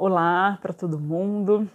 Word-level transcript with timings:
Olá 0.00 0.56
para 0.62 0.72
todo 0.72 0.96
mundo. 0.96 1.68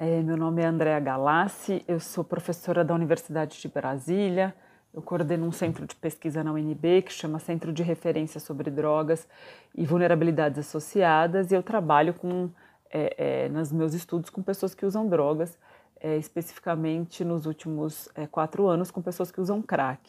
É, 0.00 0.20
meu 0.20 0.36
nome 0.36 0.62
é 0.62 0.66
Andréa 0.66 0.98
Galassi, 0.98 1.84
eu 1.86 2.00
sou 2.00 2.24
professora 2.24 2.82
da 2.82 2.92
Universidade 2.92 3.60
de 3.60 3.68
Brasília. 3.68 4.52
Eu 4.92 5.00
coordeno 5.00 5.46
um 5.46 5.52
centro 5.52 5.86
de 5.86 5.94
pesquisa 5.94 6.42
na 6.42 6.50
UNB 6.50 7.02
que 7.02 7.12
chama 7.12 7.38
Centro 7.38 7.72
de 7.72 7.84
Referência 7.84 8.40
sobre 8.40 8.68
Drogas 8.68 9.28
e 9.76 9.86
Vulnerabilidades 9.86 10.58
Associadas 10.58 11.52
e 11.52 11.54
eu 11.54 11.62
trabalho 11.62 12.14
com, 12.14 12.50
é, 12.90 13.44
é, 13.44 13.48
nos 13.48 13.70
meus 13.70 13.94
estudos 13.94 14.28
com 14.28 14.42
pessoas 14.42 14.74
que 14.74 14.84
usam 14.84 15.06
drogas, 15.08 15.56
é, 16.00 16.16
especificamente 16.16 17.24
nos 17.24 17.46
últimos 17.46 18.08
é, 18.16 18.26
quatro 18.26 18.66
anos 18.66 18.90
com 18.90 19.00
pessoas 19.00 19.30
que 19.30 19.40
usam 19.40 19.62
crack. 19.62 20.00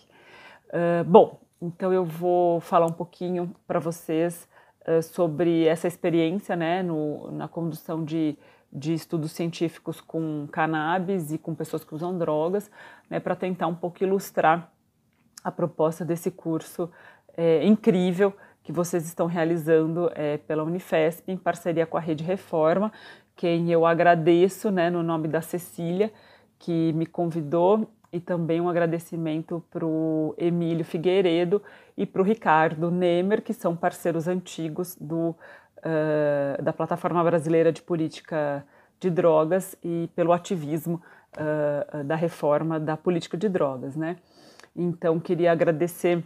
Uh, 0.70 1.04
bom, 1.06 1.40
então 1.62 1.94
eu 1.94 2.04
vou 2.04 2.60
falar 2.62 2.88
um 2.88 2.92
pouquinho 2.92 3.56
para 3.68 3.80
vocês 3.80 4.48
uh, 4.88 5.02
sobre 5.02 5.66
essa 5.66 5.88
experiência 5.88 6.56
né, 6.56 6.84
no, 6.84 7.32
na 7.32 7.48
condução 7.48 8.04
de, 8.04 8.38
de 8.72 8.94
estudos 8.94 9.32
científicos 9.32 10.02
com 10.02 10.48
cannabis 10.52 11.32
e 11.32 11.38
com 11.38 11.54
pessoas 11.54 11.84
que 11.84 11.94
usam 11.94 12.18
drogas, 12.18 12.70
né, 13.10 13.20
para 13.20 13.36
tentar 13.36 13.68
um 13.68 13.76
pouco 13.76 14.04
ilustrar 14.04 14.72
a 15.44 15.52
proposta 15.52 16.04
desse 16.04 16.32
curso 16.32 16.90
é, 17.38 17.66
incrível 17.66 18.34
que 18.64 18.72
vocês 18.72 19.06
estão 19.06 19.28
realizando 19.28 20.10
é, 20.16 20.38
pela 20.38 20.64
Unifesp 20.64 21.32
em 21.32 21.38
parceria 21.38 21.86
com 21.86 21.98
a 21.98 22.00
Rede 22.00 22.24
Reforma, 22.24 22.92
quem 23.36 23.72
eu 23.72 23.86
agradeço 23.86 24.72
né, 24.72 24.90
no 24.90 25.04
nome 25.04 25.28
da 25.28 25.42
Cecília, 25.42 26.12
que 26.58 26.94
me 26.94 27.06
convidou 27.06 27.88
e 28.16 28.20
também 28.22 28.62
um 28.62 28.70
agradecimento 28.70 29.62
para 29.70 29.86
o 29.86 30.34
Emílio 30.38 30.86
Figueiredo 30.86 31.62
e 31.98 32.06
para 32.06 32.22
o 32.22 32.24
Ricardo 32.24 32.90
Nemer, 32.90 33.42
que 33.42 33.54
são 33.54 33.76
parceiros 33.76 34.26
antigos 34.26 34.96
do, 34.96 35.36
uh, 35.80 36.64
da 36.64 36.72
Plataforma 36.72 37.22
Brasileira 37.26 37.74
de 37.74 37.82
Política 37.82 38.66
de 39.02 39.10
Drogas 39.10 39.76
e 39.84 40.10
pelo 40.16 40.32
ativismo 40.32 41.02
uh, 41.36 42.06
da 42.06 42.16
reforma 42.16 42.80
da 42.80 42.96
política 42.96 43.36
de 43.36 43.50
drogas. 43.50 43.98
Né? 43.98 44.16
Então, 44.74 45.20
queria 45.20 45.52
agradecer 45.52 46.24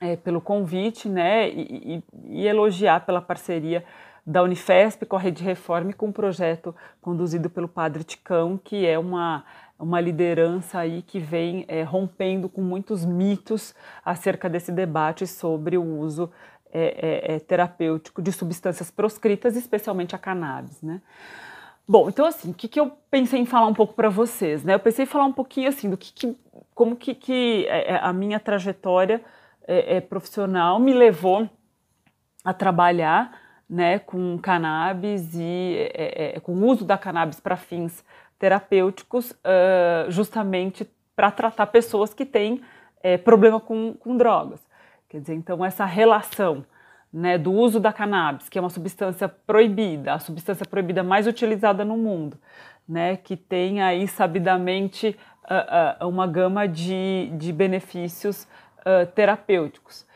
é, 0.00 0.16
pelo 0.16 0.40
convite 0.40 1.10
né, 1.10 1.50
e, 1.50 2.02
e, 2.24 2.40
e 2.40 2.46
elogiar 2.46 3.04
pela 3.04 3.20
parceria 3.20 3.84
da 4.26 4.42
Unifesp 4.42 5.06
com 5.06 5.16
a 5.16 5.20
Rede 5.20 5.44
Reforma 5.44 5.90
e 5.90 5.94
com 5.94 6.08
um 6.08 6.12
projeto 6.12 6.74
conduzido 7.00 7.48
pelo 7.48 7.68
Padre 7.68 8.02
Ticão, 8.02 8.58
que 8.62 8.84
é 8.84 8.98
uma 8.98 9.44
uma 9.78 10.00
liderança 10.00 10.78
aí 10.78 11.02
que 11.02 11.18
vem 11.18 11.64
é, 11.68 11.82
rompendo 11.82 12.48
com 12.48 12.62
muitos 12.62 13.04
mitos 13.04 13.74
acerca 14.04 14.48
desse 14.48 14.72
debate 14.72 15.26
sobre 15.26 15.76
o 15.76 15.84
uso 15.84 16.30
é, 16.72 17.34
é, 17.34 17.38
terapêutico 17.38 18.22
de 18.22 18.32
substâncias 18.32 18.90
proscritas, 18.90 19.56
especialmente 19.56 20.14
a 20.14 20.18
cannabis, 20.18 20.82
né? 20.82 21.00
Bom, 21.88 22.08
então 22.08 22.26
assim, 22.26 22.50
o 22.50 22.54
que, 22.54 22.66
que 22.66 22.80
eu 22.80 22.90
pensei 23.10 23.38
em 23.38 23.46
falar 23.46 23.66
um 23.66 23.74
pouco 23.74 23.94
para 23.94 24.08
vocês, 24.08 24.64
né? 24.64 24.74
Eu 24.74 24.80
pensei 24.80 25.04
em 25.04 25.06
falar 25.06 25.26
um 25.26 25.32
pouquinho 25.32 25.68
assim 25.68 25.88
do 25.88 25.96
que, 25.96 26.12
que 26.12 26.36
como 26.74 26.96
que, 26.96 27.14
que 27.14 27.68
a 28.02 28.12
minha 28.12 28.40
trajetória 28.40 29.22
profissional 30.08 30.80
me 30.80 30.92
levou 30.92 31.48
a 32.44 32.52
trabalhar, 32.52 33.40
né, 33.68 33.98
com 33.98 34.38
cannabis 34.38 35.34
e 35.34 35.90
com 36.42 36.52
o 36.52 36.66
uso 36.66 36.84
da 36.84 36.96
cannabis 36.96 37.40
para 37.40 37.56
fins 37.56 38.04
terapêuticos 38.38 39.30
uh, 39.30 40.10
justamente 40.10 40.88
para 41.14 41.30
tratar 41.30 41.66
pessoas 41.66 42.12
que 42.12 42.26
têm 42.26 42.60
é, 43.02 43.16
problema 43.16 43.58
com, 43.58 43.94
com 43.94 44.16
drogas. 44.16 44.60
Quer 45.08 45.20
dizer, 45.20 45.34
então 45.34 45.64
essa 45.64 45.84
relação 45.84 46.64
né, 47.12 47.38
do 47.38 47.52
uso 47.52 47.80
da 47.80 47.92
cannabis, 47.92 48.48
que 48.48 48.58
é 48.58 48.60
uma 48.60 48.68
substância 48.68 49.28
proibida, 49.28 50.12
a 50.12 50.18
substância 50.18 50.66
proibida 50.66 51.02
mais 51.02 51.26
utilizada 51.26 51.84
no 51.84 51.96
mundo, 51.96 52.36
né, 52.86 53.16
que 53.16 53.36
tem 53.36 53.80
aí 53.80 54.06
sabidamente 54.06 55.16
uh, 55.44 56.04
uh, 56.04 56.08
uma 56.08 56.26
gama 56.26 56.68
de, 56.68 57.30
de 57.34 57.52
benefícios 57.52 58.46
terapêuticos. 59.16 60.06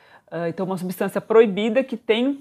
então, 0.48 0.64
uma 0.64 0.78
substância 0.78 1.20
proibida 1.20 1.82
que 1.82 1.96
tem 1.96 2.38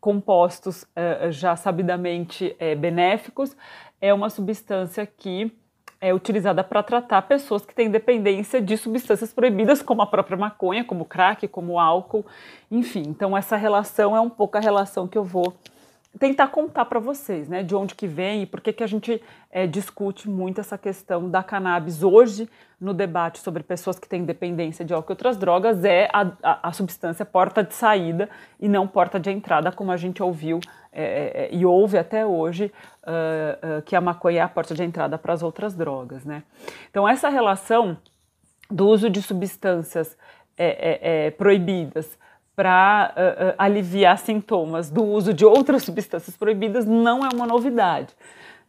compostos 0.00 0.86
já 1.30 1.54
sabidamente 1.56 2.56
eh, 2.58 2.74
benéficos 2.74 3.56
é 4.00 4.14
uma 4.14 4.30
substância 4.30 5.06
que 5.06 5.52
é 6.00 6.14
utilizada 6.14 6.64
para 6.64 6.82
tratar 6.82 7.20
pessoas 7.22 7.66
que 7.66 7.74
têm 7.74 7.90
dependência 7.90 8.60
de 8.60 8.76
substâncias 8.78 9.34
proibidas, 9.34 9.82
como 9.82 10.00
a 10.00 10.06
própria 10.06 10.36
maconha, 10.36 10.82
como 10.82 11.04
crack, 11.04 11.46
como 11.46 11.78
álcool, 11.78 12.24
enfim. 12.70 13.02
Então 13.06 13.36
essa 13.36 13.56
relação 13.56 14.16
é 14.16 14.20
um 14.20 14.30
pouco 14.30 14.56
a 14.56 14.60
relação 14.60 15.06
que 15.06 15.18
eu 15.18 15.24
vou 15.24 15.54
tentar 16.18 16.48
contar 16.48 16.84
para 16.86 16.98
vocês, 16.98 17.48
né, 17.48 17.62
de 17.62 17.74
onde 17.74 17.94
que 17.94 18.06
vem 18.06 18.42
e 18.42 18.46
por 18.46 18.60
que 18.60 18.72
que 18.72 18.82
a 18.82 18.86
gente 18.86 19.22
é, 19.50 19.66
discute 19.66 20.28
muito 20.28 20.60
essa 20.60 20.76
questão 20.76 21.30
da 21.30 21.42
cannabis 21.42 22.02
hoje 22.02 22.48
no 22.80 22.92
debate 22.92 23.38
sobre 23.38 23.62
pessoas 23.62 23.98
que 23.98 24.08
têm 24.08 24.24
dependência 24.24 24.84
de 24.84 24.92
álcool 24.92 25.12
e 25.12 25.14
outras 25.14 25.36
drogas 25.36 25.84
é 25.84 26.08
a, 26.12 26.32
a, 26.42 26.68
a 26.68 26.72
substância 26.72 27.24
porta 27.24 27.62
de 27.62 27.74
saída 27.74 28.28
e 28.58 28.68
não 28.68 28.88
porta 28.88 29.20
de 29.20 29.30
entrada, 29.30 29.70
como 29.70 29.92
a 29.92 29.96
gente 29.96 30.20
ouviu 30.22 30.58
é, 30.92 31.48
é, 31.52 31.54
e 31.54 31.64
ouve 31.64 31.96
até 31.96 32.26
hoje 32.26 32.72
uh, 33.04 33.78
uh, 33.78 33.82
que 33.82 33.94
a 33.94 34.00
maconha 34.00 34.40
é 34.40 34.42
a 34.42 34.48
porta 34.48 34.74
de 34.74 34.82
entrada 34.82 35.16
para 35.16 35.32
as 35.32 35.42
outras 35.42 35.74
drogas, 35.74 36.24
né? 36.24 36.42
Então 36.90 37.08
essa 37.08 37.28
relação 37.28 37.96
do 38.68 38.88
uso 38.88 39.08
de 39.08 39.22
substâncias 39.22 40.16
proibidas 41.38 42.18
para 42.60 43.14
uh, 43.16 43.20
uh, 43.20 43.54
aliviar 43.56 44.18
sintomas 44.18 44.90
do 44.90 45.02
uso 45.02 45.32
de 45.32 45.46
outras 45.46 45.80
substâncias 45.82 46.36
proibidas 46.36 46.84
não 46.84 47.24
é 47.24 47.28
uma 47.32 47.46
novidade. 47.46 48.14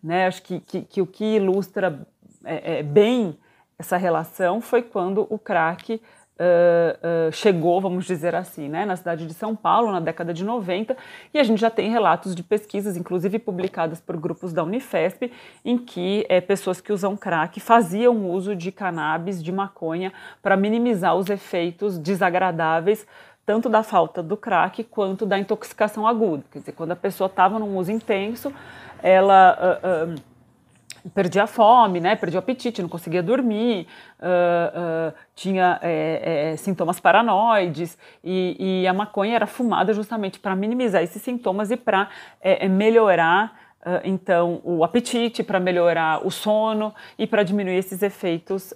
Né? 0.02 0.28
Acho 0.28 0.42
que, 0.44 0.62
que, 0.62 0.82
que 0.84 1.02
o 1.02 1.06
que 1.06 1.36
ilustra 1.36 2.00
é, 2.46 2.80
é, 2.80 2.84
bem 2.84 3.38
essa 3.78 3.98
relação 3.98 4.62
foi 4.62 4.82
quando 4.82 5.28
o 5.30 5.38
crack 5.38 5.96
uh, 5.96 7.32
chegou, 7.34 7.82
vamos 7.82 8.06
dizer 8.06 8.34
assim, 8.34 8.70
né, 8.70 8.86
na 8.86 8.96
cidade 8.96 9.28
de 9.28 9.34
São 9.34 9.56
Paulo, 9.58 9.92
na 9.92 10.00
década 10.00 10.34
de 10.34 10.46
90, 10.46 10.96
e 11.34 11.40
a 11.40 11.44
gente 11.44 11.60
já 11.60 11.70
tem 11.70 11.92
relatos 11.92 12.34
de 12.34 12.44
pesquisas, 12.44 12.96
inclusive 12.96 13.40
publicadas 13.40 14.00
por 14.00 14.16
grupos 14.16 14.54
da 14.54 14.64
Unifesp, 14.64 15.32
em 15.66 15.78
que 15.78 16.26
é, 16.30 16.40
pessoas 16.40 16.80
que 16.80 16.94
usam 16.94 17.18
crack 17.18 17.60
faziam 17.60 18.30
uso 18.30 18.56
de 18.56 18.72
cannabis, 18.72 19.44
de 19.44 19.52
maconha, 19.52 20.14
para 20.42 20.56
minimizar 20.56 21.16
os 21.16 21.30
efeitos 21.30 21.98
desagradáveis 21.98 23.06
tanto 23.46 23.70
da 23.70 23.84
falta 23.84 24.22
do 24.22 24.38
crack 24.38 24.84
quanto 24.84 25.26
da 25.26 25.38
intoxicação 25.38 26.08
aguda. 26.08 26.44
Quer 26.52 26.60
dizer, 26.60 26.72
quando 26.74 26.92
a 26.92 26.96
pessoa 26.96 27.28
estava 27.28 27.58
num 27.60 27.78
uso 27.78 27.92
intenso, 27.92 28.54
ela 29.02 29.58
uh, 29.84 30.16
uh, 30.16 31.12
perdia 31.14 31.44
a 31.44 31.48
fome, 31.48 32.00
né, 32.00 32.16
perdia 32.16 32.38
o 32.38 32.40
apetite, 32.40 32.82
não 32.82 32.90
conseguia 32.90 33.24
dormir, 33.24 33.88
uh, 34.20 35.14
tinha 35.36 35.80
é, 35.82 36.52
é, 36.52 36.58
sintomas 36.58 37.00
paranoides 37.00 37.98
e, 38.24 38.84
e, 38.84 38.88
a 38.88 38.94
maconha 38.94 39.36
era 39.36 39.48
fumada 39.48 39.94
justamente 39.94 40.40
para 40.40 40.56
minimizar 40.56 41.02
esses 41.02 41.22
sintomas 41.22 41.72
e 41.72 41.78
para 41.78 42.10
é, 42.40 42.68
melhorar 42.68 43.72
então 44.04 44.62
o 44.64 44.84
apetite, 44.84 45.42
para 45.42 45.60
melhorar 45.60 46.24
o 46.24 46.30
sono 46.30 46.94
e 47.18 47.26
para 47.26 47.42
diminuir 47.42 47.78
esses 47.78 48.04
efeitos 48.04 48.76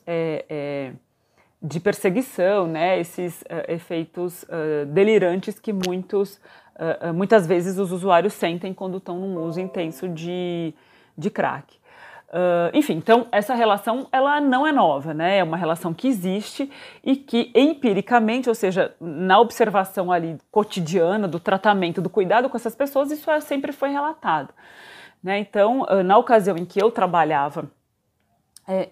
de 1.65 1.79
perseguição, 1.79 2.67
né, 2.67 2.99
esses 2.99 3.41
uh, 3.41 3.71
efeitos 3.71 4.43
uh, 4.43 4.85
delirantes 4.85 5.59
que 5.59 5.73
muitos, 5.73 6.39
uh, 6.75 7.11
muitas 7.13 7.47
vezes 7.47 7.79
os 7.79 7.91
usuários 7.91 8.33
sentem 8.33 8.71
quando 8.73 8.97
estão 8.97 9.17
num 9.17 9.41
uso 9.43 9.59
intenso 9.59 10.07
de, 10.07 10.73
de 11.17 11.29
crack. 11.31 11.75
enfim, 12.73 12.93
então 12.93 13.27
essa 13.31 13.55
relação 13.55 14.07
ela 14.11 14.39
não 14.39 14.67
é 14.67 14.71
nova, 14.71 15.13
né? 15.13 15.37
É 15.37 15.43
uma 15.43 15.57
relação 15.57 15.93
que 15.93 16.07
existe 16.07 16.69
e 17.03 17.15
que 17.15 17.51
empiricamente, 17.55 18.49
ou 18.49 18.55
seja, 18.55 18.93
na 18.99 19.39
observação 19.39 20.11
ali 20.11 20.37
cotidiana 20.51 21.27
do 21.27 21.39
tratamento, 21.39 22.01
do 22.01 22.09
cuidado 22.09 22.49
com 22.49 22.57
essas 22.57 22.75
pessoas, 22.75 23.09
isso 23.09 23.31
é, 23.31 23.39
sempre 23.39 23.71
foi 23.71 23.89
relatado. 23.89 24.53
Né? 25.23 25.39
Então, 25.39 25.87
na 26.03 26.17
ocasião 26.17 26.57
em 26.57 26.65
que 26.65 26.79
eu 26.79 26.91
trabalhava 26.91 27.71
é, 28.67 28.87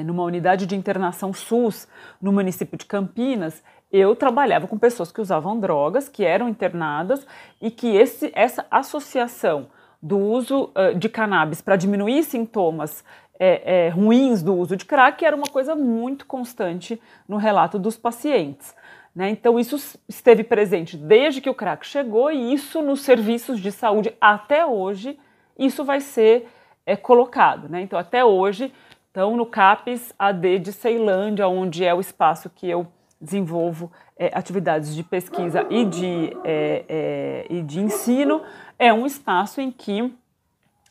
é, 0.00 0.04
numa 0.04 0.22
unidade 0.24 0.66
de 0.66 0.74
internação 0.74 1.32
SUS 1.32 1.86
no 2.20 2.32
município 2.32 2.76
de 2.76 2.84
Campinas, 2.84 3.62
eu 3.92 4.16
trabalhava 4.16 4.66
com 4.66 4.78
pessoas 4.78 5.12
que 5.12 5.20
usavam 5.20 5.60
drogas, 5.60 6.08
que 6.08 6.24
eram 6.24 6.48
internadas 6.48 7.26
e 7.60 7.70
que 7.70 7.94
esse, 7.94 8.32
essa 8.34 8.66
associação 8.70 9.68
do 10.02 10.18
uso 10.18 10.70
uh, 10.74 10.98
de 10.98 11.08
cannabis 11.08 11.60
para 11.60 11.76
diminuir 11.76 12.24
sintomas 12.24 13.04
é, 13.38 13.86
é, 13.86 13.88
ruins 13.88 14.42
do 14.42 14.54
uso 14.54 14.76
de 14.76 14.84
crack 14.84 15.24
era 15.24 15.36
uma 15.36 15.48
coisa 15.48 15.74
muito 15.74 16.26
constante 16.26 17.00
no 17.28 17.36
relato 17.36 17.78
dos 17.78 17.96
pacientes. 17.96 18.74
Né? 19.14 19.30
Então, 19.30 19.58
isso 19.58 19.76
esteve 20.08 20.42
presente 20.42 20.96
desde 20.96 21.40
que 21.40 21.50
o 21.50 21.54
crack 21.54 21.86
chegou 21.86 22.30
e 22.30 22.52
isso 22.54 22.80
nos 22.80 23.02
serviços 23.02 23.60
de 23.60 23.70
saúde 23.70 24.14
até 24.20 24.64
hoje, 24.64 25.18
isso 25.58 25.84
vai 25.84 26.00
ser 26.00 26.48
é, 26.86 26.96
colocado. 26.96 27.68
Né? 27.68 27.82
Então, 27.82 27.98
até 27.98 28.24
hoje, 28.24 28.72
então, 29.12 29.36
no 29.36 29.44
CAPES 29.44 30.14
AD 30.18 30.58
de 30.58 30.72
Ceilândia, 30.72 31.46
onde 31.46 31.84
é 31.84 31.92
o 31.92 32.00
espaço 32.00 32.48
que 32.48 32.66
eu 32.66 32.86
desenvolvo 33.20 33.92
é, 34.16 34.30
atividades 34.32 34.94
de 34.94 35.02
pesquisa 35.02 35.66
e 35.68 35.84
de, 35.84 36.34
é, 36.42 36.84
é, 36.88 37.46
e 37.50 37.62
de 37.62 37.78
ensino, 37.78 38.40
é 38.78 38.90
um 38.90 39.04
espaço 39.04 39.60
em 39.60 39.70
que 39.70 40.12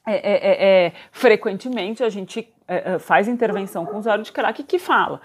é, 0.06 0.14
é, 0.16 0.86
é, 0.86 0.94
frequentemente 1.12 2.04
a 2.04 2.10
gente 2.10 2.48
faz 3.02 3.28
intervenção 3.28 3.86
com 3.86 3.98
usuário 3.98 4.24
de 4.24 4.32
crack 4.32 4.64
que 4.64 4.80
fala, 4.80 5.20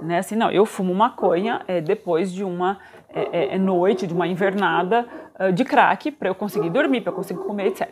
né? 0.00 0.18
Assim, 0.18 0.36
não, 0.36 0.52
eu 0.52 0.64
fumo 0.64 0.94
maconha 0.94 1.60
depois 1.84 2.32
de 2.32 2.44
uma 2.44 2.78
noite, 3.58 4.06
de 4.06 4.14
uma 4.14 4.28
invernada 4.28 5.04
de 5.52 5.64
crack 5.64 6.12
para 6.12 6.28
eu 6.28 6.34
conseguir 6.34 6.70
dormir, 6.70 7.00
para 7.00 7.10
eu 7.10 7.16
conseguir 7.16 7.40
comer, 7.40 7.66
etc. 7.66 7.88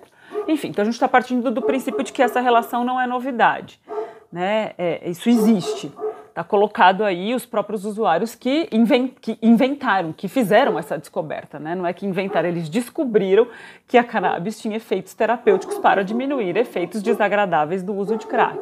Enfim, 0.46 0.68
então 0.68 0.82
a 0.82 0.84
gente 0.84 0.94
está 0.94 1.08
partindo 1.08 1.50
do 1.50 1.60
princípio 1.60 2.04
de 2.04 2.12
que 2.12 2.22
essa 2.22 2.40
relação 2.40 2.84
não 2.84 3.00
é 3.00 3.06
novidade, 3.06 3.80
né? 4.32 4.72
isso 5.04 5.28
existe. 5.28 5.92
Está 6.30 6.44
colocado 6.44 7.04
aí 7.04 7.34
os 7.34 7.44
próprios 7.44 7.84
usuários 7.84 8.36
que, 8.36 8.68
que, 9.20 9.36
inventaram, 9.42 10.12
que 10.12 10.28
fizeram 10.28 10.78
essa 10.78 10.96
descoberta. 10.96 11.58
Né? 11.58 11.74
Não 11.74 11.84
é 11.84 11.92
que 11.92 12.06
inventaram, 12.06 12.48
eles 12.48 12.68
descobriram 12.68 13.48
que 13.88 13.98
a 13.98 14.04
cannabis 14.04 14.58
tinha 14.60 14.76
efeitos 14.76 15.12
terapêuticos 15.12 15.78
para 15.78 16.04
diminuir 16.04 16.56
efeitos 16.56 17.02
desagradáveis 17.02 17.82
do 17.82 17.94
uso 17.94 18.16
de 18.16 18.26
crack. 18.26 18.58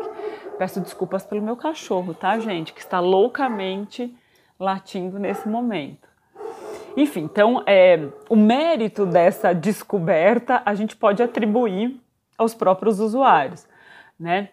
Peço 0.59 0.81
desculpas 0.81 1.25
pelo 1.25 1.43
meu 1.43 1.57
cachorro, 1.57 2.15
tá, 2.15 2.39
gente? 2.39 2.73
Que 2.73 2.81
está 2.81 3.01
loucamente 3.01 4.13
latindo 4.59 5.19
nesse 5.19 5.47
momento. 5.49 6.09
Enfim, 6.97 7.21
então, 7.21 7.63
é, 7.65 8.09
o 8.29 8.35
mérito 8.35 9.07
dessa 9.07 9.53
descoberta 9.53 10.63
a 10.65 10.75
gente 10.75 10.97
pode 10.97 11.23
atribuir 11.23 12.01
aos 12.37 12.55
próprios 12.55 12.99
usuários, 12.99 13.69
né? 14.19 14.49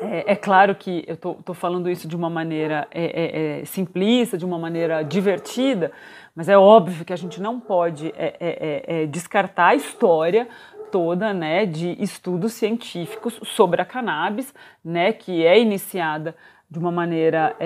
É, 0.00 0.32
é, 0.32 0.36
claro 0.36 0.74
que 0.74 1.04
eu 1.06 1.14
estou 1.14 1.54
falando 1.54 1.90
isso 1.90 2.06
de 2.06 2.14
uma 2.14 2.30
maneira 2.30 2.86
é, 2.90 3.04
é, 3.04 3.60
é, 3.60 3.64
simplista, 3.64 4.38
de 4.38 4.44
uma 4.44 4.58
maneira 4.58 5.02
divertida, 5.02 5.90
mas 6.34 6.48
é 6.48 6.56
óbvio 6.56 7.04
que 7.04 7.12
a 7.12 7.16
gente 7.16 7.40
não 7.42 7.58
pode 7.58 8.12
é, 8.16 9.02
é, 9.02 9.06
descartar 9.06 9.68
a 9.68 9.74
história 9.74 10.48
toda 10.92 11.34
né, 11.34 11.66
de 11.66 12.00
estudos 12.02 12.52
científicos 12.52 13.40
sobre 13.42 13.82
a 13.82 13.84
cannabis, 13.84 14.54
né, 14.84 15.12
que 15.12 15.44
é 15.44 15.60
iniciada 15.60 16.34
de 16.70 16.78
uma 16.78 16.92
maneira 16.92 17.56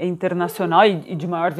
internacional 0.00 0.84
e, 0.84 1.12
e, 1.12 1.14
de 1.14 1.28
maior 1.28 1.52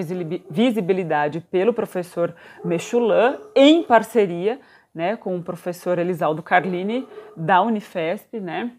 visibilidade 0.50 1.40
pelo 1.40 1.72
professor 1.72 2.34
Mechulan, 2.64 3.38
em 3.54 3.82
parceria 3.84 4.60
né, 4.94 5.16
com 5.16 5.36
o 5.36 5.42
professor 5.42 5.98
Elisaldo 5.98 6.42
Carlini, 6.42 7.06
da 7.36 7.62
Unifesp, 7.62 8.40
né, 8.40 8.72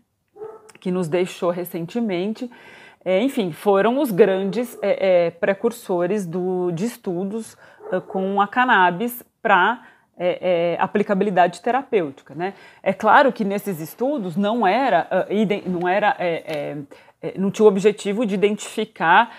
que 0.84 0.92
nos 0.92 1.08
deixou 1.08 1.50
recentemente. 1.50 2.52
É, 3.06 3.22
enfim, 3.22 3.54
foram 3.54 4.00
os 4.00 4.12
grandes 4.12 4.78
é, 4.82 5.28
é, 5.28 5.32
precursores 5.32 6.26
do, 6.26 6.72
de 6.72 6.84
estudos 6.84 7.56
com 8.10 8.42
a 8.42 8.48
cannabis 8.50 9.24
para 9.42 9.82
é, 10.18 10.74
é, 10.74 10.78
aplicabilidade 10.82 11.62
terapêutica. 11.62 12.36
Né? 12.36 12.54
É 12.82 12.92
claro 12.92 13.32
que 13.32 13.46
nesses 13.46 13.80
estudos 13.80 14.36
não 14.36 14.68
era, 14.68 15.08
não, 15.66 15.88
era 15.88 16.18
é, 16.20 16.76
não 17.38 17.50
tinha 17.50 17.66
o 17.66 17.70
objetivo 17.70 18.26
de 18.26 18.36
identificar 18.36 19.32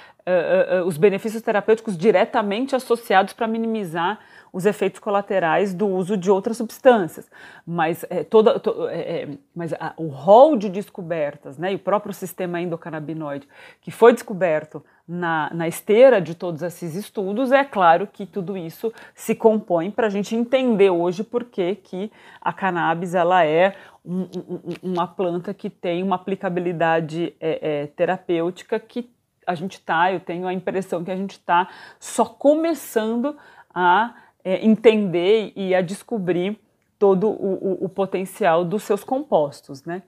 os 0.86 0.96
benefícios 0.96 1.42
terapêuticos 1.42 1.98
diretamente 1.98 2.74
associados 2.74 3.34
para 3.34 3.46
minimizar 3.46 4.18
os 4.54 4.64
efeitos 4.66 5.00
colaterais 5.00 5.74
do 5.74 5.88
uso 5.88 6.16
de 6.16 6.30
outras 6.30 6.56
substâncias. 6.56 7.28
Mas, 7.66 8.06
é, 8.08 8.22
toda, 8.22 8.60
to, 8.60 8.86
é, 8.88 9.22
é, 9.22 9.28
mas 9.54 9.72
a, 9.72 9.92
o 9.96 10.06
rol 10.06 10.56
de 10.56 10.68
descobertas 10.68 11.58
né, 11.58 11.72
e 11.72 11.74
o 11.74 11.78
próprio 11.78 12.14
sistema 12.14 12.60
endocannabinoide 12.60 13.48
que 13.80 13.90
foi 13.90 14.12
descoberto 14.12 14.84
na, 15.08 15.50
na 15.52 15.66
esteira 15.66 16.20
de 16.20 16.36
todos 16.36 16.62
esses 16.62 16.94
estudos, 16.94 17.50
é 17.50 17.64
claro 17.64 18.06
que 18.06 18.24
tudo 18.24 18.56
isso 18.56 18.92
se 19.12 19.34
compõe 19.34 19.90
para 19.90 20.06
a 20.06 20.10
gente 20.10 20.36
entender 20.36 20.88
hoje 20.88 21.24
por 21.24 21.44
que, 21.46 21.74
que 21.74 22.12
a 22.40 22.52
cannabis 22.52 23.12
ela 23.12 23.44
é 23.44 23.74
um, 24.04 24.20
um, 24.20 24.60
uma 24.84 25.08
planta 25.08 25.52
que 25.52 25.68
tem 25.68 26.00
uma 26.00 26.14
aplicabilidade 26.14 27.34
é, 27.40 27.82
é, 27.82 27.86
terapêutica 27.88 28.78
que 28.78 29.10
a 29.44 29.54
gente 29.56 29.74
está, 29.74 30.12
eu 30.12 30.20
tenho 30.20 30.46
a 30.46 30.54
impressão 30.54 31.02
que 31.02 31.10
a 31.10 31.16
gente 31.16 31.32
está 31.32 31.68
só 31.98 32.24
começando 32.24 33.36
a 33.74 34.14
é, 34.44 34.64
entender 34.64 35.52
e 35.56 35.74
a 35.74 35.80
descobrir 35.80 36.58
todo 36.98 37.28
o, 37.28 37.80
o, 37.82 37.84
o, 37.86 37.88
potencial 37.88 38.64
dos 38.64 38.82
seus 38.82 39.02
compostos, 39.02 39.84
né? 39.84 40.02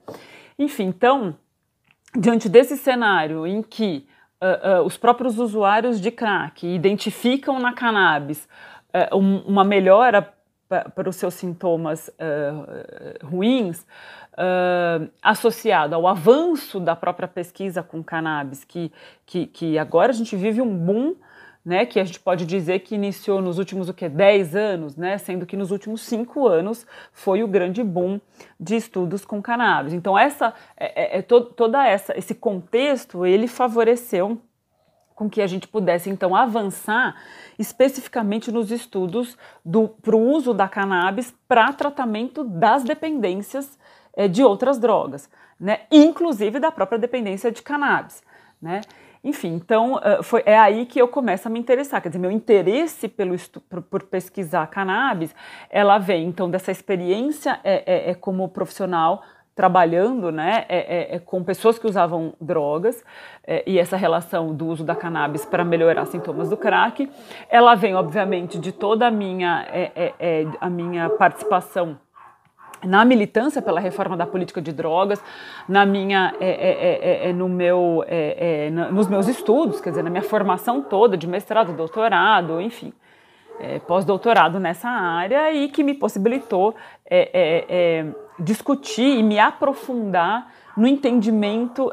Enfim, 0.57 0.85
então, 0.85 1.35
diante 2.15 2.47
desse 2.47 2.77
cenário 2.77 3.45
em 3.45 3.61
que 3.61 4.07
uh, 4.41 4.81
uh, 4.81 4.85
os 4.85 4.97
próprios 4.97 5.37
usuários 5.37 5.99
de 5.99 6.11
crack 6.11 6.65
identificam 6.65 7.59
na 7.59 7.73
cannabis 7.73 8.47
uh, 9.11 9.17
um, 9.17 9.39
uma 9.41 9.63
melhora 9.63 10.33
para 10.95 11.09
os 11.09 11.15
seus 11.15 11.33
sintomas 11.33 12.09
ruins, 13.23 13.87
associado 15.23 15.95
ao 15.95 16.05
avanço 16.05 16.77
da 16.77 16.93
própria 16.93 17.25
pesquisa 17.25 17.81
com 17.81 18.03
cannabis, 18.03 18.65
que, 18.65 18.91
que, 19.25 19.47
que 19.47 19.79
agora 19.79 20.11
a 20.11 20.13
gente 20.13 20.35
vive 20.35 20.61
um 20.61 20.77
boom 20.77 21.15
né, 21.67 21.85
que 21.85 21.99
a 21.99 22.05
gente 22.05 22.21
pode 22.21 22.45
dizer 22.45 22.79
que 22.79 22.95
iniciou 22.95 23.41
nos 23.41 23.59
últimos 23.59 23.89
o 23.89 23.93
que 23.93 24.07
10 24.07 24.55
anos, 24.55 24.95
né, 24.95 25.17
sendo 25.17 25.45
que 25.45 25.57
nos 25.57 25.69
últimos 25.69 25.99
cinco 25.99 26.47
anos 26.47 26.87
foi 27.11 27.43
o 27.43 27.47
grande 27.47 27.83
boom 27.83 28.21
de 28.57 28.77
estudos 28.77 29.25
com 29.25 29.41
cannabis. 29.41 29.91
Então 29.91 30.17
essa 30.17 30.53
é, 30.77 31.17
é, 31.17 31.19
é 31.19 31.21
to, 31.21 31.41
toda 31.41 31.85
essa 31.85 32.17
esse 32.17 32.33
contexto 32.33 33.25
ele 33.25 33.49
favoreceu 33.49 34.41
com 35.13 35.29
que 35.29 35.41
a 35.41 35.47
gente 35.47 35.67
pudesse 35.67 36.09
então 36.09 36.33
avançar 36.33 37.17
especificamente 37.59 38.49
nos 38.49 38.71
estudos 38.71 39.37
para 40.01 40.15
o 40.15 40.21
uso 40.21 40.53
da 40.53 40.69
cannabis 40.69 41.35
para 41.49 41.73
tratamento 41.73 42.45
das 42.45 42.85
dependências 42.85 43.77
é, 44.15 44.29
de 44.29 44.41
outras 44.41 44.79
drogas, 44.79 45.29
né, 45.59 45.81
inclusive 45.91 46.61
da 46.61 46.71
própria 46.71 46.97
dependência 46.97 47.51
de 47.51 47.61
cannabis, 47.61 48.23
né. 48.61 48.79
Enfim, 49.27 49.55
então 49.55 49.99
foi, 50.23 50.41
é 50.45 50.57
aí 50.57 50.85
que 50.85 50.99
eu 50.99 51.07
começo 51.07 51.47
a 51.47 51.51
me 51.51 51.59
interessar. 51.59 52.01
Quer 52.01 52.09
dizer, 52.09 52.19
meu 52.19 52.31
interesse 52.31 53.09
pelo 53.09 53.35
por, 53.69 53.81
por 53.81 54.03
pesquisar 54.03 54.65
cannabis, 54.67 55.35
ela 55.69 55.97
vem 55.97 56.27
então 56.27 56.49
dessa 56.49 56.71
experiência 56.71 57.59
é, 57.63 57.83
é, 57.85 58.11
é 58.11 58.13
como 58.15 58.47
profissional 58.47 59.21
trabalhando 59.57 60.31
né, 60.31 60.65
é, 60.69 60.77
é, 60.77 61.15
é, 61.15 61.19
com 61.19 61.43
pessoas 61.43 61.79
que 61.79 61.87
usavam 61.87 62.31
drogas 62.39 63.03
é, 63.43 63.63
e 63.65 63.79
essa 63.79 63.97
relação 63.97 64.53
do 64.53 64.67
uso 64.67 64.83
da 64.83 64.95
cannabis 64.95 65.45
para 65.45 65.65
melhorar 65.65 66.05
sintomas 66.05 66.47
do 66.47 66.55
crack. 66.55 67.09
Ela 67.49 67.73
vem, 67.73 67.95
obviamente, 67.95 68.59
de 68.59 68.71
toda 68.71 69.07
a 69.07 69.11
minha, 69.11 69.65
é, 69.71 70.45
a 70.61 70.69
minha 70.69 71.09
participação 71.09 71.97
na 72.83 73.03
militância 73.03 73.61
pela 73.61 73.79
reforma 73.79 74.15
da 74.15 74.25
política 74.25 74.61
de 74.61 74.71
drogas, 74.71 75.21
na 75.67 75.85
minha, 75.85 76.33
é, 76.39 76.49
é, 76.49 77.27
é, 77.27 77.29
é 77.29 77.33
no 77.33 77.49
meu, 77.49 78.03
é, 78.07 78.67
é, 78.67 78.69
nos 78.69 79.07
meus 79.07 79.27
estudos, 79.27 79.81
quer 79.81 79.89
dizer, 79.89 80.03
na 80.03 80.09
minha 80.09 80.23
formação 80.23 80.81
toda 80.81 81.17
de 81.17 81.27
mestrado, 81.27 81.73
doutorado, 81.73 82.61
enfim, 82.61 82.93
pós-doutorado 83.87 84.59
nessa 84.59 84.87
área 84.87 85.51
e 85.51 85.67
que 85.69 85.83
me 85.83 85.95
possibilitou 85.95 86.75
discutir 88.39 89.17
e 89.17 89.23
me 89.23 89.39
aprofundar 89.39 90.51
no 90.77 90.85
entendimento 90.85 91.91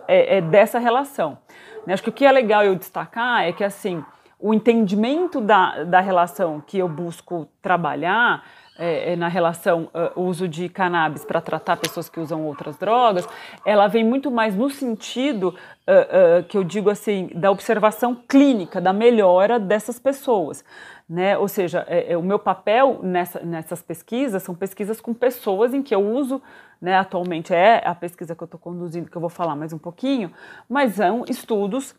dessa 0.51 0.79
relação. 0.79 1.39
Né, 1.87 1.95
acho 1.95 2.03
que 2.03 2.11
o 2.11 2.13
que 2.13 2.27
é 2.27 2.31
legal 2.31 2.63
eu 2.63 2.75
destacar 2.75 3.45
é 3.45 3.53
que 3.53 3.65
assim 3.65 4.05
o 4.39 4.53
entendimento 4.53 5.41
da, 5.41 5.85
da 5.85 6.01
relação 6.01 6.63
que 6.67 6.77
eu 6.77 6.87
busco 6.87 7.49
trabalhar 7.63 8.45
é, 8.77 9.13
é, 9.13 9.17
na 9.17 9.29
relação 9.29 9.89
uh, 9.95 10.21
uso 10.21 10.49
de 10.49 10.69
cannabis 10.69 11.25
para 11.25 11.41
tratar 11.41 11.77
pessoas 11.77 12.09
que 12.09 12.19
usam 12.19 12.45
outras 12.45 12.77
drogas, 12.77 13.29
ela 13.65 13.87
vem 13.87 14.05
muito 14.05 14.31
mais 14.31 14.57
no 14.57 14.69
sentido 14.69 15.49
uh, 15.87 16.41
uh, 16.41 16.45
que 16.45 16.57
eu 16.57 16.65
digo 16.65 16.91
assim 16.91 17.31
da 17.35 17.51
observação 17.51 18.15
clínica, 18.15 18.81
da 18.81 18.93
melhora 18.93 19.61
dessas 19.61 19.99
pessoas. 19.99 20.65
Né? 21.09 21.37
Ou 21.37 21.47
seja, 21.47 21.85
é, 21.87 22.15
é, 22.15 22.17
o 22.17 22.23
meu 22.23 22.39
papel 22.39 22.99
nessa, 23.03 23.41
nessas 23.41 23.83
pesquisas 23.83 24.43
são 24.43 24.55
pesquisas 24.55 25.01
com 25.01 25.13
pessoas 25.15 25.75
em 25.75 25.83
que 25.83 25.95
eu 25.95 26.01
uso, 26.01 26.43
né, 26.81 26.97
atualmente 26.97 27.55
é 27.55 27.83
a 27.87 27.95
pesquisa 27.95 28.35
que 28.35 28.43
eu 28.43 28.47
estou 28.47 28.59
conduzindo, 28.59 29.11
que 29.11 29.17
eu 29.17 29.21
vou 29.21 29.31
falar 29.31 29.55
mais 29.55 29.73
um 29.73 29.79
pouquinho, 29.79 30.33
mas 30.69 30.95
são 30.95 31.25
estudos 31.29 31.95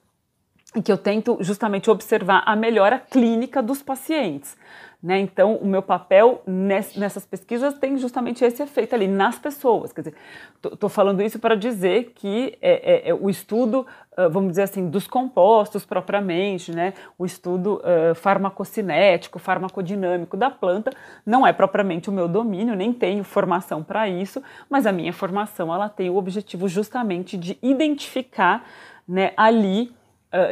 em 0.75 0.81
que 0.81 0.91
eu 0.91 0.97
tento 0.97 1.37
justamente 1.39 1.89
observar 1.89 2.43
a 2.45 2.55
melhora 2.55 2.99
clínica 2.99 3.61
dos 3.61 3.81
pacientes. 3.81 4.57
Né? 5.05 5.19
Então, 5.19 5.57
o 5.57 5.67
meu 5.67 5.83
papel 5.83 6.41
nessas 6.47 7.27
pesquisas 7.27 7.77
tem 7.77 7.95
justamente 7.95 8.43
esse 8.43 8.63
efeito 8.63 8.95
ali 8.95 9.07
nas 9.07 9.37
pessoas. 9.37 9.93
Quer 9.93 10.01
dizer, 10.01 10.15
estou 10.63 10.89
falando 10.89 11.21
isso 11.21 11.37
para 11.37 11.53
dizer 11.53 12.13
que 12.15 12.57
é, 12.59 13.09
é, 13.09 13.09
é 13.09 13.13
o 13.13 13.29
estudo, 13.29 13.85
uh, 14.17 14.27
vamos 14.31 14.49
dizer 14.49 14.63
assim, 14.63 14.89
dos 14.89 15.05
compostos 15.05 15.85
propriamente, 15.85 16.71
né? 16.71 16.95
o 17.19 17.25
estudo 17.25 17.83
uh, 17.83 18.15
farmacocinético, 18.15 19.37
farmacodinâmico 19.37 20.35
da 20.35 20.49
planta, 20.49 20.89
não 21.23 21.45
é 21.45 21.53
propriamente 21.53 22.09
o 22.09 22.11
meu 22.11 22.27
domínio, 22.27 22.75
nem 22.75 22.91
tenho 22.91 23.23
formação 23.23 23.83
para 23.83 24.09
isso, 24.09 24.41
mas 24.67 24.87
a 24.87 24.91
minha 24.91 25.13
formação 25.13 25.71
ela 25.71 25.87
tem 25.87 26.09
o 26.09 26.15
objetivo 26.15 26.67
justamente 26.67 27.37
de 27.37 27.59
identificar 27.61 28.65
né, 29.07 29.33
ali 29.37 29.93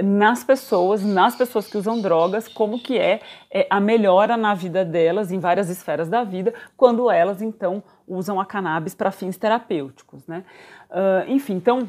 nas 0.03 0.43
pessoas, 0.43 1.03
nas 1.03 1.35
pessoas 1.35 1.67
que 1.67 1.77
usam 1.77 1.99
drogas, 2.01 2.47
como 2.47 2.79
que 2.79 2.97
é, 2.97 3.19
é, 3.51 3.67
a 3.69 3.79
melhora 3.79 4.37
na 4.37 4.53
vida 4.53 4.85
delas, 4.85 5.31
em 5.31 5.39
várias 5.39 5.69
esferas 5.69 6.07
da 6.07 6.23
vida, 6.23 6.53
quando 6.77 7.11
elas 7.11 7.41
então 7.41 7.83
usam 8.07 8.39
a 8.39 8.45
cannabis 8.45 8.95
para 8.95 9.11
fins 9.11 9.37
terapêuticos, 9.37 10.25
né? 10.27 10.43
Uh, 10.89 11.31
enfim, 11.31 11.55
então 11.55 11.87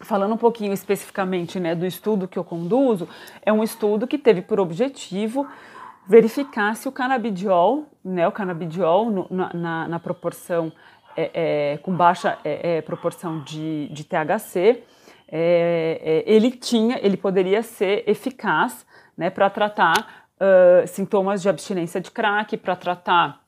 falando 0.00 0.34
um 0.34 0.36
pouquinho 0.36 0.72
especificamente 0.72 1.58
né, 1.58 1.74
do 1.74 1.86
estudo 1.86 2.28
que 2.28 2.38
eu 2.38 2.44
conduzo, 2.44 3.08
é 3.42 3.52
um 3.52 3.62
estudo 3.64 4.06
que 4.06 4.18
teve 4.18 4.42
por 4.42 4.60
objetivo 4.60 5.46
verificar 6.06 6.76
se 6.76 6.86
o 6.86 6.92
canabidiol, 6.92 7.86
né, 8.04 8.28
o 8.28 8.32
canabidiol 8.32 9.10
no, 9.10 9.26
na, 9.30 9.88
na, 9.88 9.98
proporção 9.98 10.70
é, 11.16 11.30
é, 11.72 11.78
com 11.78 11.96
baixa 11.96 12.38
é, 12.44 12.76
é 12.76 12.82
proporção 12.82 13.40
de, 13.40 13.88
de 13.88 14.04
THC, 14.04 14.84
é, 15.28 16.00
é, 16.02 16.32
ele 16.32 16.50
tinha, 16.50 16.98
ele 17.02 17.16
poderia 17.16 17.62
ser 17.62 18.04
eficaz 18.06 18.86
né, 19.16 19.30
para 19.30 19.50
tratar 19.50 20.26
uh, 20.36 20.86
sintomas 20.86 21.42
de 21.42 21.48
abstinência 21.48 22.00
de 22.00 22.10
crack, 22.10 22.56
para 22.56 22.76
tratar 22.76 23.40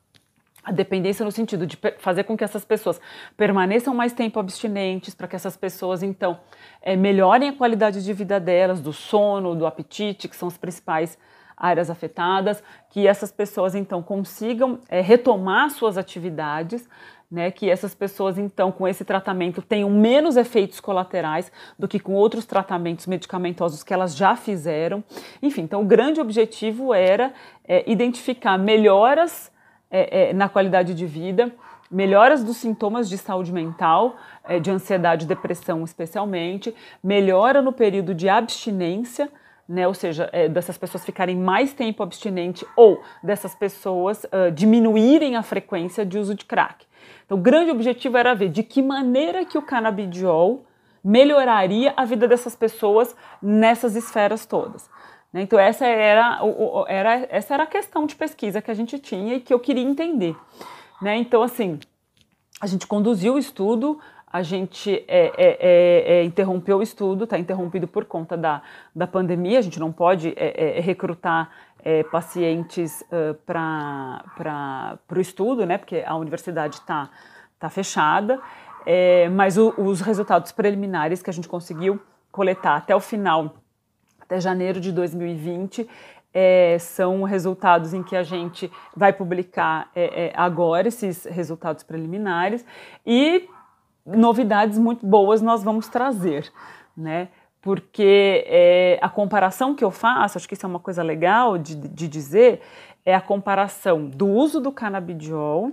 a 0.65 0.73
dependência 0.73 1.25
no 1.25 1.33
sentido 1.33 1.67
de 1.67 1.79
fazer 1.99 2.25
com 2.25 2.37
que 2.37 2.45
essas 2.45 2.65
pessoas 2.65 3.01
permaneçam 3.37 3.95
mais 3.95 4.13
tempo 4.13 4.39
abstinentes, 4.39 5.15
para 5.15 5.27
que 5.27 5.37
essas 5.37 5.57
pessoas 5.57 6.03
então 6.03 6.41
é, 6.83 6.95
melhorem 6.97 7.51
a 7.51 7.53
qualidade 7.53 8.05
de 8.05 8.13
vida 8.13 8.39
delas, 8.39 8.81
do 8.81 8.93
sono, 8.93 9.55
do 9.55 9.67
apetite, 9.67 10.29
que 10.29 10.37
são 10.37 10.49
as 10.49 10.59
principais 10.59 11.17
áreas 11.57 11.91
afetadas, 11.91 12.63
que 12.91 13.07
essas 13.07 13.33
pessoas 13.33 13.75
então 13.75 14.03
consigam 14.03 14.79
é, 14.89 15.01
retomar 15.01 15.71
suas 15.71 15.97
atividades, 15.97 16.89
né, 17.31 17.51
que 17.51 17.69
essas 17.69 17.95
pessoas, 17.95 18.39
então, 18.39 18.73
com 18.73 18.89
esse 18.89 19.05
tratamento 19.05 19.61
tenham 19.61 19.91
menos 19.91 20.37
efeitos 20.37 20.81
colaterais 20.81 21.53
do 21.79 21.87
que 21.87 22.01
com 22.01 22.15
outros 22.15 22.47
tratamentos 22.47 23.07
medicamentosos 23.07 23.83
que 23.83 23.93
elas 23.93 24.17
já 24.17 24.35
fizeram. 24.35 25.05
Enfim, 25.43 25.63
então, 25.63 25.83
o 25.83 25.85
grande 25.85 26.21
objetivo 26.21 26.95
era 26.95 27.33
é, 27.67 27.85
identificar 27.91 28.57
melhoras 28.57 29.53
é, 29.91 30.31
é, 30.31 30.33
na 30.33 30.49
qualidade 30.49 30.95
de 30.95 31.07
vida, 31.07 31.53
melhoras 31.91 32.43
dos 32.43 32.57
sintomas 32.57 33.09
de 33.09 33.19
saúde 33.19 33.53
mental, 33.53 34.17
é, 34.45 34.59
de 34.59 34.71
ansiedade 34.71 35.25
e 35.25 35.29
depressão 35.29 35.85
especialmente, 35.85 36.75
melhora 37.03 37.61
no 37.61 37.73
período 37.73 38.15
de 38.15 38.29
abstinência, 38.29 39.31
né, 39.69 39.87
ou 39.87 39.93
seja, 39.93 40.31
é, 40.33 40.49
dessas 40.49 40.79
pessoas 40.79 41.05
ficarem 41.05 41.37
mais 41.37 41.75
tempo 41.75 42.03
abstinente 42.03 42.67
ou 42.75 43.03
dessas 43.23 43.55
pessoas 43.55 44.25
uh, 44.25 44.51
diminuírem 44.51 45.37
a 45.37 45.43
frequência 45.43 46.07
de 46.07 46.19
uso 46.19 46.35
de 46.35 46.47
crack. 46.47 46.88
Então, 47.29 47.37
o 47.37 47.43
grande 47.43 47.71
objetivo 47.71 48.17
era 48.17 48.35
ver 48.35 48.49
de 48.49 48.63
que 48.63 48.81
maneira 48.81 49.45
que 49.45 49.59
o 49.59 49.63
canabidiol 49.63 50.65
melhoraria 51.05 51.93
a 51.95 52.07
vida 52.07 52.27
dessas 52.27 52.57
pessoas 52.57 53.15
nessas 53.43 53.95
esferas 53.95 54.47
todas. 54.47 54.89
Né? 55.31 55.43
Então, 55.43 55.59
essa 55.59 55.85
era, 55.85 56.41
era, 56.89 57.27
essa 57.29 57.53
era 57.53 57.65
a 57.65 57.67
questão 57.67 58.07
de 58.07 58.17
pesquisa 58.17 58.63
que 58.63 58.71
a 58.71 58.75
gente 58.75 58.99
tinha 58.99 59.35
e 59.35 59.41
que 59.41 59.53
eu 59.53 59.61
queria 59.61 59.85
entender. 59.85 60.35
Né? 61.03 61.19
Então, 61.19 61.43
assim, 61.43 61.79
a 62.63 62.67
gente 62.67 62.87
conduziu 62.87 63.35
o 63.35 63.39
estudo, 63.39 64.01
a 64.27 64.43
gente 64.43 65.05
é, 65.07 65.27
é, 65.37 65.59
é, 65.61 66.19
é 66.21 66.25
interrompeu 66.25 66.79
o 66.79 66.83
estudo, 66.83 67.25
está 67.25 67.39
interrompido 67.39 67.87
por 67.87 68.07
conta 68.07 68.39
da, 68.39 68.63
da 68.97 69.07
pandemia, 69.07 69.59
a 69.59 69.63
gente 69.63 69.79
não 69.79 69.93
pode 69.93 70.33
é, 70.35 70.81
é, 71.85 72.03
pacientes 72.05 73.03
uh, 73.03 73.35
para 73.47 74.99
o 75.11 75.21
estudo, 75.21 75.65
né, 75.65 75.79
porque 75.79 76.05
a 76.07 76.17
universidade 76.17 76.77
está 76.77 77.11
tá 77.59 77.69
fechada, 77.69 78.41
mas 79.35 79.59
o, 79.59 79.75
os 79.77 80.01
resultados 80.01 80.51
preliminares 80.51 81.21
que 81.21 81.29
a 81.29 81.33
gente 81.33 81.47
conseguiu 81.47 82.01
coletar 82.31 82.77
até 82.77 82.97
o 82.97 83.01
final 83.01 83.57
até 84.29 84.39
janeiro 84.41 84.79
de 84.79 84.93
2020, 84.93 85.89
é, 86.35 86.77
são 86.79 87.23
resultados 87.23 87.95
em 87.95 88.03
que 88.03 88.15
a 88.15 88.23
gente 88.23 88.71
vai 88.95 89.11
publicar 89.11 89.91
é, 89.95 90.27
é, 90.27 90.33
agora 90.37 90.87
esses 90.87 91.25
resultados 91.25 91.83
preliminares. 91.83 92.63
E 93.07 93.49
novidades 94.05 94.79
muito 94.79 95.07
boas 95.07 95.41
nós 95.41 95.65
vamos 95.65 95.89
trazer, 95.89 96.53
né? 96.95 97.29
Porque 97.61 98.45
é, 98.47 98.99
a 99.03 99.09
comparação 99.09 99.75
que 99.75 99.85
eu 99.85 99.91
faço, 99.91 100.39
acho 100.39 100.49
que 100.49 100.55
isso 100.55 100.65
é 100.65 100.69
uma 100.69 100.79
coisa 100.79 101.03
legal 101.03 101.59
de, 101.59 101.75
de 101.75 102.07
dizer, 102.07 102.61
é 103.05 103.15
a 103.15 103.21
comparação 103.21 104.07
do 104.07 104.27
uso 104.29 104.61
do 104.61 104.71
canabidiol 104.71 105.73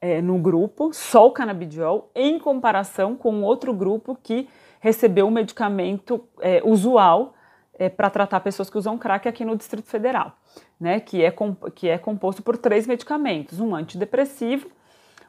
é, 0.00 0.20
no 0.20 0.38
grupo, 0.38 0.92
só 0.92 1.26
o 1.26 1.30
canabidiol, 1.30 2.10
em 2.14 2.38
comparação 2.38 3.16
com 3.16 3.42
outro 3.42 3.72
grupo 3.72 4.18
que 4.20 4.48
recebeu 4.80 5.28
o 5.28 5.30
medicamento 5.30 6.24
é, 6.40 6.60
usual 6.64 7.34
é, 7.78 7.88
para 7.88 8.10
tratar 8.10 8.40
pessoas 8.40 8.68
que 8.68 8.76
usam 8.76 8.98
crack 8.98 9.28
aqui 9.28 9.44
no 9.44 9.56
Distrito 9.56 9.88
Federal, 9.88 10.32
né, 10.78 11.00
que, 11.00 11.24
é 11.24 11.32
que 11.74 11.88
é 11.88 11.96
composto 11.96 12.42
por 12.42 12.56
três 12.56 12.86
medicamentos, 12.86 13.60
um 13.60 13.74
antidepressivo, 13.74 14.68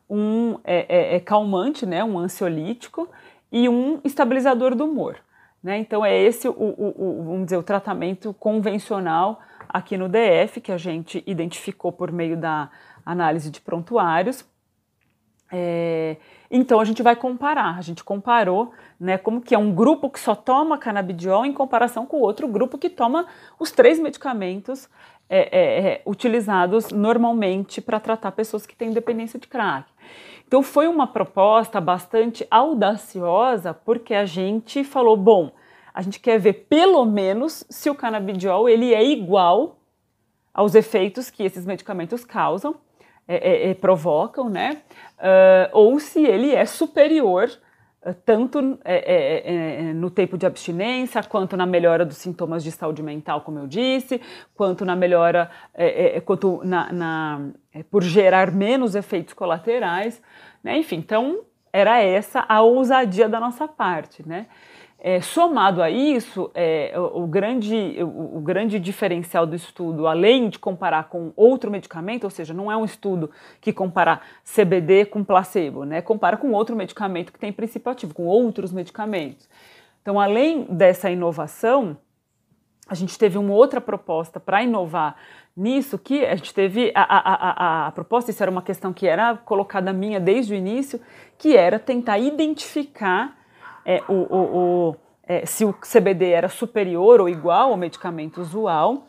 um 0.10 0.60
é, 0.64 1.16
é, 1.16 1.20
calmante, 1.20 1.86
né, 1.86 2.04
um 2.04 2.18
ansiolítico 2.18 3.08
e 3.52 3.70
um 3.70 4.02
estabilizador 4.04 4.76
do 4.76 4.86
humor. 4.86 5.18
Né? 5.64 5.78
Então 5.78 6.06
é 6.06 6.16
esse 6.16 6.48
o, 6.48 6.52
o, 6.52 6.94
o, 6.98 7.24
vamos 7.24 7.46
dizer, 7.46 7.58
o 7.58 7.64
tratamento 7.64 8.34
convencional 8.34 9.40
aqui 9.70 9.98
no 9.98 10.10
DF 10.10 10.60
que 10.60 10.72
a 10.72 10.78
gente 10.78 11.24
identificou 11.26 11.92
por 11.92 12.12
meio 12.12 12.36
da 12.36 12.70
análise 13.06 13.50
de 13.50 13.62
prontuários. 13.62 14.46
É, 15.56 16.18
então 16.50 16.80
a 16.80 16.86
gente 16.86 17.04
vai 17.04 17.16
comparar, 17.16 17.78
a 17.78 17.82
gente 17.82 18.04
comparou 18.04 18.74
né, 19.00 19.18
como 19.18 19.40
que 19.40 19.54
é 19.54 19.58
um 19.58 19.72
grupo 19.72 20.10
que 20.10 20.20
só 20.20 20.34
toma 20.36 20.80
canabidiol 20.80 21.46
em 21.46 21.54
comparação 21.54 22.06
com 22.08 22.18
o 22.18 22.22
outro 22.22 22.48
grupo 22.48 22.78
que 22.78 22.90
toma 22.90 23.28
os 23.60 23.72
três 23.72 24.00
medicamentos 24.00 24.90
é, 25.30 25.58
é, 25.58 25.90
é 25.92 26.02
utilizados 26.06 26.90
normalmente 26.90 27.80
para 27.80 28.00
tratar 28.00 28.32
pessoas 28.32 28.66
que 28.66 28.76
têm 28.76 28.92
dependência 28.92 29.40
de 29.40 29.48
crack. 29.48 29.88
Então 30.54 30.62
foi 30.62 30.88
uma 30.88 31.08
proposta 31.08 31.82
bastante 31.82 32.46
audaciosa 32.52 33.74
porque 33.74 34.14
a 34.14 34.24
gente 34.24 34.84
falou, 34.84 35.18
bom, 35.18 35.52
a 35.92 36.00
gente 36.04 36.20
quer 36.20 36.38
ver 36.38 36.68
pelo 36.70 37.04
menos 37.06 37.66
se 37.72 37.90
o 37.90 37.96
canabidiol 37.96 38.70
ele 38.70 38.94
é 38.94 39.04
igual 39.04 39.80
aos 40.54 40.76
efeitos 40.76 41.32
que 41.32 41.42
esses 41.42 41.66
medicamentos 41.66 42.24
causam 42.24 42.76
é, 43.28 43.36
é, 43.36 43.70
é, 43.72 43.74
provocam, 43.74 44.48
né? 44.48 44.84
Uh, 45.18 45.70
ou 45.72 46.00
se 46.00 46.24
ele 46.24 46.54
é 46.54 46.68
superior 46.68 47.50
tanto 48.26 48.80
é, 48.84 49.90
é, 49.90 49.94
no 49.94 50.10
tempo 50.10 50.38
de 50.38 50.46
abstinência, 50.46 51.24
quanto 51.24 51.56
na 51.56 51.66
melhora 51.66 52.06
dos 52.06 52.18
sintomas 52.18 52.64
de 52.64 52.72
saúde 52.72 53.02
mental, 53.02 53.42
como 53.42 53.60
eu 53.60 53.68
disse, 53.68 54.20
quanto 54.56 54.84
na 54.86 54.96
melhora, 54.96 55.50
quanto 56.26 56.62
na, 56.64 56.92
na 56.92 57.42
por 57.90 58.04
gerar 58.04 58.52
menos 58.52 58.96
efeitos 58.96 59.34
colaterais, 59.34 60.22
né? 60.64 60.78
Enfim, 60.78 60.98
então 60.98 61.42
era 61.72 62.02
essa 62.02 62.46
a 62.48 62.62
ousadia 62.62 63.28
da 63.28 63.40
nossa 63.40 63.68
parte, 63.68 64.28
né? 64.28 64.48
É, 65.06 65.20
somado 65.20 65.84
a 65.84 65.90
isso, 65.90 66.50
é, 66.54 66.94
o, 66.96 67.24
o, 67.24 67.28
grande, 67.28 67.98
o, 68.02 68.38
o, 68.38 68.40
grande 68.40 68.80
diferencial 68.80 69.46
do 69.46 69.54
estudo, 69.54 70.08
além 70.08 70.48
de 70.48 70.58
comparar 70.58 71.10
com 71.10 71.34
outro 71.36 71.70
medicamento, 71.70 72.24
ou 72.24 72.30
seja, 72.30 72.54
não 72.54 72.72
é 72.72 72.78
um 72.78 72.86
estudo 72.86 73.30
que 73.60 73.74
compara 73.74 74.22
CBD 74.46 75.04
com 75.04 75.22
placebo, 75.22 75.84
né? 75.84 76.02
compara 76.02 76.38
com 76.38 76.54
outro 76.54 76.74
medicamento 76.74 77.34
que 77.34 77.38
tem 77.38 77.52
princípio 77.52 77.92
ativo, 77.92 78.14
com 78.14 78.24
outros 78.28 78.72
medicamentos. 78.72 79.50
Então, 80.02 80.18
além 80.18 80.64
dessa 80.70 81.12
inovação, 81.12 81.98
a 82.88 82.96
gente 82.96 83.20
teve 83.20 83.38
uma 83.38 83.54
outra 83.54 83.82
proposta 83.82 84.40
para 84.40 84.64
inovar 84.64 85.18
nisso, 85.54 86.00
que 86.00 86.26
a 86.26 86.36
gente 86.38 86.54
teve 86.54 86.94
a, 86.96 87.02
a, 87.02 87.34
a, 87.34 87.88
a, 87.88 87.92
proposta, 87.92 88.32
isso 88.32 88.42
era 88.42 88.50
uma 88.50 88.62
questão 88.62 88.94
que 88.94 89.06
era 89.06 89.36
colocada 89.36 89.92
minha 89.92 90.18
desde 90.22 90.54
o 90.54 90.56
início, 90.56 91.02
que 91.38 91.58
era 91.58 91.78
tentar 91.78 92.20
identificar 92.20 93.43
é, 93.86 94.02
o, 94.08 94.14
o, 94.14 94.90
o 94.90 94.96
é, 95.26 95.46
se 95.46 95.64
o 95.64 95.74
CBD 95.74 96.32
era 96.32 96.50
superior 96.50 97.22
ou 97.22 97.30
igual 97.30 97.72
ao 97.72 97.78
medicamento 97.78 98.42
usual 98.42 99.06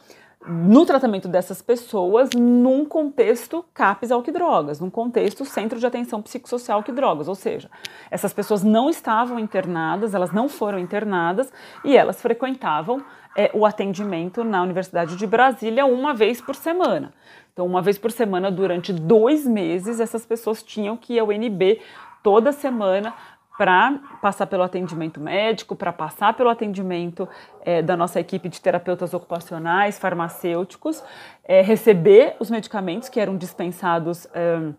no 0.47 0.85
tratamento 0.85 1.27
dessas 1.27 1.63
pessoas 1.63 2.31
num 2.37 2.85
contexto 2.85 3.65
CAPS 3.73 4.11
ao 4.11 4.23
que 4.23 4.31
drogas, 4.31 4.79
num 4.79 4.91
contexto 4.91 5.45
Centro 5.45 5.79
de 5.79 5.87
Atenção 5.87 6.21
Psicossocial 6.21 6.83
que 6.83 6.93
drogas, 6.93 7.29
ou 7.29 7.35
seja, 7.35 7.71
essas 8.11 8.33
pessoas 8.33 8.63
não 8.63 8.91
estavam 8.91 9.39
internadas, 9.39 10.15
elas 10.15 10.33
não 10.33 10.49
foram 10.49 10.79
internadas 10.79 11.51
e 11.83 11.97
elas 11.97 12.21
frequentavam 12.21 13.03
é, 13.35 13.51
o 13.55 13.65
atendimento 13.65 14.45
na 14.45 14.63
Universidade 14.63 15.17
de 15.17 15.27
Brasília 15.27 15.87
uma 15.87 16.13
vez 16.13 16.41
por 16.43 16.55
semana. 16.55 17.13
Então, 17.53 17.65
uma 17.65 17.81
vez 17.81 17.97
por 17.97 18.11
semana, 18.11 18.51
durante 18.51 18.93
dois 18.93 19.47
meses, 19.47 19.99
essas 19.99 20.27
pessoas 20.27 20.63
tinham 20.63 20.97
que 20.97 21.15
ir 21.15 21.21
ao 21.21 21.33
NB 21.33 21.81
toda 22.23 22.53
semana 22.53 23.15
para 23.57 24.01
passar 24.21 24.47
pelo 24.47 24.63
atendimento 24.63 25.21
médico, 25.21 25.77
para 25.77 25.93
passar 25.93 26.35
pelo 26.35 26.49
atendimento 26.49 27.29
é, 27.65 27.83
da 27.83 27.97
nossa 27.97 28.19
equipe 28.19 28.49
de 28.49 28.61
terapeutas 28.61 29.15
ocupacionais, 29.15 29.99
farmacêuticos, 29.99 31.03
é, 31.45 31.63
receber 31.63 32.37
os 32.41 32.51
medicamentos 32.51 33.09
que 33.09 33.21
eram 33.21 33.37
dispensados 33.37 34.27
é, 34.35 34.73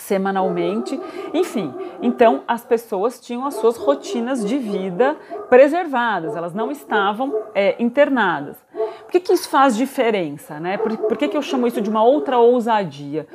semanalmente, 0.00 1.00
enfim. 1.32 1.72
Então 2.02 2.42
as 2.48 2.64
pessoas 2.64 3.20
tinham 3.20 3.46
as 3.46 3.54
suas 3.54 3.76
rotinas 3.76 4.44
de 4.44 4.58
vida 4.58 5.16
preservadas, 5.48 6.34
elas 6.34 6.54
não 6.54 6.70
estavam 6.70 7.32
é, 7.54 7.80
internadas. 7.82 8.56
Por 9.02 9.12
que, 9.12 9.20
que 9.20 9.32
isso 9.32 9.48
faz 9.48 9.76
diferença, 9.76 10.60
né? 10.60 10.78
Por, 10.78 10.96
por 10.96 11.16
que, 11.16 11.28
que 11.28 11.36
eu 11.36 11.42
chamo 11.42 11.66
isso 11.66 11.80
de 11.80 11.90
uma 11.90 12.02
outra 12.02 12.38
ousadia? 12.38 13.26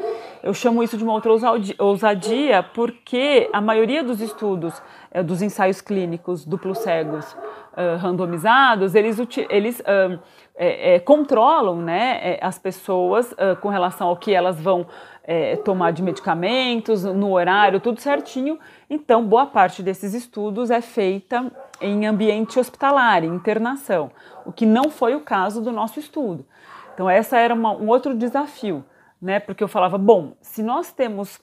Eu 0.42 0.54
chamo 0.54 0.82
isso 0.84 0.98
de 0.98 1.04
uma 1.04 1.14
outra 1.14 1.32
ousadia 1.80 2.64
porque 2.64 3.50
a 3.52 3.60
maioria 3.60 4.04
dos 4.04 4.22
estudos, 4.22 4.82
é, 5.12 5.22
dos 5.22 5.42
ensaios 5.42 5.82
clínicos 5.82 6.46
duplos 6.46 6.80
cegos 6.80 7.34
uh, 7.34 7.98
randomizados, 8.00 8.96
eles, 8.96 9.18
eles 9.50 9.80
uh, 9.82 10.20
é, 10.56 10.96
é, 10.96 11.00
controlam 11.00 11.78
né, 11.82 12.38
as 12.42 12.58
pessoas 12.58 13.32
uh, 13.34 13.60
com 13.60 13.68
relação 13.68 14.08
ao 14.08 14.16
que 14.16 14.34
elas 14.34 14.60
vão 14.60 14.88
é, 15.28 15.56
tomar 15.56 15.92
de 15.92 16.04
medicamentos, 16.04 17.04
no 17.04 17.32
horário, 17.32 17.80
tudo 17.80 18.00
certinho. 18.00 18.60
Então, 18.90 19.26
boa 19.26 19.48
parte 19.48 19.82
desses 19.82 20.14
estudos 20.14 20.70
é 20.70 20.82
feita 20.82 21.52
em 21.82 22.06
ambiente 22.06 22.60
hospitalar, 22.60 23.24
em 23.24 23.34
internação, 23.34 24.12
o 24.46 24.52
que 24.52 24.66
não 24.66 24.90
foi 24.90 25.16
o 25.16 25.22
caso 25.22 25.62
do 25.62 25.72
nosso 25.72 26.00
estudo. 26.00 26.46
Então, 26.94 27.10
essa 27.10 27.38
era 27.38 27.54
uma, 27.54 27.72
um 27.72 27.88
outro 27.88 28.16
desafio, 28.16 28.86
né? 29.22 29.40
Porque 29.40 29.64
eu 29.64 29.68
falava, 29.68 29.98
bom, 29.98 30.34
se 30.40 30.62
nós 30.62 30.94
temos 30.94 31.42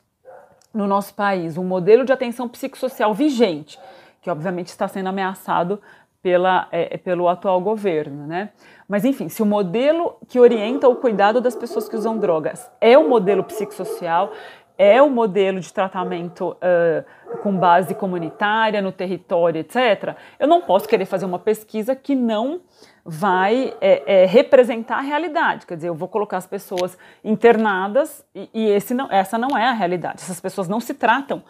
no 0.72 0.86
nosso 0.86 1.14
país 1.14 1.58
um 1.58 1.64
modelo 1.64 2.04
de 2.04 2.12
atenção 2.12 2.48
psicossocial 2.48 3.12
vigente, 3.12 3.78
que 4.22 4.30
obviamente 4.30 4.68
está 4.68 4.86
sendo 4.86 5.08
ameaçado 5.08 5.80
pela, 6.22 6.68
é, 6.70 6.96
pelo 6.96 7.28
atual 7.28 7.60
governo, 7.60 8.26
né? 8.26 8.50
Mas 8.88 9.04
enfim, 9.04 9.28
se 9.28 9.42
o 9.42 9.46
modelo 9.46 10.16
que 10.28 10.38
orienta 10.38 10.88
o 10.88 10.96
cuidado 10.96 11.40
das 11.40 11.56
pessoas 11.56 11.88
que 11.88 11.96
usam 11.96 12.18
drogas 12.18 12.70
é 12.80 12.96
o 12.96 13.08
modelo 13.08 13.42
psicossocial, 13.42 14.32
é 14.78 15.02
o 15.02 15.10
modelo 15.10 15.60
de 15.60 15.72
tratamento 15.72 16.50
uh, 16.50 17.38
com 17.42 17.56
base 17.56 17.94
comunitária, 17.94 18.80
no 18.80 18.90
território, 18.90 19.60
etc., 19.60 20.16
eu 20.38 20.48
não 20.48 20.60
posso 20.60 20.88
querer 20.88 21.04
fazer 21.04 21.24
uma 21.24 21.38
pesquisa 21.38 21.94
que 21.94 22.14
não 22.14 22.60
vai 23.04 23.74
é, 23.80 24.22
é, 24.22 24.26
representar 24.26 24.98
a 24.98 25.00
realidade. 25.00 25.66
Quer 25.66 25.76
dizer, 25.76 25.88
eu 25.88 25.94
vou 25.94 26.08
colocar 26.08 26.36
as 26.36 26.46
pessoas 26.46 26.96
internadas 27.24 28.24
e, 28.34 28.48
e 28.54 28.94
não, 28.94 29.10
essa 29.10 29.36
não 29.36 29.56
é 29.58 29.66
a 29.66 29.72
realidade. 29.72 30.22
Essas 30.22 30.40
pessoas 30.40 30.68
não 30.68 30.80
se 30.80 30.94
tratam 30.94 31.42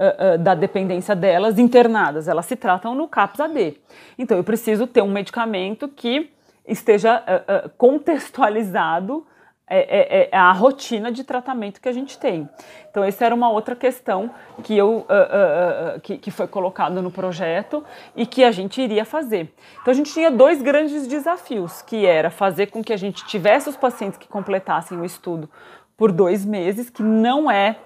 uh, 0.00 0.34
uh, 0.34 0.38
da 0.38 0.54
dependência 0.54 1.14
delas 1.14 1.58
internadas, 1.58 2.26
elas 2.26 2.46
se 2.46 2.56
tratam 2.56 2.94
no 2.94 3.06
CAPS-AD. 3.06 3.76
Então, 4.18 4.36
eu 4.36 4.44
preciso 4.44 4.86
ter 4.86 5.02
um 5.02 5.10
medicamento 5.10 5.86
que 5.88 6.30
esteja 6.66 7.22
uh, 7.22 7.66
uh, 7.66 7.70
contextualizado 7.76 9.26
é, 9.72 9.78
é, 9.78 10.28
é, 10.32 10.36
a 10.36 10.50
rotina 10.50 11.12
de 11.12 11.22
tratamento 11.22 11.80
que 11.80 11.88
a 11.88 11.92
gente 11.92 12.18
tem. 12.18 12.48
Então, 12.90 13.04
essa 13.04 13.24
era 13.24 13.32
uma 13.32 13.48
outra 13.48 13.76
questão 13.76 14.28
que, 14.64 14.76
eu, 14.76 15.06
uh, 15.06 16.00
que, 16.00 16.18
que, 16.18 16.30
foi 16.32 16.48
colocado 16.48 17.00
no 17.00 17.08
projeto 17.08 17.84
e 18.16 18.26
que 18.26 18.42
a 18.42 18.50
gente 18.50 18.82
iria 18.82 19.04
fazer. 19.04 19.54
Então, 19.80 19.92
a 19.92 19.94
gente 19.94 20.12
tinha 20.12 20.28
dois 20.28 20.60
grandes 20.60 21.06
desafios, 21.06 21.82
que 21.82 22.04
era 22.04 22.30
fazer 22.30 22.66
com 22.66 22.82
que 22.82 22.92
a 22.92 22.96
gente 22.96 23.24
tivesse 23.26 23.68
os 23.68 23.76
pacientes 23.76 24.18
que 24.18 24.26
completassem 24.26 24.98
o 24.98 25.04
estudo 25.04 25.48
por 25.96 26.10
dois 26.10 26.44
meses, 26.44 26.90
que 26.90 27.04
não 27.04 27.48
é 27.48 27.76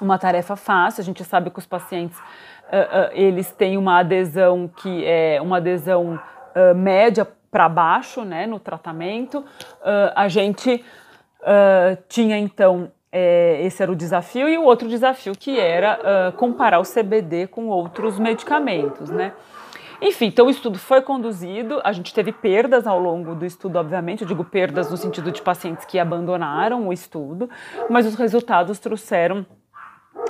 uma 0.00 0.18
tarefa 0.18 0.56
fácil. 0.56 1.00
A 1.00 1.04
gente 1.04 1.24
sabe 1.24 1.50
que 1.50 1.58
os 1.58 1.66
pacientes 1.66 2.18
eles 3.12 3.52
têm 3.52 3.76
uma 3.76 4.00
adesão 4.00 4.66
que 4.66 5.04
é 5.04 5.40
uma 5.40 5.58
adesão 5.58 6.18
média 6.74 7.28
para 7.54 7.68
baixo 7.68 8.24
né, 8.24 8.48
no 8.48 8.58
tratamento. 8.58 9.38
Uh, 9.38 10.10
a 10.16 10.26
gente 10.26 10.84
uh, 11.40 12.02
tinha 12.08 12.36
então 12.36 12.90
é, 13.12 13.64
esse 13.64 13.80
era 13.80 13.92
o 13.92 13.94
desafio 13.94 14.48
e 14.48 14.58
o 14.58 14.64
outro 14.64 14.88
desafio 14.88 15.34
que 15.38 15.56
era 15.56 16.00
uh, 16.00 16.32
comparar 16.36 16.80
o 16.80 16.82
CBD 16.82 17.46
com 17.46 17.68
outros 17.68 18.18
medicamentos, 18.18 19.08
né? 19.08 19.32
Enfim, 20.02 20.26
então 20.26 20.48
o 20.48 20.50
estudo 20.50 20.80
foi 20.80 21.00
conduzido, 21.00 21.80
a 21.84 21.92
gente 21.92 22.12
teve 22.12 22.32
perdas 22.32 22.88
ao 22.88 22.98
longo 22.98 23.36
do 23.36 23.46
estudo, 23.46 23.78
obviamente, 23.78 24.22
eu 24.22 24.28
digo 24.28 24.44
perdas 24.44 24.90
no 24.90 24.96
sentido 24.96 25.30
de 25.30 25.40
pacientes 25.40 25.84
que 25.84 25.96
abandonaram 25.96 26.88
o 26.88 26.92
estudo, 26.92 27.48
mas 27.88 28.04
os 28.04 28.16
resultados 28.16 28.80
trouxeram 28.80 29.46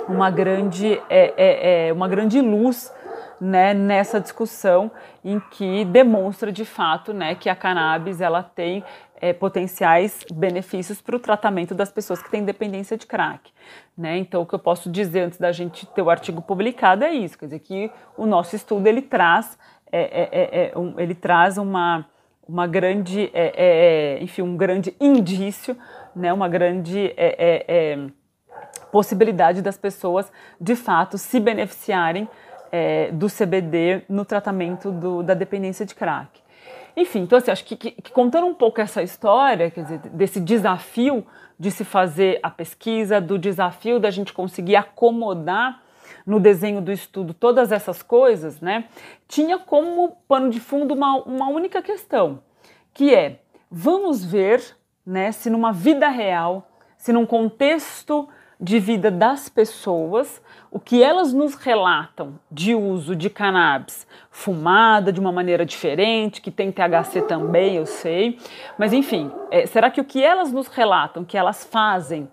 uma 0.07 0.29
grande, 0.29 1.01
é, 1.09 1.33
é, 1.37 1.87
é 1.87 1.93
uma 1.93 2.07
grande 2.07 2.41
luz 2.41 2.93
né, 3.39 3.73
nessa 3.73 4.19
discussão 4.19 4.91
em 5.23 5.39
que 5.39 5.85
demonstra 5.85 6.51
de 6.51 6.65
fato 6.65 7.13
né, 7.13 7.35
que 7.35 7.49
a 7.49 7.55
cannabis 7.55 8.21
ela 8.21 8.41
tem 8.43 8.83
é, 9.19 9.33
potenciais 9.33 10.25
benefícios 10.33 11.01
para 11.01 11.15
o 11.15 11.19
tratamento 11.19 11.73
das 11.73 11.91
pessoas 11.91 12.21
que 12.21 12.29
têm 12.29 12.43
dependência 12.43 12.97
de 12.97 13.05
crack. 13.05 13.51
Né? 13.97 14.17
Então, 14.17 14.41
o 14.41 14.45
que 14.45 14.55
eu 14.55 14.59
posso 14.59 14.89
dizer 14.89 15.21
antes 15.21 15.39
da 15.39 15.51
gente 15.51 15.85
ter 15.87 16.01
o 16.01 16.09
artigo 16.09 16.41
publicado 16.41 17.03
é 17.03 17.11
isso, 17.11 17.37
quer 17.37 17.45
dizer 17.45 17.59
que 17.59 17.91
o 18.17 18.25
nosso 18.25 18.55
estudo 18.55 18.87
ele 18.87 19.01
traz, 19.01 19.57
é, 19.91 20.01
é, 20.01 20.29
é, 20.31 20.71
é 20.73 20.77
um, 20.77 20.99
ele 20.99 21.15
traz 21.15 21.57
uma, 21.57 22.05
uma 22.47 22.67
grande, 22.67 23.31
enfim, 24.19 24.41
um 24.41 24.57
grande 24.57 24.95
indício, 24.99 25.77
né, 26.15 26.31
uma 26.31 26.47
grande 26.47 27.13
possibilidade 28.95 29.61
das 29.61 29.77
pessoas 29.77 30.31
de 30.57 30.73
fato 30.73 31.17
se 31.17 31.37
beneficiarem 31.37 32.29
é, 32.71 33.11
do 33.11 33.27
CBD 33.27 34.03
no 34.07 34.23
tratamento 34.23 34.89
do, 34.89 35.21
da 35.21 35.33
dependência 35.33 35.85
de 35.85 35.93
crack. 35.93 36.39
Enfim, 36.95 37.23
então 37.23 37.37
assim, 37.37 37.51
acho 37.51 37.65
que, 37.65 37.75
que, 37.75 37.91
que, 37.91 38.09
contando 38.09 38.47
um 38.47 38.53
pouco 38.53 38.79
essa 38.79 39.03
história, 39.03 39.69
quer 39.69 39.81
dizer, 39.81 39.99
desse 40.13 40.39
desafio 40.39 41.27
de 41.59 41.71
se 41.71 41.83
fazer 41.83 42.39
a 42.41 42.49
pesquisa, 42.49 43.19
do 43.19 43.37
desafio 43.37 43.99
da 43.99 44.09
gente 44.09 44.31
conseguir 44.31 44.77
acomodar 44.77 45.83
no 46.25 46.39
desenho 46.39 46.79
do 46.79 46.89
estudo 46.89 47.33
todas 47.33 47.73
essas 47.73 48.01
coisas, 48.01 48.61
né, 48.61 48.85
tinha 49.27 49.59
como 49.59 50.15
pano 50.25 50.49
de 50.49 50.61
fundo 50.61 50.93
uma, 50.93 51.17
uma 51.23 51.49
única 51.49 51.81
questão, 51.81 52.39
que 52.93 53.13
é, 53.13 53.41
vamos 53.69 54.23
ver 54.23 54.63
né, 55.05 55.33
se 55.33 55.49
numa 55.49 55.73
vida 55.73 56.07
real, 56.07 56.71
se 56.97 57.11
num 57.11 57.25
contexto 57.25 58.29
de 58.59 58.79
vida 58.79 59.11
das 59.11 59.49
pessoas, 59.49 60.41
o 60.71 60.79
que 60.79 61.03
elas 61.03 61.33
nos 61.33 61.55
relatam 61.55 62.39
de 62.49 62.73
uso 62.73 63.15
de 63.15 63.29
cannabis 63.29 64.07
fumada 64.29 65.11
de 65.11 65.19
uma 65.19 65.31
maneira 65.31 65.65
diferente, 65.65 66.41
que 66.41 66.51
tem 66.51 66.71
THC 66.71 67.21
também, 67.23 67.75
eu 67.75 67.85
sei, 67.85 68.39
mas 68.77 68.93
enfim, 68.93 69.31
é, 69.51 69.65
será 69.65 69.89
que 69.89 70.01
o 70.01 70.05
que 70.05 70.23
elas 70.23 70.51
nos 70.51 70.67
relatam, 70.67 71.23
que 71.23 71.37
elas 71.37 71.63
fazem, 71.65 72.29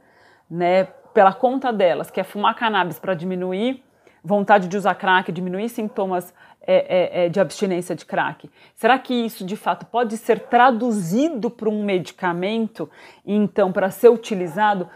né, 0.50 0.84
pela 1.14 1.32
conta 1.32 1.72
delas, 1.72 2.10
que 2.10 2.20
é 2.20 2.24
fumar 2.24 2.54
cannabis 2.54 2.98
para 2.98 3.14
diminuir 3.14 3.82
vontade 4.24 4.68
de 4.68 4.76
usar 4.76 4.94
crack, 4.94 5.32
diminuir 5.32 5.68
sintomas 5.68 6.32
é, 6.64 6.74
é, 6.74 7.24
é, 7.24 7.28
de 7.28 7.40
abstinência 7.40 7.94
de 7.94 8.04
crack. 8.04 8.48
Será 8.74 8.98
que 8.98 9.12
isso 9.12 9.44
de 9.44 9.56
fato 9.56 9.84
pode 9.86 10.16
ser 10.16 10.40
traduzido 10.40 11.50
para 11.50 11.68
um 11.68 11.82
medicamento 11.82 12.88
então 13.26 13.72
para 13.72 13.90
ser 13.90 14.08
utilizado? 14.10 14.88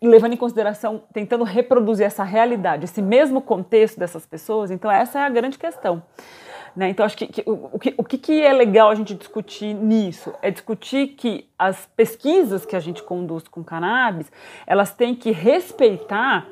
Levando 0.00 0.32
em 0.32 0.36
consideração, 0.36 1.02
tentando 1.12 1.44
reproduzir 1.44 2.06
essa 2.06 2.22
realidade, 2.24 2.84
esse 2.84 3.02
mesmo 3.02 3.40
contexto 3.40 3.98
dessas 3.98 4.24
pessoas, 4.24 4.70
então 4.70 4.90
essa 4.90 5.18
é 5.18 5.22
a 5.22 5.28
grande 5.28 5.58
questão. 5.58 6.02
Né? 6.76 6.90
Então, 6.90 7.04
acho 7.04 7.16
que, 7.16 7.26
que, 7.26 7.42
o, 7.44 7.78
que, 7.78 7.94
o 7.96 8.04
que 8.04 8.40
é 8.40 8.52
legal 8.52 8.90
a 8.90 8.94
gente 8.94 9.14
discutir 9.14 9.74
nisso? 9.74 10.32
É 10.40 10.50
discutir 10.50 11.08
que 11.08 11.48
as 11.58 11.86
pesquisas 11.96 12.64
que 12.64 12.76
a 12.76 12.80
gente 12.80 13.02
conduz 13.02 13.48
com 13.48 13.64
cannabis, 13.64 14.30
elas 14.66 14.92
têm 14.92 15.14
que 15.14 15.32
respeitar 15.32 16.46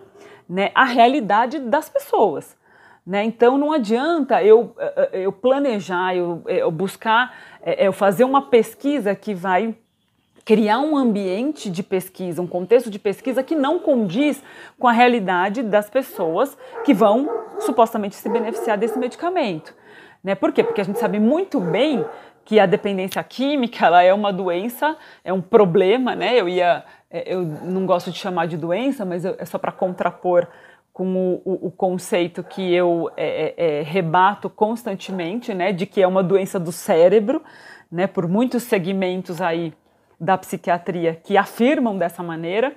né, 0.48 0.72
a 0.74 0.84
realidade 0.84 1.60
das 1.60 1.88
pessoas. 1.88 2.56
Né? 3.06 3.24
Então, 3.24 3.56
não 3.56 3.72
adianta 3.72 4.42
eu, 4.42 4.74
eh, 4.78 5.10
eh, 5.12 5.20
eu 5.20 5.30
planejar, 5.30 6.16
eu, 6.16 6.42
eu 6.46 6.72
buscar, 6.72 7.32
eh, 7.62 7.86
eu 7.86 7.92
fazer 7.92 8.24
uma 8.24 8.42
pesquisa 8.42 9.14
que 9.14 9.32
vai 9.32 9.76
criar 10.46 10.78
um 10.78 10.96
ambiente 10.96 11.68
de 11.68 11.82
pesquisa, 11.82 12.40
um 12.40 12.46
contexto 12.46 12.88
de 12.88 13.00
pesquisa 13.00 13.42
que 13.42 13.56
não 13.56 13.80
condiz 13.80 14.40
com 14.78 14.86
a 14.86 14.92
realidade 14.92 15.60
das 15.60 15.90
pessoas 15.90 16.56
que 16.84 16.94
vão 16.94 17.28
supostamente 17.58 18.14
se 18.14 18.28
beneficiar 18.28 18.78
desse 18.78 18.96
medicamento. 18.96 19.74
Né? 20.22 20.36
Por 20.36 20.52
quê? 20.52 20.62
Porque 20.62 20.80
a 20.80 20.84
gente 20.84 21.00
sabe 21.00 21.18
muito 21.18 21.58
bem 21.58 22.06
que 22.44 22.60
a 22.60 22.66
dependência 22.66 23.22
química 23.24 23.86
ela 23.86 24.04
é 24.04 24.14
uma 24.14 24.32
doença, 24.32 24.96
é 25.24 25.32
um 25.32 25.42
problema, 25.42 26.14
né? 26.14 26.40
Eu 26.40 26.48
ia, 26.48 26.84
é, 27.10 27.34
eu 27.34 27.44
não 27.44 27.84
gosto 27.84 28.12
de 28.12 28.16
chamar 28.16 28.46
de 28.46 28.56
doença, 28.56 29.04
mas 29.04 29.24
é 29.24 29.44
só 29.44 29.58
para 29.58 29.72
contrapor 29.72 30.46
com 30.92 31.40
o, 31.44 31.66
o, 31.66 31.70
conceito 31.72 32.44
que 32.44 32.72
eu 32.72 33.10
é, 33.16 33.54
é, 33.56 33.80
é, 33.80 33.82
rebato 33.82 34.48
constantemente, 34.48 35.52
né, 35.52 35.70
de 35.70 35.84
que 35.84 36.00
é 36.00 36.06
uma 36.06 36.22
doença 36.22 36.58
do 36.58 36.72
cérebro, 36.72 37.42
né, 37.90 38.06
por 38.06 38.26
muitos 38.26 38.62
segmentos 38.62 39.42
aí 39.42 39.74
da 40.18 40.36
psiquiatria 40.38 41.14
que 41.14 41.36
afirmam 41.36 41.96
dessa 41.96 42.22
maneira, 42.22 42.74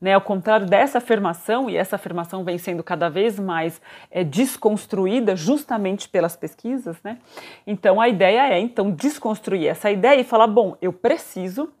né, 0.00 0.14
ao 0.14 0.20
contrário 0.20 0.66
dessa 0.66 0.98
afirmação, 0.98 1.70
e 1.70 1.76
essa 1.76 1.96
afirmação 1.96 2.44
vem 2.44 2.58
sendo 2.58 2.82
cada 2.82 3.08
vez 3.08 3.38
mais 3.38 3.80
é, 4.10 4.24
desconstruída 4.24 5.36
justamente 5.36 6.08
pelas 6.08 6.36
pesquisas, 6.36 6.96
né? 7.04 7.18
Então 7.66 8.00
a 8.00 8.08
ideia 8.08 8.52
é 8.52 8.58
então 8.58 8.90
desconstruir 8.90 9.68
essa 9.68 9.90
ideia 9.90 10.20
e 10.20 10.24
falar, 10.24 10.48
bom, 10.48 10.76
eu 10.82 10.92
preciso 10.92 11.72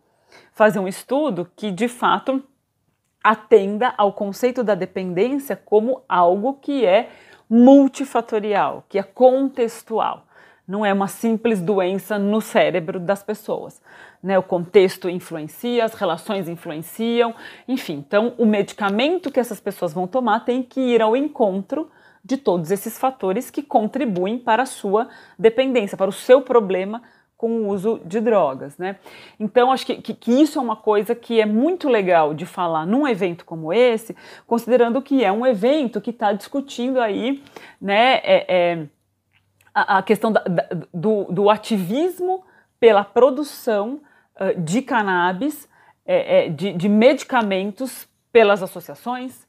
fazer 0.52 0.78
um 0.78 0.86
estudo 0.86 1.50
que 1.56 1.70
de 1.70 1.88
fato 1.88 2.42
atenda 3.22 3.92
ao 3.96 4.12
conceito 4.12 4.64
da 4.64 4.74
dependência 4.74 5.56
como 5.56 6.02
algo 6.08 6.54
que 6.54 6.84
é 6.84 7.10
multifatorial, 7.48 8.84
que 8.88 8.98
é 8.98 9.02
contextual. 9.02 10.26
Não 10.66 10.86
é 10.86 10.92
uma 10.92 11.08
simples 11.08 11.60
doença 11.60 12.18
no 12.18 12.40
cérebro 12.40 12.98
das 12.98 13.22
pessoas. 13.22 13.82
Né? 14.22 14.38
O 14.38 14.42
contexto 14.42 15.08
influencia, 15.08 15.84
as 15.84 15.94
relações 15.94 16.48
influenciam, 16.48 17.34
enfim. 17.66 18.04
Então, 18.06 18.34
o 18.38 18.46
medicamento 18.46 19.30
que 19.30 19.40
essas 19.40 19.60
pessoas 19.60 19.92
vão 19.92 20.06
tomar 20.06 20.40
tem 20.40 20.62
que 20.62 20.80
ir 20.80 21.02
ao 21.02 21.16
encontro 21.16 21.90
de 22.24 22.36
todos 22.36 22.70
esses 22.70 22.98
fatores 22.98 23.50
que 23.50 23.62
contribuem 23.62 24.38
para 24.38 24.62
a 24.62 24.66
sua 24.66 25.08
dependência, 25.38 25.96
para 25.96 26.08
o 26.08 26.12
seu 26.12 26.40
problema 26.40 27.02
com 27.42 27.62
o 27.62 27.68
uso 27.70 28.00
de 28.04 28.20
drogas, 28.20 28.78
né? 28.78 29.00
Então, 29.40 29.72
acho 29.72 29.84
que, 29.84 29.96
que, 29.96 30.14
que, 30.14 30.30
isso 30.30 30.60
é 30.60 30.62
uma 30.62 30.76
coisa 30.76 31.12
que 31.12 31.40
é 31.40 31.44
muito 31.44 31.88
legal 31.88 32.32
de 32.32 32.46
falar 32.46 32.86
num 32.86 33.04
evento 33.04 33.44
como 33.44 33.72
esse, 33.72 34.14
considerando 34.46 35.02
que 35.02 35.24
é 35.24 35.32
um 35.32 35.44
evento 35.44 36.00
que 36.00 36.10
está 36.10 36.32
discutindo 36.32 37.00
aí, 37.00 37.42
né, 37.80 38.20
é, 38.22 38.46
é, 38.48 38.86
a, 39.74 39.98
a, 39.98 40.02
questão 40.04 40.30
da, 40.30 40.40
da, 40.44 40.68
do, 40.94 41.24
do, 41.24 41.50
ativismo 41.50 42.44
pela 42.78 43.02
produção 43.02 44.00
uh, 44.40 44.60
de 44.60 44.82
cannabis, 44.82 45.68
é, 46.04 46.46
é, 46.46 46.48
de, 46.48 46.72
de 46.72 46.88
medicamentos 46.88 48.08
pelas 48.32 48.62
associações, 48.62 49.46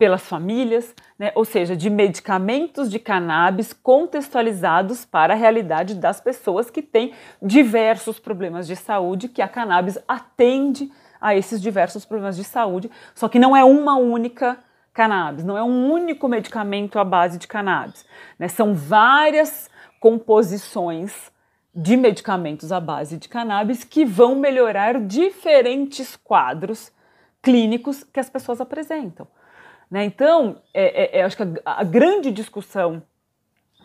pelas 0.00 0.26
famílias, 0.26 0.94
né? 1.18 1.30
ou 1.34 1.44
seja, 1.44 1.76
de 1.76 1.90
medicamentos 1.90 2.90
de 2.90 2.98
cannabis 2.98 3.74
contextualizados 3.74 5.04
para 5.04 5.34
a 5.34 5.36
realidade 5.36 5.94
das 5.94 6.22
pessoas 6.22 6.70
que 6.70 6.80
têm 6.80 7.12
diversos 7.42 8.18
problemas 8.18 8.66
de 8.66 8.76
saúde, 8.76 9.28
que 9.28 9.42
a 9.42 9.48
cannabis 9.48 9.98
atende 10.08 10.90
a 11.20 11.36
esses 11.36 11.60
diversos 11.60 12.06
problemas 12.06 12.34
de 12.34 12.44
saúde, 12.44 12.90
só 13.14 13.28
que 13.28 13.38
não 13.38 13.54
é 13.54 13.62
uma 13.62 13.98
única 13.98 14.58
cannabis, 14.94 15.44
não 15.44 15.58
é 15.58 15.62
um 15.62 15.92
único 15.92 16.26
medicamento 16.28 16.98
à 16.98 17.04
base 17.04 17.38
de 17.38 17.46
cannabis, 17.46 18.06
né? 18.38 18.48
são 18.48 18.74
várias 18.74 19.68
composições 20.00 21.29
de 21.74 21.96
medicamentos 21.96 22.72
à 22.72 22.80
base 22.80 23.16
de 23.16 23.28
cannabis 23.28 23.84
que 23.84 24.04
vão 24.04 24.34
melhorar 24.34 25.00
diferentes 25.00 26.16
quadros 26.16 26.92
clínicos 27.42 28.04
que 28.04 28.20
as 28.20 28.28
pessoas 28.28 28.60
apresentam. 28.60 29.26
Né? 29.90 30.04
Então, 30.04 30.60
é, 30.74 31.18
é, 31.18 31.18
é, 31.18 31.22
acho 31.22 31.36
que 31.36 31.42
a, 31.42 31.80
a, 31.80 31.84
grande 31.84 32.30
discussão 32.30 33.02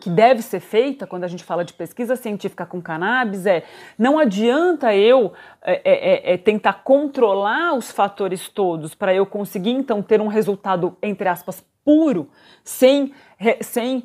que 0.00 0.10
deve 0.10 0.42
ser 0.42 0.60
feita 0.60 1.06
quando 1.06 1.24
a 1.24 1.28
gente 1.28 1.42
fala 1.42 1.64
de 1.64 1.72
pesquisa 1.72 2.16
científica 2.16 2.66
com 2.66 2.82
cannabis 2.82 3.46
é 3.46 3.64
não 3.98 4.18
adianta 4.18 4.94
eu 4.94 5.32
é, 5.62 5.80
é, 5.84 6.34
é 6.34 6.36
tentar 6.36 6.74
controlar 6.84 7.72
os 7.74 7.90
fatores 7.90 8.46
todos 8.46 8.94
para 8.94 9.14
eu 9.14 9.24
conseguir 9.24 9.70
então 9.70 10.02
ter 10.02 10.20
um 10.20 10.26
resultado 10.26 10.94
entre 11.02 11.26
aspas 11.26 11.64
puro 11.82 12.28
sem 12.62 13.14
sem 13.62 14.04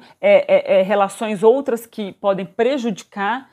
relações 0.88 1.44
outras 1.44 1.86
que 1.86 2.13
podem 2.13 2.46
prejudicar 2.46 3.50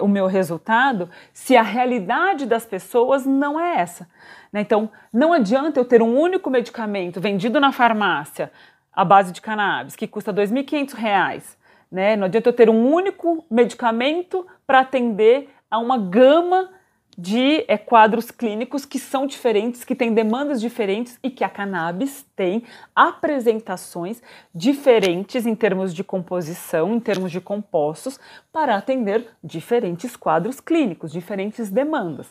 o 0.00 0.08
meu 0.08 0.26
resultado 0.26 1.10
se 1.32 1.56
a 1.56 1.62
realidade 1.62 2.46
das 2.46 2.64
pessoas 2.64 3.26
não 3.26 3.58
é 3.58 3.80
essa. 3.80 4.08
Né? 4.52 4.60
Então, 4.60 4.90
não 5.12 5.32
adianta 5.32 5.80
eu 5.80 5.84
ter 5.84 6.02
um 6.02 6.18
único 6.18 6.50
medicamento 6.50 7.20
vendido 7.20 7.58
na 7.58 7.72
farmácia 7.72 8.52
à 8.92 9.04
base 9.04 9.32
de 9.32 9.40
cannabis, 9.40 9.96
que 9.96 10.06
custa 10.06 10.30
R$ 10.30 10.42
2.500. 10.42 11.56
Né? 11.90 12.16
Não 12.16 12.26
adianta 12.26 12.48
eu 12.48 12.52
ter 12.52 12.70
um 12.70 12.92
único 12.92 13.44
medicamento 13.50 14.46
para 14.66 14.80
atender 14.80 15.50
a 15.70 15.78
uma 15.78 15.98
gama 15.98 16.70
de 17.16 17.64
é, 17.68 17.76
quadros 17.76 18.30
clínicos 18.30 18.84
que 18.84 18.98
são 18.98 19.26
diferentes, 19.26 19.84
que 19.84 19.94
têm 19.94 20.14
demandas 20.14 20.60
diferentes 20.60 21.18
e 21.22 21.30
que 21.30 21.44
a 21.44 21.48
cannabis 21.48 22.24
tem 22.34 22.64
apresentações 22.94 24.22
diferentes 24.54 25.44
em 25.46 25.54
termos 25.54 25.94
de 25.94 26.02
composição, 26.02 26.94
em 26.94 27.00
termos 27.00 27.30
de 27.30 27.40
compostos, 27.40 28.18
para 28.50 28.76
atender 28.76 29.28
diferentes 29.44 30.16
quadros 30.16 30.60
clínicos, 30.60 31.12
diferentes 31.12 31.68
demandas. 31.70 32.28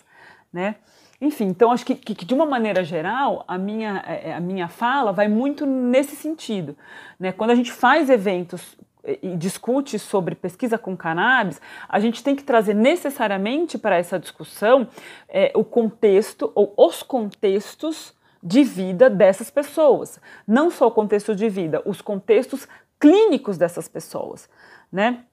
Né? 0.52 0.76
Enfim, 1.22 1.46
então 1.46 1.72
acho 1.72 1.86
que, 1.86 1.94
que, 1.94 2.26
de 2.26 2.34
uma 2.34 2.48
maneira 2.48 2.84
geral 2.84 3.46
a 3.48 3.58
minha, 3.58 4.04
é, 4.08 4.30
é, 4.30 4.34
a 4.34 4.40
minha 4.40 4.68
fala 4.68 5.14
vai 5.14 5.28
muito 5.28 5.68
nesse 5.68 6.16
sentido. 6.16 6.76
Né? 7.20 7.32
Quando 7.32 7.52
a 7.52 7.56
gente 7.56 7.72
faz 7.72 8.10
eventos 8.10 8.76
e 9.22 9.36
discute 9.36 9.98
sobre 9.98 10.36
pesquisa 10.36 10.78
com 10.78 10.96
cannabis, 10.96 11.60
a 11.90 12.00
gente 12.00 12.24
tem 12.24 12.36
que 12.36 12.44
trazer 12.44 12.74
necessariamente 12.74 13.78
para 13.78 13.98
essa 13.98 14.20
discussão 14.20 14.88
é, 15.28 15.52
o 15.56 15.64
contexto 15.64 16.52
ou 16.54 16.74
os 16.78 17.02
contextos 17.02 18.14
de 18.44 18.64
vida 18.64 19.10
dessas 19.10 19.50
pessoas. 19.50 20.20
Não 20.48 20.70
só 20.70 20.88
o 20.88 20.92
contexto 20.92 21.36
de 21.36 21.50
vida, 21.50 21.82
os 21.86 22.02
contextos 22.02 22.68
clínicos 23.00 23.58
dessas 23.58 23.88
pessoas, 23.88 24.50
né? 24.92 25.26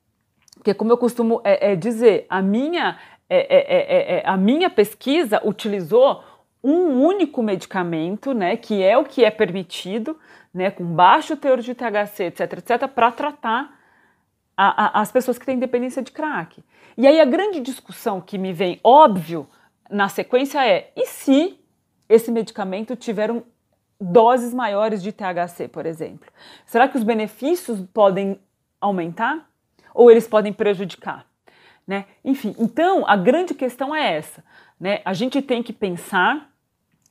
Porque, 0.54 0.74
como 0.74 0.90
eu 0.90 0.98
costumo 0.98 1.40
é, 1.44 1.72
é 1.72 1.76
dizer, 1.76 2.26
a 2.28 2.42
minha 2.42 2.98
é 3.30 3.36
é, 3.38 4.18
é, 4.18 4.22
a 4.24 4.36
minha 4.36 4.70
pesquisa 4.70 5.40
utilizou 5.44 6.24
um 6.62 7.02
único 7.02 7.42
medicamento, 7.42 8.32
né, 8.34 8.56
que 8.56 8.82
é 8.82 8.96
o 8.96 9.04
que 9.04 9.24
é 9.24 9.30
permitido, 9.30 10.18
né, 10.52 10.70
com 10.70 10.84
baixo 10.84 11.36
teor 11.36 11.60
de 11.60 11.74
THC, 11.74 12.24
etc, 12.24 12.52
etc, 12.54 12.88
para 12.88 13.12
tratar 13.12 13.78
a, 14.56 14.98
a, 14.98 15.00
as 15.00 15.12
pessoas 15.12 15.38
que 15.38 15.46
têm 15.46 15.58
dependência 15.58 16.02
de 16.02 16.10
crack. 16.10 16.62
E 16.96 17.06
aí 17.06 17.20
a 17.20 17.24
grande 17.24 17.60
discussão 17.60 18.20
que 18.20 18.36
me 18.36 18.52
vem, 18.52 18.80
óbvio, 18.82 19.48
na 19.88 20.08
sequência 20.08 20.66
é: 20.66 20.90
e 20.96 21.06
se 21.06 21.58
esse 22.08 22.32
medicamento 22.32 22.96
tiver 22.96 23.30
um, 23.30 23.42
doses 24.00 24.52
maiores 24.52 25.02
de 25.02 25.12
THC, 25.12 25.68
por 25.68 25.86
exemplo? 25.86 26.28
Será 26.66 26.88
que 26.88 26.96
os 26.96 27.04
benefícios 27.04 27.80
podem 27.92 28.40
aumentar 28.80 29.48
ou 29.94 30.10
eles 30.10 30.26
podem 30.26 30.52
prejudicar? 30.52 31.26
Né? 31.86 32.06
Enfim, 32.24 32.54
então 32.58 33.04
a 33.06 33.16
grande 33.16 33.54
questão 33.54 33.94
é 33.94 34.16
essa. 34.16 34.44
Né? 34.78 35.00
A 35.04 35.12
gente 35.12 35.40
tem 35.40 35.62
que 35.62 35.72
pensar 35.72 36.47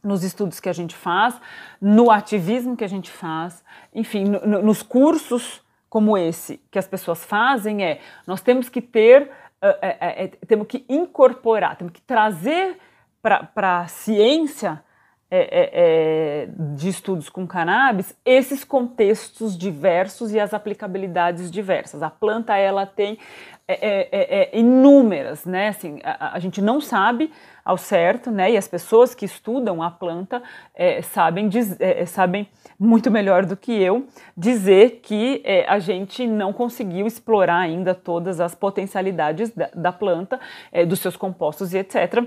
nos 0.07 0.23
estudos 0.23 0.59
que 0.59 0.69
a 0.69 0.73
gente 0.73 0.95
faz, 0.95 1.39
no 1.81 2.09
ativismo 2.09 2.77
que 2.77 2.83
a 2.83 2.89
gente 2.89 3.11
faz, 3.11 3.63
enfim, 3.93 4.23
no, 4.23 4.45
no, 4.45 4.61
nos 4.61 4.81
cursos 4.81 5.61
como 5.89 6.17
esse 6.17 6.61
que 6.71 6.79
as 6.79 6.87
pessoas 6.87 7.23
fazem, 7.23 7.83
é 7.83 7.99
nós 8.25 8.41
temos 8.41 8.69
que 8.69 8.81
ter, 8.81 9.23
uh, 9.23 9.77
é, 9.81 10.23
é, 10.23 10.27
temos 10.47 10.67
que 10.67 10.85
incorporar, 10.89 11.75
temos 11.75 11.93
que 11.93 12.01
trazer 12.01 12.77
para 13.21 13.81
a 13.81 13.87
ciência 13.87 14.81
é, 15.29 15.39
é, 15.39 15.69
é, 15.73 16.49
de 16.73 16.87
estudos 16.87 17.27
com 17.27 17.45
cannabis 17.45 18.15
esses 18.23 18.63
contextos 18.63 19.57
diversos 19.57 20.31
e 20.31 20.39
as 20.39 20.53
aplicabilidades 20.53 21.51
diversas. 21.51 22.01
A 22.01 22.09
planta 22.09 22.55
ela 22.55 22.85
tem 22.85 23.19
é, 23.67 23.73
é, 23.73 24.09
é, 24.09 24.43
é, 24.43 24.57
inúmeras, 24.57 25.43
né? 25.43 25.67
Assim, 25.67 25.99
a, 26.01 26.35
a, 26.35 26.39
gente 26.39 26.61
não 26.61 26.79
sabe 26.79 27.29
ao 27.67 27.77
certo, 27.77 28.31
né? 28.31 28.51
E 28.51 28.57
as 28.57 28.65
pessoas 28.65 29.13
que 29.13 29.25
estudam 29.25 29.83
a 29.83 29.91
planta 29.91 30.41
é, 30.73 31.01
sabem, 31.01 31.49
diz, 31.49 31.75
é, 31.81 32.05
sabem 32.05 32.47
muito 32.79 33.11
melhor 33.11 33.45
do 33.45 33.57
que 33.57 33.73
eu 33.73 34.07
dizer 34.37 35.01
que 35.03 35.43
a 35.67 35.77
gente 35.79 36.25
não 36.25 36.53
conseguiu 36.53 37.05
explorar 37.05 37.57
ainda 37.57 37.93
todas 37.93 38.39
as 38.39 38.55
potencialidades 38.55 39.49
da, 39.49 39.69
da 39.75 39.91
planta, 39.91 40.39
dos 40.87 40.99
seus 40.99 41.17
compostos 41.17 41.73
e 41.73 41.79
etc. 41.79 42.23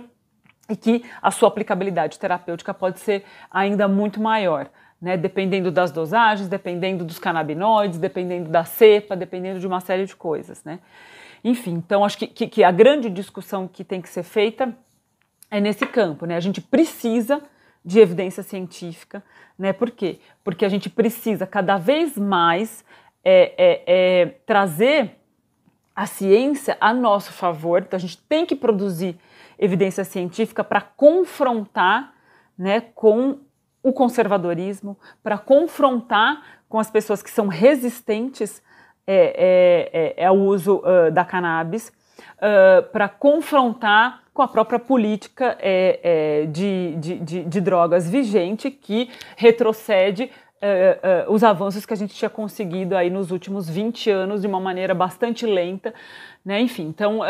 E 0.68 0.76
que 0.76 1.04
a 1.22 1.30
sua 1.30 1.48
aplicabilidade 1.48 2.18
terapêutica 2.18 2.74
pode 2.74 3.00
ser 3.00 3.24
ainda 3.50 3.88
muito 3.88 4.20
maior. 4.20 4.68
Né, 5.00 5.16
dependendo 5.16 5.70
das 5.70 5.90
dosagens, 5.90 6.46
dependendo 6.46 7.06
dos 7.06 7.18
canabinoides, 7.18 7.98
dependendo 7.98 8.50
da 8.50 8.64
cepa, 8.64 9.16
dependendo 9.16 9.58
de 9.58 9.66
uma 9.66 9.80
série 9.80 10.04
de 10.04 10.14
coisas. 10.14 10.62
Né? 10.62 10.78
Enfim, 11.42 11.72
então 11.72 12.04
acho 12.04 12.18
que, 12.18 12.26
que, 12.26 12.46
que 12.46 12.62
a 12.62 12.70
grande 12.70 13.08
discussão 13.08 13.66
que 13.66 13.82
tem 13.82 14.02
que 14.02 14.10
ser 14.10 14.22
feita 14.22 14.76
é 15.50 15.60
nesse 15.60 15.86
campo, 15.86 16.26
né? 16.26 16.36
A 16.36 16.40
gente 16.40 16.60
precisa 16.60 17.42
de 17.84 17.98
evidência 17.98 18.42
científica, 18.42 19.22
né? 19.58 19.72
Por 19.72 19.90
quê? 19.90 20.20
Porque 20.44 20.64
a 20.64 20.68
gente 20.68 20.88
precisa 20.88 21.46
cada 21.46 21.76
vez 21.76 22.16
mais 22.16 22.84
é, 23.24 23.54
é, 23.58 23.82
é, 23.86 24.26
trazer 24.46 25.16
a 25.94 26.06
ciência 26.06 26.76
a 26.80 26.94
nosso 26.94 27.32
favor. 27.32 27.82
Então 27.82 27.96
a 27.96 28.00
gente 28.00 28.18
tem 28.18 28.46
que 28.46 28.56
produzir 28.56 29.18
evidência 29.58 30.04
científica 30.04 30.64
para 30.64 30.80
confrontar, 30.80 32.14
né, 32.56 32.80
com 32.94 33.38
o 33.82 33.92
conservadorismo, 33.92 34.98
para 35.22 35.36
confrontar 35.36 36.42
com 36.68 36.78
as 36.78 36.90
pessoas 36.90 37.22
que 37.22 37.30
são 37.30 37.48
resistentes 37.48 38.62
é, 39.06 39.90
é, 39.92 40.22
é, 40.22 40.24
é 40.24 40.30
o 40.30 40.34
uso 40.34 40.76
uh, 40.78 41.10
da 41.10 41.24
cannabis 41.24 41.88
uh, 41.88 42.82
para 42.90 43.08
confrontar 43.08 44.22
com 44.32 44.42
a 44.42 44.48
própria 44.48 44.78
política 44.78 45.56
é, 45.60 46.00
é, 46.02 46.46
de, 46.46 46.96
de, 46.96 47.18
de, 47.18 47.44
de, 47.44 47.60
drogas 47.60 48.08
vigente 48.08 48.70
que 48.70 49.10
retrocede 49.36 50.30
uh, 50.62 51.32
os 51.32 51.42
avanços 51.42 51.84
que 51.84 51.92
a 51.92 51.96
gente 51.96 52.14
tinha 52.14 52.30
conseguido 52.30 52.96
aí 52.96 53.10
nos 53.10 53.30
últimos 53.30 53.68
20 53.68 54.10
anos 54.10 54.42
de 54.42 54.46
uma 54.46 54.60
maneira 54.60 54.94
bastante 54.94 55.44
lenta. 55.46 55.92
Né? 56.44 56.60
Enfim, 56.60 56.84
então 56.84 57.20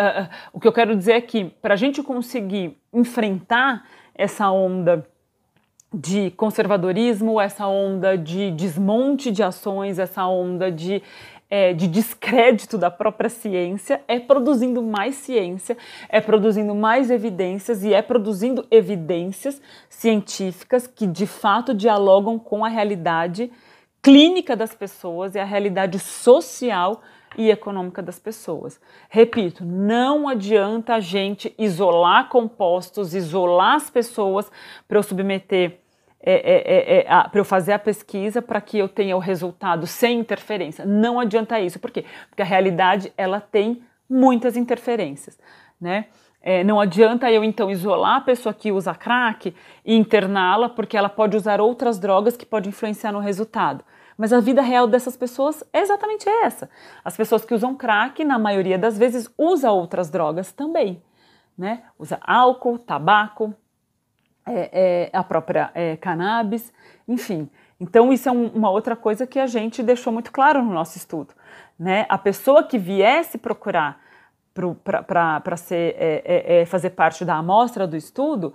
o 0.52 0.60
que 0.60 0.68
eu 0.68 0.72
quero 0.72 0.94
dizer 0.94 1.12
é 1.12 1.20
que 1.20 1.46
para 1.62 1.74
a 1.74 1.76
gente 1.76 2.02
conseguir 2.02 2.76
enfrentar 2.92 3.84
essa 4.14 4.50
onda 4.50 5.04
de 5.92 6.30
conservadorismo, 6.32 7.40
essa 7.40 7.66
onda 7.66 8.16
de 8.16 8.52
desmonte 8.52 9.32
de 9.32 9.42
ações, 9.42 9.98
essa 9.98 10.24
onda 10.26 10.70
de 10.70 11.02
é, 11.50 11.74
de 11.74 11.88
descrédito 11.88 12.78
da 12.78 12.90
própria 12.90 13.28
ciência, 13.28 14.00
é 14.06 14.20
produzindo 14.20 14.80
mais 14.82 15.16
ciência, 15.16 15.76
é 16.08 16.20
produzindo 16.20 16.74
mais 16.74 17.10
evidências 17.10 17.82
e 17.82 17.92
é 17.92 18.00
produzindo 18.00 18.64
evidências 18.70 19.60
científicas 19.88 20.86
que 20.86 21.06
de 21.06 21.26
fato 21.26 21.74
dialogam 21.74 22.38
com 22.38 22.64
a 22.64 22.68
realidade 22.68 23.50
clínica 24.00 24.54
das 24.56 24.74
pessoas 24.74 25.34
e 25.34 25.38
a 25.38 25.44
realidade 25.44 25.98
social 25.98 27.02
e 27.36 27.50
econômica 27.50 28.02
das 28.02 28.18
pessoas. 28.18 28.80
Repito, 29.08 29.64
não 29.64 30.28
adianta 30.28 30.94
a 30.94 31.00
gente 31.00 31.54
isolar 31.58 32.28
compostos, 32.28 33.14
isolar 33.14 33.76
as 33.76 33.90
pessoas 33.90 34.50
para 34.88 34.98
eu 34.98 35.02
submeter 35.02 35.79
é, 36.22 36.32
é, 36.32 36.98
é, 36.98 36.98
é 37.00 37.04
para 37.04 37.40
eu 37.40 37.44
fazer 37.44 37.72
a 37.72 37.78
pesquisa 37.78 38.42
para 38.42 38.60
que 38.60 38.78
eu 38.78 38.88
tenha 38.88 39.16
o 39.16 39.20
resultado 39.20 39.86
sem 39.86 40.20
interferência. 40.20 40.84
Não 40.84 41.18
adianta 41.18 41.58
isso. 41.60 41.78
Por 41.78 41.90
quê? 41.90 42.04
Porque 42.28 42.42
a 42.42 42.44
realidade 42.44 43.12
ela 43.16 43.40
tem 43.40 43.82
muitas 44.08 44.56
interferências, 44.56 45.38
né? 45.80 46.06
É, 46.42 46.64
não 46.64 46.80
adianta 46.80 47.30
eu 47.30 47.44
então 47.44 47.70
isolar 47.70 48.16
a 48.16 48.20
pessoa 48.22 48.54
que 48.54 48.72
usa 48.72 48.94
crack 48.94 49.54
e 49.84 49.94
interná-la, 49.94 50.70
porque 50.70 50.96
ela 50.96 51.08
pode 51.08 51.36
usar 51.36 51.60
outras 51.60 51.98
drogas 51.98 52.36
que 52.36 52.46
podem 52.46 52.70
influenciar 52.70 53.12
no 53.12 53.18
resultado. 53.18 53.84
Mas 54.16 54.32
a 54.32 54.40
vida 54.40 54.62
real 54.62 54.86
dessas 54.86 55.16
pessoas 55.16 55.62
é 55.72 55.80
exatamente 55.80 56.28
essa. 56.28 56.68
As 57.04 57.16
pessoas 57.16 57.44
que 57.44 57.54
usam 57.54 57.74
crack, 57.74 58.24
na 58.24 58.38
maioria 58.38 58.78
das 58.78 58.96
vezes, 58.96 59.32
usa 59.36 59.70
outras 59.70 60.10
drogas 60.10 60.52
também, 60.52 61.02
né? 61.56 61.82
Usa 61.98 62.18
álcool, 62.22 62.78
tabaco, 62.78 63.54
é, 64.50 64.70
é, 64.72 65.10
a 65.12 65.22
própria 65.22 65.70
é, 65.74 65.96
cannabis, 65.96 66.72
enfim. 67.06 67.48
Então, 67.78 68.12
isso 68.12 68.28
é 68.28 68.32
um, 68.32 68.48
uma 68.48 68.70
outra 68.70 68.94
coisa 68.94 69.26
que 69.26 69.38
a 69.38 69.46
gente 69.46 69.82
deixou 69.82 70.12
muito 70.12 70.30
claro 70.30 70.62
no 70.62 70.72
nosso 70.72 70.98
estudo. 70.98 71.34
Né? 71.78 72.04
A 72.08 72.18
pessoa 72.18 72.62
que 72.62 72.78
viesse 72.78 73.38
procurar 73.38 74.00
para 74.74 75.42
é, 75.70 76.22
é, 76.24 76.60
é, 76.60 76.66
fazer 76.66 76.90
parte 76.90 77.24
da 77.24 77.36
amostra 77.36 77.86
do 77.86 77.96
estudo, 77.96 78.52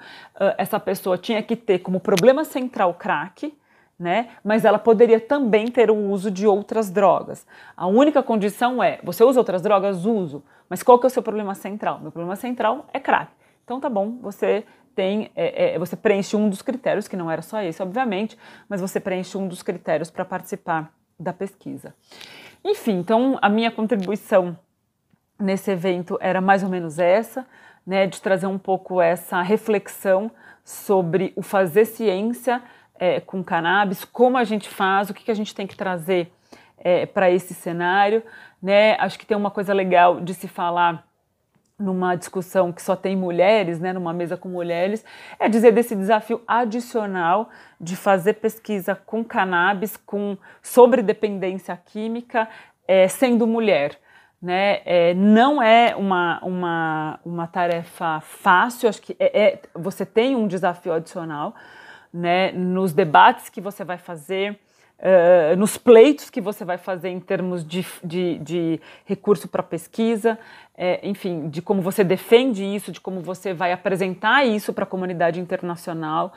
essa 0.58 0.80
pessoa 0.80 1.18
tinha 1.18 1.42
que 1.42 1.56
ter 1.56 1.80
como 1.80 2.00
problema 2.00 2.44
central 2.44 2.94
crack, 2.94 3.58
né? 3.98 4.30
Mas 4.44 4.66
ela 4.66 4.78
poderia 4.78 5.20
também 5.20 5.68
ter 5.68 5.90
o 5.90 5.96
uso 5.96 6.30
de 6.30 6.46
outras 6.46 6.92
drogas. 6.92 7.48
A 7.76 7.88
única 7.88 8.22
condição 8.22 8.84
é: 8.84 9.00
você 9.04 9.24
usa 9.24 9.40
outras 9.40 9.62
drogas? 9.62 10.06
Uso. 10.06 10.44
Mas 10.70 10.84
qual 10.84 11.00
que 11.00 11.06
é 11.06 11.08
o 11.08 11.10
seu 11.10 11.24
problema 11.24 11.56
central? 11.56 12.00
Meu 12.00 12.12
problema 12.12 12.36
central 12.36 12.86
é 12.92 13.00
crack. 13.00 13.32
Então 13.64 13.80
tá 13.80 13.90
bom, 13.90 14.18
você 14.22 14.66
tem, 14.96 15.30
é, 15.36 15.76
é, 15.76 15.80
você 15.80 15.96
preenche 15.96 16.36
um 16.36 16.50
dos 16.50 16.62
critérios, 16.62 17.08
que 17.08 17.18
não 17.18 17.30
era 17.30 17.42
só 17.42 17.62
esse, 17.62 17.82
obviamente, 17.84 18.38
mas 18.70 18.82
você 18.82 19.00
preenche 19.00 19.38
um 19.38 19.48
dos 19.48 19.62
critérios 19.62 20.10
para 20.10 20.24
participar 20.24 20.92
da 21.20 21.34
pesquisa. 21.34 21.94
Enfim, 22.64 22.94
então 23.00 23.38
a 23.42 23.50
minha 23.50 23.70
contribuição 23.70 24.58
nesse 25.40 25.70
evento 25.70 26.18
era 26.22 26.40
mais 26.40 26.64
ou 26.64 26.70
menos 26.70 26.98
essa, 26.98 27.46
né, 27.86 28.08
de 28.08 28.22
trazer 28.22 28.48
um 28.48 28.58
pouco 28.58 29.02
essa 29.02 29.42
reflexão 29.42 30.32
sobre 30.64 31.34
o 31.36 31.44
fazer 31.44 31.86
ciência 31.86 32.64
é, 32.98 33.20
com 33.20 33.44
cannabis, 33.44 34.04
como 34.04 34.38
a 34.38 34.44
gente 34.44 34.70
faz, 34.70 35.10
o 35.10 35.14
que, 35.14 35.24
que 35.24 35.32
a 35.32 35.36
gente 35.36 35.54
tem 35.54 35.68
que 35.68 35.76
trazer 35.76 36.32
é, 36.78 37.06
para 37.06 37.30
esse 37.30 37.54
cenário. 37.54 38.24
Né? 38.62 38.96
Acho 39.00 39.20
que 39.20 39.26
tem 39.26 39.38
uma 39.38 39.52
coisa 39.52 39.74
legal 39.74 40.20
de 40.20 40.34
se 40.34 40.48
falar 40.48 41.06
numa 41.78 42.16
discussão 42.16 42.72
que 42.72 42.82
só 42.82 42.96
tem 42.96 43.16
mulheres, 43.16 43.80
né, 43.80 43.92
numa 43.92 44.14
mesa 44.14 44.38
com 44.38 44.48
mulheres, 44.48 45.04
é 45.38 45.50
dizer 45.50 45.72
desse 45.72 45.96
desafio 45.96 46.42
adicional 46.48 47.50
de 47.80 47.96
fazer 47.96 48.34
pesquisa 48.34 48.96
com 48.96 49.24
cannabis, 49.24 49.98
com 49.98 50.38
sobre 50.62 51.02
dependência 51.02 51.76
química, 51.86 52.48
é, 52.88 53.08
sendo 53.08 53.46
mulher. 53.46 54.00
Né? 54.42 54.82
É, 54.86 55.14
não 55.16 55.62
é 55.62 55.96
uma, 55.96 56.40
uma, 56.44 57.20
uma 57.26 57.48
tarefa 57.48 58.22
fácil, 58.22 58.88
acho 58.88 59.02
que 59.02 59.16
é, 59.20 59.44
é, 59.44 59.62
você 59.74 60.06
tem 60.06 60.36
um 60.36 60.48
desafio 60.48 60.94
adicional 60.94 61.56
né, 62.14 62.52
nos 62.52 62.94
debates 62.94 63.50
que 63.50 63.60
você 63.60 63.84
vai 63.84 63.98
fazer, 63.98 64.60
Uh, 64.98 65.58
nos 65.58 65.78
pleitos 65.78 66.30
que 66.30 66.40
você 66.40 66.64
vai 66.64 66.78
fazer 66.78 67.10
em 67.10 67.20
termos 67.20 67.68
de, 67.68 67.86
de, 68.02 68.40
de 68.40 68.82
recurso 69.06 69.46
para 69.48 69.62
pesquisa, 69.62 70.40
é, 70.78 71.00
enfim, 71.08 71.50
de 71.50 71.62
como 71.62 71.82
você 71.82 72.04
defende 72.04 72.64
isso, 72.64 72.92
de 72.92 73.00
como 73.00 73.22
você 73.22 73.54
vai 73.54 73.72
apresentar 73.72 74.46
isso 74.46 74.74
para 74.74 74.84
a 74.84 74.88
comunidade 74.88 75.40
internacional. 75.40 76.34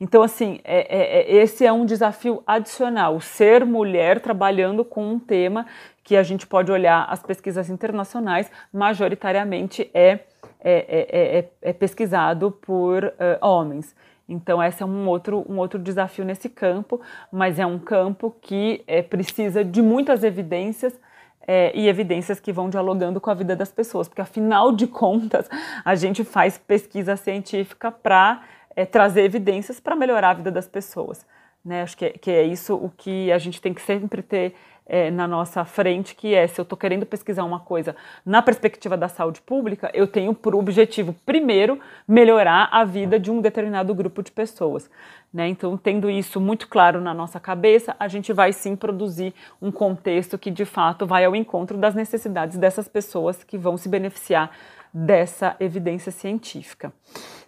Então, 0.00 0.22
assim, 0.22 0.60
é, 0.64 0.80
é, 0.80 1.20
é, 1.20 1.42
esse 1.42 1.64
é 1.64 1.72
um 1.72 1.86
desafio 1.86 2.42
adicional, 2.46 3.20
ser 3.20 3.64
mulher 3.64 4.20
trabalhando 4.20 4.84
com 4.84 5.12
um 5.12 5.18
tema 5.18 5.66
que 6.04 6.16
a 6.16 6.22
gente 6.22 6.46
pode 6.46 6.72
olhar 6.72 7.06
as 7.08 7.22
pesquisas 7.22 7.70
internacionais, 7.70 8.50
majoritariamente 8.72 9.90
é, 9.94 10.20
é, 10.60 11.44
é 11.60 11.72
pesquisado 11.72 12.50
por 12.50 13.04
uh, 13.04 13.12
homens. 13.46 13.94
Então, 14.28 14.62
esse 14.62 14.82
é 14.82 14.86
um 14.86 15.08
outro, 15.08 15.44
um 15.48 15.58
outro 15.58 15.78
desafio 15.78 16.24
nesse 16.24 16.48
campo, 16.48 17.00
mas 17.30 17.58
é 17.58 17.66
um 17.66 17.78
campo 17.78 18.34
que 18.40 18.82
é, 18.86 19.02
precisa 19.02 19.64
de 19.64 19.82
muitas 19.82 20.22
evidências 20.22 20.98
é, 21.46 21.72
e 21.76 21.88
evidências 21.88 22.38
que 22.38 22.52
vão 22.52 22.70
dialogando 22.70 23.20
com 23.20 23.30
a 23.30 23.34
vida 23.34 23.56
das 23.56 23.72
pessoas, 23.72 24.08
porque 24.08 24.20
afinal 24.20 24.72
de 24.72 24.86
contas 24.86 25.48
a 25.84 25.94
gente 25.94 26.24
faz 26.24 26.56
pesquisa 26.56 27.16
científica 27.16 27.90
para 27.90 28.42
é, 28.76 28.86
trazer 28.86 29.22
evidências 29.22 29.80
para 29.80 29.96
melhorar 29.96 30.30
a 30.30 30.34
vida 30.34 30.50
das 30.50 30.68
pessoas. 30.68 31.26
Né? 31.64 31.82
Acho 31.82 31.96
que 31.96 32.04
é, 32.06 32.10
que 32.10 32.30
é 32.30 32.42
isso 32.42 32.74
o 32.74 32.90
que 32.90 33.30
a 33.30 33.38
gente 33.38 33.60
tem 33.60 33.72
que 33.72 33.82
sempre 33.82 34.22
ter 34.22 34.54
é, 34.86 35.10
na 35.10 35.26
nossa 35.28 35.64
frente, 35.64 36.14
que 36.14 36.34
é 36.34 36.46
se 36.46 36.60
eu 36.60 36.64
estou 36.64 36.76
querendo 36.76 37.06
pesquisar 37.06 37.44
uma 37.44 37.60
coisa 37.60 37.94
na 38.24 38.42
perspectiva 38.42 38.96
da 38.96 39.08
saúde 39.08 39.40
pública, 39.40 39.90
eu 39.94 40.06
tenho 40.06 40.34
por 40.34 40.54
objetivo, 40.54 41.14
primeiro, 41.24 41.78
melhorar 42.06 42.68
a 42.72 42.84
vida 42.84 43.18
de 43.18 43.30
um 43.30 43.40
determinado 43.40 43.94
grupo 43.94 44.22
de 44.22 44.30
pessoas. 44.30 44.90
Né? 45.32 45.48
Então, 45.48 45.76
tendo 45.76 46.10
isso 46.10 46.40
muito 46.40 46.68
claro 46.68 47.00
na 47.00 47.14
nossa 47.14 47.40
cabeça, 47.40 47.96
a 47.98 48.06
gente 48.06 48.32
vai 48.32 48.52
sim 48.52 48.76
produzir 48.76 49.32
um 49.60 49.70
contexto 49.70 50.36
que 50.36 50.50
de 50.50 50.64
fato 50.64 51.06
vai 51.06 51.24
ao 51.24 51.34
encontro 51.34 51.78
das 51.78 51.94
necessidades 51.94 52.58
dessas 52.58 52.86
pessoas 52.86 53.42
que 53.42 53.56
vão 53.56 53.76
se 53.76 53.88
beneficiar 53.88 54.50
dessa 54.92 55.56
evidência 55.58 56.12
científica. 56.12 56.92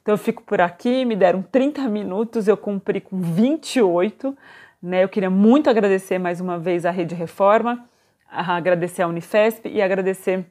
Então, 0.01 0.14
eu 0.14 0.18
fico 0.18 0.42
por 0.42 0.61
aqui, 0.61 1.05
me 1.05 1.14
deram 1.14 1.42
30 1.42 1.83
minutos, 1.88 2.49
eu 2.49 2.57
cumpri 2.57 3.01
com 3.01 3.20
28. 3.20 4.37
Né? 4.85 5.03
Eu 5.03 5.09
queria 5.09 5.31
muito 5.31 5.70
agradecer 5.70 6.18
mais 6.18 6.42
uma 6.42 6.59
vez 6.59 6.85
à 6.85 6.90
Rede 6.90 7.14
Reforma, 7.14 7.88
agradecer 8.31 9.01
à 9.01 9.09
Unifesp 9.09 9.66
e 9.66 9.81
agradecer 9.81 10.44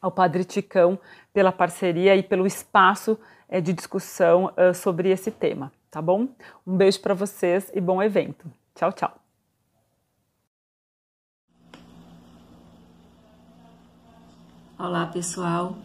ao 0.00 0.10
Padre 0.10 0.42
Ticão 0.42 0.98
pela 1.34 1.52
parceria 1.52 2.16
e 2.16 2.22
pelo 2.22 2.46
espaço 2.46 3.18
é, 3.46 3.60
de 3.60 3.74
discussão 3.74 4.46
uh, 4.56 4.72
sobre 4.72 5.10
esse 5.10 5.30
tema, 5.30 5.70
tá 5.90 6.00
bom? 6.00 6.28
Um 6.66 6.78
beijo 6.78 6.98
para 7.02 7.12
vocês 7.12 7.70
e 7.74 7.80
bom 7.80 8.02
evento. 8.02 8.50
Tchau, 8.74 8.90
tchau. 8.90 9.14
Olá, 14.78 15.04
pessoal. 15.08 15.76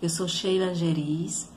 Eu 0.00 0.08
sou 0.08 0.26
Sheila 0.26 0.74
Geriz. 0.74 1.52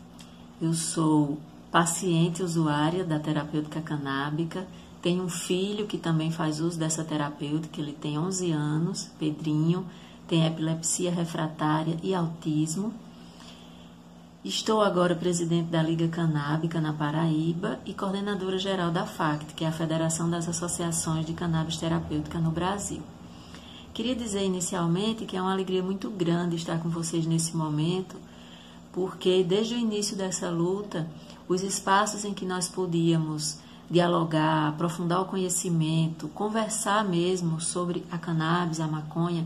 Eu 0.61 0.73
sou 0.73 1.37
paciente 1.71 2.43
usuária 2.43 3.05
da 3.05 3.19
terapêutica 3.19 3.81
canábica 3.81 4.67
tem 5.05 5.21
um 5.21 5.29
filho 5.29 5.85
que 5.85 5.99
também 5.99 6.31
faz 6.31 6.59
uso 6.59 6.79
dessa 6.79 7.03
terapêutica, 7.03 7.79
ele 7.79 7.93
tem 7.93 8.17
11 8.17 8.51
anos, 8.51 9.07
Pedrinho, 9.19 9.85
tem 10.27 10.47
epilepsia 10.47 11.11
refratária 11.11 11.95
e 12.01 12.15
autismo. 12.15 12.91
Estou 14.43 14.81
agora 14.81 15.13
presidente 15.13 15.67
da 15.67 15.83
Liga 15.83 16.07
Canábica 16.07 16.81
na 16.81 16.91
Paraíba 16.91 17.79
e 17.85 17.93
coordenadora 17.93 18.57
geral 18.57 18.89
da 18.89 19.05
FACT, 19.05 19.53
que 19.53 19.63
é 19.63 19.67
a 19.67 19.71
Federação 19.71 20.27
das 20.27 20.49
Associações 20.49 21.23
de 21.23 21.33
Cannabis 21.33 21.77
Terapêutica 21.77 22.39
no 22.39 22.49
Brasil. 22.49 23.03
Queria 23.93 24.15
dizer 24.15 24.43
inicialmente 24.43 25.25
que 25.25 25.37
é 25.37 25.41
uma 25.41 25.53
alegria 25.53 25.83
muito 25.83 26.09
grande 26.09 26.55
estar 26.55 26.79
com 26.79 26.89
vocês 26.89 27.27
nesse 27.27 27.55
momento, 27.55 28.15
porque 28.91 29.43
desde 29.43 29.75
o 29.75 29.77
início 29.77 30.17
dessa 30.17 30.49
luta, 30.49 31.07
os 31.47 31.61
espaços 31.61 32.25
em 32.25 32.33
que 32.33 32.43
nós 32.43 32.67
podíamos 32.67 33.63
dialogar, 33.89 34.69
aprofundar 34.69 35.21
o 35.21 35.25
conhecimento, 35.25 36.27
conversar 36.29 37.03
mesmo 37.05 37.61
sobre 37.61 38.03
a 38.11 38.17
cannabis, 38.17 38.79
a 38.79 38.87
maconha 38.87 39.45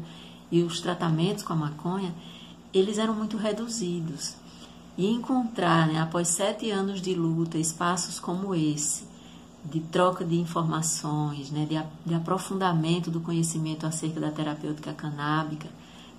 e 0.52 0.64
os 0.64 0.80
tratamentos 0.82 1.44
com 1.44 1.54
a 1.54 1.56
maconha, 1.56 2.14
eles 2.74 2.98
eram 2.98 3.14
muito 3.14 3.38
reduzidos. 3.38 4.36
E 4.98 5.08
encontrar, 5.08 5.88
né, 5.88 6.00
após 6.02 6.28
sete 6.28 6.70
anos 6.72 7.02
de 7.02 7.14
luta, 7.14 7.58
espaços 7.58 8.20
como 8.20 8.54
esse, 8.54 9.04
de 9.64 9.80
troca 9.80 10.26
de 10.26 10.36
informações, 10.36 11.52
né, 11.52 11.66
de, 11.66 12.10
de 12.10 12.16
aprofundamento 12.16 13.12
do 13.12 13.20
conhecimento 13.20 13.86
acerca 13.86 14.20
da 14.20 14.32
terapêutica 14.32 14.94
canábica, 14.94 15.70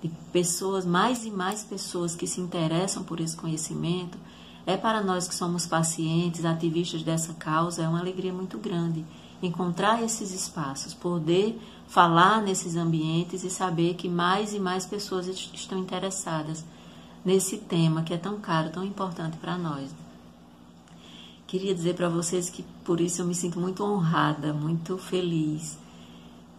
de 0.01 0.09
pessoas, 0.31 0.85
mais 0.85 1.25
e 1.25 1.31
mais 1.31 1.63
pessoas 1.63 2.15
que 2.15 2.25
se 2.25 2.41
interessam 2.41 3.03
por 3.03 3.19
esse 3.19 3.35
conhecimento, 3.35 4.17
É 4.65 4.77
para 4.77 5.01
nós 5.01 5.27
que 5.27 5.35
somos 5.35 5.65
pacientes, 5.65 6.45
ativistas 6.45 7.03
dessa 7.03 7.33
causa, 7.33 7.83
é 7.83 7.87
uma 7.87 7.99
alegria 7.99 8.31
muito 8.31 8.57
grande 8.57 9.05
encontrar 9.41 10.03
esses 10.03 10.31
espaços, 10.31 10.93
poder 10.93 11.59
falar 11.87 12.41
nesses 12.41 12.75
ambientes 12.75 13.43
e 13.43 13.49
saber 13.49 13.95
que 13.95 14.07
mais 14.07 14.53
e 14.53 14.59
mais 14.59 14.85
pessoas 14.85 15.27
estão 15.27 15.79
interessadas 15.79 16.63
nesse 17.25 17.57
tema 17.57 18.03
que 18.03 18.13
é 18.13 18.17
tão 18.17 18.39
caro, 18.39 18.69
tão 18.69 18.83
importante 18.83 19.37
para 19.37 19.57
nós. 19.57 19.89
Queria 21.47 21.75
dizer 21.75 21.95
para 21.95 22.07
vocês 22.07 22.49
que 22.49 22.63
por 22.85 23.01
isso 23.01 23.21
eu 23.21 23.25
me 23.25 23.35
sinto 23.35 23.59
muito 23.59 23.83
honrada, 23.83 24.53
muito 24.53 24.97
feliz 24.97 25.77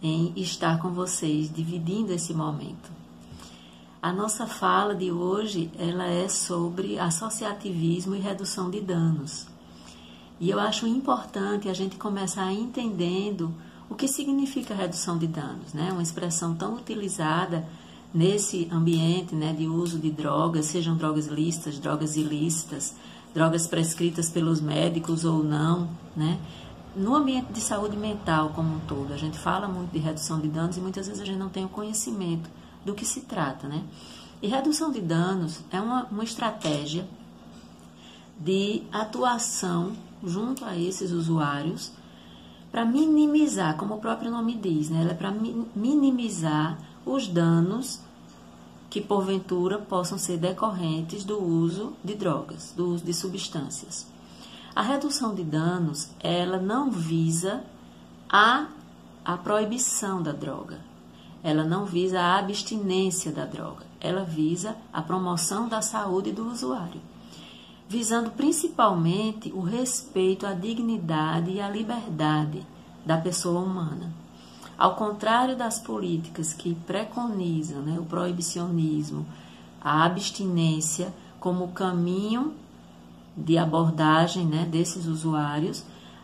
em 0.01 0.33
estar 0.35 0.79
com 0.79 0.89
vocês, 0.89 1.51
dividindo 1.51 2.13
esse 2.13 2.33
momento. 2.33 2.91
A 4.03 4.11
nossa 4.11 4.45
fala 4.45 4.93
de 4.93 5.13
hoje, 5.13 5.71
ela 5.79 6.05
é 6.05 6.27
sobre 6.27 6.99
associativismo 6.99 8.13
e 8.13 8.19
redução 8.19 8.69
de 8.69 8.81
danos. 8.81 9.47
E 10.41 10.49
eu 10.49 10.59
acho 10.59 10.85
importante 10.85 11.69
a 11.69 11.73
gente 11.73 11.95
começar 11.95 12.51
entendendo 12.51 13.49
o 13.89 13.95
que 13.95 14.09
significa 14.09 14.75
redução 14.75 15.17
de 15.17 15.25
danos, 15.25 15.71
né? 15.73 15.89
Uma 15.93 16.03
expressão 16.03 16.53
tão 16.53 16.75
utilizada 16.75 17.65
nesse 18.13 18.67
ambiente, 18.69 19.35
né, 19.35 19.53
de 19.53 19.67
uso 19.67 19.97
de 19.97 20.11
drogas, 20.11 20.65
sejam 20.65 20.97
drogas 20.97 21.27
lícitas, 21.27 21.79
drogas 21.79 22.17
ilícitas, 22.17 22.93
drogas 23.33 23.67
prescritas 23.67 24.29
pelos 24.29 24.59
médicos 24.59 25.23
ou 25.23 25.41
não, 25.41 25.87
né? 26.13 26.37
No 26.93 27.15
ambiente 27.15 27.53
de 27.53 27.61
saúde 27.61 27.95
mental 27.95 28.51
como 28.53 28.75
um 28.75 28.79
todo, 28.81 29.13
a 29.13 29.17
gente 29.17 29.39
fala 29.39 29.65
muito 29.65 29.93
de 29.93 29.99
redução 29.99 30.41
de 30.41 30.49
danos 30.49 30.75
e 30.75 30.81
muitas 30.81 31.07
vezes 31.07 31.21
a 31.21 31.25
gente 31.25 31.39
não 31.39 31.47
tem 31.47 31.63
o 31.63 31.69
conhecimento 31.69 32.49
do 32.85 32.93
que 32.93 33.05
se 33.05 33.21
trata, 33.21 33.67
né? 33.67 33.83
E 34.41 34.47
redução 34.47 34.91
de 34.91 35.01
danos 35.01 35.61
é 35.71 35.79
uma, 35.79 36.03
uma 36.05 36.23
estratégia 36.23 37.07
de 38.37 38.83
atuação 38.91 39.93
junto 40.23 40.65
a 40.65 40.77
esses 40.77 41.11
usuários 41.11 41.91
para 42.71 42.85
minimizar, 42.85 43.77
como 43.77 43.95
o 43.95 43.99
próprio 43.99 44.31
nome 44.31 44.55
diz, 44.55 44.89
né? 44.89 45.01
Ela 45.01 45.11
é 45.11 45.15
para 45.15 45.31
minimizar 45.75 46.77
os 47.05 47.27
danos 47.27 48.01
que 48.89 49.01
porventura 49.01 49.79
possam 49.79 50.17
ser 50.17 50.37
decorrentes 50.37 51.23
do 51.23 51.41
uso 51.41 51.93
de 52.03 52.13
drogas, 52.15 52.73
do 52.75 52.89
uso 52.89 53.03
de 53.03 53.13
substâncias. 53.13 54.05
A 54.75 54.81
redução 54.81 55.33
de 55.33 55.43
danos, 55.43 56.09
ela 56.19 56.57
não 56.57 56.91
visa 56.91 57.63
a, 58.29 58.67
a 59.23 59.37
proibição 59.37 60.21
da 60.21 60.31
droga, 60.31 60.79
ela 61.43 61.63
não 61.63 61.85
visa 61.85 62.19
a 62.19 62.39
abstinência 62.39 63.31
da 63.31 63.45
droga, 63.45 63.85
ela 63.99 64.23
visa 64.23 64.75
a 64.91 65.01
promoção 65.01 65.67
da 65.67 65.81
saúde 65.81 66.31
do 66.31 66.49
usuário 66.49 67.01
visando 67.93 68.31
principalmente 68.31 69.51
o 69.53 69.61
respeito 69.61 70.47
à 70.47 70.53
dignidade 70.53 71.51
e 71.51 71.61
à 71.61 71.69
liberdade 71.69 72.65
da 73.05 73.17
pessoa 73.17 73.61
humana. 73.61 74.11
Ao 74.75 74.95
contrário 74.95 75.55
das 75.55 75.77
políticas 75.77 76.53
que 76.53 76.73
preconizam 76.73 77.83
né, 77.83 77.99
o 77.99 78.05
proibicionismo, 78.05 79.27
a 79.79 80.03
abstinência 80.05 81.13
como 81.39 81.67
caminho 81.67 82.55
de 83.37 83.59
abordagem 83.59 84.45
né, 84.45 84.65
desses 84.65 85.05
usuários, 85.05 85.83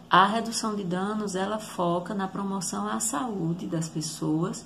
a 0.09 0.25
redução 0.25 0.75
de 0.75 0.83
danos 0.83 1.35
ela 1.35 1.59
foca 1.59 2.15
na 2.15 2.27
promoção 2.27 2.87
à 2.87 2.99
saúde 2.99 3.67
das 3.67 3.87
pessoas, 3.87 4.65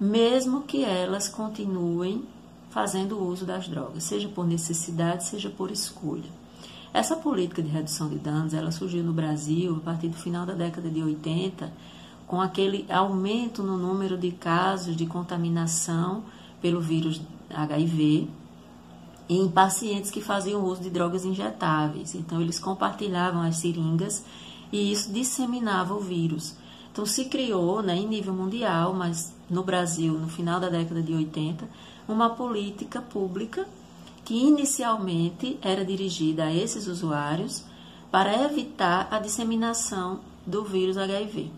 mesmo 0.00 0.62
que 0.62 0.84
elas 0.84 1.28
continuem 1.28 2.24
fazendo 2.70 3.18
uso 3.18 3.44
das 3.44 3.68
drogas, 3.68 4.04
seja 4.04 4.28
por 4.28 4.46
necessidade, 4.46 5.24
seja 5.24 5.50
por 5.50 5.70
escolha. 5.70 6.30
Essa 6.92 7.16
política 7.16 7.62
de 7.62 7.68
redução 7.68 8.08
de 8.08 8.16
danos, 8.16 8.54
ela 8.54 8.70
surgiu 8.70 9.02
no 9.02 9.12
Brasil 9.12 9.76
a 9.76 9.80
partir 9.80 10.08
do 10.08 10.16
final 10.16 10.46
da 10.46 10.54
década 10.54 10.88
de 10.88 11.02
80, 11.02 11.72
com 12.26 12.40
aquele 12.40 12.86
aumento 12.90 13.62
no 13.62 13.76
número 13.76 14.16
de 14.16 14.30
casos 14.30 14.96
de 14.96 15.06
contaminação 15.06 16.24
pelo 16.60 16.80
vírus 16.80 17.20
HIV 17.50 18.28
em 19.28 19.48
pacientes 19.48 20.10
que 20.10 20.22
faziam 20.22 20.64
uso 20.64 20.82
de 20.82 20.90
drogas 20.90 21.24
injetáveis. 21.24 22.14
Então, 22.14 22.40
eles 22.40 22.58
compartilhavam 22.58 23.42
as 23.42 23.56
seringas 23.56 24.24
e 24.72 24.90
isso 24.90 25.12
disseminava 25.12 25.94
o 25.94 26.00
vírus. 26.00 26.54
Então, 26.98 27.06
se 27.06 27.26
criou, 27.26 27.80
né, 27.80 27.94
em 27.94 28.08
nível 28.08 28.34
mundial, 28.34 28.92
mas 28.92 29.32
no 29.48 29.62
Brasil, 29.62 30.14
no 30.14 30.26
final 30.26 30.58
da 30.58 30.68
década 30.68 31.00
de 31.00 31.14
80, 31.14 31.64
uma 32.08 32.30
política 32.30 33.00
pública 33.00 33.68
que 34.24 34.34
inicialmente 34.34 35.56
era 35.62 35.84
dirigida 35.84 36.46
a 36.46 36.52
esses 36.52 36.88
usuários 36.88 37.62
para 38.10 38.42
evitar 38.42 39.06
a 39.12 39.20
disseminação 39.20 40.18
do 40.44 40.64
vírus 40.64 40.96
HIV. 40.96 41.52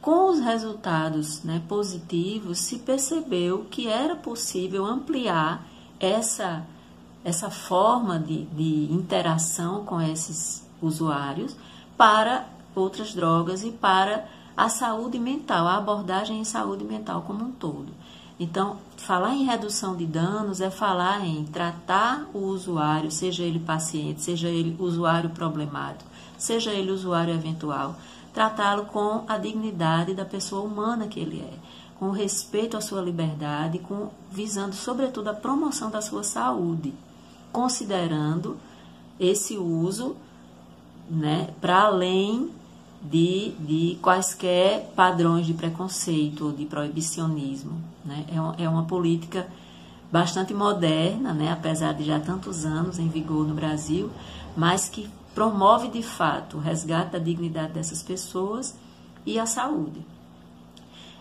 Com 0.00 0.30
os 0.30 0.40
resultados 0.40 1.42
né, 1.42 1.62
positivos, 1.68 2.58
se 2.58 2.78
percebeu 2.78 3.66
que 3.70 3.86
era 3.86 4.16
possível 4.16 4.86
ampliar 4.86 5.62
essa, 6.00 6.64
essa 7.22 7.50
forma 7.50 8.18
de, 8.18 8.46
de 8.46 8.90
interação 8.90 9.84
com 9.84 10.00
esses 10.00 10.66
usuários 10.80 11.54
para 11.98 12.48
outras 12.74 13.12
drogas 13.12 13.62
e 13.62 13.70
para 13.70 14.26
a 14.56 14.68
saúde 14.68 15.18
mental, 15.18 15.66
a 15.66 15.76
abordagem 15.76 16.40
em 16.40 16.44
saúde 16.44 16.84
mental 16.84 17.22
como 17.22 17.44
um 17.44 17.52
todo. 17.52 17.92
Então, 18.38 18.78
falar 18.96 19.34
em 19.34 19.44
redução 19.44 19.96
de 19.96 20.06
danos 20.06 20.60
é 20.60 20.70
falar 20.70 21.24
em 21.24 21.44
tratar 21.44 22.26
o 22.34 22.38
usuário, 22.38 23.10
seja 23.10 23.44
ele 23.44 23.60
paciente, 23.60 24.22
seja 24.22 24.48
ele 24.48 24.76
usuário 24.78 25.30
problemático, 25.30 26.10
seja 26.36 26.72
ele 26.72 26.90
usuário 26.90 27.32
eventual, 27.32 27.96
tratá-lo 28.32 28.86
com 28.86 29.24
a 29.28 29.38
dignidade 29.38 30.14
da 30.14 30.24
pessoa 30.24 30.62
humana 30.62 31.06
que 31.06 31.20
ele 31.20 31.40
é, 31.40 31.54
com 31.98 32.10
respeito 32.10 32.76
à 32.76 32.80
sua 32.80 33.00
liberdade, 33.00 33.78
com 33.78 34.10
visando 34.32 34.74
sobretudo 34.74 35.28
a 35.28 35.34
promoção 35.34 35.88
da 35.90 36.02
sua 36.02 36.24
saúde, 36.24 36.92
considerando 37.52 38.56
esse 39.18 39.56
uso, 39.56 40.16
né, 41.08 41.54
para 41.60 41.82
além 41.82 42.50
de, 43.04 43.52
de 43.60 43.98
quaisquer 44.00 44.90
padrões 44.96 45.46
de 45.46 45.52
preconceito 45.52 46.46
ou 46.46 46.52
de 46.52 46.64
proibicionismo. 46.64 47.78
Né? 48.04 48.24
É, 48.58 48.64
é 48.64 48.68
uma 48.68 48.84
política 48.84 49.46
bastante 50.10 50.54
moderna, 50.54 51.34
né? 51.34 51.52
apesar 51.52 51.92
de 51.92 52.04
já 52.04 52.18
tantos 52.18 52.64
anos 52.64 52.98
em 52.98 53.08
vigor 53.08 53.46
no 53.46 53.54
Brasil, 53.54 54.10
mas 54.56 54.88
que 54.88 55.10
promove 55.34 55.88
de 55.88 56.02
fato 56.02 56.56
o 56.56 56.60
resgate 56.60 57.12
da 57.12 57.18
dignidade 57.18 57.74
dessas 57.74 58.02
pessoas 58.02 58.74
e 59.26 59.38
a 59.38 59.44
saúde. 59.44 60.00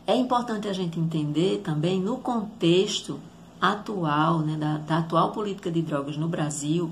É 0.08 0.16
importante 0.16 0.68
a 0.68 0.74
gente 0.74 1.00
entender 1.00 1.62
também 1.64 2.00
no 2.00 2.18
contexto 2.18 3.20
atual, 3.60 4.40
né, 4.40 4.56
da, 4.58 4.78
da 4.78 4.98
atual 5.00 5.32
política 5.32 5.72
de 5.72 5.82
drogas 5.82 6.18
no 6.18 6.28
Brasil, 6.28 6.92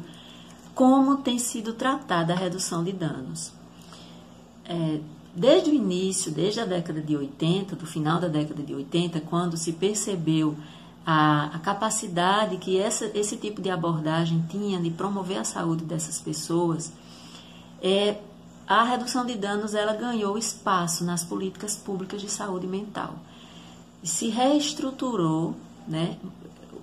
como 0.74 1.18
tem 1.18 1.38
sido 1.38 1.74
tratada 1.74 2.34
a 2.34 2.36
redução 2.36 2.84
de 2.84 2.94
danos 2.94 3.61
é, 4.72 5.00
desde 5.36 5.70
o 5.70 5.74
início, 5.74 6.32
desde 6.32 6.60
a 6.60 6.66
década 6.66 7.02
de 7.02 7.16
80, 7.16 7.76
do 7.76 7.86
final 7.86 8.20
da 8.20 8.28
década 8.28 8.64
de 8.64 8.74
80, 8.74 9.22
quando 9.22 9.58
se 9.58 9.74
percebeu 9.74 10.56
a, 11.06 11.56
a 11.56 11.60
capacidade 11.60 12.58
que 12.58 12.80
essa, 12.80 13.06
esse 13.14 13.38
tipo 13.38 13.62
de 13.62 13.70
abordagem 13.70 14.46
tinha 14.50 14.80
de 14.80 14.90
promover 14.90 15.38
a 15.38 15.44
saúde 15.44 15.84
dessas 15.84 16.20
pessoas, 16.20 16.92
é, 17.82 18.18
a 18.68 18.84
redução 18.84 19.26
de 19.26 19.36
danos 19.36 19.74
ela 19.74 19.94
ganhou 19.94 20.38
espaço 20.38 21.04
nas 21.04 21.24
políticas 21.24 21.76
públicas 21.76 22.22
de 22.22 22.30
saúde 22.30 22.68
mental. 22.68 23.16
Se 24.04 24.30
reestruturou, 24.30 25.56
né, 25.88 26.18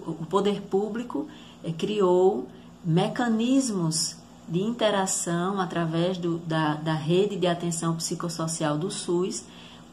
o 0.07 0.27
poder 0.27 0.61
público 0.63 1.27
é, 1.65 1.73
criou 1.73 2.47
mecanismos 2.85 4.18
de 4.49 4.61
interação 4.61 5.61
através 5.61 6.17
do, 6.17 6.39
da, 6.39 6.75
da 6.75 6.95
rede 6.95 7.37
de 7.37 7.47
atenção 7.47 7.95
psicossocial 7.97 8.79
do 8.79 8.91
SUS 8.91 9.45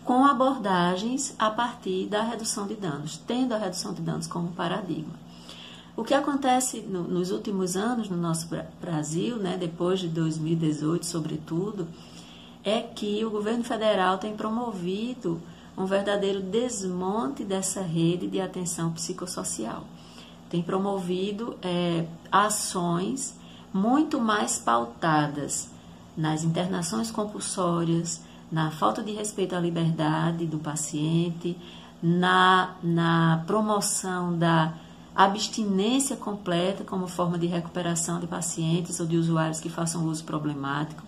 com 0.04 0.24
abordagens 0.24 1.36
a 1.38 1.50
partir 1.50 2.06
da 2.06 2.22
redução 2.22 2.68
de 2.68 2.76
danos, 2.76 3.18
tendo 3.18 3.54
a 3.54 3.58
redução 3.58 3.94
de 3.94 4.02
danos 4.02 4.28
como 4.28 4.50
paradigma. 4.50 5.14
O 5.98 6.04
que 6.04 6.14
acontece 6.14 6.82
no, 6.82 7.04
nos 7.04 7.32
últimos 7.32 7.76
anos 7.76 8.10
no 8.10 8.18
nosso 8.18 8.48
Brasil, 8.80 9.38
né, 9.38 9.58
depois 9.58 10.00
de 10.00 10.08
2018, 10.08 11.06
sobretudo, 11.06 11.88
é 12.64 12.82
que 12.82 13.24
o 13.26 13.30
governo 13.30 13.64
federal 13.64 14.18
tem 14.18 14.36
promovido 14.36 15.42
um 15.78 15.86
verdadeiro 15.86 16.42
desmonte 16.42 17.44
dessa 17.44 17.82
rede 17.82 18.28
de 18.28 18.40
atenção 18.40 18.92
psicossocial. 18.92 19.86
Tem 20.50 20.62
promovido 20.62 21.58
é, 21.62 22.06
ações 22.32 23.36
muito 23.76 24.20
mais 24.20 24.58
pautadas 24.58 25.70
nas 26.16 26.44
internações 26.44 27.12
compulsórias, 27.12 28.22
na 28.52 28.72
falta 28.72 29.04
de 29.04 29.12
respeito 29.12 29.56
à 29.56 29.60
liberdade 29.60 30.46
do 30.46 30.58
paciente, 30.58 31.58
na, 32.02 32.76
na 32.82 33.44
promoção 33.46 34.38
da, 34.38 34.74
abstinência 35.16 36.18
completa 36.18 36.84
como 36.84 37.08
forma 37.08 37.38
de 37.38 37.48
recuperação 37.48 38.20
de 38.20 38.28
pacientes 38.28 39.00
ou 39.00 39.06
de 39.06 39.16
usuários 39.16 39.62
que 39.62 39.70
façam 39.70 40.06
uso 40.06 40.26
problemático, 40.26 41.02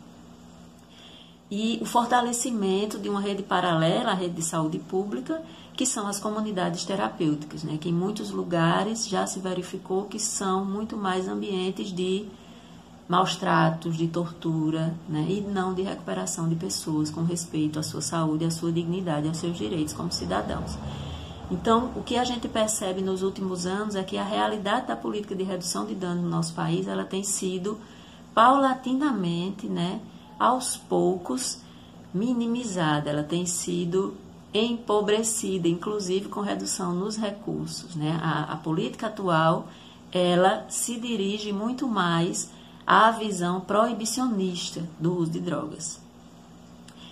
e 1.51 1.77
o 1.81 1.85
fortalecimento 1.85 2.97
de 2.97 3.09
uma 3.09 3.19
rede 3.19 3.43
paralela 3.43 4.11
à 4.11 4.13
rede 4.13 4.35
de 4.35 4.41
saúde 4.41 4.79
pública, 4.79 5.41
que 5.73 5.85
são 5.85 6.07
as 6.07 6.19
comunidades 6.19 6.83
terapêuticas, 6.85 7.63
né, 7.63 7.77
que 7.79 7.89
em 7.89 7.93
muitos 7.93 8.31
lugares 8.31 9.07
já 9.07 9.27
se 9.27 9.39
verificou 9.39 10.05
que 10.05 10.19
são 10.19 10.65
muito 10.65 10.97
mais 10.97 11.27
ambientes 11.27 11.91
de 11.91 12.25
maus 13.07 13.35
tratos, 13.35 13.95
de 13.95 14.07
tortura, 14.07 14.93
né, 15.07 15.25
e 15.29 15.41
não 15.41 15.73
de 15.73 15.81
recuperação 15.81 16.49
de 16.49 16.55
pessoas 16.55 17.09
com 17.09 17.23
respeito 17.23 17.79
à 17.79 17.83
sua 17.83 18.01
saúde, 18.01 18.45
à 18.45 18.51
sua 18.51 18.71
dignidade, 18.71 19.27
aos 19.27 19.37
seus 19.37 19.57
direitos 19.57 19.93
como 19.93 20.11
cidadãos. 20.11 20.77
Então, 21.49 21.91
o 21.95 22.03
que 22.03 22.17
a 22.17 22.25
gente 22.25 22.49
percebe 22.49 23.01
nos 23.01 23.23
últimos 23.23 23.65
anos 23.65 23.95
é 23.95 24.03
que 24.03 24.17
a 24.17 24.23
realidade 24.23 24.87
da 24.87 24.95
política 24.95 25.33
de 25.33 25.43
redução 25.43 25.85
de 25.85 25.95
dano 25.95 26.21
no 26.21 26.29
nosso 26.29 26.53
país, 26.53 26.87
ela 26.87 27.05
tem 27.05 27.23
sido 27.23 27.79
paulatinamente, 28.33 29.67
né, 29.67 30.01
aos 30.37 30.75
poucos 30.75 31.59
minimizada, 32.13 33.09
ela 33.09 33.23
tem 33.23 33.45
sido 33.45 34.15
empobrecida, 34.53 35.67
inclusive 35.67 36.27
com 36.29 36.41
redução 36.41 36.93
nos 36.93 37.15
recursos. 37.15 37.95
Né? 37.95 38.19
A, 38.21 38.53
a 38.53 38.55
política 38.57 39.07
atual 39.07 39.67
ela 40.11 40.65
se 40.69 40.99
dirige 40.99 41.51
muito 41.51 41.87
mais 41.87 42.49
à 42.87 43.11
visão 43.11 43.59
proibicionista 43.59 44.87
do 44.97 45.13
uso 45.17 45.31
de 45.31 45.41
drogas. 45.41 45.99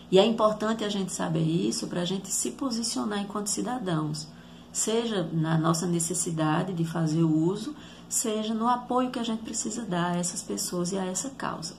E 0.10 0.18
é 0.18 0.26
importante 0.26 0.86
a 0.86 0.90
gente 0.90 1.12
saber 1.12 1.44
isso 1.44 1.88
para 1.88 2.02
a 2.02 2.06
gente 2.06 2.32
se 2.32 2.52
posicionar 2.52 3.20
enquanto 3.20 3.48
cidadãos, 3.48 4.28
seja 4.72 5.24
na 5.34 5.58
nossa 5.58 5.86
necessidade 5.86 6.72
de 6.72 6.86
fazer 6.86 7.24
o 7.24 7.38
uso, 7.50 7.76
seja 8.08 8.54
no 8.54 8.70
apoio 8.70 9.12
que 9.12 9.20
a 9.20 9.24
gente 9.24 9.44
precisa 9.44 9.82
dar 9.82 10.14
a 10.14 10.18
essas 10.18 10.42
pessoas 10.42 10.94
e 10.94 10.98
a 10.98 11.06
essa 11.06 11.30
causa. 11.32 11.76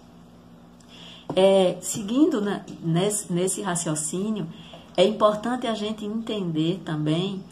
É, 1.35 1.79
seguindo 1.81 2.41
né, 2.41 2.65
nesse, 2.83 3.33
nesse 3.33 3.63
raciocínio, 3.63 4.47
é 4.97 5.05
importante 5.05 5.67
a 5.67 5.75
gente 5.75 6.05
entender 6.05 6.83
também 6.85 7.43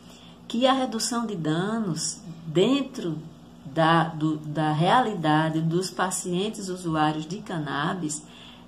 que 0.46 0.66
a 0.66 0.72
redução 0.72 1.24
de 1.26 1.34
danos 1.34 2.18
dentro 2.46 3.18
da, 3.64 4.04
do, 4.04 4.36
da 4.36 4.72
realidade 4.72 5.60
dos 5.60 5.90
pacientes 5.90 6.68
usuários 6.68 7.26
de 7.26 7.38
cannabis, 7.38 8.22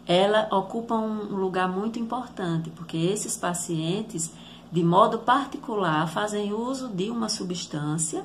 ela 0.06 0.48
ocupa 0.52 0.94
um 0.94 1.36
lugar 1.36 1.68
muito 1.68 1.98
importante, 1.98 2.70
porque 2.70 2.96
esses 2.96 3.36
pacientes, 3.36 4.30
de 4.70 4.82
modo 4.82 5.18
particular, 5.18 6.08
fazem 6.08 6.52
uso 6.52 6.88
de 6.88 7.10
uma 7.10 7.28
substância 7.28 8.24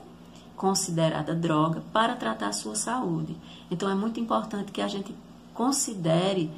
considerada 0.55 1.33
droga 1.33 1.81
para 1.91 2.15
tratar 2.15 2.49
a 2.49 2.53
sua 2.53 2.75
saúde. 2.75 3.35
Então 3.69 3.89
é 3.89 3.95
muito 3.95 4.19
importante 4.19 4.71
que 4.71 4.81
a 4.81 4.87
gente 4.87 5.13
considere 5.55 6.51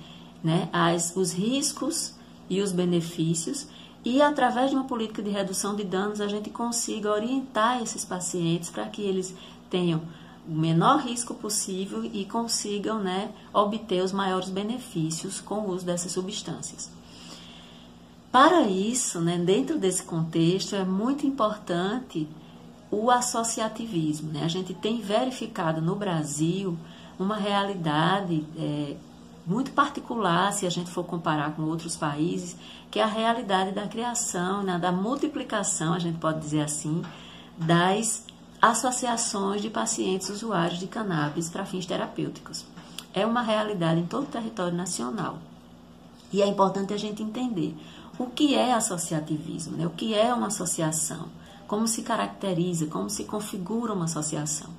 né, 0.43 0.67
as, 0.73 1.15
os 1.15 1.31
riscos 1.31 2.13
e 2.49 2.61
os 2.61 2.73
benefícios 2.73 3.67
e 4.03 4.21
através 4.21 4.69
de 4.69 4.75
uma 4.75 4.83
política 4.83 5.23
de 5.23 5.29
redução 5.29 5.75
de 5.75 5.85
danos 5.85 6.19
a 6.19 6.27
gente 6.27 6.49
consiga 6.49 7.09
orientar 7.09 7.81
esses 7.81 8.03
pacientes 8.03 8.69
para 8.69 8.85
que 8.87 9.01
eles 9.01 9.33
tenham 9.73 10.01
o 10.47 10.51
menor 10.51 10.99
risco 10.99 11.33
possível 11.33 12.05
e 12.05 12.25
consigam 12.25 12.99
né, 12.99 13.31
obter 13.51 14.03
os 14.03 14.11
maiores 14.11 14.49
benefícios 14.49 15.41
com 15.41 15.55
o 15.55 15.71
uso 15.71 15.83
dessas 15.83 16.11
substâncias. 16.11 16.91
Para 18.31 18.61
isso, 18.67 19.19
né, 19.19 19.37
dentro 19.39 19.79
desse 19.79 20.03
contexto, 20.03 20.75
é 20.75 20.83
muito 20.83 21.25
importante 21.25 22.27
o 22.91 23.09
associativismo. 23.09 24.31
Né? 24.31 24.43
A 24.43 24.47
gente 24.47 24.75
tem 24.75 25.01
verificado 25.01 25.81
no 25.81 25.95
Brasil 25.95 26.77
uma 27.17 27.35
realidade 27.35 28.45
é, 28.55 28.95
muito 29.47 29.71
particular, 29.71 30.53
se 30.53 30.67
a 30.67 30.69
gente 30.69 30.91
for 30.91 31.03
comparar 31.03 31.55
com 31.55 31.63
outros 31.63 31.95
países, 31.95 32.55
que 32.91 32.99
é 32.99 33.03
a 33.03 33.07
realidade 33.07 33.71
da 33.71 33.87
criação, 33.87 34.61
né, 34.61 34.77
da 34.77 34.91
multiplicação, 34.91 35.93
a 35.93 35.99
gente 35.99 36.19
pode 36.19 36.39
dizer 36.39 36.61
assim, 36.61 37.01
das 37.57 38.25
associações 38.63 39.61
de 39.61 39.69
pacientes 39.69 40.29
usuários 40.29 40.79
de 40.79 40.87
cannabis 40.87 41.49
para 41.49 41.65
fins 41.65 41.85
terapêuticos. 41.85 42.63
É 43.13 43.25
uma 43.25 43.41
realidade 43.41 43.99
em 43.99 44.05
todo 44.05 44.23
o 44.23 44.31
território 44.31 44.73
nacional. 44.73 45.37
E 46.31 46.41
é 46.41 46.47
importante 46.47 46.93
a 46.93 46.97
gente 46.97 47.21
entender 47.21 47.75
o 48.17 48.27
que 48.27 48.55
é 48.55 48.71
associativismo, 48.71 49.75
né? 49.75 49.85
o 49.85 49.89
que 49.89 50.15
é 50.15 50.33
uma 50.33 50.47
associação, 50.47 51.27
como 51.67 51.89
se 51.89 52.03
caracteriza, 52.03 52.85
como 52.85 53.09
se 53.09 53.25
configura 53.25 53.91
uma 53.91 54.05
associação. 54.05 54.69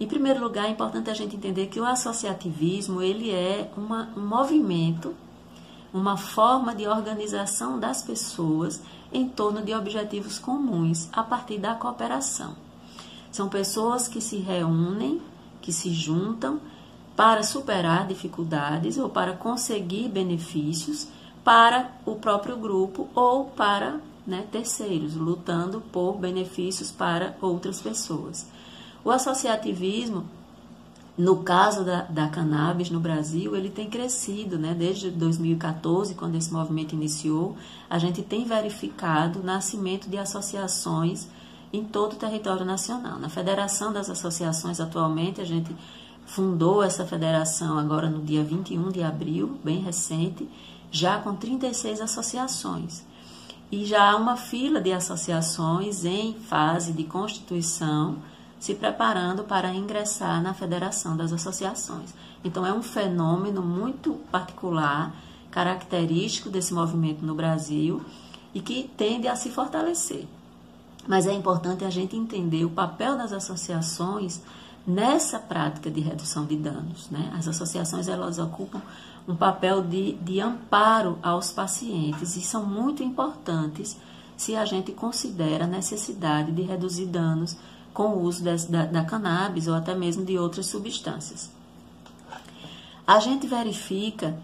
Em 0.00 0.06
primeiro 0.06 0.42
lugar, 0.42 0.64
é 0.64 0.70
importante 0.70 1.10
a 1.10 1.14
gente 1.14 1.36
entender 1.36 1.66
que 1.66 1.78
o 1.78 1.84
associativismo 1.84 3.02
ele 3.02 3.30
é 3.30 3.70
uma, 3.76 4.08
um 4.16 4.26
movimento, 4.26 5.14
uma 5.92 6.16
forma 6.16 6.74
de 6.74 6.88
organização 6.88 7.78
das 7.78 8.02
pessoas 8.02 8.80
em 9.12 9.28
torno 9.28 9.60
de 9.60 9.74
objetivos 9.74 10.38
comuns 10.38 11.10
a 11.12 11.22
partir 11.22 11.58
da 11.58 11.74
cooperação. 11.74 12.64
São 13.36 13.50
pessoas 13.50 14.08
que 14.08 14.18
se 14.18 14.38
reúnem, 14.38 15.20
que 15.60 15.70
se 15.70 15.90
juntam 15.90 16.58
para 17.14 17.42
superar 17.42 18.06
dificuldades 18.06 18.96
ou 18.96 19.10
para 19.10 19.34
conseguir 19.34 20.08
benefícios 20.08 21.06
para 21.44 21.90
o 22.06 22.14
próprio 22.14 22.56
grupo 22.56 23.10
ou 23.14 23.44
para 23.44 24.00
né, 24.26 24.46
terceiros, 24.50 25.14
lutando 25.14 25.82
por 25.92 26.16
benefícios 26.16 26.90
para 26.90 27.36
outras 27.42 27.78
pessoas. 27.78 28.48
O 29.04 29.10
associativismo, 29.10 30.24
no 31.18 31.42
caso 31.42 31.84
da, 31.84 32.04
da 32.04 32.28
cannabis 32.28 32.88
no 32.88 33.00
Brasil, 33.00 33.54
ele 33.54 33.68
tem 33.68 33.90
crescido, 33.90 34.56
né? 34.56 34.72
Desde 34.72 35.10
2014, 35.10 36.14
quando 36.14 36.36
esse 36.36 36.50
movimento 36.50 36.94
iniciou, 36.94 37.54
a 37.90 37.98
gente 37.98 38.22
tem 38.22 38.46
verificado 38.46 39.40
o 39.40 39.44
nascimento 39.44 40.08
de 40.08 40.16
associações 40.16 41.28
em 41.72 41.84
todo 41.84 42.14
o 42.14 42.16
território 42.16 42.64
nacional. 42.64 43.18
Na 43.18 43.28
Federação 43.28 43.92
das 43.92 44.08
Associações, 44.08 44.80
atualmente, 44.80 45.40
a 45.40 45.44
gente 45.44 45.74
fundou 46.26 46.82
essa 46.82 47.04
federação 47.04 47.78
agora 47.78 48.10
no 48.10 48.22
dia 48.22 48.42
21 48.42 48.90
de 48.90 49.02
abril, 49.02 49.58
bem 49.62 49.80
recente, 49.80 50.48
já 50.90 51.18
com 51.18 51.34
36 51.34 52.00
associações. 52.00 53.04
E 53.70 53.84
já 53.84 54.10
há 54.10 54.16
uma 54.16 54.36
fila 54.36 54.80
de 54.80 54.92
associações 54.92 56.04
em 56.04 56.34
fase 56.34 56.92
de 56.92 57.04
constituição 57.04 58.18
se 58.58 58.74
preparando 58.74 59.44
para 59.44 59.74
ingressar 59.74 60.42
na 60.42 60.54
Federação 60.54 61.16
das 61.16 61.32
Associações. 61.32 62.14
Então, 62.44 62.66
é 62.66 62.72
um 62.72 62.82
fenômeno 62.82 63.62
muito 63.62 64.14
particular, 64.30 65.14
característico 65.50 66.48
desse 66.48 66.72
movimento 66.72 67.24
no 67.24 67.34
Brasil 67.34 68.02
e 68.54 68.60
que 68.60 68.90
tende 68.96 69.28
a 69.28 69.36
se 69.36 69.50
fortalecer. 69.50 70.26
Mas 71.06 71.26
é 71.26 71.32
importante 71.32 71.84
a 71.84 71.90
gente 71.90 72.16
entender 72.16 72.64
o 72.64 72.70
papel 72.70 73.16
das 73.16 73.32
associações 73.32 74.40
nessa 74.86 75.38
prática 75.38 75.90
de 75.90 76.00
redução 76.00 76.44
de 76.44 76.56
danos. 76.56 77.10
Né? 77.10 77.32
As 77.36 77.48
associações 77.48 78.08
elas 78.08 78.38
ocupam 78.38 78.80
um 79.26 79.34
papel 79.34 79.82
de, 79.82 80.12
de 80.14 80.40
amparo 80.40 81.18
aos 81.22 81.50
pacientes 81.50 82.36
e 82.36 82.40
são 82.40 82.64
muito 82.64 83.02
importantes 83.02 83.96
se 84.36 84.54
a 84.54 84.64
gente 84.64 84.92
considera 84.92 85.64
a 85.64 85.68
necessidade 85.68 86.52
de 86.52 86.62
reduzir 86.62 87.06
danos 87.06 87.56
com 87.92 88.08
o 88.08 88.22
uso 88.22 88.44
da, 88.44 88.84
da 88.84 89.04
cannabis 89.04 89.66
ou 89.66 89.74
até 89.74 89.94
mesmo 89.94 90.24
de 90.24 90.38
outras 90.38 90.66
substâncias. 90.66 91.50
A 93.06 93.18
gente 93.18 93.46
verifica 93.46 94.38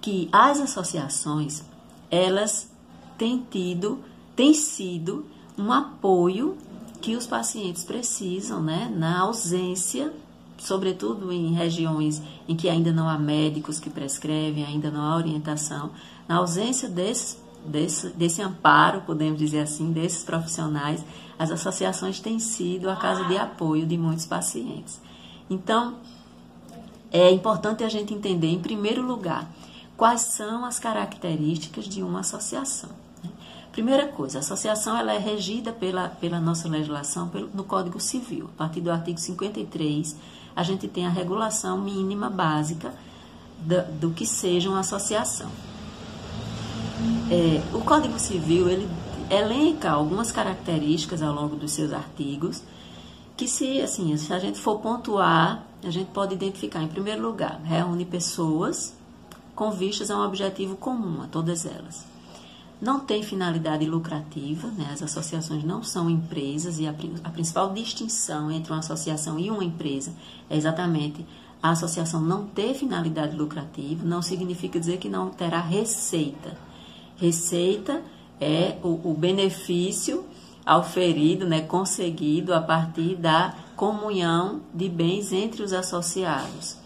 que 0.00 0.28
as 0.30 0.60
associações, 0.60 1.62
elas 2.10 2.70
têm 3.18 3.44
tido, 3.50 4.00
têm 4.36 4.54
sido 4.54 5.26
um 5.56 5.72
apoio 5.72 6.56
que 7.00 7.16
os 7.16 7.26
pacientes 7.26 7.84
precisam, 7.84 8.62
né, 8.62 8.92
na 8.94 9.20
ausência, 9.20 10.12
sobretudo 10.58 11.32
em 11.32 11.52
regiões 11.52 12.22
em 12.48 12.54
que 12.54 12.68
ainda 12.68 12.92
não 12.92 13.08
há 13.08 13.18
médicos 13.18 13.80
que 13.80 13.90
prescrevem, 13.90 14.64
ainda 14.64 14.90
não 14.90 15.02
há 15.02 15.16
orientação, 15.16 15.90
na 16.28 16.36
ausência 16.36 16.88
desses 16.88 17.42
desse, 17.64 18.08
desse 18.10 18.42
amparo, 18.42 19.02
podemos 19.02 19.38
dizer 19.38 19.60
assim, 19.60 19.92
desses 19.92 20.24
profissionais, 20.24 21.04
as 21.38 21.50
associações 21.50 22.20
têm 22.20 22.38
sido 22.38 22.90
a 22.90 22.96
casa 22.96 23.24
de 23.24 23.36
apoio 23.36 23.86
de 23.86 23.96
muitos 23.96 24.26
pacientes. 24.26 25.00
Então, 25.48 25.96
é 27.10 27.30
importante 27.30 27.84
a 27.84 27.88
gente 27.88 28.14
entender, 28.14 28.48
em 28.48 28.60
primeiro 28.60 29.02
lugar, 29.02 29.48
quais 29.96 30.22
são 30.22 30.64
as 30.64 30.78
características 30.78 31.84
de 31.84 32.02
uma 32.02 32.20
associação. 32.20 32.90
Primeira 33.72 34.06
coisa, 34.06 34.38
a 34.38 34.40
associação 34.40 34.94
ela 34.98 35.14
é 35.14 35.18
regida 35.18 35.72
pela, 35.72 36.08
pela 36.08 36.38
nossa 36.38 36.68
legislação 36.68 37.28
pelo, 37.28 37.48
no 37.54 37.64
Código 37.64 37.98
Civil. 37.98 38.50
A 38.54 38.58
partir 38.58 38.82
do 38.82 38.90
artigo 38.90 39.18
53, 39.18 40.14
a 40.54 40.62
gente 40.62 40.86
tem 40.86 41.06
a 41.06 41.10
regulação 41.10 41.80
mínima 41.80 42.28
básica 42.28 42.92
do, 43.58 43.82
do 43.98 44.10
que 44.10 44.26
seja 44.26 44.68
uma 44.68 44.80
associação. 44.80 45.50
É, 47.30 47.62
o 47.74 47.80
Código 47.80 48.18
Civil 48.18 48.68
ele 48.68 48.86
elenca 49.30 49.90
algumas 49.90 50.30
características 50.30 51.22
ao 51.22 51.34
longo 51.34 51.56
dos 51.56 51.72
seus 51.72 51.94
artigos 51.94 52.62
que 53.34 53.48
se, 53.48 53.80
assim, 53.80 54.14
se 54.18 54.34
a 54.34 54.38
gente 54.38 54.60
for 54.60 54.80
pontuar, 54.80 55.66
a 55.82 55.90
gente 55.90 56.10
pode 56.10 56.34
identificar, 56.34 56.82
em 56.82 56.88
primeiro 56.88 57.22
lugar, 57.22 57.58
reúne 57.64 58.04
pessoas 58.04 58.94
com 59.54 59.70
vistas 59.70 60.10
a 60.10 60.18
um 60.18 60.26
objetivo 60.26 60.76
comum 60.76 61.22
a 61.22 61.26
todas 61.26 61.64
elas. 61.64 62.11
Não 62.82 62.98
tem 62.98 63.22
finalidade 63.22 63.86
lucrativa, 63.86 64.66
né? 64.76 64.90
as 64.92 65.04
associações 65.04 65.62
não 65.62 65.84
são 65.84 66.10
empresas 66.10 66.80
e 66.80 66.88
a, 66.88 66.94
a 67.22 67.30
principal 67.30 67.72
distinção 67.72 68.50
entre 68.50 68.72
uma 68.72 68.80
associação 68.80 69.38
e 69.38 69.52
uma 69.52 69.62
empresa 69.62 70.12
é 70.50 70.56
exatamente 70.56 71.24
a 71.62 71.70
associação 71.70 72.20
não 72.20 72.44
ter 72.44 72.74
finalidade 72.74 73.36
lucrativa, 73.36 74.04
não 74.04 74.20
significa 74.20 74.80
dizer 74.80 74.96
que 74.96 75.08
não 75.08 75.30
terá 75.30 75.60
receita. 75.60 76.58
Receita 77.18 78.02
é 78.40 78.76
o, 78.82 79.12
o 79.12 79.14
benefício 79.14 80.24
auferido, 80.66 81.46
né, 81.46 81.60
conseguido 81.60 82.52
a 82.52 82.60
partir 82.60 83.14
da 83.14 83.54
comunhão 83.76 84.60
de 84.74 84.88
bens 84.88 85.32
entre 85.32 85.62
os 85.62 85.72
associados, 85.72 86.78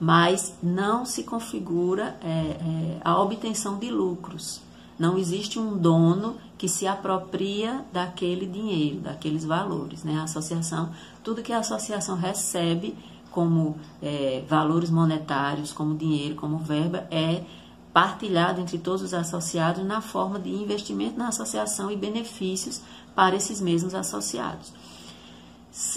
mas 0.00 0.54
não 0.60 1.04
se 1.04 1.22
configura 1.22 2.16
é, 2.20 2.28
é, 2.28 3.00
a 3.04 3.22
obtenção 3.22 3.78
de 3.78 3.92
lucros. 3.92 4.65
Não 4.98 5.18
existe 5.18 5.58
um 5.58 5.76
dono 5.76 6.36
que 6.56 6.68
se 6.68 6.86
apropria 6.86 7.84
daquele 7.92 8.46
dinheiro, 8.46 9.00
daqueles 9.00 9.44
valores. 9.44 10.02
Né? 10.04 10.18
A 10.18 10.22
associação, 10.22 10.90
tudo 11.22 11.42
que 11.42 11.52
a 11.52 11.58
associação 11.58 12.16
recebe 12.16 12.96
como 13.30 13.76
é, 14.00 14.42
valores 14.48 14.88
monetários, 14.88 15.72
como 15.72 15.94
dinheiro, 15.94 16.34
como 16.36 16.56
verba, 16.58 17.06
é 17.10 17.44
partilhado 17.92 18.60
entre 18.60 18.78
todos 18.78 19.02
os 19.02 19.14
associados 19.14 19.84
na 19.84 20.00
forma 20.00 20.38
de 20.38 20.50
investimento 20.50 21.18
na 21.18 21.28
associação 21.28 21.90
e 21.90 21.96
benefícios 21.96 22.80
para 23.14 23.36
esses 23.36 23.60
mesmos 23.60 23.94
associados. 23.94 24.72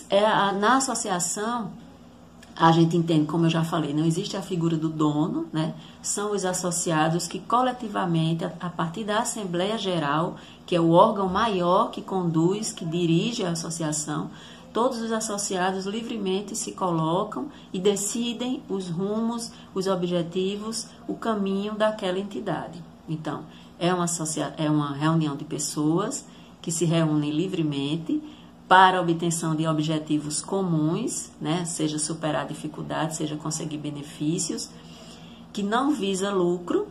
É, 0.10 0.22
na 0.54 0.78
associação, 0.78 1.72
a 2.60 2.74
gente 2.74 2.98
entende, 2.98 3.26
como 3.26 3.46
eu 3.46 3.50
já 3.50 3.64
falei, 3.64 3.94
não 3.94 4.06
existe 4.06 4.36
a 4.36 4.42
figura 4.42 4.76
do 4.76 4.90
dono, 4.90 5.48
né? 5.54 5.74
São 6.02 6.34
os 6.34 6.44
associados 6.44 7.26
que 7.26 7.40
coletivamente, 7.40 8.44
a 8.44 8.70
partir 8.70 9.06
da 9.06 9.20
Assembleia 9.20 9.78
Geral, 9.78 10.36
que 10.66 10.76
é 10.76 10.82
o 10.82 10.92
órgão 10.92 11.30
maior 11.30 11.90
que 11.90 12.02
conduz, 12.02 12.74
que 12.74 12.84
dirige 12.84 13.46
a 13.46 13.52
associação, 13.52 14.30
todos 14.74 15.02
os 15.02 15.14
associados 15.14 15.86
livremente 15.86 16.54
se 16.54 16.74
colocam 16.74 17.48
e 17.72 17.80
decidem 17.80 18.62
os 18.68 18.90
rumos, 18.90 19.54
os 19.74 19.88
objetivos, 19.88 20.88
o 21.08 21.16
caminho 21.16 21.76
daquela 21.76 22.20
entidade. 22.20 22.84
Então, 23.08 23.46
é 23.80 23.94
uma, 23.94 24.06
é 24.58 24.70
uma 24.70 24.94
reunião 24.94 25.38
de 25.38 25.46
pessoas 25.46 26.26
que 26.62 26.72
se 26.72 26.84
reúnem 26.84 27.32
livremente 27.32 28.22
para 28.70 29.00
a 29.00 29.02
obtenção 29.02 29.56
de 29.56 29.68
objetivos 29.68 30.42
comuns, 30.42 31.32
né, 31.42 31.66
seja 31.66 31.98
superar 31.98 32.48
dificuldades, 32.48 33.18
seja 33.18 33.36
conseguir 33.36 33.80
benefícios, 33.80 34.70
que 35.52 35.64
não 35.64 35.92
visa 35.92 36.32
lucro 36.32 36.88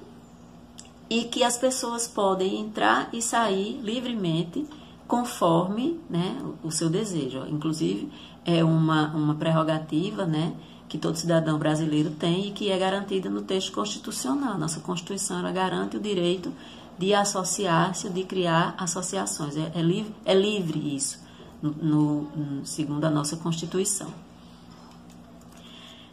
e 1.09 1.25
que 1.25 1.45
as 1.45 1.57
pessoas 1.57 2.09
podem 2.09 2.61
entrar 2.61 3.09
e 3.13 3.23
sair 3.23 3.81
livremente 3.81 4.67
conforme 5.07 5.99
né, 6.11 6.37
o 6.65 6.71
seu 6.73 6.91
desejo. 6.91 7.47
Inclusive, 7.49 8.11
é 8.45 8.65
uma, 8.65 9.15
uma 9.15 9.35
prerrogativa 9.37 10.27
né, 10.27 10.55
que 10.89 10.99
todo 10.99 11.17
cidadão 11.17 11.59
brasileiro 11.59 12.11
tem 12.11 12.49
e 12.49 12.51
que 12.51 12.71
é 12.71 12.77
garantida 12.77 13.31
no 13.31 13.43
texto 13.43 13.71
constitucional. 13.71 14.59
Nossa 14.59 14.81
Constituição 14.81 15.39
ela 15.39 15.53
garante 15.53 15.97
o 15.97 16.01
direito 16.01 16.53
de 16.99 17.15
associar-se, 17.15 18.09
de 18.11 18.25
criar 18.25 18.75
associações. 18.77 19.57
É, 19.57 19.71
é, 19.77 19.81
livre, 19.81 20.13
é 20.25 20.35
livre 20.35 20.95
isso, 20.97 21.28
no, 21.63 22.23
no, 22.23 22.67
segundo 22.67 23.05
a 23.05 23.11
nossa 23.11 23.37
Constituição. 23.37 24.09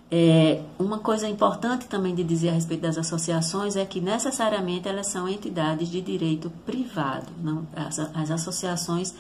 É, 0.10 0.62
uma 0.78 1.00
coisa 1.00 1.28
importante 1.28 1.88
também 1.88 2.14
de 2.14 2.24
dizer 2.24 2.50
a 2.50 2.54
respeito 2.54 2.82
das 2.82 2.98
associações 2.98 3.76
é 3.76 3.84
que 3.86 4.00
necessariamente 4.00 4.88
elas 4.88 5.08
são 5.08 5.28
entidades 5.28 5.90
de 5.90 6.00
direito 6.00 6.52
privado. 6.66 7.32
Não, 7.42 7.68
as, 7.76 8.00
as 8.00 8.32
associações, 8.32 9.14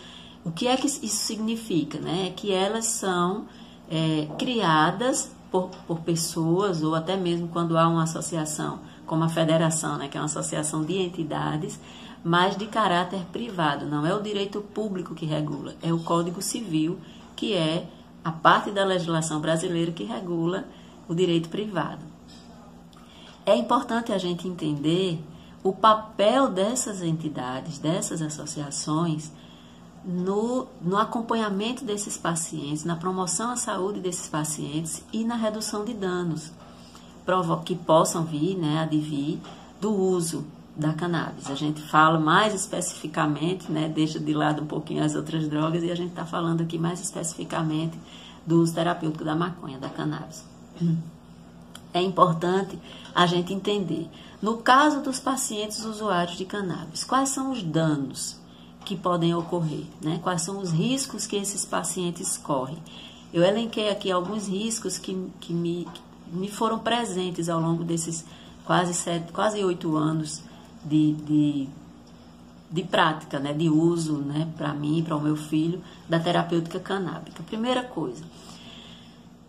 o 0.43 0.51
que 0.51 0.67
é 0.67 0.77
que 0.77 0.85
isso 0.85 1.07
significa? 1.07 1.99
Né? 1.99 2.27
É 2.27 2.29
que 2.29 2.51
elas 2.51 2.85
são 2.85 3.45
é, 3.89 4.27
criadas 4.37 5.31
por, 5.51 5.69
por 5.87 5.99
pessoas, 6.01 6.83
ou 6.83 6.93
até 6.93 7.17
mesmo 7.17 7.47
quando 7.47 7.77
há 7.77 7.87
uma 7.87 8.03
associação 8.03 8.79
como 9.05 9.23
a 9.23 9.29
federação, 9.29 9.97
né, 9.97 10.07
que 10.07 10.17
é 10.17 10.19
uma 10.19 10.25
associação 10.25 10.83
de 10.83 10.97
entidades, 10.97 11.79
mas 12.25 12.57
de 12.57 12.65
caráter 12.65 13.23
privado. 13.31 13.85
Não 13.85 14.03
é 14.03 14.11
o 14.11 14.19
direito 14.19 14.59
público 14.59 15.13
que 15.13 15.27
regula, 15.27 15.75
é 15.83 15.93
o 15.93 15.99
Código 15.99 16.41
Civil, 16.41 16.97
que 17.35 17.53
é 17.53 17.87
a 18.23 18.31
parte 18.31 18.71
da 18.71 18.83
legislação 18.83 19.39
brasileira 19.39 19.91
que 19.91 20.03
regula 20.03 20.65
o 21.07 21.13
direito 21.13 21.49
privado. 21.49 22.01
É 23.45 23.55
importante 23.55 24.11
a 24.11 24.17
gente 24.17 24.47
entender 24.47 25.23
o 25.63 25.71
papel 25.71 26.49
dessas 26.49 27.03
entidades, 27.03 27.77
dessas 27.77 28.23
associações, 28.23 29.31
no, 30.03 30.65
no 30.81 30.97
acompanhamento 30.97 31.85
desses 31.85 32.17
pacientes, 32.17 32.83
na 32.83 32.95
promoção 32.95 33.51
à 33.51 33.55
saúde 33.55 33.99
desses 33.99 34.27
pacientes 34.27 35.03
e 35.13 35.23
na 35.23 35.35
redução 35.35 35.85
de 35.85 35.93
danos 35.93 36.51
que 37.65 37.75
possam 37.75 38.23
vir, 38.23 38.55
né, 38.55 38.79
advir 38.79 39.39
do 39.81 39.91
uso 39.91 40.45
da 40.75 40.93
cannabis. 40.93 41.49
A 41.49 41.55
gente 41.55 41.81
fala 41.81 42.19
mais 42.19 42.53
especificamente, 42.53 43.71
né, 43.71 43.87
deixa 43.87 44.19
de 44.19 44.33
lado 44.33 44.63
um 44.63 44.65
pouquinho 44.65 45.03
as 45.03 45.15
outras 45.15 45.47
drogas 45.47 45.83
e 45.83 45.91
a 45.91 45.95
gente 45.95 46.09
está 46.09 46.25
falando 46.25 46.61
aqui 46.61 46.77
mais 46.77 46.99
especificamente 46.99 47.97
do 48.45 48.61
uso 48.61 48.73
terapêutico 48.73 49.23
da 49.23 49.35
maconha, 49.35 49.77
da 49.77 49.89
cannabis. 49.89 50.43
É 51.93 52.01
importante 52.01 52.77
a 53.13 53.25
gente 53.25 53.53
entender, 53.53 54.09
no 54.41 54.57
caso 54.57 55.01
dos 55.01 55.17
pacientes 55.17 55.85
usuários 55.85 56.37
de 56.37 56.43
cannabis, 56.43 57.05
quais 57.05 57.29
são 57.29 57.51
os 57.51 57.63
danos 57.63 58.37
que 58.83 58.97
podem 58.97 59.33
ocorrer, 59.33 59.85
né? 60.01 60.19
quais 60.21 60.41
são 60.41 60.59
os 60.59 60.71
riscos 60.71 61.25
que 61.25 61.37
esses 61.37 61.63
pacientes 61.63 62.37
correm. 62.37 62.77
Eu 63.33 63.43
elenquei 63.43 63.89
aqui 63.89 64.11
alguns 64.11 64.47
riscos 64.47 64.97
que, 64.97 65.29
que 65.39 65.53
me, 65.53 65.87
me 66.27 66.51
foram 66.51 66.79
presentes 66.79 67.47
ao 67.47 67.61
longo 67.61 67.83
desses 67.83 68.25
quase 68.65 68.93
sete, 68.93 69.31
quase 69.31 69.63
oito 69.63 69.95
anos 69.95 70.41
de, 70.85 71.13
de, 71.13 71.69
de 72.69 72.83
prática, 72.83 73.39
né, 73.39 73.51
de 73.53 73.69
uso, 73.69 74.17
né, 74.17 74.47
para 74.55 74.73
mim 74.73 75.03
para 75.03 75.15
o 75.15 75.21
meu 75.21 75.35
filho, 75.35 75.81
da 76.07 76.19
terapêutica 76.19 76.79
canábica. 76.79 77.43
Primeira 77.43 77.83
coisa, 77.83 78.23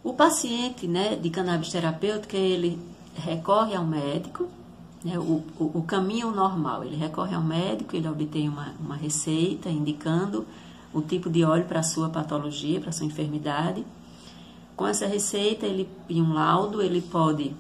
o 0.02 0.12
paciente, 0.14 0.86
né, 0.86 1.16
de 1.16 1.30
cannabis 1.30 1.70
terapêutica, 1.70 2.36
ele 2.36 2.78
recorre 3.14 3.74
ao 3.74 3.84
médico, 3.84 4.48
né, 5.04 5.18
o, 5.18 5.42
o, 5.58 5.78
o, 5.78 5.82
caminho 5.82 6.30
normal, 6.30 6.84
ele 6.84 6.96
recorre 6.96 7.34
ao 7.34 7.42
médico, 7.42 7.94
ele 7.94 8.08
obtém 8.08 8.48
uma, 8.48 8.74
uma 8.80 8.96
receita 8.96 9.68
indicando 9.68 10.46
o 10.92 11.02
tipo 11.02 11.28
de 11.28 11.44
óleo 11.44 11.64
para 11.64 11.82
sua 11.82 12.08
patologia, 12.08 12.80
para 12.80 12.92
sua 12.92 13.06
enfermidade, 13.06 13.84
com 14.76 14.86
essa 14.86 15.06
receita 15.06 15.66
ele, 15.66 15.88
e 16.08 16.20
um 16.20 16.32
laudo, 16.32 16.82
ele 16.82 17.00
pode 17.00 17.54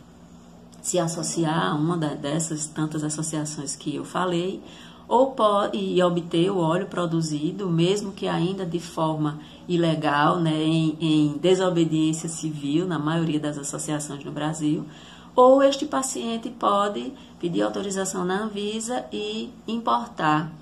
se 0.86 1.00
associar 1.00 1.72
a 1.72 1.74
uma 1.74 1.96
dessas 1.96 2.68
tantas 2.68 3.02
associações 3.02 3.74
que 3.74 3.96
eu 3.96 4.04
falei, 4.04 4.62
ou 5.08 5.32
pode 5.32 5.76
e 5.76 6.00
obter 6.00 6.48
o 6.48 6.58
óleo 6.58 6.86
produzido, 6.86 7.68
mesmo 7.68 8.12
que 8.12 8.28
ainda 8.28 8.64
de 8.64 8.78
forma 8.78 9.40
ilegal, 9.66 10.38
né, 10.38 10.62
em, 10.62 10.96
em 11.00 11.38
desobediência 11.38 12.28
civil, 12.28 12.86
na 12.86 13.00
maioria 13.00 13.40
das 13.40 13.58
associações 13.58 14.24
no 14.24 14.30
Brasil, 14.30 14.86
ou 15.34 15.60
este 15.60 15.86
paciente 15.86 16.50
pode 16.50 17.12
pedir 17.40 17.62
autorização 17.62 18.24
na 18.24 18.44
Anvisa 18.44 19.06
e 19.12 19.50
importar 19.66 20.52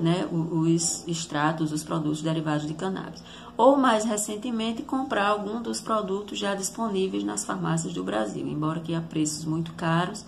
né, 0.00 0.24
os 0.30 1.02
extratos, 1.08 1.72
os 1.72 1.82
produtos 1.82 2.22
derivados 2.22 2.64
de 2.64 2.74
cannabis 2.74 3.20
ou 3.56 3.76
mais 3.76 4.04
recentemente 4.04 4.82
comprar 4.82 5.28
algum 5.28 5.62
dos 5.62 5.80
produtos 5.80 6.38
já 6.38 6.54
disponíveis 6.54 7.22
nas 7.22 7.44
farmácias 7.44 7.92
do 7.92 8.02
Brasil, 8.02 8.46
embora 8.46 8.80
que 8.80 8.94
a 8.94 9.00
preços 9.00 9.44
muito 9.44 9.72
caros, 9.74 10.24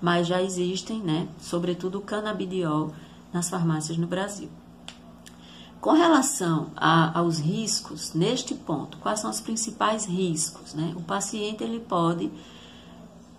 mas 0.00 0.26
já 0.26 0.42
existem, 0.42 1.00
né, 1.00 1.28
sobretudo 1.40 1.98
o 1.98 2.02
canabidiol 2.02 2.92
nas 3.32 3.50
farmácias 3.50 3.98
no 3.98 4.06
Brasil. 4.06 4.48
Com 5.80 5.92
relação 5.92 6.68
a, 6.76 7.18
aos 7.18 7.38
riscos, 7.38 8.12
neste 8.12 8.54
ponto, 8.54 8.98
quais 8.98 9.20
são 9.20 9.30
os 9.30 9.40
principais 9.40 10.04
riscos? 10.04 10.74
Né? 10.74 10.92
O 10.94 11.00
paciente 11.00 11.64
ele 11.64 11.80
pode 11.80 12.30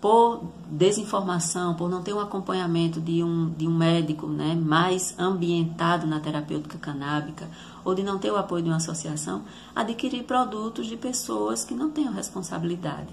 por 0.00 0.42
desinformação, 0.68 1.74
por 1.74 1.88
não 1.88 2.02
ter 2.02 2.12
um 2.12 2.18
acompanhamento 2.18 3.00
de 3.00 3.22
um, 3.22 3.48
de 3.50 3.68
um 3.68 3.72
médico 3.72 4.26
né, 4.26 4.56
mais 4.56 5.14
ambientado 5.16 6.08
na 6.08 6.18
terapêutica 6.18 6.76
canábica, 6.76 7.48
ou 7.84 7.94
de 7.94 8.02
não 8.02 8.18
ter 8.18 8.30
o 8.30 8.36
apoio 8.36 8.62
de 8.62 8.68
uma 8.70 8.76
associação, 8.76 9.42
adquirir 9.74 10.24
produtos 10.24 10.86
de 10.86 10.96
pessoas 10.96 11.64
que 11.64 11.74
não 11.74 11.90
tenham 11.90 12.12
responsabilidade 12.12 13.12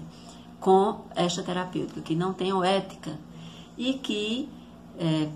com 0.60 1.04
esta 1.14 1.42
terapêutica, 1.42 2.00
que 2.00 2.14
não 2.14 2.32
tenham 2.32 2.62
ética 2.62 3.18
e 3.76 3.94
que 3.94 4.48
é, 4.98 5.28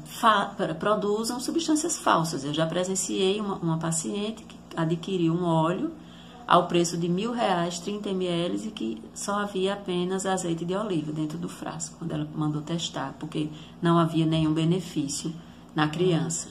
produzam 0.78 1.40
substâncias 1.40 1.96
falsas. 1.96 2.44
Eu 2.44 2.52
já 2.52 2.66
presenciei 2.66 3.40
uma, 3.40 3.56
uma 3.56 3.78
paciente 3.78 4.44
que 4.44 4.56
adquiriu 4.76 5.32
um 5.32 5.44
óleo 5.44 5.92
ao 6.46 6.66
preço 6.66 6.98
de 6.98 7.08
mil 7.08 7.32
reais, 7.32 7.78
30 7.78 8.10
ml, 8.10 8.68
e 8.68 8.70
que 8.70 9.02
só 9.14 9.38
havia 9.38 9.72
apenas 9.72 10.26
azeite 10.26 10.64
de 10.64 10.76
oliva 10.76 11.10
dentro 11.10 11.38
do 11.38 11.48
frasco, 11.48 11.96
quando 11.98 12.12
ela 12.12 12.28
mandou 12.34 12.60
testar, 12.60 13.14
porque 13.18 13.48
não 13.80 13.98
havia 13.98 14.26
nenhum 14.26 14.52
benefício 14.52 15.32
na 15.74 15.88
criança. 15.88 16.48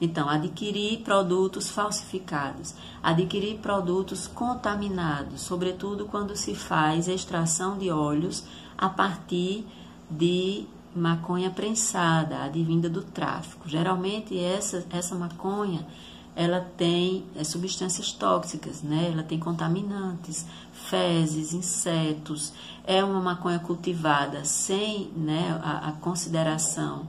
Então, 0.00 0.28
adquirir 0.28 1.00
produtos 1.00 1.68
falsificados, 1.68 2.74
adquirir 3.02 3.58
produtos 3.58 4.26
contaminados, 4.26 5.42
sobretudo 5.42 6.06
quando 6.06 6.34
se 6.36 6.54
faz 6.54 7.06
extração 7.06 7.76
de 7.76 7.90
óleos 7.90 8.44
a 8.78 8.88
partir 8.88 9.66
de 10.10 10.66
maconha 10.96 11.50
prensada, 11.50 12.42
advinda 12.42 12.88
do 12.88 13.02
tráfico. 13.02 13.68
Geralmente 13.68 14.38
essa, 14.38 14.84
essa 14.90 15.14
maconha 15.14 15.86
ela 16.34 16.60
tem 16.76 17.24
é, 17.36 17.44
substâncias 17.44 18.12
tóxicas, 18.12 18.82
né? 18.82 19.10
ela 19.12 19.22
tem 19.22 19.38
contaminantes, 19.38 20.46
fezes, 20.72 21.52
insetos. 21.52 22.52
É 22.84 23.04
uma 23.04 23.20
maconha 23.20 23.58
cultivada 23.58 24.44
sem 24.44 25.10
né, 25.16 25.60
a, 25.62 25.88
a 25.88 25.92
consideração 25.92 27.08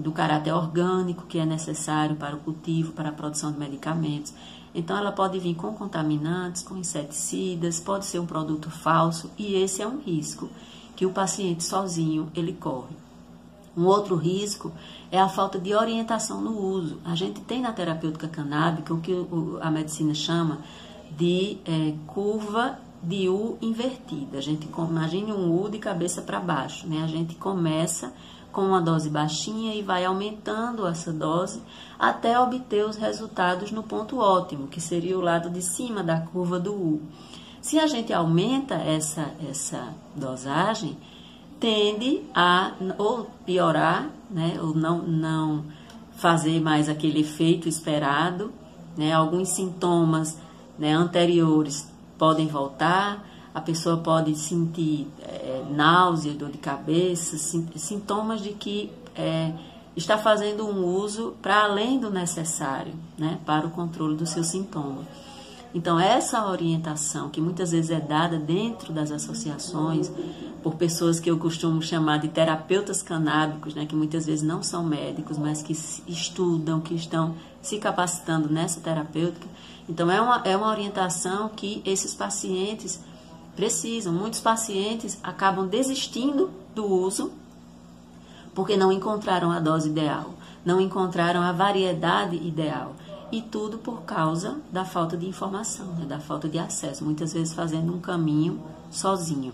do 0.00 0.12
caráter 0.12 0.52
orgânico 0.52 1.26
que 1.26 1.38
é 1.38 1.44
necessário 1.44 2.16
para 2.16 2.34
o 2.34 2.40
cultivo, 2.40 2.92
para 2.92 3.10
a 3.10 3.12
produção 3.12 3.52
de 3.52 3.58
medicamentos. 3.58 4.32
Então, 4.74 4.96
ela 4.96 5.12
pode 5.12 5.38
vir 5.38 5.54
com 5.54 5.72
contaminantes, 5.72 6.62
com 6.62 6.76
inseticidas, 6.76 7.80
pode 7.80 8.06
ser 8.06 8.18
um 8.18 8.26
produto 8.26 8.70
falso 8.70 9.30
e 9.36 9.54
esse 9.54 9.82
é 9.82 9.86
um 9.86 9.98
risco 9.98 10.48
que 10.94 11.06
o 11.06 11.12
paciente 11.12 11.64
sozinho 11.64 12.30
ele 12.34 12.52
corre. 12.52 12.94
Um 13.76 13.84
outro 13.84 14.16
risco 14.16 14.72
é 15.10 15.18
a 15.18 15.28
falta 15.28 15.58
de 15.58 15.74
orientação 15.74 16.40
no 16.40 16.58
uso. 16.58 16.98
A 17.04 17.14
gente 17.14 17.40
tem 17.40 17.60
na 17.60 17.72
terapêutica 17.72 18.28
canábica 18.28 18.92
o 18.92 19.00
que 19.00 19.14
a 19.60 19.70
medicina 19.70 20.14
chama 20.14 20.58
de 21.16 21.58
é, 21.64 21.94
curva 22.06 22.78
de 23.02 23.28
U 23.28 23.56
invertida. 23.62 24.38
A 24.38 24.40
gente 24.40 24.68
imagine 24.68 25.32
um 25.32 25.60
U 25.60 25.68
de 25.68 25.78
cabeça 25.78 26.20
para 26.20 26.38
baixo, 26.38 26.86
né? 26.86 27.02
A 27.02 27.06
gente 27.06 27.34
começa 27.34 28.12
com 28.52 28.62
uma 28.62 28.80
dose 28.80 29.08
baixinha 29.08 29.74
e 29.74 29.82
vai 29.82 30.04
aumentando 30.04 30.86
essa 30.86 31.12
dose 31.12 31.62
até 31.98 32.38
obter 32.38 32.84
os 32.84 32.96
resultados 32.96 33.70
no 33.70 33.82
ponto 33.82 34.18
ótimo, 34.18 34.68
que 34.68 34.80
seria 34.80 35.18
o 35.18 35.20
lado 35.20 35.50
de 35.50 35.62
cima 35.62 36.02
da 36.02 36.20
curva 36.20 36.58
do 36.58 36.72
U. 36.72 37.02
Se 37.60 37.78
a 37.78 37.86
gente 37.86 38.12
aumenta 38.12 38.74
essa, 38.74 39.32
essa 39.48 39.94
dosagem, 40.16 40.96
tende 41.58 42.22
a 42.34 42.72
ou 42.96 43.30
piorar, 43.44 44.08
né, 44.30 44.58
ou 44.60 44.74
não, 44.74 45.02
não 45.02 45.64
fazer 46.16 46.60
mais 46.60 46.88
aquele 46.88 47.20
efeito 47.20 47.68
esperado, 47.68 48.50
né, 48.96 49.12
alguns 49.12 49.50
sintomas 49.50 50.38
né, 50.78 50.92
anteriores 50.92 51.90
podem 52.18 52.46
voltar, 52.46 53.26
a 53.54 53.60
pessoa 53.60 53.96
pode 53.96 54.34
sentir 54.36 55.08
é, 55.22 55.64
náusea, 55.70 56.32
dor 56.34 56.50
de 56.50 56.58
cabeça, 56.58 57.36
sintomas 57.76 58.40
de 58.40 58.50
que 58.50 58.92
é, 59.16 59.52
está 59.96 60.16
fazendo 60.16 60.66
um 60.66 60.84
uso 60.84 61.34
para 61.42 61.64
além 61.64 61.98
do 61.98 62.10
necessário 62.10 62.92
né, 63.18 63.38
para 63.44 63.66
o 63.66 63.70
controle 63.70 64.16
do 64.16 64.26
seu 64.26 64.44
sintoma. 64.44 65.02
Então, 65.72 66.00
essa 66.00 66.46
orientação 66.48 67.28
que 67.28 67.40
muitas 67.40 67.70
vezes 67.70 67.90
é 67.90 68.00
dada 68.00 68.36
dentro 68.36 68.92
das 68.92 69.12
associações 69.12 70.10
por 70.64 70.74
pessoas 70.74 71.20
que 71.20 71.30
eu 71.30 71.38
costumo 71.38 71.80
chamar 71.80 72.18
de 72.18 72.28
terapeutas 72.28 73.02
canábicos, 73.02 73.74
né, 73.74 73.86
que 73.86 73.94
muitas 73.94 74.26
vezes 74.26 74.42
não 74.42 74.64
são 74.64 74.82
médicos, 74.82 75.38
mas 75.38 75.62
que 75.62 75.72
estudam, 76.08 76.80
que 76.80 76.94
estão 76.94 77.36
se 77.62 77.78
capacitando 77.78 78.48
nessa 78.48 78.80
terapêutica. 78.80 79.46
Então, 79.88 80.10
é 80.10 80.20
uma, 80.20 80.42
é 80.44 80.56
uma 80.56 80.68
orientação 80.68 81.48
que 81.48 81.82
esses 81.84 82.14
pacientes 82.14 83.00
precisam. 83.54 84.12
Muitos 84.12 84.40
pacientes 84.40 85.18
acabam 85.22 85.66
desistindo 85.66 86.50
do 86.74 86.86
uso 86.86 87.32
porque 88.54 88.76
não 88.76 88.90
encontraram 88.90 89.50
a 89.50 89.60
dose 89.60 89.88
ideal, 89.88 90.34
não 90.64 90.80
encontraram 90.80 91.40
a 91.40 91.52
variedade 91.52 92.36
ideal. 92.36 92.94
E 93.32 93.40
tudo 93.40 93.78
por 93.78 94.02
causa 94.02 94.58
da 94.72 94.84
falta 94.84 95.16
de 95.16 95.26
informação, 95.26 95.86
né, 95.94 96.04
da 96.04 96.18
falta 96.18 96.48
de 96.48 96.58
acesso, 96.58 97.04
muitas 97.04 97.32
vezes 97.32 97.54
fazendo 97.54 97.94
um 97.94 98.00
caminho 98.00 98.60
sozinho. 98.90 99.52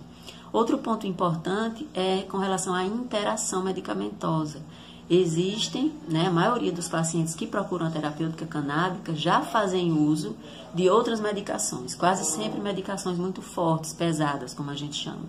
Outro 0.50 0.78
ponto 0.78 1.06
importante 1.06 1.86
é 1.92 2.22
com 2.22 2.38
relação 2.38 2.74
à 2.74 2.84
interação 2.84 3.62
medicamentosa. 3.62 4.62
Existem, 5.08 5.94
né, 6.08 6.26
a 6.26 6.30
maioria 6.32 6.72
dos 6.72 6.88
pacientes 6.88 7.34
que 7.34 7.46
procuram 7.46 7.86
a 7.86 7.90
terapêutica 7.90 8.44
canábica 8.44 9.14
já 9.14 9.40
fazem 9.40 9.92
uso 9.92 10.36
de 10.74 10.90
outras 10.90 11.20
medicações, 11.20 11.94
quase 11.94 12.24
sempre 12.24 12.60
medicações 12.60 13.16
muito 13.16 13.40
fortes, 13.40 13.92
pesadas, 13.92 14.52
como 14.52 14.70
a 14.70 14.74
gente 14.74 14.96
chama. 14.96 15.22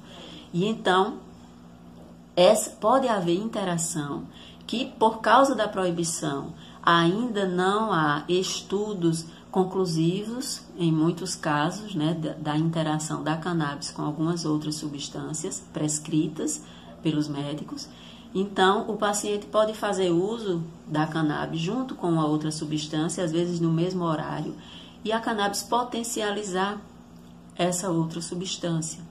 E 0.52 0.66
então, 0.66 1.20
essa, 2.36 2.72
pode 2.72 3.08
haver 3.08 3.36
interação 3.36 4.24
que, 4.66 4.86
por 4.98 5.20
causa 5.22 5.54
da 5.54 5.68
proibição, 5.68 6.54
ainda 6.82 7.46
não 7.46 7.92
há 7.92 8.24
estudos 8.28 9.26
conclusivos, 9.52 10.62
em 10.78 10.92
muitos 10.92 11.36
casos, 11.36 11.94
né, 11.94 12.14
da, 12.14 12.34
da 12.34 12.58
interação 12.58 13.24
da 13.24 13.38
cannabis 13.38 13.92
com 13.92 14.02
algumas 14.02 14.44
outras 14.44 14.76
substâncias 14.76 15.64
prescritas 15.72 16.64
pelos 17.02 17.28
médicos. 17.28 17.88
Então, 18.34 18.90
o 18.90 18.98
paciente 18.98 19.46
pode 19.46 19.74
fazer 19.74 20.12
uso 20.12 20.64
da 20.86 21.08
cannabis 21.08 21.60
junto 21.60 21.96
com 21.96 22.10
uma 22.10 22.26
outra 22.26 22.52
substância, 22.52 23.24
às 23.24 23.32
vezes 23.32 23.60
no 23.60 23.72
mesmo 23.72 24.04
horário, 24.04 24.56
e 25.04 25.12
a 25.12 25.20
cannabis 25.20 25.64
potencializar 25.64 26.80
essa 27.56 27.90
outra 27.90 28.22
substância 28.22 29.02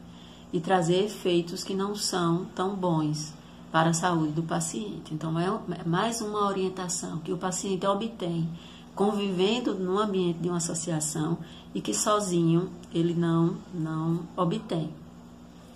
e 0.52 0.60
trazer 0.60 1.04
efeitos 1.04 1.64
que 1.64 1.74
não 1.74 1.94
são 1.94 2.46
tão 2.54 2.74
bons 2.76 3.34
para 3.72 3.90
a 3.90 3.94
saúde 3.94 4.32
do 4.32 4.42
paciente. 4.42 5.12
Então, 5.12 5.38
é, 5.38 5.46
é 5.80 5.88
mais 5.88 6.20
uma 6.20 6.46
orientação 6.46 7.18
que 7.18 7.32
o 7.32 7.38
paciente 7.38 7.86
obtém 7.86 8.48
convivendo 8.96 9.74
no 9.74 9.98
ambiente 9.98 10.38
de 10.38 10.48
uma 10.48 10.56
associação 10.56 11.36
e 11.74 11.82
que 11.82 11.92
sozinho 11.92 12.70
ele 12.92 13.12
não, 13.12 13.58
não 13.74 14.20
obtém. 14.34 14.88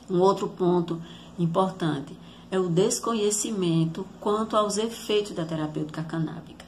Um 0.09 0.19
outro 0.21 0.49
ponto 0.49 1.01
importante 1.39 2.17
é 2.51 2.59
o 2.59 2.69
desconhecimento 2.69 4.07
quanto 4.21 4.57
aos 4.57 4.77
efeitos 4.77 5.33
da 5.33 5.45
terapêutica 5.45 6.03
canábica. 6.03 6.65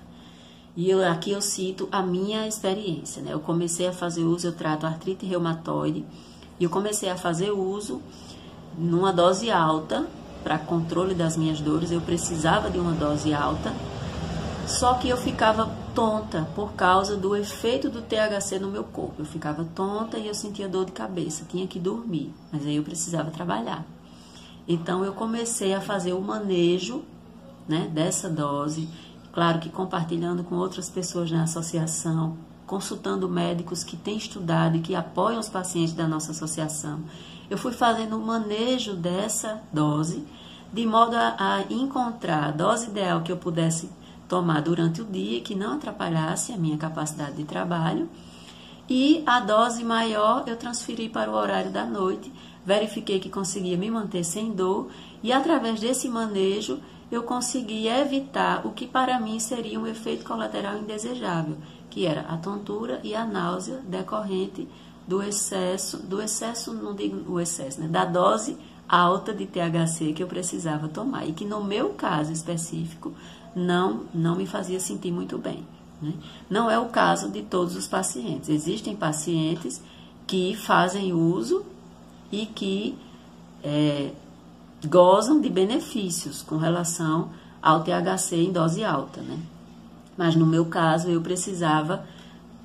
E 0.77 0.89
eu, 0.89 1.07
aqui 1.07 1.33
eu 1.33 1.43
cito 1.43 1.89
a 1.93 2.03
minha 2.03 2.47
experiência. 2.47 3.21
Né? 3.21 3.33
Eu 3.33 3.41
comecei 3.41 3.87
a 3.87 3.93
fazer 3.93 4.23
uso, 4.23 4.47
eu 4.47 4.53
trato 4.53 4.87
artrite 4.87 5.27
reumatoide, 5.27 6.05
e 6.59 6.65
eu 6.65 6.71
comecei 6.71 7.11
a 7.11 7.17
fazer 7.17 7.51
uso 7.51 8.01
numa 8.79 9.13
dose 9.13 9.51
alta 9.51 10.07
para 10.43 10.59
controle 10.59 11.15
das 11.15 11.37
minhas 11.37 11.61
dores, 11.61 11.91
eu 11.91 12.01
precisava 12.01 12.71
de 12.71 12.79
uma 12.79 12.93
dose 12.93 13.33
alta, 13.33 13.73
só 14.67 14.95
que 14.95 15.09
eu 15.09 15.17
ficava 15.17 15.71
tonta 15.95 16.49
por 16.55 16.73
causa 16.73 17.17
do 17.17 17.37
efeito 17.37 17.89
do 17.89 18.01
THC 18.01 18.59
no 18.59 18.71
meu 18.71 18.85
corpo. 18.85 19.17
Eu 19.19 19.25
ficava 19.25 19.67
tonta 19.75 20.19
e 20.19 20.27
eu 20.27 20.35
sentia 20.35 20.69
dor 20.69 20.87
de 20.87 20.93
cabeça, 20.93 21.45
tinha 21.49 21.67
que 21.67 21.79
dormir, 21.79 22.33
mas 22.51 22.67
aí 22.67 22.77
eu 22.77 22.83
precisava 22.83 23.31
trabalhar. 23.31 23.85
Então 24.67 25.05
eu 25.05 25.13
comecei 25.13 25.75
a 25.75 25.81
fazer 25.81 26.13
o 26.13 26.21
manejo 26.21 27.03
né, 27.69 27.91
dessa 27.93 28.29
dose, 28.29 28.89
claro 29.33 29.59
que 29.59 29.69
compartilhando 29.69 30.45
com 30.45 30.57
outras 30.57 30.89
pessoas 30.89 31.31
na 31.31 31.45
associação, 31.45 32.37
consultando 32.67 33.29
médicos 33.29 33.85
que 33.85 33.97
têm 33.97 34.17
estudado 34.17 34.77
e 34.77 34.81
que 34.81 34.95
apoiam 34.95 35.41
os 35.41 35.49
pacientes 35.49 35.95
da 35.95 36.07
nossa 36.07 36.33
associação 36.33 37.01
eu 37.53 37.59
fui 37.59 37.73
fazendo 37.73 38.17
o 38.17 38.27
manejo 38.27 38.95
dessa 38.95 39.61
dose, 39.71 40.25
de 40.73 40.87
modo 40.87 41.15
a, 41.15 41.37
a 41.39 41.61
encontrar 41.69 42.45
a 42.45 42.51
dose 42.51 42.87
ideal 42.89 43.21
que 43.21 43.31
eu 43.31 43.37
pudesse 43.37 43.91
tomar 44.27 44.63
durante 44.63 45.03
o 45.03 45.05
dia, 45.05 45.43
que 45.43 45.55
não 45.55 45.75
atrapalhasse 45.75 46.51
a 46.51 46.57
minha 46.57 46.79
capacidade 46.79 47.37
de 47.37 47.45
trabalho. 47.45 48.09
E 48.89 49.23
a 49.27 49.39
dose 49.39 49.85
maior 49.85 50.45
eu 50.47 50.57
transferi 50.57 51.11
para 51.11 51.31
o 51.31 51.35
horário 51.35 51.71
da 51.71 51.85
noite, 51.85 52.33
verifiquei 52.65 53.19
que 53.19 53.29
conseguia 53.29 53.77
me 53.77 53.91
manter 53.91 54.25
sem 54.25 54.53
dor 54.53 54.91
e 55.23 55.33
através 55.33 55.81
desse 55.81 56.09
manejo 56.09 56.81
eu 57.11 57.23
consegui 57.23 57.89
evitar 57.89 58.67
o 58.67 58.73
que 58.73 58.87
para 58.87 59.21
mim 59.21 59.39
seria 59.39 59.79
um 59.79 59.87
efeito 59.87 60.25
colateral 60.25 60.79
indesejável, 60.79 61.57
que 61.91 62.07
era 62.07 62.23
a 62.23 62.37
tontura 62.39 63.01
e 63.05 63.15
a 63.15 63.25
náusea 63.25 63.83
decorrente 63.87 64.67
do 65.07 65.23
excesso, 65.23 65.99
do 65.99 66.23
excesso, 66.23 66.73
não 66.73 66.95
digo 66.95 67.31
o 67.31 67.39
excesso, 67.39 67.81
né, 67.81 67.89
da 67.89 68.05
dose 68.05 68.57
alta 68.89 69.33
de 69.35 69.47
THC 69.47 70.13
que 70.15 70.23
eu 70.23 70.27
precisava 70.27 70.89
tomar 70.89 71.27
e 71.27 71.33
que 71.33 71.45
no 71.45 71.63
meu 71.63 71.91
caso 71.91 72.33
específico 72.33 73.13
não, 73.55 74.05
não 74.15 74.37
me 74.37 74.47
fazia 74.47 74.81
sentir 74.81 75.13
muito 75.13 75.39
bem. 75.39 75.67
Né? 76.01 76.13
Não 76.49 76.71
é 76.71 76.79
o 76.79 76.87
caso 76.87 77.31
de 77.31 77.43
todos 77.43 77.77
os 77.77 77.87
pacientes. 77.87 78.49
Existem 78.49 78.97
pacientes 78.97 79.83
que 80.27 80.57
fazem 80.57 81.13
uso 81.13 81.65
e 82.33 82.47
que 82.47 82.99
é, 83.63 84.11
gozam 84.89 85.41
de 85.41 85.49
benefícios 85.49 86.43
com 86.43 86.57
relação 86.57 87.31
ao 87.61 87.85
THC 87.85 88.37
em 88.37 88.51
dose 88.51 88.83
alta, 88.83 89.21
né? 89.21 89.39
Mas 90.17 90.35
no 90.35 90.47
meu 90.47 90.67
caso 90.67 91.09
eu 91.09 91.21
precisava 91.21 92.05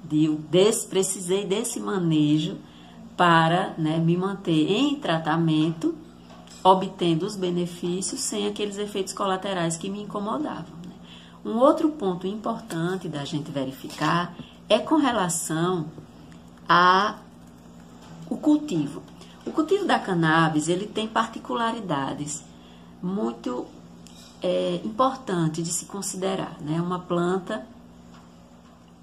de, 0.04 0.28
desse, 0.50 0.88
precisei 0.88 1.46
desse 1.46 1.80
manejo 1.80 2.58
para 3.16 3.74
né, 3.78 3.98
me 3.98 4.16
manter 4.16 4.72
em 4.72 4.96
tratamento, 4.96 5.96
obtendo 6.64 7.26
os 7.26 7.36
benefícios 7.36 8.22
sem 8.22 8.48
aqueles 8.48 8.78
efeitos 8.78 9.14
colaterais 9.14 9.78
que 9.78 9.90
me 9.90 10.02
incomodavam. 10.02 10.76
Né? 10.86 10.94
Um 11.46 11.58
outro 11.58 11.90
ponto 11.90 12.28
importante 12.28 13.08
da 13.08 13.24
gente 13.24 13.52
verificar 13.52 14.36
é 14.70 14.80
com 14.80 14.96
relação 14.96 15.86
a 16.68 17.16
o 18.30 18.38
cultivo. 18.38 19.02
O 19.48 19.52
cultivo 19.54 19.86
da 19.86 19.98
cannabis 19.98 20.68
ele 20.68 20.86
tem 20.86 21.08
particularidades 21.08 22.44
muito 23.02 23.66
é, 24.42 24.82
importantes 24.84 25.64
de 25.64 25.72
se 25.72 25.86
considerar. 25.86 26.58
É 26.60 26.72
né? 26.72 26.82
uma 26.82 27.00
planta 27.00 27.66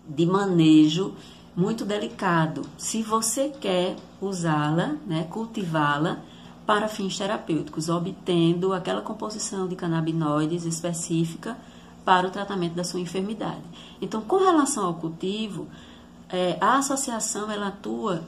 de 0.06 0.26
manejo 0.26 1.14
muito 1.56 1.86
delicado. 1.86 2.60
Se 2.76 3.02
você 3.02 3.48
quer 3.48 3.96
usá-la, 4.20 4.96
né, 5.06 5.26
cultivá-la 5.30 6.18
para 6.66 6.88
fins 6.88 7.16
terapêuticos, 7.16 7.88
obtendo 7.88 8.74
aquela 8.74 9.00
composição 9.00 9.66
de 9.66 9.74
canabinoides 9.76 10.66
específica 10.66 11.56
para 12.04 12.26
o 12.26 12.30
tratamento 12.30 12.74
da 12.74 12.84
sua 12.84 13.00
enfermidade. 13.00 13.62
Então, 13.98 14.20
com 14.20 14.36
relação 14.36 14.84
ao 14.84 14.94
cultivo, 14.94 15.68
é, 16.34 16.58
a 16.60 16.78
associação 16.78 17.50
ela 17.50 17.68
atua, 17.68 18.24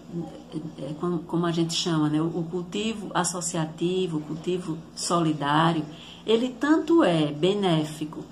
é, 0.79 0.93
como, 1.01 1.19
como, 1.21 1.45
a 1.45 1.51
gente 1.51 1.75
chama, 1.75 2.09
né, 2.09 2.23
o 2.23 2.47
cultivo 2.51 3.11
associativo, 3.13 4.19
o 4.19 4.21
cultivo 4.21 4.79
solidário, 4.95 5.85
ele 6.25 6.51
tanto 6.51 7.03
é 7.03 7.33
benéfico 7.33 8.25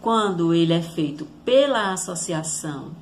quando 0.00 0.54
ele 0.54 0.72
é 0.72 0.80
feito 0.80 1.26
pela 1.44 1.92
associação 1.92 2.92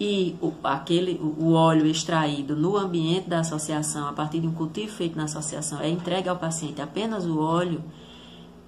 e 0.00 0.34
o, 0.42 0.52
aquele, 0.64 1.20
o 1.38 1.52
óleo 1.52 1.86
extraído 1.86 2.56
no 2.56 2.76
ambiente 2.76 3.28
da 3.28 3.38
associação, 3.38 4.08
a 4.08 4.12
partir 4.12 4.40
de 4.40 4.48
um 4.48 4.52
cultivo 4.52 4.92
feito 4.92 5.16
na 5.16 5.24
associação, 5.24 5.80
é 5.80 5.88
entregue 5.88 6.28
ao 6.28 6.36
paciente 6.36 6.82
apenas 6.82 7.24
o 7.24 7.38
óleo, 7.38 7.80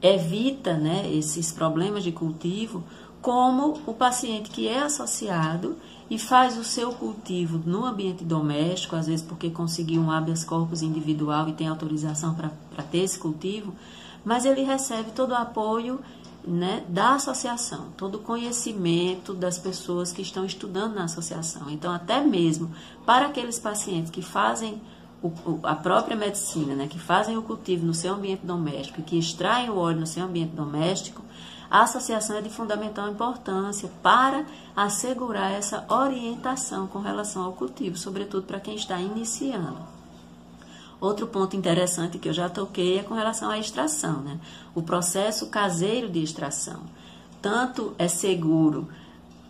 evita 0.00 0.74
né, 0.74 1.10
esses 1.12 1.50
problemas 1.50 2.04
de 2.04 2.12
cultivo, 2.12 2.84
como 3.20 3.80
o 3.86 3.94
paciente 3.94 4.50
que 4.50 4.68
é 4.68 4.82
associado 4.82 5.76
e 6.10 6.18
faz 6.18 6.58
o 6.58 6.64
seu 6.64 6.92
cultivo 6.92 7.60
no 7.64 7.84
ambiente 7.84 8.24
doméstico, 8.24 8.96
às 8.96 9.06
vezes 9.06 9.24
porque 9.24 9.50
conseguiu 9.50 10.02
um 10.02 10.10
habeas 10.10 10.44
corpus 10.44 10.82
individual 10.82 11.48
e 11.48 11.52
tem 11.52 11.66
autorização 11.66 12.34
para 12.34 12.50
ter 12.90 12.98
esse 12.98 13.18
cultivo, 13.18 13.74
mas 14.24 14.44
ele 14.44 14.62
recebe 14.62 15.10
todo 15.12 15.30
o 15.30 15.36
apoio 15.36 16.00
né, 16.46 16.84
da 16.88 17.14
associação, 17.14 17.88
todo 17.96 18.16
o 18.16 18.20
conhecimento 18.20 19.32
das 19.32 19.58
pessoas 19.58 20.12
que 20.12 20.22
estão 20.22 20.44
estudando 20.44 20.94
na 20.94 21.04
associação. 21.04 21.70
Então, 21.70 21.92
até 21.92 22.20
mesmo 22.20 22.70
para 23.06 23.26
aqueles 23.26 23.58
pacientes 23.58 24.10
que 24.10 24.20
fazem 24.20 24.80
o, 25.22 25.58
a 25.62 25.74
própria 25.74 26.16
medicina, 26.16 26.74
né, 26.74 26.86
que 26.86 26.98
fazem 26.98 27.36
o 27.36 27.42
cultivo 27.42 27.86
no 27.86 27.94
seu 27.94 28.14
ambiente 28.14 28.44
doméstico 28.44 29.00
e 29.00 29.02
que 29.02 29.18
extraem 29.18 29.70
o 29.70 29.76
óleo 29.76 30.00
no 30.00 30.06
seu 30.06 30.24
ambiente 30.24 30.54
doméstico, 30.54 31.22
a 31.70 31.82
associação 31.82 32.36
é 32.36 32.40
de 32.40 32.50
fundamental 32.50 33.08
importância 33.08 33.90
para 34.02 34.44
assegurar 34.76 35.52
essa 35.52 35.84
orientação 35.88 36.86
com 36.86 37.00
relação 37.00 37.44
ao 37.44 37.52
cultivo, 37.52 37.96
sobretudo 37.96 38.46
para 38.46 38.60
quem 38.60 38.74
está 38.74 38.98
iniciando. 39.00 39.78
Outro 41.00 41.26
ponto 41.26 41.56
interessante 41.56 42.18
que 42.18 42.28
eu 42.28 42.32
já 42.32 42.48
toquei 42.48 42.98
é 42.98 43.02
com 43.02 43.14
relação 43.14 43.50
à 43.50 43.58
extração, 43.58 44.22
né? 44.22 44.38
O 44.74 44.82
processo 44.82 45.48
caseiro 45.48 46.08
de 46.08 46.22
extração. 46.22 46.80
Tanto 47.42 47.94
é 47.98 48.08
seguro 48.08 48.88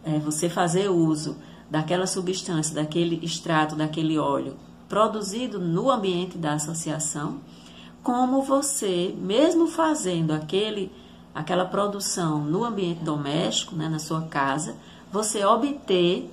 é, 0.03 0.19
você 0.19 0.49
fazer 0.49 0.89
uso 0.89 1.37
daquela 1.71 2.07
substância, 2.07 2.75
daquele 2.75 3.25
extrato, 3.25 3.77
daquele 3.77 4.19
óleo 4.19 4.57
produzido 4.89 5.59
no 5.59 5.91
ambiente 5.91 6.37
da 6.37 6.55
associação, 6.55 7.41
como 8.03 8.43
você, 8.43 9.15
mesmo 9.19 9.67
fazendo 9.67 10.33
aquele, 10.33 10.93
aquela 11.35 11.65
produção 11.65 12.39
no 12.39 12.65
ambiente 12.65 13.03
doméstico, 13.03 13.75
né, 13.75 13.89
na 13.89 13.99
sua 13.99 14.23
casa, 14.23 14.77
você 15.11 15.45
obter 15.45 16.31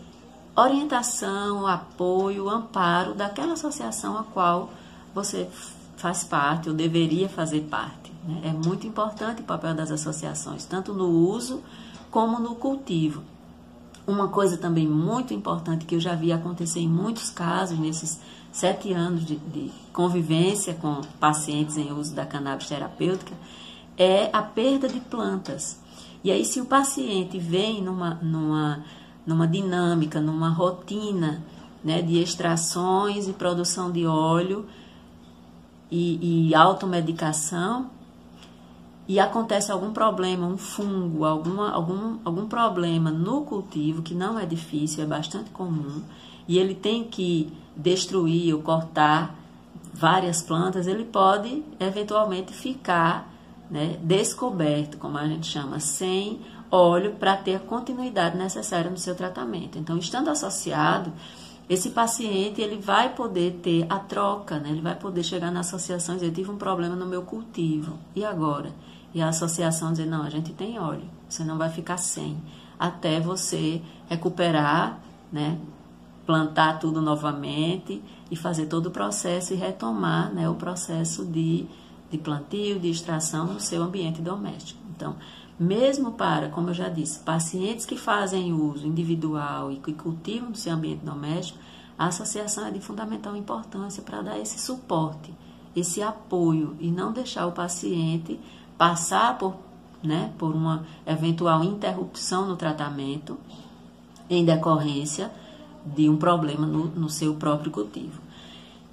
orientação, 0.56 1.66
apoio, 1.66 2.50
amparo 2.50 3.14
daquela 3.14 3.54
associação 3.54 4.18
a 4.18 4.24
qual 4.24 4.70
você 5.14 5.50
faz 5.98 6.24
parte 6.24 6.70
ou 6.70 6.76
deveria 6.76 7.30
fazer 7.30 7.62
parte. 7.62 8.12
Né? 8.24 8.42
É 8.46 8.52
muito 8.52 8.86
importante 8.86 9.42
o 9.42 9.46
papel 9.46 9.74
das 9.74 9.92
associações, 9.92 10.66
tanto 10.66 10.94
no 10.94 11.08
uso 11.08 11.62
como 12.10 12.40
no 12.40 12.56
cultivo. 12.56 13.24
Uma 14.06 14.28
coisa 14.28 14.58
também 14.58 14.88
muito 14.88 15.34
importante 15.34 15.86
que 15.86 15.96
eu 15.96 16.00
já 16.00 16.16
vi 16.16 16.32
acontecer 16.32 16.80
em 16.80 16.88
muitos 16.88 17.30
casos 17.30 17.80
nesses 17.80 18.20
sete 18.52 18.92
anos 18.92 19.26
de, 19.26 19.38
de 19.38 19.72
convivência 19.94 20.74
com 20.74 21.02
pacientes 21.20 21.78
em 21.78 21.92
uso 21.94 22.14
da 22.14 22.26
cannabis 22.26 22.68
terapêutica 22.68 23.34
é 23.98 24.30
a 24.34 24.42
perda 24.42 24.88
de 24.88 25.00
plantas. 25.00 25.80
E 26.24 26.32
aí, 26.32 26.46
se 26.46 26.62
o 26.62 26.66
paciente 26.66 27.38
vem 27.40 27.82
numa, 27.82 28.16
numa, 28.16 28.84
numa 29.26 29.48
dinâmica, 29.48 30.20
numa 30.20 30.50
rotina 30.50 31.44
né, 31.84 32.02
de 32.02 32.22
extrações 32.22 33.28
e 33.28 33.34
produção 33.34 33.92
de 33.92 34.06
óleo, 34.06 34.68
e, 35.92 36.50
e 36.50 36.56
automedicação 36.56 37.90
e 39.08 39.20
acontece 39.20 39.72
algum 39.72 39.92
problema, 39.92 40.48
um 40.48 40.58
fungo, 40.58 41.26
alguma, 41.26 41.70
algum, 41.72 42.18
algum 42.24 42.48
problema 42.48 43.12
no 43.12 43.42
cultivo, 43.42 44.02
que 44.02 44.16
não 44.16 44.40
é 44.40 44.46
difícil, 44.46 45.04
é 45.04 45.06
bastante 45.06 45.50
comum, 45.50 46.02
e 46.48 46.58
ele 46.58 46.74
tem 46.74 47.04
que 47.04 47.52
destruir 47.76 48.54
ou 48.54 48.62
cortar 48.62 49.36
várias 49.94 50.42
plantas, 50.42 50.88
ele 50.88 51.04
pode 51.04 51.62
eventualmente 51.78 52.54
ficar 52.54 53.30
né, 53.72 53.98
descoberto, 54.04 54.98
como 54.98 55.18
a 55.18 55.26
gente 55.26 55.48
chama, 55.48 55.80
sem 55.80 56.42
óleo 56.70 57.16
para 57.16 57.38
ter 57.38 57.56
a 57.56 57.60
continuidade 57.60 58.38
necessária 58.38 58.92
no 58.92 58.98
seu 58.98 59.16
tratamento. 59.16 59.80
Então, 59.80 59.98
estando 59.98 60.30
associado, 60.30 61.12
esse 61.70 61.92
paciente 61.92 62.62
ele 62.62 62.78
vai 62.78 63.16
poder 63.16 63.62
ter 63.64 63.86
a 63.90 63.98
troca, 63.98 64.60
né? 64.60 64.70
ele 64.70 64.82
vai 64.82 64.96
poder 64.96 65.24
chegar 65.24 65.52
na 65.52 65.62
associação 65.62 66.16
e 66.16 66.20
dizer, 66.20 66.34
tive 66.34 66.52
um 66.52 66.58
problema 66.58 66.96
no 66.98 67.06
meu 67.06 67.22
cultivo, 67.22 67.98
e 68.14 68.26
agora? 68.26 68.74
E 69.14 69.22
a 69.22 69.30
associação 69.30 69.92
dizer, 69.92 70.06
não, 70.06 70.24
a 70.24 70.30
gente 70.30 70.52
tem 70.52 70.78
óleo, 70.78 71.06
você 71.30 71.46
não 71.46 71.58
vai 71.58 71.70
ficar 71.70 71.98
sem, 71.98 72.38
até 72.78 73.22
você 73.22 73.82
recuperar, 74.10 75.00
né? 75.32 75.58
plantar 76.26 76.80
tudo 76.80 77.02
novamente 77.02 78.02
e 78.30 78.36
fazer 78.36 78.68
todo 78.68 78.88
o 78.88 78.92
processo 78.92 79.54
e 79.54 79.58
retomar 79.58 80.34
né, 80.34 80.48
o 80.48 80.56
processo 80.56 81.26
de, 81.26 81.66
de 82.12 82.18
plantio, 82.18 82.80
de 82.80 82.90
extração 82.90 83.46
no 83.46 83.60
seu 83.60 83.82
ambiente 83.82 84.22
doméstico. 84.22 84.80
Então, 84.96 85.16
mesmo 85.58 86.12
para, 86.12 86.50
como 86.50 86.70
eu 86.70 86.74
já 86.74 86.90
disse, 86.90 87.20
pacientes 87.20 87.86
que 87.86 87.98
fazem 87.98 88.54
uso 88.54 88.86
individual 88.86 89.72
e 89.72 89.78
que 89.78 89.94
cultivam 89.94 90.50
no 90.50 90.56
seu 90.56 90.74
ambiente 90.74 91.06
doméstico, 91.06 91.60
a 91.98 92.08
associação 92.08 92.66
é 92.66 92.72
de 92.72 92.82
fundamental 92.82 93.36
importância 93.36 94.04
para 94.04 94.22
dar 94.22 94.40
esse 94.40 94.60
suporte, 94.60 95.34
esse 95.76 96.02
apoio 96.02 96.76
e 96.80 96.90
não 96.92 97.14
deixar 97.14 97.46
o 97.46 97.52
paciente 97.52 98.40
passar 98.78 99.38
por, 99.38 99.56
né, 100.04 100.34
por 100.38 100.54
uma 100.54 100.86
eventual 101.06 101.64
interrupção 101.64 102.48
no 102.48 102.56
tratamento 102.56 103.38
em 104.30 104.44
decorrência 104.44 105.32
de 105.86 106.10
um 106.10 106.18
problema 106.18 106.66
no, 106.66 106.86
no 106.88 107.10
seu 107.10 107.36
próprio 107.36 107.72
cultivo. 107.72 108.21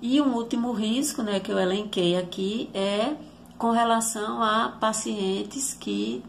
E 0.01 0.21
um 0.21 0.35
último 0.35 0.73
risco 0.73 1.23
né, 1.23 1.41
que 1.41 1.51
eu 1.51 1.59
elenquei 1.59 2.17
aqui 2.17 2.71
é 2.73 3.17
com 3.57 3.73
relação 3.73 4.43
a 4.43 4.69
pacientes 4.69 5.75
que 5.75 6.23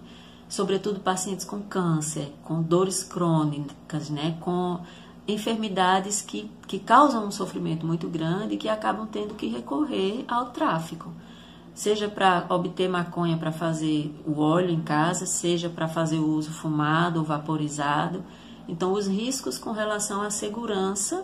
sobretudo 0.50 1.00
pacientes 1.00 1.46
com 1.46 1.62
câncer, 1.62 2.34
com 2.44 2.62
dores 2.62 3.04
crônicas, 3.04 4.10
né, 4.10 4.36
com 4.42 4.80
enfermidades 5.28 6.22
que, 6.24 6.50
que 6.68 6.80
causam 6.80 7.28
um 7.28 7.32
sofrimento 7.32 7.86
muito 7.86 8.10
grande 8.10 8.56
e 8.56 8.58
que 8.58 8.68
acabam 8.68 9.06
tendo 9.06 9.36
que 9.36 9.48
recorrer 9.48 10.26
ao 10.28 10.48
tráfico. 10.48 11.14
Seja 11.76 12.10
para 12.10 12.46
obter 12.50 12.90
maconha 12.90 13.38
para 13.38 13.52
fazer 13.52 14.14
o 14.26 14.42
óleo 14.42 14.72
em 14.72 14.82
casa, 14.82 15.28
seja 15.28 15.70
para 15.70 15.88
fazer 15.88 16.18
o 16.18 16.28
uso 16.28 16.52
fumado 16.52 17.20
ou 17.20 17.26
vaporizado. 17.26 18.24
Então, 18.68 18.92
os 18.92 19.08
riscos 19.08 19.58
com 19.58 19.72
relação 19.72 20.22
à 20.22 20.32
segurança 20.32 21.24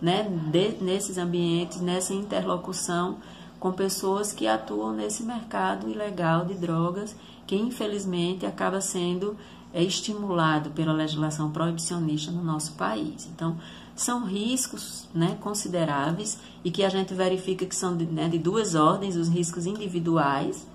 né, 0.00 0.22
de, 0.22 0.82
nesses 0.82 1.18
ambientes, 1.18 1.80
nessa 1.80 2.14
interlocução 2.14 3.16
com 3.58 3.72
pessoas 3.72 4.32
que 4.32 4.46
atuam 4.46 4.92
nesse 4.92 5.22
mercado 5.24 5.88
ilegal 5.88 6.44
de 6.44 6.54
drogas 6.54 7.16
que 7.46 7.56
infelizmente 7.56 8.46
acaba 8.46 8.80
sendo 8.80 9.36
é, 9.72 9.82
estimulado 9.82 10.70
pela 10.70 10.92
legislação 10.92 11.50
proibicionista 11.50 12.30
no 12.30 12.44
nosso 12.44 12.72
país. 12.74 13.28
Então, 13.34 13.56
são 13.96 14.24
riscos 14.24 15.08
né, 15.12 15.36
consideráveis 15.40 16.38
e 16.62 16.70
que 16.70 16.84
a 16.84 16.88
gente 16.88 17.12
verifica 17.14 17.66
que 17.66 17.74
são 17.74 17.96
de, 17.96 18.04
né, 18.06 18.28
de 18.28 18.38
duas 18.38 18.74
ordens: 18.74 19.16
os 19.16 19.28
riscos 19.28 19.66
individuais, 19.66 20.66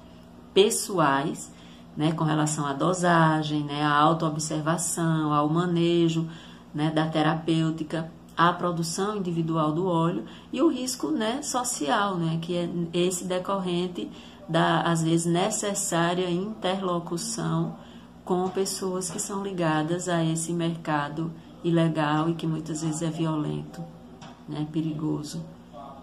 pessoais, 0.53 1.51
né, 1.95 2.11
com 2.11 2.23
relação 2.23 2.65
à 2.65 2.73
dosagem, 2.73 3.63
né, 3.63 3.83
à 3.83 3.93
autoobservação, 3.93 5.31
ao 5.31 5.47
manejo 5.47 6.27
né, 6.73 6.91
da 6.91 7.07
terapêutica, 7.07 8.11
a 8.35 8.51
produção 8.51 9.17
individual 9.17 9.71
do 9.71 9.85
óleo 9.85 10.25
e 10.51 10.61
o 10.61 10.67
risco 10.67 11.11
né, 11.11 11.41
social, 11.41 12.17
né, 12.17 12.39
que 12.41 12.55
é 12.55 12.69
esse 12.93 13.25
decorrente 13.25 14.09
da, 14.47 14.81
às 14.81 15.03
vezes, 15.03 15.25
necessária 15.25 16.29
interlocução 16.29 17.75
com 18.25 18.47
pessoas 18.49 19.09
que 19.09 19.19
são 19.19 19.43
ligadas 19.43 20.07
a 20.07 20.23
esse 20.23 20.53
mercado 20.53 21.31
ilegal 21.63 22.29
e 22.29 22.33
que 22.33 22.47
muitas 22.47 22.81
vezes 22.81 23.01
é 23.01 23.09
violento, 23.09 23.83
né, 24.47 24.67
perigoso. 24.71 25.43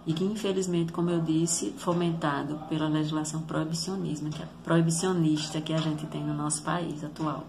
E 0.06 0.14
que, 0.14 0.24
infelizmente, 0.24 0.92
como 0.92 1.10
eu 1.10 1.20
disse, 1.20 1.74
fomentado 1.76 2.58
pela 2.68 2.88
legislação 2.88 3.42
proibicionismo, 3.42 4.30
que 4.30 4.42
é 4.42 4.48
proibicionista 4.64 5.60
que 5.60 5.74
a 5.74 5.78
gente 5.78 6.06
tem 6.06 6.24
no 6.24 6.34
nosso 6.34 6.62
país 6.62 7.04
atual. 7.04 7.44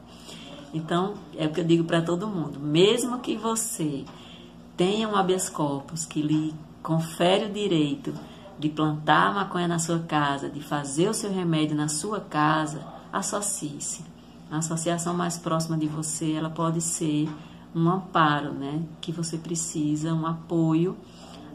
Então, 0.73 1.15
é 1.37 1.47
o 1.47 1.51
que 1.51 1.61
eu 1.61 1.65
digo 1.65 1.83
para 1.85 2.01
todo 2.01 2.27
mundo: 2.27 2.59
mesmo 2.59 3.19
que 3.19 3.37
você 3.37 4.05
tenha 4.75 5.07
um 5.07 5.15
habeas 5.15 5.49
corpus 5.49 6.05
que 6.05 6.21
lhe 6.21 6.53
confere 6.81 7.45
o 7.45 7.53
direito 7.53 8.13
de 8.57 8.69
plantar 8.69 9.27
a 9.27 9.33
maconha 9.33 9.67
na 9.67 9.79
sua 9.79 9.99
casa, 9.99 10.49
de 10.49 10.61
fazer 10.61 11.09
o 11.09 11.13
seu 11.13 11.31
remédio 11.31 11.75
na 11.75 11.87
sua 11.87 12.19
casa, 12.19 12.81
associe-se. 13.11 14.03
A 14.51 14.57
associação 14.57 15.13
mais 15.13 15.37
próxima 15.37 15.77
de 15.77 15.87
você, 15.87 16.33
ela 16.33 16.49
pode 16.49 16.81
ser 16.81 17.29
um 17.73 17.89
amparo, 17.89 18.51
né, 18.51 18.81
que 18.99 19.11
você 19.11 19.37
precisa, 19.37 20.13
um 20.13 20.27
apoio, 20.27 20.95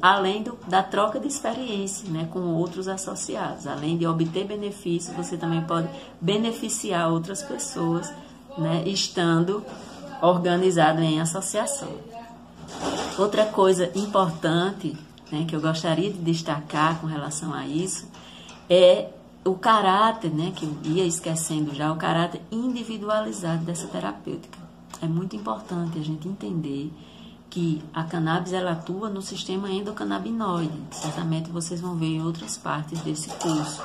além 0.01 0.43
do, 0.43 0.59
da 0.67 0.83
troca 0.83 1.21
de 1.21 1.29
experiência, 1.29 2.09
né, 2.11 2.29
com 2.31 2.41
outros 2.55 2.89
associados. 2.89 3.67
Além 3.67 3.97
de 3.97 4.07
obter 4.07 4.45
benefícios, 4.45 5.15
você 5.15 5.37
também 5.37 5.63
pode 5.63 5.89
beneficiar 6.21 7.11
outras 7.11 7.43
pessoas, 7.43 8.13
né, 8.57 8.83
estando 8.87 9.63
organizado 10.23 11.03
em 11.03 11.21
associação. 11.21 12.16
Outra 13.19 13.47
coisa 13.47 13.91
importante, 13.95 14.97
né, 15.31 15.45
que 15.49 15.55
eu 15.55 15.61
gostaria 15.61 16.13
de 16.13 16.19
destacar 16.19 17.01
com 17.01 17.07
relação 17.07 17.53
a 17.53 17.67
isso, 17.67 18.07
é 18.69 19.09
o 19.45 19.55
caráter, 19.55 20.31
né, 20.31 20.53
que 20.55 20.65
eu 20.65 20.77
ia 20.85 21.05
esquecendo 21.05 21.75
já, 21.75 21.93
o 21.93 21.97
caráter 21.97 22.41
individualizado 22.51 23.65
dessa 23.65 23.87
terapêutica 23.87 24.67
é 25.03 25.07
muito 25.07 25.37
importante 25.37 25.99
a 25.99 26.03
gente 26.03 26.29
entender 26.29 26.93
que 27.51 27.83
a 27.93 28.05
cannabis 28.05 28.53
ela 28.53 28.73
atua 28.73 29.09
no 29.09 29.23
sistema 29.23 29.71
endocannabinoide. 29.71 30.79
Certamente 30.91 31.51
vocês 31.51 31.81
vão 31.81 31.97
ver 31.97 32.07
em 32.07 32.23
outras 32.23 32.57
partes 32.57 33.01
desse 33.01 33.29
curso. 33.29 33.83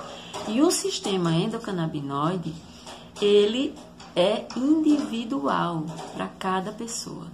E 0.47 0.61
o 0.61 0.71
sistema 0.71 1.33
endocannabinoide, 1.33 2.53
ele 3.21 3.75
é 4.15 4.45
individual 4.57 5.85
para 6.13 6.27
cada 6.27 6.71
pessoa. 6.71 7.27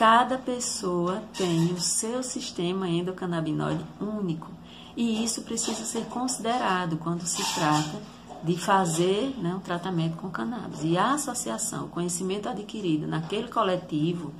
Cada 0.00 0.38
pessoa 0.38 1.22
tem 1.36 1.74
o 1.74 1.78
seu 1.78 2.22
sistema 2.22 2.88
endocannabinoide 2.88 3.84
único. 4.00 4.50
E 4.96 5.22
isso 5.22 5.42
precisa 5.42 5.84
ser 5.84 6.06
considerado 6.06 6.96
quando 6.96 7.26
se 7.26 7.44
trata 7.54 8.00
de 8.42 8.56
fazer 8.56 9.36
né, 9.36 9.54
um 9.54 9.60
tratamento 9.60 10.16
com 10.16 10.30
cannabis. 10.30 10.82
E 10.82 10.96
a 10.96 11.12
associação, 11.12 11.84
o 11.84 11.88
conhecimento 11.90 12.48
adquirido 12.48 13.06
naquele 13.06 13.48
coletivo, 13.48 14.32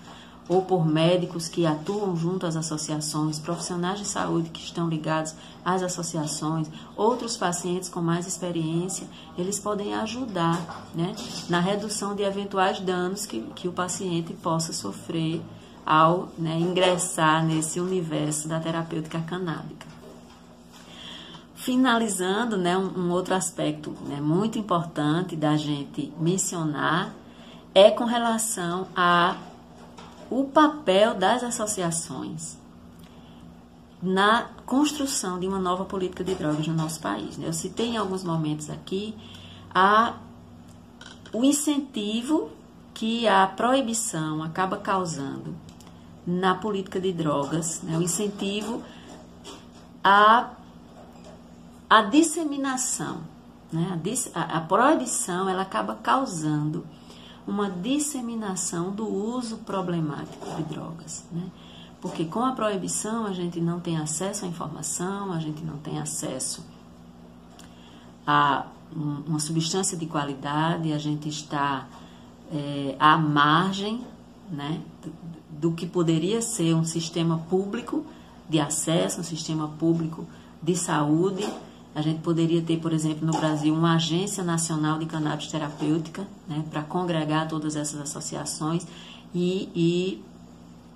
ou 0.51 0.63
por 0.63 0.85
médicos 0.85 1.47
que 1.47 1.65
atuam 1.65 2.17
junto 2.17 2.45
às 2.45 2.57
associações, 2.57 3.39
profissionais 3.39 4.01
de 4.01 4.05
saúde 4.05 4.51
que 4.51 4.61
estão 4.61 4.89
ligados 4.89 5.33
às 5.65 5.81
associações, 5.81 6.69
outros 6.97 7.37
pacientes 7.37 7.89
com 7.89 8.01
mais 8.01 8.27
experiência, 8.27 9.07
eles 9.39 9.61
podem 9.61 9.95
ajudar 9.95 10.89
né, 10.93 11.15
na 11.49 11.61
redução 11.61 12.17
de 12.17 12.25
eventuais 12.25 12.81
danos 12.81 13.27
que, 13.27 13.43
que 13.55 13.69
o 13.69 13.73
paciente 13.73 14.33
possa 14.33 14.73
sofrer 14.73 15.41
ao 15.87 16.31
né, 16.37 16.59
ingressar 16.59 17.47
nesse 17.47 17.79
universo 17.79 18.49
da 18.49 18.59
terapêutica 18.59 19.21
canábica. 19.21 19.87
Finalizando, 21.55 22.57
né, 22.57 22.77
um, 22.77 23.07
um 23.07 23.11
outro 23.13 23.37
aspecto 23.37 23.95
né, 24.05 24.21
muito 24.21 24.59
importante 24.59 25.37
da 25.37 25.57
gente 25.57 26.13
mencionar 26.19 27.15
é 27.73 27.89
com 27.89 28.05
relação 28.05 28.89
a 28.97 29.37
o 30.31 30.45
papel 30.45 31.15
das 31.15 31.43
associações 31.43 32.59
na 34.03 34.49
construção 34.65 35.39
de 35.39 35.47
uma 35.47 35.59
nova 35.59 35.85
política 35.85 36.25
de 36.25 36.35
drogas 36.35 36.67
no 36.67 36.75
nosso 36.75 37.01
país. 37.01 37.37
Né? 37.37 37.47
Eu 37.47 37.53
citei 37.53 37.89
em 37.89 37.97
alguns 37.97 38.25
momentos 38.25 38.71
aqui 38.71 39.15
a, 39.75 40.15
o 41.33 41.45
incentivo 41.45 42.51
que 42.95 43.29
a 43.29 43.47
proibição 43.47 44.43
acaba 44.43 44.79
causando 44.79 45.55
na 46.27 46.55
política 46.55 47.01
de 47.01 47.13
drogas, 47.13 47.83
né? 47.83 47.99
o 47.99 48.03
incentivo 48.03 48.83
a 50.03 50.51
a 51.91 52.03
disseminação, 52.03 53.21
né? 53.73 54.01
a, 54.33 54.59
a 54.59 54.61
proibição, 54.61 55.49
ela 55.49 55.63
acaba 55.63 55.97
causando 55.97 56.87
uma 57.47 57.71
disseminação 57.71 58.91
do 58.91 59.07
uso 59.07 59.59
problemático 59.59 60.47
de 60.57 60.63
drogas, 60.65 61.25
né? 61.33 61.51
Porque 62.01 62.25
com 62.25 62.45
a 62.45 62.53
proibição 62.53 63.27
a 63.27 63.33
gente 63.33 63.61
não 63.61 63.79
tem 63.79 63.99
acesso 63.99 64.45
à 64.45 64.49
informação, 64.49 65.33
a 65.33 65.39
gente 65.39 65.63
não 65.63 65.77
tem 65.79 65.99
acesso 65.99 66.65
a 68.27 68.67
uma 68.95 69.39
substância 69.39 69.97
de 69.97 70.07
qualidade, 70.07 70.93
a 70.93 70.99
gente 70.99 71.29
está 71.29 71.87
é, 72.53 72.97
à 72.99 73.17
margem 73.17 74.05
né, 74.51 74.81
do, 75.03 75.13
do 75.71 75.73
que 75.73 75.87
poderia 75.87 76.43
ser 76.43 76.75
um 76.75 76.85
sistema 76.85 77.39
público 77.51 78.05
de 78.49 78.59
acesso, 78.59 79.21
um 79.21 79.25
sistema 79.25 79.69
público 79.69 80.27
de 80.61 80.75
saúde, 80.75 81.49
a 82.01 82.03
gente 82.03 82.21
poderia 82.21 82.63
ter, 82.63 82.79
por 82.79 82.93
exemplo, 82.93 83.27
no 83.27 83.33
Brasil, 83.33 83.73
uma 83.75 83.95
agência 83.95 84.43
nacional 84.43 84.99
de 84.99 85.07
cannabis 85.07 85.49
terapêutica, 85.49 86.27
né, 86.49 86.65
para 86.71 86.83
congregar 86.83 87.47
todas 87.47 87.77
essas 87.77 88.01
associações 88.01 88.87
e, 89.35 89.69
e 89.75 90.25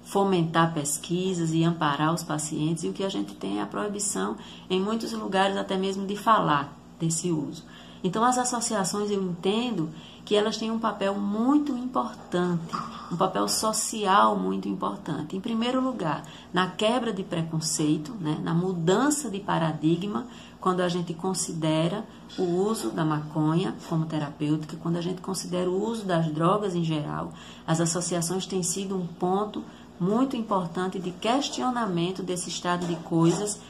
fomentar 0.04 0.72
pesquisas 0.72 1.52
e 1.52 1.62
amparar 1.62 2.12
os 2.12 2.22
pacientes. 2.22 2.84
E 2.84 2.88
o 2.88 2.92
que 2.92 3.04
a 3.04 3.08
gente 3.08 3.34
tem 3.34 3.58
é 3.58 3.62
a 3.62 3.66
proibição, 3.66 4.36
em 4.68 4.80
muitos 4.80 5.12
lugares, 5.12 5.56
até 5.56 5.76
mesmo 5.76 6.06
de 6.06 6.16
falar 6.16 6.76
desse 6.98 7.30
uso. 7.30 7.62
Então, 8.02 8.24
as 8.24 8.36
associações, 8.36 9.10
eu 9.10 9.22
entendo 9.22 9.90
que 10.24 10.34
elas 10.34 10.56
têm 10.56 10.70
um 10.70 10.78
papel 10.78 11.14
muito 11.14 11.76
importante, 11.76 12.74
um 13.12 13.16
papel 13.16 13.46
social 13.46 14.36
muito 14.38 14.68
importante. 14.68 15.36
Em 15.36 15.40
primeiro 15.40 15.80
lugar, 15.82 16.24
na 16.52 16.70
quebra 16.70 17.12
de 17.12 17.22
preconceito, 17.22 18.14
né, 18.18 18.40
na 18.42 18.54
mudança 18.54 19.28
de 19.28 19.38
paradigma, 19.38 20.26
quando 20.60 20.80
a 20.80 20.88
gente 20.88 21.12
considera 21.12 22.04
o 22.38 22.42
uso 22.42 22.90
da 22.90 23.04
maconha 23.04 23.74
como 23.86 24.06
terapêutica, 24.06 24.78
quando 24.82 24.96
a 24.96 25.02
gente 25.02 25.20
considera 25.20 25.68
o 25.68 25.86
uso 25.86 26.06
das 26.06 26.26
drogas 26.28 26.74
em 26.74 26.82
geral, 26.82 27.32
as 27.66 27.80
associações 27.80 28.46
têm 28.46 28.62
sido 28.62 28.96
um 28.96 29.06
ponto 29.06 29.62
muito 30.00 30.36
importante 30.36 30.98
de 30.98 31.10
questionamento 31.10 32.22
desse 32.22 32.48
estado 32.48 32.86
de 32.86 32.96
coisas 32.96 33.60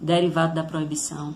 derivado 0.00 0.54
da 0.54 0.64
proibição. 0.64 1.34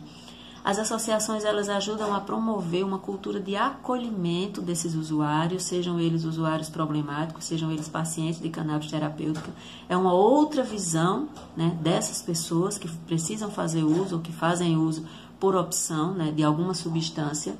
As 0.64 0.78
associações 0.78 1.44
elas 1.44 1.68
ajudam 1.68 2.14
a 2.14 2.20
promover 2.20 2.86
uma 2.86 2.98
cultura 2.98 3.38
de 3.38 3.54
acolhimento 3.54 4.62
desses 4.62 4.94
usuários, 4.94 5.64
sejam 5.64 6.00
eles 6.00 6.24
usuários 6.24 6.70
problemáticos, 6.70 7.44
sejam 7.44 7.70
eles 7.70 7.86
pacientes 7.86 8.40
de 8.40 8.48
cannabis 8.48 8.90
terapêutica. 8.90 9.52
É 9.90 9.94
uma 9.94 10.14
outra 10.14 10.62
visão 10.62 11.28
né, 11.54 11.76
dessas 11.82 12.22
pessoas 12.22 12.78
que 12.78 12.88
precisam 12.88 13.50
fazer 13.50 13.82
uso 13.82 14.16
ou 14.16 14.22
que 14.22 14.32
fazem 14.32 14.74
uso 14.74 15.04
por 15.38 15.54
opção 15.54 16.14
né, 16.14 16.32
de 16.32 16.42
alguma 16.42 16.72
substância. 16.72 17.54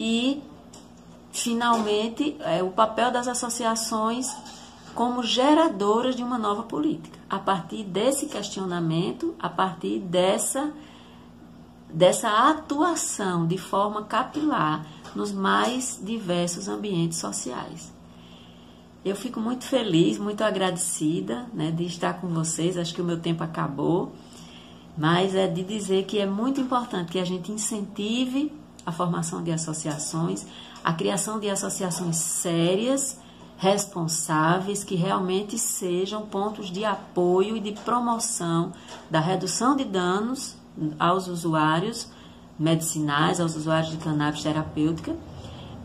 E, 0.00 0.42
finalmente, 1.30 2.36
é, 2.40 2.60
o 2.60 2.70
papel 2.70 3.12
das 3.12 3.28
associações 3.28 4.34
como 4.94 5.22
geradoras 5.22 6.14
de 6.14 6.22
uma 6.22 6.38
nova 6.38 6.62
política. 6.62 7.18
A 7.28 7.38
partir 7.38 7.84
desse 7.84 8.26
questionamento, 8.26 9.34
a 9.38 9.48
partir 9.48 9.98
dessa, 9.98 10.72
dessa 11.92 12.50
atuação 12.50 13.46
de 13.46 13.58
forma 13.58 14.04
capilar 14.04 14.86
nos 15.14 15.32
mais 15.32 15.98
diversos 16.02 16.68
ambientes 16.68 17.18
sociais. 17.18 17.92
Eu 19.04 19.16
fico 19.16 19.40
muito 19.40 19.64
feliz, 19.64 20.18
muito 20.18 20.42
agradecida 20.42 21.46
né, 21.52 21.70
de 21.70 21.84
estar 21.84 22.20
com 22.20 22.28
vocês. 22.28 22.76
Acho 22.76 22.94
que 22.94 23.02
o 23.02 23.04
meu 23.04 23.18
tempo 23.18 23.42
acabou, 23.42 24.12
mas 24.96 25.34
é 25.34 25.48
de 25.48 25.62
dizer 25.64 26.04
que 26.04 26.18
é 26.18 26.26
muito 26.26 26.60
importante 26.60 27.10
que 27.10 27.18
a 27.18 27.24
gente 27.24 27.50
incentive 27.50 28.52
a 28.86 28.92
formação 28.92 29.42
de 29.42 29.50
associações, 29.50 30.46
a 30.84 30.92
criação 30.92 31.40
de 31.40 31.48
associações 31.48 32.16
sérias 32.16 33.18
responsáveis 33.62 34.82
que 34.82 34.96
realmente 34.96 35.56
sejam 35.56 36.26
pontos 36.26 36.66
de 36.68 36.84
apoio 36.84 37.56
e 37.56 37.60
de 37.60 37.70
promoção 37.70 38.72
da 39.08 39.20
redução 39.20 39.76
de 39.76 39.84
danos 39.84 40.56
aos 40.98 41.28
usuários 41.28 42.08
medicinais, 42.58 43.38
aos 43.38 43.54
usuários 43.54 43.92
de 43.92 43.98
cannabis 43.98 44.42
terapêutica 44.42 45.14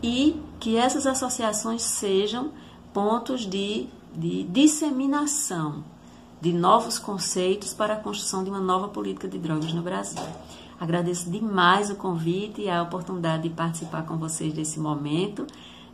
e 0.02 0.42
que 0.58 0.76
essas 0.76 1.06
associações 1.06 1.82
sejam 1.82 2.50
pontos 2.92 3.42
de, 3.42 3.86
de 4.12 4.42
disseminação 4.42 5.84
de 6.40 6.52
novos 6.52 6.98
conceitos 6.98 7.72
para 7.72 7.94
a 7.94 8.00
construção 8.00 8.42
de 8.42 8.50
uma 8.50 8.60
nova 8.60 8.88
política 8.88 9.28
de 9.28 9.38
drogas 9.38 9.72
no 9.72 9.82
Brasil. 9.82 10.22
Agradeço 10.80 11.30
demais 11.30 11.90
o 11.90 11.94
convite 11.94 12.62
e 12.62 12.68
a 12.68 12.82
oportunidade 12.82 13.44
de 13.44 13.50
participar 13.50 14.02
com 14.02 14.16
vocês 14.16 14.52
desse 14.52 14.80
momento. 14.80 15.46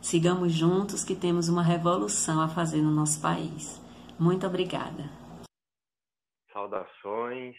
Sigamos 0.05 0.53
juntos 0.53 1.03
que 1.03 1.15
temos 1.15 1.49
uma 1.49 1.63
revolução 1.63 2.39
a 2.39 2.47
fazer 2.47 2.79
no 2.79 2.91
nosso 2.91 3.19
país. 3.19 3.81
Muito 4.19 4.45
obrigada. 4.45 5.01
Saudações, 6.53 7.57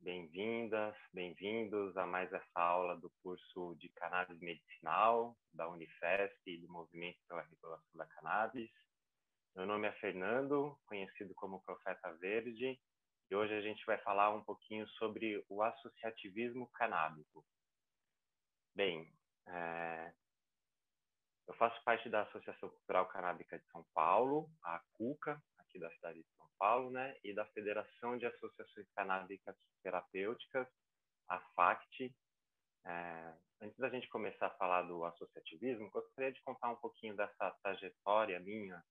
bem-vindas, 0.00 0.96
bem-vindos 1.12 1.96
a 1.96 2.04
mais 2.04 2.32
essa 2.32 2.60
aula 2.60 2.96
do 2.96 3.08
curso 3.22 3.76
de 3.78 3.88
Cannabis 3.90 4.40
Medicinal 4.40 5.36
da 5.52 5.68
Unifesp 5.68 6.50
e 6.50 6.58
do 6.58 6.68
Movimento 6.68 7.20
pela 7.28 7.42
Regulação 7.42 7.94
da 7.94 8.06
Cannabis. 8.06 8.68
Meu 9.54 9.64
nome 9.64 9.86
é 9.86 9.92
Fernando, 9.92 10.76
conhecido 10.86 11.32
como 11.36 11.62
Profeta 11.62 12.12
Verde, 12.14 12.76
e 13.30 13.36
hoje 13.36 13.54
a 13.54 13.60
gente 13.60 13.86
vai 13.86 13.98
falar 13.98 14.34
um 14.34 14.42
pouquinho 14.42 14.84
sobre 14.98 15.44
o 15.48 15.62
associativismo 15.62 16.68
canábico. 16.74 17.46
Bem, 18.74 19.08
é... 19.46 20.12
eu 21.46 21.54
faço 21.54 21.82
parte 21.84 22.08
da 22.08 22.22
Associação 22.22 22.68
Cultural 22.70 23.06
Canábica 23.06 23.58
de 23.58 23.66
São 23.66 23.84
Paulo, 23.94 24.48
a 24.62 24.80
CUCA, 24.94 25.42
aqui 25.58 25.78
da 25.78 25.90
cidade 25.92 26.22
de 26.22 26.36
São 26.36 26.48
Paulo, 26.58 26.90
né, 26.90 27.16
e 27.22 27.34
da 27.34 27.44
Federação 27.46 28.16
de 28.16 28.26
Associações 28.26 28.88
Canábicas 28.94 29.56
Terapêuticas, 29.82 30.66
a 31.28 31.40
FACT. 31.54 32.14
É... 32.86 33.34
Antes 33.60 33.78
da 33.78 33.88
gente 33.88 34.08
começar 34.08 34.48
a 34.48 34.56
falar 34.56 34.82
do 34.82 35.04
associativismo, 35.04 35.90
gostaria 35.90 36.32
de 36.32 36.42
contar 36.42 36.70
um 36.70 36.76
pouquinho 36.76 37.16
dessa 37.16 37.50
trajetória 37.62 38.38
minha 38.40 38.82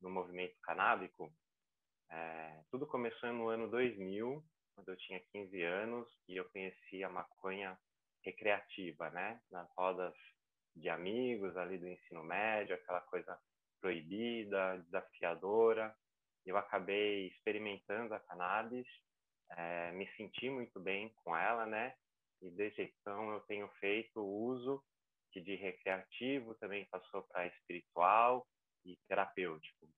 no 0.00 0.10
movimento 0.10 0.56
canábico, 0.60 1.32
é, 2.10 2.62
tudo 2.70 2.86
começou 2.86 3.32
no 3.32 3.48
ano 3.48 3.70
2000, 3.70 4.44
quando 4.74 4.88
eu 4.88 4.96
tinha 4.98 5.20
15 5.32 5.62
anos 5.62 6.08
e 6.28 6.36
eu 6.36 6.48
conheci 6.50 7.02
a 7.02 7.08
maconha 7.08 7.78
recreativa, 8.22 9.10
né? 9.10 9.40
Nas 9.50 9.68
rodas 9.74 10.14
de 10.74 10.88
amigos 10.88 11.56
ali 11.56 11.78
do 11.78 11.88
ensino 11.88 12.22
médio, 12.22 12.74
aquela 12.74 13.00
coisa 13.02 13.38
proibida, 13.80 14.78
desafiadora. 14.84 15.94
Eu 16.44 16.56
acabei 16.56 17.28
experimentando 17.28 18.14
a 18.14 18.20
cannabis, 18.20 18.86
é, 19.50 19.92
me 19.92 20.06
senti 20.16 20.48
muito 20.48 20.80
bem 20.80 21.12
com 21.22 21.36
ela, 21.36 21.66
né? 21.66 21.94
E 22.40 22.50
desde 22.50 22.82
então 22.82 23.32
eu 23.32 23.40
tenho 23.42 23.68
feito 23.80 24.20
uso 24.20 24.82
que 25.30 25.40
de 25.40 25.54
recreativo 25.54 26.54
também 26.56 26.84
passou 26.86 27.22
para 27.22 27.46
espiritual 27.46 28.46
e 28.84 28.96
terapêutico. 29.08 29.88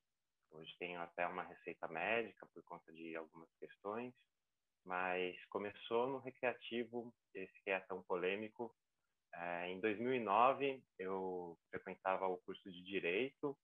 Hoje 0.51 0.73
tenho 0.79 1.01
até 1.01 1.27
uma 1.27 1.43
receita 1.43 1.87
médica 1.87 2.47
por 2.53 2.63
conta 2.63 2.91
de 2.93 3.15
algumas 3.15 3.49
questões, 3.59 4.13
mas 4.85 5.35
começou 5.47 6.07
no 6.07 6.19
recreativo, 6.19 7.13
esse 7.33 7.53
que 7.63 7.71
é 7.71 7.79
tão 7.81 8.01
polêmico. 8.03 8.73
É, 9.37 9.69
em 9.69 9.79
2009, 9.79 10.81
eu 10.97 11.57
frequentava 11.69 12.27
o 12.27 12.37
curso 12.37 12.71
de 12.71 12.81
Direito, 12.83 13.57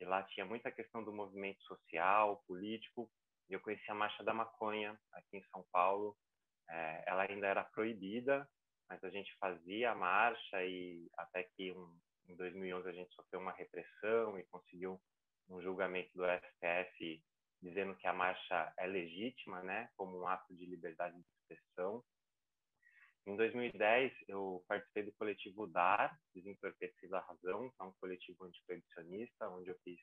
e 0.00 0.04
lá 0.04 0.22
tinha 0.22 0.44
muita 0.44 0.70
questão 0.70 1.02
do 1.02 1.12
movimento 1.12 1.62
social, 1.64 2.42
político, 2.46 3.10
e 3.48 3.54
eu 3.54 3.60
conheci 3.60 3.90
a 3.90 3.94
Marcha 3.94 4.22
da 4.22 4.34
Maconha, 4.34 4.98
aqui 5.12 5.38
em 5.38 5.44
São 5.44 5.64
Paulo. 5.72 6.16
É, 6.68 7.04
ela 7.06 7.22
ainda 7.28 7.46
era 7.46 7.64
proibida, 7.64 8.48
mas 8.88 9.02
a 9.02 9.10
gente 9.10 9.34
fazia 9.38 9.92
a 9.92 9.94
marcha 9.94 10.64
e 10.64 11.08
até 11.16 11.44
que 11.44 11.72
um, 11.72 11.98
em 12.28 12.36
2011 12.36 12.88
a 12.88 12.92
gente 12.92 13.14
sofreu 13.14 13.40
uma 13.40 13.52
repressão 13.52 14.38
e 14.38 14.44
conseguiu 14.44 15.00
um 15.48 15.60
julgamento 15.60 16.10
do 16.14 16.24
STF 16.24 17.22
dizendo 17.62 17.94
que 17.96 18.06
a 18.06 18.12
marcha 18.12 18.72
é 18.78 18.86
legítima, 18.86 19.62
né, 19.62 19.88
como 19.96 20.20
um 20.20 20.26
ato 20.26 20.54
de 20.54 20.66
liberdade 20.66 21.16
de 21.16 21.26
expressão. 21.40 22.04
Em 23.26 23.34
2010, 23.34 24.12
eu 24.28 24.64
participei 24.68 25.02
do 25.02 25.12
coletivo 25.14 25.66
DAR, 25.66 26.16
Desentorpecido 26.32 27.16
a 27.16 27.20
Razão, 27.20 27.68
que 27.70 27.82
é 27.82 27.84
um 27.84 27.92
coletivo 27.94 28.44
antiproibicionista, 28.44 29.48
onde 29.48 29.68
eu 29.68 29.78
fiz 29.82 29.98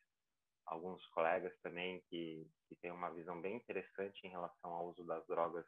alguns 0.66 1.06
colegas 1.08 1.58
também 1.62 2.04
que, 2.10 2.46
que 2.68 2.76
têm 2.76 2.92
uma 2.92 3.10
visão 3.12 3.42
bem 3.42 3.56
interessante 3.56 4.28
em 4.28 4.30
relação 4.30 4.74
ao 4.74 4.90
uso 4.90 5.06
das 5.06 5.26
drogas 5.26 5.66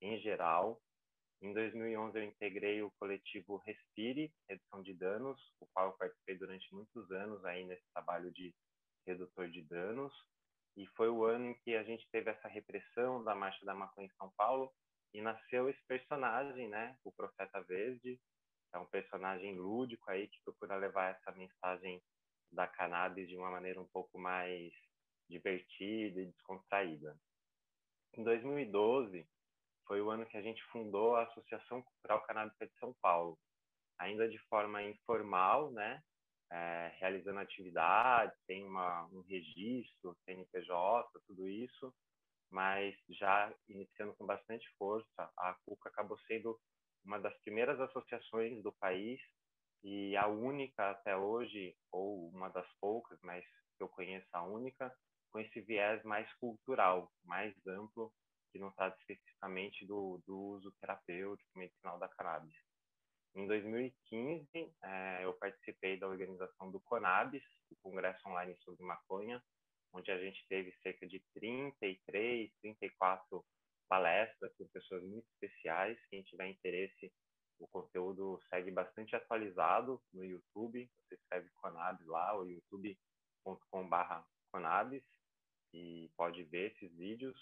em 0.00 0.20
geral. 0.20 0.80
Em 1.42 1.52
2011, 1.52 2.16
eu 2.16 2.22
integrei 2.22 2.80
o 2.80 2.92
coletivo 2.92 3.56
Respire, 3.66 4.32
Redução 4.48 4.80
de 4.80 4.94
Danos, 4.94 5.40
o 5.58 5.66
qual 5.74 5.88
eu 5.88 5.98
participei 5.98 6.38
durante 6.38 6.72
muitos 6.72 7.10
anos 7.10 7.44
aí 7.44 7.64
nesse 7.64 7.84
trabalho 7.92 8.30
de 8.30 8.54
redutor 9.04 9.50
de 9.50 9.62
danos. 9.62 10.14
E 10.76 10.86
foi 10.96 11.08
o 11.08 11.24
ano 11.24 11.46
em 11.46 11.54
que 11.54 11.74
a 11.74 11.82
gente 11.82 12.08
teve 12.12 12.30
essa 12.30 12.46
repressão 12.46 13.24
da 13.24 13.34
Marcha 13.34 13.64
da 13.66 13.74
Maconha 13.74 14.06
em 14.06 14.16
São 14.16 14.30
Paulo 14.36 14.72
e 15.14 15.22
nasceu 15.22 15.68
esse 15.68 15.82
personagem, 15.84 16.68
né, 16.68 16.98
o 17.04 17.12
Profeta 17.12 17.62
Verde, 17.62 18.20
é 18.72 18.78
um 18.78 18.86
personagem 18.86 19.56
lúdico 19.56 20.10
aí 20.10 20.26
que 20.26 20.42
procura 20.42 20.74
levar 20.74 21.14
essa 21.14 21.30
mensagem 21.32 22.02
da 22.50 22.66
cannabis 22.66 23.28
de 23.28 23.36
uma 23.36 23.50
maneira 23.50 23.80
um 23.80 23.86
pouco 23.86 24.18
mais 24.18 24.72
divertida 25.30 26.20
e 26.20 26.26
descontraída. 26.26 27.16
Em 28.12 28.24
2012 28.24 29.26
foi 29.86 30.00
o 30.02 30.10
ano 30.10 30.26
que 30.26 30.36
a 30.36 30.42
gente 30.42 30.62
fundou 30.64 31.14
a 31.14 31.22
Associação 31.22 31.82
Cultural 31.82 32.22
Canábica 32.26 32.66
de 32.66 32.74
São 32.78 32.92
Paulo, 33.00 33.38
ainda 33.98 34.28
de 34.28 34.38
forma 34.48 34.82
informal, 34.82 35.70
né, 35.70 36.02
é, 36.50 36.92
realizando 36.98 37.38
atividades, 37.38 38.36
tem 38.46 38.64
uma, 38.64 39.06
um 39.06 39.20
registro, 39.22 40.16
CNPJ, 40.24 41.20
tudo 41.26 41.48
isso, 41.48 41.94
mas 42.54 42.94
já 43.08 43.52
iniciando 43.68 44.14
com 44.14 44.24
bastante 44.24 44.64
força, 44.78 45.28
a 45.36 45.54
CUCA 45.64 45.88
acabou 45.88 46.16
sendo 46.20 46.56
uma 47.04 47.18
das 47.18 47.36
primeiras 47.40 47.80
associações 47.80 48.62
do 48.62 48.72
país 48.74 49.20
e 49.82 50.16
a 50.16 50.28
única 50.28 50.92
até 50.92 51.16
hoje, 51.16 51.76
ou 51.90 52.28
uma 52.28 52.48
das 52.50 52.66
poucas, 52.80 53.18
mas 53.22 53.44
que 53.76 53.82
eu 53.82 53.88
conheço 53.88 54.28
a 54.32 54.44
única, 54.44 54.96
com 55.32 55.40
esse 55.40 55.60
viés 55.62 56.00
mais 56.04 56.32
cultural, 56.34 57.12
mais 57.24 57.52
amplo, 57.66 58.12
que 58.52 58.58
não 58.60 58.70
trata 58.70 58.96
especificamente 59.00 59.84
do, 59.84 60.22
do 60.24 60.38
uso 60.38 60.72
terapêutico 60.80 61.58
medicinal 61.58 61.98
da 61.98 62.08
cannabis. 62.08 62.54
Em 63.34 63.48
2015, 63.48 64.48
é, 64.80 65.24
eu 65.24 65.34
participei 65.34 65.98
da 65.98 66.06
organização 66.06 66.70
do 66.70 66.78
CONABIS, 66.82 67.42
o 67.72 67.76
Congresso 67.82 68.28
Online 68.28 68.56
sobre 68.60 68.84
Maconha, 68.84 69.42
onde 69.94 70.10
a 70.10 70.18
gente 70.18 70.44
teve 70.48 70.72
cerca 70.82 71.06
de 71.06 71.20
33, 71.34 72.52
34 72.60 73.44
palestras 73.88 74.52
com 74.56 74.66
pessoas 74.68 75.02
muito 75.04 75.26
especiais. 75.34 75.98
Quem 76.10 76.22
tiver 76.24 76.48
interesse, 76.48 77.12
o 77.60 77.68
conteúdo 77.68 78.40
segue 78.50 78.72
bastante 78.72 79.14
atualizado 79.14 80.02
no 80.12 80.24
YouTube. 80.24 80.90
Você 80.98 81.14
escreve 81.14 81.48
Conabis 81.54 82.06
lá, 82.06 82.34
ou 82.34 82.50
youtube.com.br 82.50 84.22
Conabis, 84.50 85.04
e 85.72 86.10
pode 86.16 86.42
ver 86.44 86.72
esses 86.72 86.92
vídeos. 86.96 87.38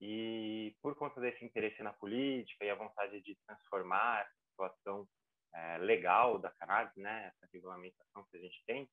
E 0.00 0.76
por 0.82 0.94
conta 0.96 1.20
desse 1.20 1.44
interesse 1.44 1.82
na 1.82 1.92
política 1.92 2.64
e 2.64 2.70
a 2.70 2.74
vontade 2.74 3.20
de 3.22 3.36
transformar 3.46 4.22
essa 4.22 4.34
situação 4.50 5.08
é, 5.54 5.78
legal 5.78 6.38
da 6.38 6.50
cannabis, 6.50 6.94
né, 6.96 7.28
essa 7.28 7.48
regulamentação 7.52 8.24
que 8.30 8.36
a 8.36 8.40
gente 8.40 8.62
tem. 8.66 8.88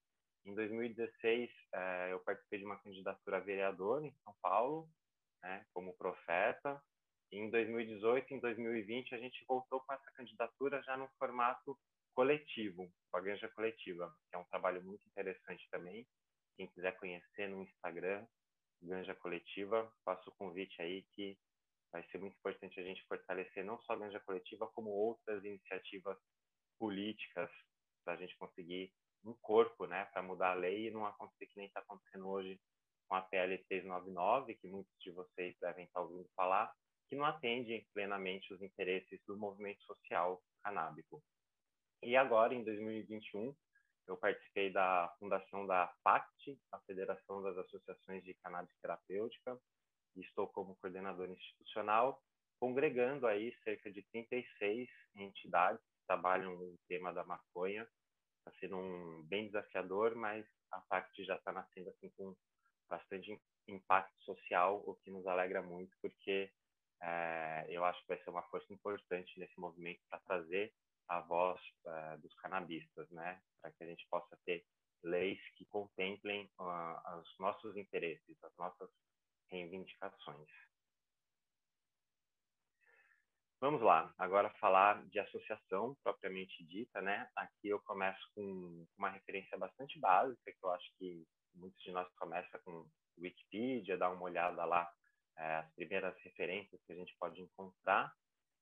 Em 0.45 0.53
2016, 0.53 1.49
é, 1.73 2.11
eu 2.11 2.19
participei 2.19 2.59
de 2.59 2.65
uma 2.65 2.77
candidatura 2.79 3.37
a 3.37 3.39
vereador 3.39 4.03
em 4.03 4.11
São 4.23 4.35
Paulo, 4.41 4.89
né, 5.41 5.65
como 5.73 5.95
profeta. 5.97 6.81
E 7.31 7.37
em 7.37 7.49
2018 7.49 8.31
e 8.31 8.35
em 8.35 8.39
2020, 8.39 9.15
a 9.15 9.17
gente 9.17 9.43
voltou 9.47 9.79
com 9.81 9.93
essa 9.93 10.11
candidatura 10.11 10.83
já 10.83 10.97
no 10.97 11.07
formato 11.17 11.77
coletivo, 12.13 12.91
com 13.09 13.17
a 13.17 13.21
Ganja 13.21 13.49
Coletiva, 13.49 14.13
que 14.29 14.35
é 14.35 14.39
um 14.39 14.45
trabalho 14.45 14.83
muito 14.83 15.07
interessante 15.07 15.67
também. 15.71 16.05
Quem 16.57 16.67
quiser 16.67 16.97
conhecer 16.99 17.47
no 17.47 17.63
Instagram, 17.63 18.27
Ganja 18.81 19.15
Coletiva, 19.15 19.91
faço 20.03 20.29
o 20.29 20.35
convite 20.35 20.79
aí 20.81 21.03
que 21.13 21.37
vai 21.91 22.03
ser 22.09 22.17
muito 22.17 22.35
importante 22.37 22.79
a 22.79 22.83
gente 22.83 23.05
fortalecer 23.07 23.63
não 23.63 23.79
só 23.81 23.93
a 23.93 23.97
Ganja 23.97 24.19
Coletiva, 24.19 24.67
como 24.73 24.89
outras 24.89 25.43
iniciativas 25.43 26.17
políticas 26.77 27.49
para 28.03 28.13
a 28.13 28.17
gente 28.17 28.35
conseguir 28.37 28.91
um 29.23 29.33
corpo, 29.41 29.85
né, 29.85 30.05
para 30.05 30.21
mudar 30.21 30.51
a 30.51 30.55
lei 30.55 30.87
e 30.87 30.91
não 30.91 31.05
acontecer 31.05 31.47
que 31.47 31.57
nem 31.57 31.67
está 31.67 31.79
acontecendo 31.79 32.27
hoje 32.27 32.59
com 33.07 33.15
a 33.15 33.21
PL 33.21 33.57
399, 33.69 34.55
que 34.55 34.67
muitos 34.67 34.93
de 34.99 35.11
vocês 35.11 35.55
devem 35.59 35.85
estar 35.85 36.01
ouvindo 36.01 36.27
falar, 36.35 36.73
que 37.07 37.15
não 37.15 37.25
atende 37.25 37.85
plenamente 37.93 38.53
os 38.53 38.61
interesses 38.61 39.21
do 39.27 39.37
movimento 39.37 39.81
social 39.83 40.41
canábico. 40.63 41.23
E 42.01 42.15
agora, 42.15 42.53
em 42.53 42.63
2021, 42.63 43.55
eu 44.07 44.17
participei 44.17 44.71
da 44.71 45.13
fundação 45.19 45.65
da 45.65 45.93
FACT, 46.03 46.59
a 46.71 46.79
Federação 46.81 47.41
das 47.41 47.57
Associações 47.57 48.23
de 48.23 48.33
Cannabis 48.35 48.75
Terapêutica, 48.81 49.57
e 50.15 50.21
estou 50.21 50.47
como 50.47 50.75
coordenador 50.77 51.29
institucional, 51.29 52.21
congregando 52.59 53.27
aí 53.27 53.53
cerca 53.63 53.91
de 53.91 54.03
36 54.11 54.89
entidades 55.15 55.81
trabalham 56.05 56.55
o 56.55 56.77
tema 56.87 57.13
da 57.13 57.23
maconha. 57.23 57.87
Está 58.45 58.59
sendo 58.59 58.77
um 58.77 59.23
bem 59.23 59.47
desafiador, 59.47 60.15
mas 60.15 60.45
a 60.71 60.81
parte 60.81 61.23
já 61.23 61.35
está 61.35 61.51
nascendo 61.51 61.89
assim 61.89 62.09
com 62.17 62.35
bastante 62.89 63.39
impacto 63.67 64.21
social, 64.23 64.83
o 64.85 64.95
que 64.95 65.09
nos 65.09 65.25
alegra 65.25 65.61
muito, 65.61 65.95
porque 66.01 66.51
é, 67.01 67.65
eu 67.69 67.85
acho 67.85 68.01
que 68.01 68.09
vai 68.09 68.21
ser 68.21 68.29
uma 68.29 68.43
força 68.43 68.71
importante 68.73 69.39
nesse 69.39 69.57
movimento 69.59 70.01
para 70.09 70.19
trazer 70.19 70.73
a 71.07 71.21
voz 71.21 71.59
é, 71.85 72.17
dos 72.17 72.33
canabistas, 72.35 73.09
né? 73.11 73.41
Para 73.61 73.71
que 73.71 73.83
a 73.83 73.87
gente 73.87 74.05
possa 74.09 74.37
ter 74.45 74.65
leis 75.03 75.39
que 75.55 75.65
contemplem 75.65 76.49
uh, 76.59 77.19
os 77.19 77.37
nossos 77.39 77.75
interesses, 77.75 78.41
as 78.43 78.55
nossas 78.57 78.89
reivindicações. 79.49 80.49
Vamos 83.63 83.81
lá, 83.81 84.13
agora 84.17 84.49
falar 84.59 85.01
de 85.05 85.19
associação 85.19 85.95
propriamente 86.03 86.65
dita, 86.65 87.01
né? 87.01 87.29
Aqui 87.33 87.69
eu 87.69 87.79
começo 87.83 88.19
com 88.35 88.85
uma 88.97 89.09
referência 89.09 89.57
bastante 89.57 89.97
básica, 90.01 90.51
que 90.51 90.65
eu 90.65 90.69
acho 90.69 90.85
que 90.99 91.25
muitos 91.55 91.81
de 91.81 91.89
nós 91.93 92.05
começam 92.15 92.59
com 92.65 92.85
Wikipedia, 93.17 93.97
dá 93.97 94.09
uma 94.09 94.23
olhada 94.23 94.65
lá, 94.65 94.91
é, 95.37 95.55
as 95.59 95.73
primeiras 95.75 96.13
referências 96.25 96.83
que 96.85 96.91
a 96.91 96.95
gente 96.97 97.15
pode 97.17 97.39
encontrar. 97.39 98.13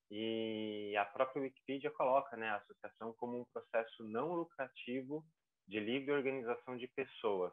E 0.08 0.94
a 0.96 1.04
própria 1.04 1.42
Wikipedia 1.42 1.90
coloca 1.90 2.36
né, 2.36 2.50
a 2.50 2.58
associação 2.58 3.12
como 3.14 3.40
um 3.40 3.44
processo 3.46 4.04
não 4.04 4.32
lucrativo 4.34 5.26
de 5.66 5.80
livre 5.80 6.12
organização 6.12 6.76
de 6.76 6.86
pessoas, 6.86 7.52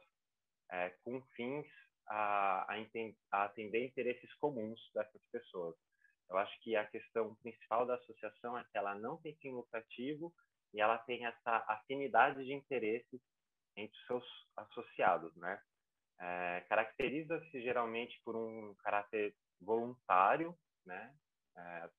é, 0.69 0.91
com 1.03 1.19
fins 1.35 1.65
a, 2.09 2.71
a, 2.71 2.75
a 3.31 3.43
atender 3.45 3.87
interesses 3.87 4.31
comuns 4.35 4.79
dessas 4.93 5.21
pessoas. 5.31 5.75
Eu 6.29 6.37
acho 6.37 6.59
que 6.61 6.75
a 6.75 6.85
questão 6.85 7.35
principal 7.35 7.85
da 7.85 7.95
associação 7.95 8.57
é 8.57 8.63
que 8.63 8.77
ela 8.77 8.95
não 8.95 9.17
tem 9.17 9.35
fim 9.37 9.51
lucrativo 9.51 10.33
e 10.73 10.79
ela 10.79 10.97
tem 10.99 11.25
essa 11.25 11.65
afinidade 11.67 12.45
de 12.45 12.53
interesses 12.53 13.21
entre 13.75 13.97
os 13.97 14.05
seus 14.05 14.25
associados, 14.55 15.35
né? 15.35 15.61
É, 16.19 16.65
Caracteriza-se 16.69 17.61
geralmente 17.61 18.21
por 18.23 18.35
um 18.35 18.75
caráter 18.75 19.33
voluntário, 19.59 20.57
né? 20.85 21.15
É, 21.57 21.61
as 21.61 21.91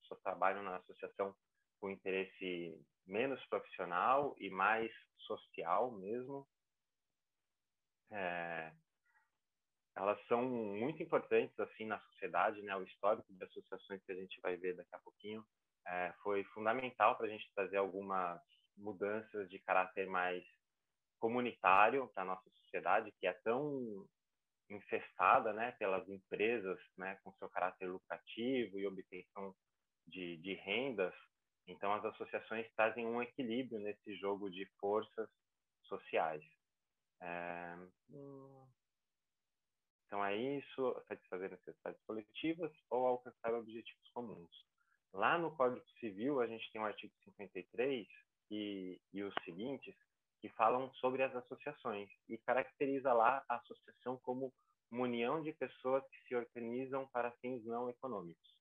na 0.63 0.77
associação 0.77 1.35
com 1.81 1.91
interesse 1.91 2.79
menos 3.07 3.45
profissional 3.47 4.37
e 4.39 4.51
mais 4.51 4.93
social 5.19 5.91
mesmo. 5.93 6.47
É, 8.13 8.73
elas 9.97 10.19
são 10.27 10.43
muito 10.43 11.03
importantes 11.03 11.59
assim 11.59 11.85
na 11.85 11.99
sociedade, 12.01 12.63
né? 12.63 12.77
O 12.77 12.83
histórico 12.83 13.33
de 13.33 13.45
associações 13.45 14.03
que 14.05 14.13
a 14.13 14.15
gente 14.15 14.41
vai 14.41 14.57
ver 14.57 14.75
daqui 14.77 14.95
a 14.95 14.99
pouquinho 14.99 15.45
é, 15.87 16.13
foi 16.23 16.45
fundamental 16.45 17.17
para 17.17 17.27
a 17.27 17.29
gente 17.29 17.51
trazer 17.55 17.77
algumas 17.77 18.41
mudanças 18.77 19.49
de 19.51 19.59
caráter 19.59 20.07
mais 20.07 20.45
comunitário 21.19 22.09
para 22.15 22.25
nossa 22.25 22.49
sociedade, 22.51 23.13
que 23.21 23.27
é 23.27 23.33
tão 23.45 24.07
infestada, 24.71 25.53
né, 25.53 25.73
pelas 25.73 26.09
empresas, 26.09 26.79
né, 26.97 27.19
com 27.25 27.33
seu 27.35 27.49
caráter 27.51 27.87
lucrativo 27.87 28.79
e 28.79 28.87
obtenção 28.87 29.55
de, 30.07 30.37
de 30.39 30.55
rendas. 30.55 31.15
Então, 31.67 31.93
as 31.93 32.05
associações 32.05 32.67
trazem 32.75 33.07
um 33.07 33.21
equilíbrio 33.21 33.81
nesse 33.81 34.17
jogo 34.17 34.49
de 34.49 34.65
forças 34.79 35.29
sociais. 35.83 36.43
É, 37.21 37.77
hum, 38.11 38.67
então, 40.11 40.25
é 40.25 40.37
isso, 40.37 41.05
satisfazer 41.07 41.53
necessidades 41.53 42.03
coletivas 42.05 42.73
ou 42.91 43.07
alcançar 43.07 43.55
objetivos 43.55 44.11
comuns. 44.13 44.51
Lá 45.13 45.39
no 45.39 45.55
Código 45.55 45.89
Civil, 46.01 46.41
a 46.41 46.49
gente 46.49 46.69
tem 46.73 46.81
o 46.81 46.85
artigo 46.85 47.15
53 47.23 48.09
e, 48.51 49.01
e 49.13 49.23
os 49.23 49.33
seguintes, 49.45 49.95
que 50.41 50.49
falam 50.49 50.93
sobre 50.95 51.23
as 51.23 51.33
associações 51.37 52.11
e 52.29 52.37
caracteriza 52.39 53.13
lá 53.13 53.45
a 53.49 53.55
associação 53.59 54.19
como 54.25 54.53
uma 54.91 55.03
união 55.03 55.41
de 55.45 55.53
pessoas 55.53 56.03
que 56.09 56.27
se 56.27 56.35
organizam 56.35 57.07
para 57.13 57.31
fins 57.41 57.65
não 57.65 57.89
econômicos. 57.89 58.59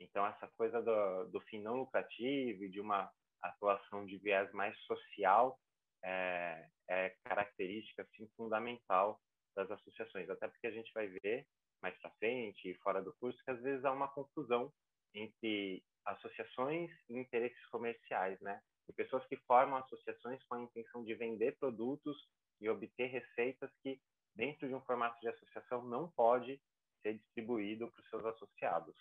Então, 0.00 0.26
essa 0.26 0.48
coisa 0.56 0.82
do, 0.82 1.28
do 1.30 1.40
fim 1.42 1.62
não 1.62 1.76
lucrativo 1.76 2.64
e 2.64 2.68
de 2.68 2.80
uma 2.80 3.08
atuação 3.40 4.04
de 4.04 4.18
viés 4.18 4.52
mais 4.52 4.76
social 4.80 5.60
é, 6.02 6.68
é 6.88 7.10
característica 7.22 8.02
assim, 8.02 8.26
fundamental 8.36 9.20
das 9.58 9.70
associações, 9.72 10.30
até 10.30 10.46
porque 10.46 10.68
a 10.68 10.70
gente 10.70 10.92
vai 10.92 11.08
ver 11.08 11.44
mais 11.82 11.96
para 11.98 12.10
frente 12.12 12.70
e 12.70 12.74
fora 12.76 13.02
do 13.02 13.12
curso 13.14 13.42
que 13.44 13.50
às 13.50 13.60
vezes 13.60 13.84
há 13.84 13.92
uma 13.92 14.08
confusão 14.08 14.72
entre 15.12 15.82
associações 16.04 16.90
e 17.08 17.18
interesses 17.18 17.66
comerciais, 17.66 18.40
né? 18.40 18.62
De 18.86 18.94
pessoas 18.94 19.26
que 19.26 19.36
formam 19.38 19.78
associações 19.78 20.42
com 20.44 20.54
a 20.54 20.62
intenção 20.62 21.04
de 21.04 21.14
vender 21.14 21.56
produtos 21.58 22.16
e 22.60 22.68
obter 22.68 23.06
receitas 23.06 23.70
que 23.82 24.00
dentro 24.34 24.68
de 24.68 24.74
um 24.74 24.80
formato 24.82 25.18
de 25.20 25.28
associação 25.28 25.84
não 25.84 26.08
pode 26.12 26.60
ser 27.02 27.14
distribuído 27.14 27.90
para 27.90 28.00
os 28.00 28.08
seus 28.10 28.24
associados. 28.24 28.96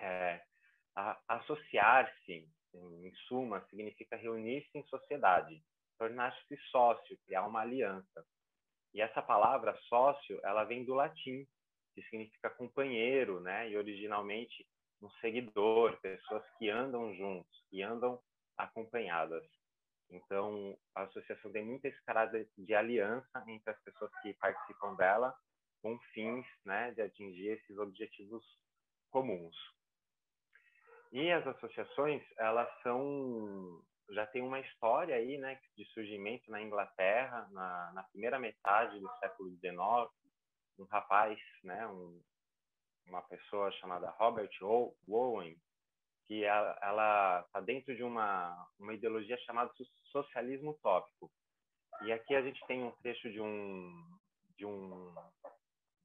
É, 0.00 0.44
Associar-se, 1.28 2.48
em 2.74 3.14
suma, 3.26 3.64
significa 3.70 4.16
reunir-se 4.16 4.76
em 4.76 4.84
sociedade, 4.84 5.62
tornar-se 5.98 6.56
sócio, 6.70 7.18
criar 7.24 7.46
uma 7.46 7.60
aliança. 7.60 8.24
E 8.94 9.00
essa 9.00 9.20
palavra 9.20 9.76
sócio, 9.88 10.40
ela 10.44 10.64
vem 10.64 10.84
do 10.84 10.94
latim, 10.94 11.46
que 11.94 12.02
significa 12.04 12.50
companheiro, 12.50 13.40
né? 13.40 13.68
E 13.68 13.76
originalmente 13.76 14.66
um 15.02 15.10
seguidor, 15.20 15.98
pessoas 16.00 16.44
que 16.58 16.70
andam 16.70 17.14
juntos, 17.14 17.64
que 17.70 17.82
andam 17.82 18.20
acompanhadas. 18.56 19.44
Então, 20.10 20.76
a 20.94 21.02
associação 21.02 21.52
tem 21.52 21.64
muito 21.64 21.84
esse 21.84 22.02
caráter 22.04 22.48
de 22.56 22.74
aliança 22.74 23.44
entre 23.46 23.70
as 23.70 23.80
pessoas 23.82 24.10
que 24.22 24.32
participam 24.34 24.94
dela, 24.94 25.34
com 25.82 25.98
fins, 26.12 26.46
né, 26.64 26.92
de 26.92 27.02
atingir 27.02 27.48
esses 27.48 27.78
objetivos 27.78 28.44
comuns. 29.10 29.56
E 31.12 31.30
as 31.30 31.46
associações, 31.46 32.22
elas 32.36 32.68
são 32.82 33.82
já 34.10 34.26
tem 34.26 34.42
uma 34.42 34.60
história 34.60 35.14
aí, 35.14 35.38
né, 35.38 35.60
de 35.76 35.84
surgimento 35.86 36.50
na 36.50 36.62
Inglaterra, 36.62 37.48
na, 37.52 37.92
na 37.92 38.02
primeira 38.04 38.38
metade 38.38 38.98
do 38.98 39.08
século 39.18 39.50
XIX, 39.50 39.76
um 40.78 40.84
rapaz, 40.84 41.38
né, 41.62 41.86
um, 41.88 42.22
uma 43.06 43.22
pessoa 43.22 43.70
chamada 43.72 44.10
Robert 44.10 44.50
Owen, 44.62 45.56
que 46.26 46.44
ela 46.44 47.40
está 47.46 47.60
dentro 47.60 47.96
de 47.96 48.02
uma, 48.02 48.68
uma 48.78 48.92
ideologia 48.92 49.38
chamada 49.38 49.72
socialismo 50.12 50.72
utópico. 50.72 51.30
E 52.02 52.12
aqui 52.12 52.34
a 52.34 52.42
gente 52.42 52.64
tem 52.66 52.84
um 52.84 52.92
trecho 53.02 53.30
de 53.30 53.40
um, 53.40 54.18
de 54.56 54.66
um 54.66 55.14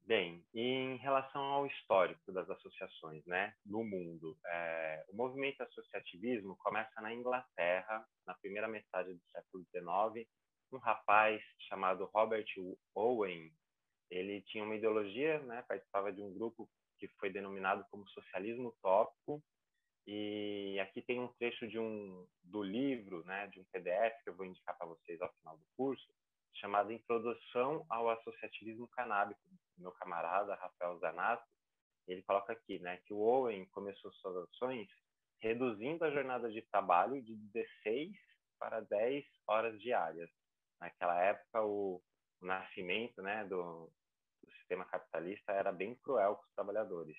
Bem, 0.06 0.44
em 0.52 0.96
relação 0.96 1.42
ao 1.42 1.66
histórico 1.66 2.30
das 2.30 2.48
associações 2.50 3.24
né, 3.24 3.54
no 3.64 3.82
mundo, 3.82 4.36
é, 4.46 5.02
o 5.08 5.16
movimento 5.16 5.62
associativismo 5.62 6.54
começa 6.56 7.00
na 7.00 7.10
Inglaterra, 7.10 8.06
na 8.26 8.34
primeira 8.34 8.68
metade 8.68 9.14
do 9.14 9.22
século 9.32 9.64
XIX. 9.70 10.28
Um 10.70 10.76
rapaz 10.76 11.42
chamado 11.68 12.04
Robert 12.14 12.44
Owen, 12.94 13.50
ele 14.10 14.42
tinha 14.42 14.62
uma 14.62 14.76
ideologia, 14.76 15.38
né, 15.38 15.64
participava 15.66 16.12
de 16.12 16.20
um 16.20 16.34
grupo 16.34 16.68
que 16.98 17.08
foi 17.18 17.30
denominado 17.30 17.82
como 17.90 18.06
socialismo 18.10 18.68
utópico. 18.68 19.42
E 20.06 20.78
aqui 20.80 21.00
tem 21.00 21.18
um 21.18 21.32
trecho 21.38 21.66
de 21.66 21.78
um 21.78 22.26
do 22.42 22.62
livro, 22.62 23.24
né, 23.24 23.46
de 23.46 23.58
um 23.58 23.64
PDF 23.72 24.22
que 24.22 24.28
eu 24.28 24.36
vou 24.36 24.44
indicar 24.44 24.76
para 24.76 24.86
vocês 24.86 25.18
ao 25.22 25.32
final 25.32 25.56
do 25.56 25.64
curso, 25.78 26.12
chamado 26.52 26.92
Introdução 26.92 27.86
ao 27.88 28.10
Associativismo 28.10 28.86
Canábico, 28.88 29.40
meu 29.78 29.92
camarada 29.92 30.54
Rafael 30.54 30.98
Zanato, 30.98 31.44
ele 32.06 32.22
coloca 32.22 32.52
aqui, 32.52 32.78
né, 32.80 32.98
que 33.06 33.14
o 33.14 33.18
Owen 33.18 33.64
começou 33.66 34.12
suas 34.12 34.48
ações 34.48 34.88
reduzindo 35.40 36.04
a 36.04 36.10
jornada 36.10 36.50
de 36.50 36.62
trabalho 36.62 37.22
de 37.22 37.34
16 37.36 38.10
para 38.58 38.80
10 38.80 39.24
horas 39.46 39.80
diárias. 39.80 40.30
Naquela 40.80 41.20
época, 41.20 41.62
o, 41.62 42.02
o 42.40 42.46
nascimento, 42.46 43.20
né, 43.22 43.44
do, 43.44 43.90
do 44.42 44.52
sistema 44.58 44.84
capitalista 44.86 45.52
era 45.52 45.72
bem 45.72 45.94
cruel 45.96 46.36
com 46.36 46.44
os 46.44 46.54
trabalhadores. 46.54 47.16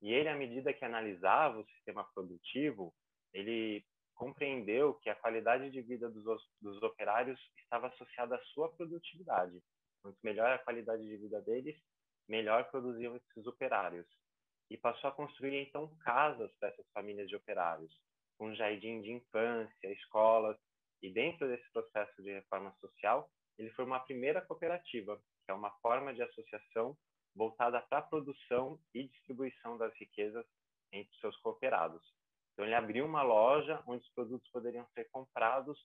E 0.00 0.12
ele, 0.12 0.28
à 0.28 0.34
medida 0.34 0.72
que 0.72 0.84
analisava 0.84 1.58
o 1.58 1.66
sistema 1.66 2.04
produtivo, 2.14 2.94
ele 3.32 3.84
compreendeu 4.14 4.94
que 4.94 5.08
a 5.10 5.14
qualidade 5.14 5.70
de 5.70 5.80
vida 5.82 6.08
dos, 6.10 6.24
dos 6.60 6.82
operários 6.82 7.40
estava 7.56 7.88
associada 7.88 8.36
à 8.36 8.42
sua 8.46 8.70
produtividade. 8.74 9.62
Quanto 10.02 10.18
melhor 10.22 10.50
a 10.50 10.58
qualidade 10.58 11.02
de 11.06 11.16
vida 11.16 11.40
deles, 11.40 11.80
melhor 12.28 12.68
produziam 12.70 13.16
esses 13.16 13.46
operários. 13.46 14.06
E 14.68 14.76
passou 14.76 15.08
a 15.08 15.12
construir, 15.12 15.56
então, 15.62 15.94
casas 15.98 16.50
para 16.58 16.70
essas 16.70 16.86
famílias 16.92 17.28
de 17.28 17.36
operários, 17.36 17.94
com 18.36 18.54
jardim 18.54 19.00
de 19.02 19.12
infância, 19.12 19.92
escolas. 19.92 20.58
E 21.02 21.12
dentro 21.12 21.46
desse 21.46 21.70
processo 21.72 22.22
de 22.22 22.32
reforma 22.32 22.74
social, 22.80 23.30
ele 23.58 23.70
formou 23.70 23.96
a 23.96 24.00
primeira 24.00 24.40
cooperativa, 24.40 25.16
que 25.44 25.50
é 25.50 25.54
uma 25.54 25.70
forma 25.80 26.14
de 26.14 26.22
associação 26.22 26.96
voltada 27.34 27.80
para 27.82 27.98
a 27.98 28.02
produção 28.02 28.78
e 28.94 29.08
distribuição 29.08 29.78
das 29.78 29.94
riquezas 29.94 30.44
entre 30.92 31.14
seus 31.18 31.36
cooperados. 31.38 32.02
Então, 32.52 32.64
ele 32.64 32.74
abriu 32.74 33.06
uma 33.06 33.22
loja 33.22 33.82
onde 33.86 34.04
os 34.04 34.12
produtos 34.12 34.50
poderiam 34.50 34.86
ser 34.94 35.08
comprados 35.10 35.78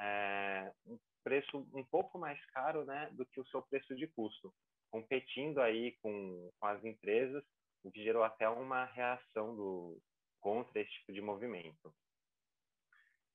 é, 0.00 0.72
um 0.86 0.98
preço 1.22 1.58
um 1.74 1.84
pouco 1.84 2.18
mais 2.18 2.42
caro 2.46 2.84
né, 2.84 3.10
do 3.12 3.26
que 3.26 3.40
o 3.40 3.46
seu 3.46 3.62
preço 3.62 3.94
de 3.94 4.06
custo, 4.08 4.52
competindo 4.90 5.60
aí 5.60 5.96
com, 6.02 6.50
com 6.58 6.66
as 6.66 6.82
empresas, 6.84 7.44
o 7.84 7.90
que 7.90 8.02
gerou 8.02 8.24
até 8.24 8.48
uma 8.48 8.86
reação 8.86 9.54
do, 9.54 10.00
contra 10.40 10.80
esse 10.80 10.90
tipo 10.90 11.12
de 11.12 11.20
movimento. 11.20 11.94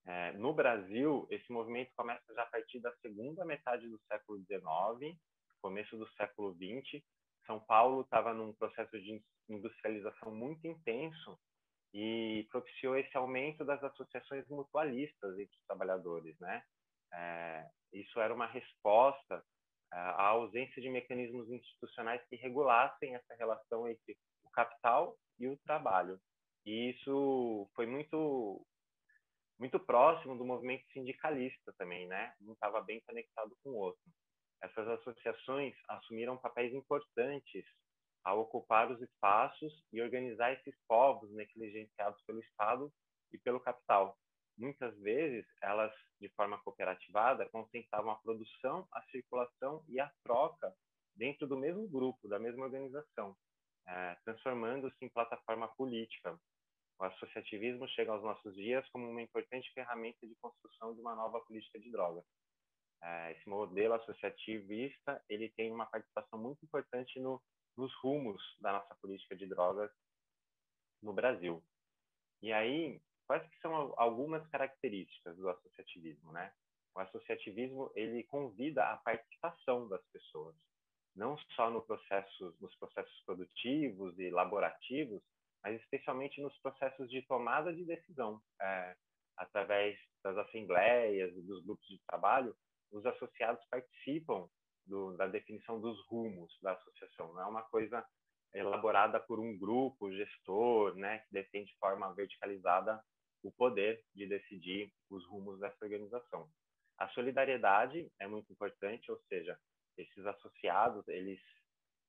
É, 0.07 0.33
no 0.33 0.53
Brasil, 0.53 1.27
esse 1.31 1.51
movimento 1.51 1.91
começa 1.95 2.33
já 2.33 2.43
a 2.43 2.47
partir 2.47 2.79
da 2.79 2.95
segunda 2.97 3.43
metade 3.43 3.87
do 3.87 3.99
século 4.07 4.39
XIX, 4.39 5.17
começo 5.61 5.97
do 5.97 6.07
século 6.11 6.53
XX. 6.53 7.03
São 7.47 7.59
Paulo 7.59 8.01
estava 8.01 8.33
num 8.33 8.53
processo 8.53 8.99
de 8.99 9.23
industrialização 9.49 10.33
muito 10.33 10.67
intenso 10.67 11.39
e 11.97 12.45
propiciou 12.51 12.97
esse 12.97 13.15
aumento 13.15 13.63
das 13.63 13.81
associações 13.81 14.45
mutualistas 14.49 15.39
entre 15.39 15.55
os 15.55 15.65
trabalhadores, 15.65 16.37
né? 16.41 16.61
É, 17.13 17.69
isso 17.93 18.19
era 18.19 18.33
uma 18.33 18.47
resposta 18.47 19.41
é, 19.93 19.97
à 19.97 20.27
ausência 20.27 20.81
de 20.81 20.89
mecanismos 20.89 21.49
institucionais 21.49 22.21
que 22.27 22.35
regulassem 22.35 23.15
essa 23.15 23.33
relação 23.35 23.87
entre 23.87 24.17
o 24.43 24.49
capital 24.51 25.17
e 25.39 25.47
o 25.47 25.57
trabalho. 25.59 26.19
E 26.65 26.89
isso 26.89 27.71
foi 27.73 27.85
muito 27.85 28.67
muito 29.57 29.79
próximo 29.79 30.37
do 30.37 30.43
movimento 30.43 30.83
sindicalista 30.91 31.73
também, 31.77 32.05
né? 32.07 32.33
Um 32.41 32.51
estava 32.51 32.81
bem 32.81 32.99
conectado 33.07 33.55
com 33.63 33.69
o 33.69 33.77
outro. 33.77 34.03
Essas 34.61 34.85
associações 34.99 35.73
assumiram 35.87 36.35
papéis 36.35 36.73
importantes 36.73 37.65
ao 38.25 38.39
ocupar 38.39 38.91
os 38.91 38.99
espaços 39.01 39.85
e 39.93 40.01
organizar 40.01 40.51
esses 40.51 40.75
povos 40.87 41.31
negligenciados 41.31 42.21
pelo 42.23 42.39
Estado 42.41 42.91
e 43.31 43.37
pelo 43.37 43.59
capital. 43.59 44.17
Muitas 44.57 44.97
vezes, 44.99 45.45
elas, 45.61 45.93
de 46.19 46.29
forma 46.29 46.57
cooperativada, 46.63 47.47
concentravam 47.49 48.11
a 48.11 48.15
produção, 48.15 48.87
a 48.91 49.01
circulação 49.11 49.83
e 49.87 49.99
a 49.99 50.11
troca 50.23 50.73
dentro 51.15 51.45
do 51.45 51.57
mesmo 51.57 51.87
grupo, 51.87 52.27
da 52.27 52.39
mesma 52.39 52.65
organização, 52.65 53.37
é, 53.87 54.15
transformando-se 54.25 54.97
em 55.05 55.09
plataforma 55.09 55.67
política, 55.75 56.37
o 56.97 57.03
associativismo 57.03 57.87
chega 57.89 58.11
aos 58.11 58.23
nossos 58.23 58.55
dias 58.55 58.87
como 58.89 59.09
uma 59.09 59.21
importante 59.21 59.71
ferramenta 59.73 60.25
de 60.25 60.35
construção 60.35 60.95
de 60.95 61.01
uma 61.01 61.13
nova 61.13 61.41
política 61.41 61.79
de 61.79 61.91
drogas. 61.91 62.23
É, 63.03 63.33
esse 63.33 63.47
modelo 63.47 63.93
associativista 63.93 65.21
ele 65.29 65.49
tem 65.49 65.71
uma 65.71 65.85
participação 65.85 66.39
muito 66.39 66.63
importante 66.63 67.19
no, 67.19 67.41
nos 67.77 67.93
rumos 67.95 68.41
da 68.59 68.73
nossa 68.73 68.95
política 68.95 69.35
de 69.35 69.45
drogas 69.47 69.91
no 71.01 71.13
Brasil. 71.13 71.63
E 72.41 72.51
aí, 72.51 73.01
quais 73.27 73.47
que 73.49 73.59
são 73.59 73.93
algumas 73.97 74.45
características 74.47 75.35
do 75.37 75.49
associativismo, 75.49 76.31
né? 76.31 76.53
O 76.95 76.99
associativismo 76.99 77.91
ele 77.95 78.23
convida 78.23 78.85
a 78.85 78.97
participação 78.97 79.87
das 79.89 80.03
pessoas, 80.07 80.55
não 81.15 81.37
só 81.55 81.69
no 81.69 81.81
processo, 81.81 82.55
nos 82.61 82.73
processos 82.77 83.21
produtivos 83.25 84.17
e 84.17 84.29
laborativos, 84.29 85.21
mas 85.63 85.79
especialmente 85.81 86.41
nos 86.41 86.57
processos 86.59 87.09
de 87.09 87.21
tomada 87.23 87.73
de 87.73 87.83
decisão, 87.83 88.41
é, 88.61 88.95
através 89.35 89.99
das 90.23 90.37
assembleias 90.37 91.35
e 91.35 91.41
dos 91.41 91.63
grupos 91.65 91.85
de 91.87 91.99
trabalho, 92.07 92.55
os 92.91 93.05
associados 93.05 93.63
participam 93.69 94.47
do, 94.85 95.15
da 95.17 95.27
definição 95.27 95.79
dos 95.79 95.99
rumos 96.07 96.57
da 96.61 96.73
associação. 96.73 97.33
Não 97.33 97.41
é 97.41 97.45
uma 97.45 97.63
coisa 97.63 98.05
elaborada 98.53 99.19
por 99.19 99.39
um 99.39 99.57
grupo 99.57 100.11
gestor, 100.11 100.95
né, 100.95 101.19
que 101.19 101.33
detém 101.33 101.65
de 101.65 101.75
forma 101.77 102.13
verticalizada 102.13 103.03
o 103.43 103.51
poder 103.51 104.01
de 104.13 104.25
decidir 104.25 104.91
os 105.09 105.25
rumos 105.27 105.59
dessa 105.59 105.83
organização. 105.83 106.49
A 106.97 107.09
solidariedade 107.09 108.09
é 108.19 108.27
muito 108.27 108.51
importante, 108.51 109.11
ou 109.11 109.19
seja, 109.27 109.59
esses 109.97 110.25
associados 110.25 111.07
eles 111.07 111.39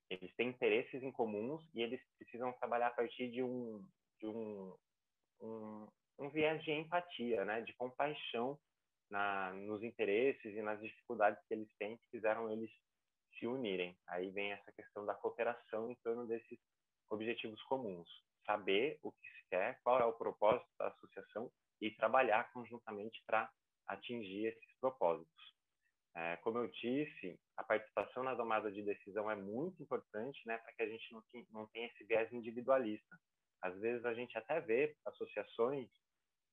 eles 0.09 0.33
têm 0.37 0.51
interesses 0.51 1.03
em 1.03 1.11
comuns 1.11 1.63
e 1.75 1.83
eles 1.83 2.01
precisam 2.17 2.53
trabalhar 2.55 2.89
a 2.89 2.95
partir 2.95 3.29
de 3.29 3.43
um, 3.43 3.85
de 4.21 4.27
um, 4.29 4.77
um, 5.41 5.89
um 6.17 6.31
viés 6.31 6.63
de 6.63 6.71
empatia, 6.71 7.45
né? 7.45 7.61
de 7.63 7.73
compaixão 7.75 8.57
na, 9.11 9.53
nos 9.53 9.83
interesses 9.83 10.55
e 10.55 10.63
nas 10.63 10.81
dificuldades 10.81 11.43
que 11.47 11.55
eles 11.55 11.69
têm 11.79 11.97
que 11.97 12.09
fizeram 12.11 12.51
eles 12.51 12.71
se 13.39 13.47
unirem. 13.47 13.97
Aí 14.07 14.31
vem 14.31 14.53
essa 14.53 14.73
questão 14.73 15.05
da 15.05 15.15
cooperação 15.15 15.91
em 15.91 15.95
torno 15.97 16.27
desses 16.27 16.59
objetivos 17.11 17.63
comuns. 17.65 18.09
Saber 18.45 18.99
o 19.03 19.13
que 19.13 19.29
se 19.29 19.49
quer, 19.51 19.81
qual 19.83 20.01
é 20.01 20.05
o 20.05 20.13
propósito 20.13 20.69
da 20.79 20.89
associação 20.89 21.51
e 21.81 21.91
trabalhar 21.91 22.51
conjuntamente 22.53 23.23
para 23.27 23.51
atingir 23.87 24.47
esses 24.47 24.79
propósitos. 24.81 25.57
É, 26.15 26.37
como 26.37 26.59
eu 26.59 26.69
disse, 26.69 27.39
a 27.59 27.63
participação 27.63 28.23
na 28.25 28.35
tomada 28.35 28.73
de 28.73 28.83
decisão 28.83 29.31
é 29.31 29.37
muito 29.37 29.83
importante, 29.83 30.41
né, 30.47 30.57
para 30.57 30.73
que 30.73 30.83
a 30.83 30.89
gente 30.89 31.13
não, 31.13 31.23
não 31.51 31.67
tenha 31.67 31.87
esse 31.89 32.05
viés 32.05 32.33
individualista. 32.33 33.19
Às 33.61 33.79
vezes 33.81 34.05
a 34.05 34.15
gente 34.15 34.37
até 34.39 34.61
vê 34.61 34.97
associações 35.05 35.91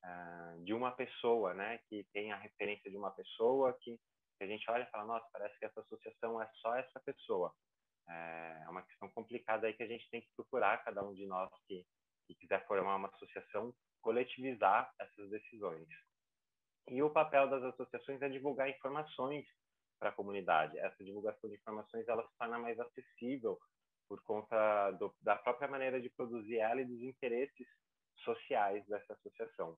uh, 0.04 0.64
de 0.64 0.74
uma 0.74 0.92
pessoa, 0.92 1.54
né, 1.54 1.80
que 1.90 2.04
tem 2.14 2.32
a 2.32 2.38
referência 2.38 2.90
de 2.90 2.98
uma 2.98 3.12
pessoa 3.12 3.78
que, 3.82 4.00
que, 4.38 4.44
a 4.44 4.48
gente 4.48 4.70
olha 4.70 4.84
e 4.84 4.92
fala, 4.92 5.06
nossa, 5.06 5.28
parece 5.32 5.58
que 5.58 5.66
essa 5.66 5.82
associação 5.82 6.42
é 6.42 6.50
só 6.62 6.76
essa 6.76 7.00
pessoa. 7.00 7.54
É, 8.08 8.64
é 8.66 8.70
uma 8.70 8.84
questão 8.84 9.10
complicada 9.10 9.68
aí 9.68 9.74
que 9.74 9.84
a 9.84 9.88
gente 9.88 10.10
tem 10.10 10.22
que 10.22 10.30
procurar 10.36 10.84
cada 10.84 11.04
um 11.04 11.14
de 11.14 11.26
nós 11.26 11.50
que, 11.68 11.86
que 12.28 12.36
quiser 12.36 12.66
formar 12.68 12.98
uma 12.98 13.10
associação 13.10 13.74
coletivizar 14.02 14.94
essas 15.00 15.30
decisões. 15.30 15.88
E 16.90 17.02
o 17.02 17.10
papel 17.10 17.50
das 17.50 17.64
associações 17.64 18.22
é 18.22 18.28
divulgar 18.28 18.70
informações 18.70 19.46
para 19.98 20.10
a 20.10 20.14
comunidade. 20.14 20.78
Essa 20.78 21.04
divulgação 21.04 21.50
de 21.50 21.56
informações 21.56 22.06
ela 22.10 22.28
se 22.28 22.38
torna 22.38 22.60
mais 22.60 22.78
acessível 22.78 23.58
por 24.10 24.22
conta 24.24 24.92
do, 24.92 25.16
da 25.22 25.38
própria 25.38 25.70
maneira 25.70 26.02
de 26.02 26.10
produzir 26.10 26.58
ela 26.58 26.82
e 26.82 26.86
dos 26.86 27.02
interesses 27.02 27.68
sociais 28.24 28.86
dessa 28.88 29.14
associação. 29.14 29.78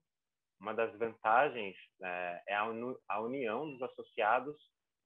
Uma 0.60 0.72
das 0.72 0.96
vantagens 0.98 1.76
é, 2.02 2.42
é 2.48 2.54
a, 2.54 2.66
a 3.08 3.20
união 3.20 3.70
dos 3.70 3.82
associados 3.82 4.56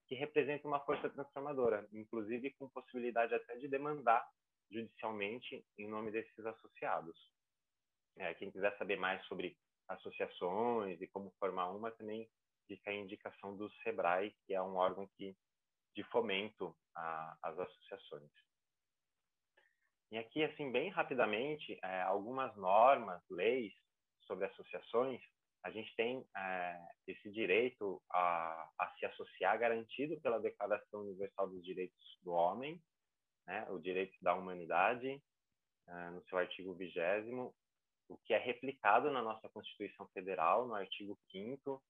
que 0.07 0.15
representa 0.15 0.67
uma 0.67 0.81
força 0.81 1.09
transformadora, 1.11 1.87
inclusive 1.93 2.51
com 2.55 2.69
possibilidade 2.69 3.35
até 3.35 3.57
de 3.57 3.69
demandar 3.69 4.27
judicialmente 4.71 5.65
em 5.79 5.89
nome 5.89 6.11
desses 6.11 6.45
associados. 6.45 7.17
É, 8.17 8.35
quem 8.35 8.51
quiser 8.51 8.77
saber 8.77 8.97
mais 8.97 9.25
sobre 9.27 9.57
associações 9.89 11.01
e 11.01 11.07
como 11.09 11.35
formar 11.39 11.71
uma, 11.71 11.91
também 11.93 12.29
fica 12.67 12.91
a 12.91 12.95
indicação 12.95 13.57
do 13.57 13.71
SEBRAE, 13.83 14.35
que 14.47 14.55
é 14.55 14.63
um 14.63 14.77
órgão 14.77 15.09
que, 15.17 15.37
de 15.95 16.05
fomento 16.05 16.77
às 17.43 17.59
associações. 17.59 18.31
E 20.11 20.19
aqui, 20.19 20.43
assim, 20.43 20.73
bem 20.73 20.91
rapidamente, 20.91 21.79
é, 21.83 22.03
algumas 22.03 22.55
normas, 22.57 23.23
leis 23.31 23.73
sobre 24.27 24.47
associações. 24.47 25.21
A 25.63 25.71
gente 25.71 25.95
tem 25.95 26.27
é, 26.37 26.89
esse 27.07 27.31
direito 27.31 28.03
a, 28.11 28.69
a, 28.79 28.95
se 28.99 29.07
associar 29.07 29.59
garantido 29.59 30.21
pela 30.21 30.41
Declaração 30.41 31.03
Universal 31.03 31.51
dos 31.51 31.63
Direitos 31.63 32.19
do 32.23 32.33
Homem, 32.33 32.81
né, 33.47 33.67
o 33.71 33.79
direito 33.79 34.17
da 34.21 34.35
humanidade, 34.35 35.23
é, 35.89 36.11
no 36.11 36.23
seu 36.25 36.39
artigo 36.39 36.75
20 36.75 36.95
o 38.09 38.19
que 38.25 38.35
é 38.35 38.39
replicado 38.39 39.11
na 39.11 39.23
nossa 39.23 39.49
Constituição 39.51 40.09
Federal, 40.09 40.67
no 40.67 40.75
artigo 40.75 41.17
5 41.31 41.81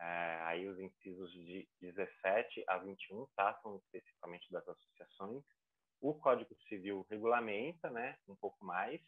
é, 0.00 0.40
aí 0.44 0.66
os 0.66 0.78
incisos 0.78 1.30
de 1.30 1.68
17 1.82 2.64
a 2.66 2.78
21 2.78 3.26
tratam 3.36 3.76
especificamente 3.76 4.50
das 4.50 4.66
associações. 4.66 5.44
O 6.00 6.14
Código 6.14 6.54
Civil 6.68 7.06
regulamenta, 7.10 7.90
né, 7.90 8.16
um 8.26 8.34
pouco 8.36 8.64
mais, 8.64 9.00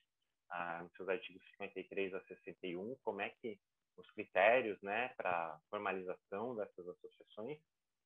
ah, 0.50 0.82
nos 0.82 0.92
seus 0.94 1.08
artigos 1.08 1.42
53 1.52 2.14
a 2.14 2.20
61, 2.24 2.96
como 3.02 3.20
é 3.22 3.30
que 3.30 3.58
os 3.96 4.10
critérios, 4.12 4.80
né, 4.82 5.08
para 5.16 5.58
formalização 5.70 6.54
dessas 6.54 6.86
associações. 6.88 7.58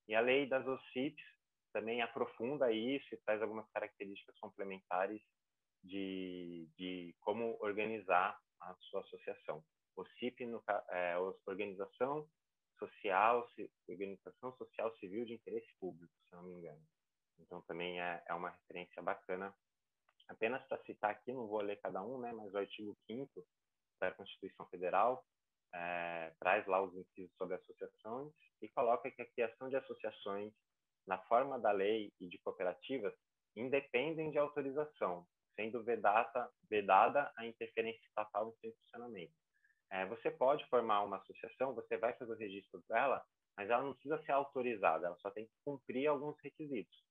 E 0.09 0.15
a 0.15 0.21
lei 0.21 0.49
das 0.49 0.67
OCIPs 0.67 1.25
também 1.73 2.01
aprofunda 2.01 2.73
isso 2.73 3.07
e 3.13 3.19
traz 3.19 3.43
algumas 3.43 3.69
características 3.71 4.39
complementares 4.39 5.21
de, 5.83 6.69
de 6.77 7.15
como 7.21 7.57
organizar 7.61 8.39
a 8.61 8.75
sua 8.81 9.01
associação. 9.01 9.65
O 9.97 10.05
CIP, 10.19 10.47
no, 10.47 10.63
é, 10.91 11.17
Organização 11.47 12.29
Social, 12.79 13.49
Organização 13.89 14.57
Social 14.57 14.95
Civil 14.97 15.25
de 15.25 15.35
Interesse 15.35 15.73
Público, 15.81 16.13
se 16.29 16.35
não 16.35 16.43
me 16.45 16.55
engano. 16.55 16.83
Então, 17.39 17.63
também 17.63 18.01
é, 18.01 18.23
é 18.27 18.35
uma 18.35 18.51
referência 18.51 19.03
bacana. 19.03 19.55
Apenas 20.29 20.63
para 20.67 20.83
citar 20.85 21.11
aqui, 21.11 21.33
não 21.33 21.47
vou 21.47 21.61
ler 21.61 21.81
cada 21.81 22.03
um, 22.03 22.19
né, 22.19 22.33
mas 22.33 22.53
o 22.53 22.59
artigo 22.59 22.97
5 23.07 23.47
da 24.01 24.11
Constituição 24.13 24.67
Federal 24.67 25.25
é, 25.75 26.33
traz 26.41 26.67
lá 26.67 26.83
os 26.83 26.95
incisos 26.95 27.35
sobre 27.37 27.55
associações 27.57 28.33
e 28.61 28.69
coloca 28.69 29.11
que 29.11 29.23
a 29.23 29.31
criação 29.31 29.69
de 29.69 29.77
associações 29.77 30.53
na 31.07 31.19
forma 31.25 31.59
da 31.59 31.71
lei 31.71 32.13
e 32.19 32.29
de 32.29 32.39
cooperativas 32.39 33.15
independem 33.55 34.31
de 34.31 34.39
autorização, 34.39 35.27
sendo 35.55 35.83
vedada, 35.83 36.51
vedada 36.69 37.33
a 37.37 37.47
interferência 37.47 38.05
estatal 38.07 38.49
em 38.49 38.57
seu 38.61 38.73
funcionamento. 38.83 39.33
É, 39.91 40.05
você 40.07 40.31
pode 40.31 40.67
formar 40.69 41.05
uma 41.05 41.19
associação, 41.19 41.75
você 41.75 41.97
vai 41.97 42.13
fazer 42.15 42.33
o 42.33 42.37
registro 42.37 42.83
dela, 42.89 43.25
mas 43.57 43.71
ela 43.71 43.85
não 43.85 43.93
precisa 43.93 44.21
ser 44.25 44.33
autorizada, 44.33 45.07
ela 45.07 45.17
só 45.19 45.31
tem 45.31 45.47
que 45.47 45.53
cumprir 45.65 46.09
alguns 46.09 46.37
requisitos 46.43 47.06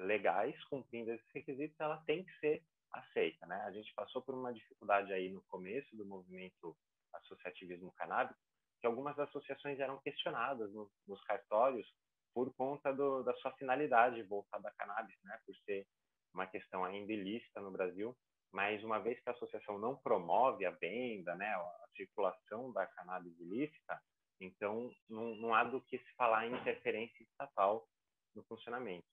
legais, 0.00 0.62
cumprindo 0.64 1.12
esses 1.12 1.30
requisitos, 1.32 1.78
ela 1.80 1.98
tem 2.06 2.24
que 2.24 2.38
ser 2.38 2.62
aceita, 2.92 3.46
né? 3.46 3.62
A 3.66 3.70
gente 3.70 3.92
passou 3.94 4.22
por 4.22 4.34
uma 4.34 4.52
dificuldade 4.52 5.12
aí 5.12 5.30
no 5.30 5.42
começo 5.42 5.94
do 5.96 6.06
movimento 6.06 6.76
associativismo 7.12 7.92
canábico, 7.92 8.38
que 8.80 8.86
algumas 8.86 9.18
associações 9.18 9.78
eram 9.80 9.98
questionadas 10.00 10.72
no, 10.72 10.90
nos 11.06 11.22
cartórios 11.24 11.86
por 12.32 12.54
conta 12.54 12.92
do, 12.92 13.22
da 13.22 13.34
sua 13.34 13.52
finalidade 13.52 14.22
voltada 14.22 14.68
à 14.68 14.72
cannabis, 14.72 15.16
né? 15.24 15.38
Por 15.44 15.54
ser 15.64 15.86
uma 16.32 16.46
questão 16.46 16.84
ainda 16.84 17.12
ilícita 17.12 17.60
no 17.60 17.70
Brasil, 17.70 18.16
mas 18.52 18.82
uma 18.84 18.98
vez 18.98 19.20
que 19.20 19.28
a 19.28 19.32
associação 19.32 19.78
não 19.78 19.96
promove 19.96 20.64
a 20.64 20.70
venda, 20.70 21.34
né, 21.34 21.48
a 21.48 21.88
circulação 21.96 22.72
da 22.72 22.86
cannabis 22.86 23.38
ilícita, 23.38 24.00
então 24.40 24.90
não, 25.08 25.34
não 25.36 25.54
há 25.54 25.64
do 25.64 25.80
que 25.82 25.98
se 25.98 26.14
falar 26.14 26.46
em 26.46 26.54
interferência 26.54 27.22
estatal 27.22 27.86
no 28.34 28.42
funcionamento. 28.44 29.06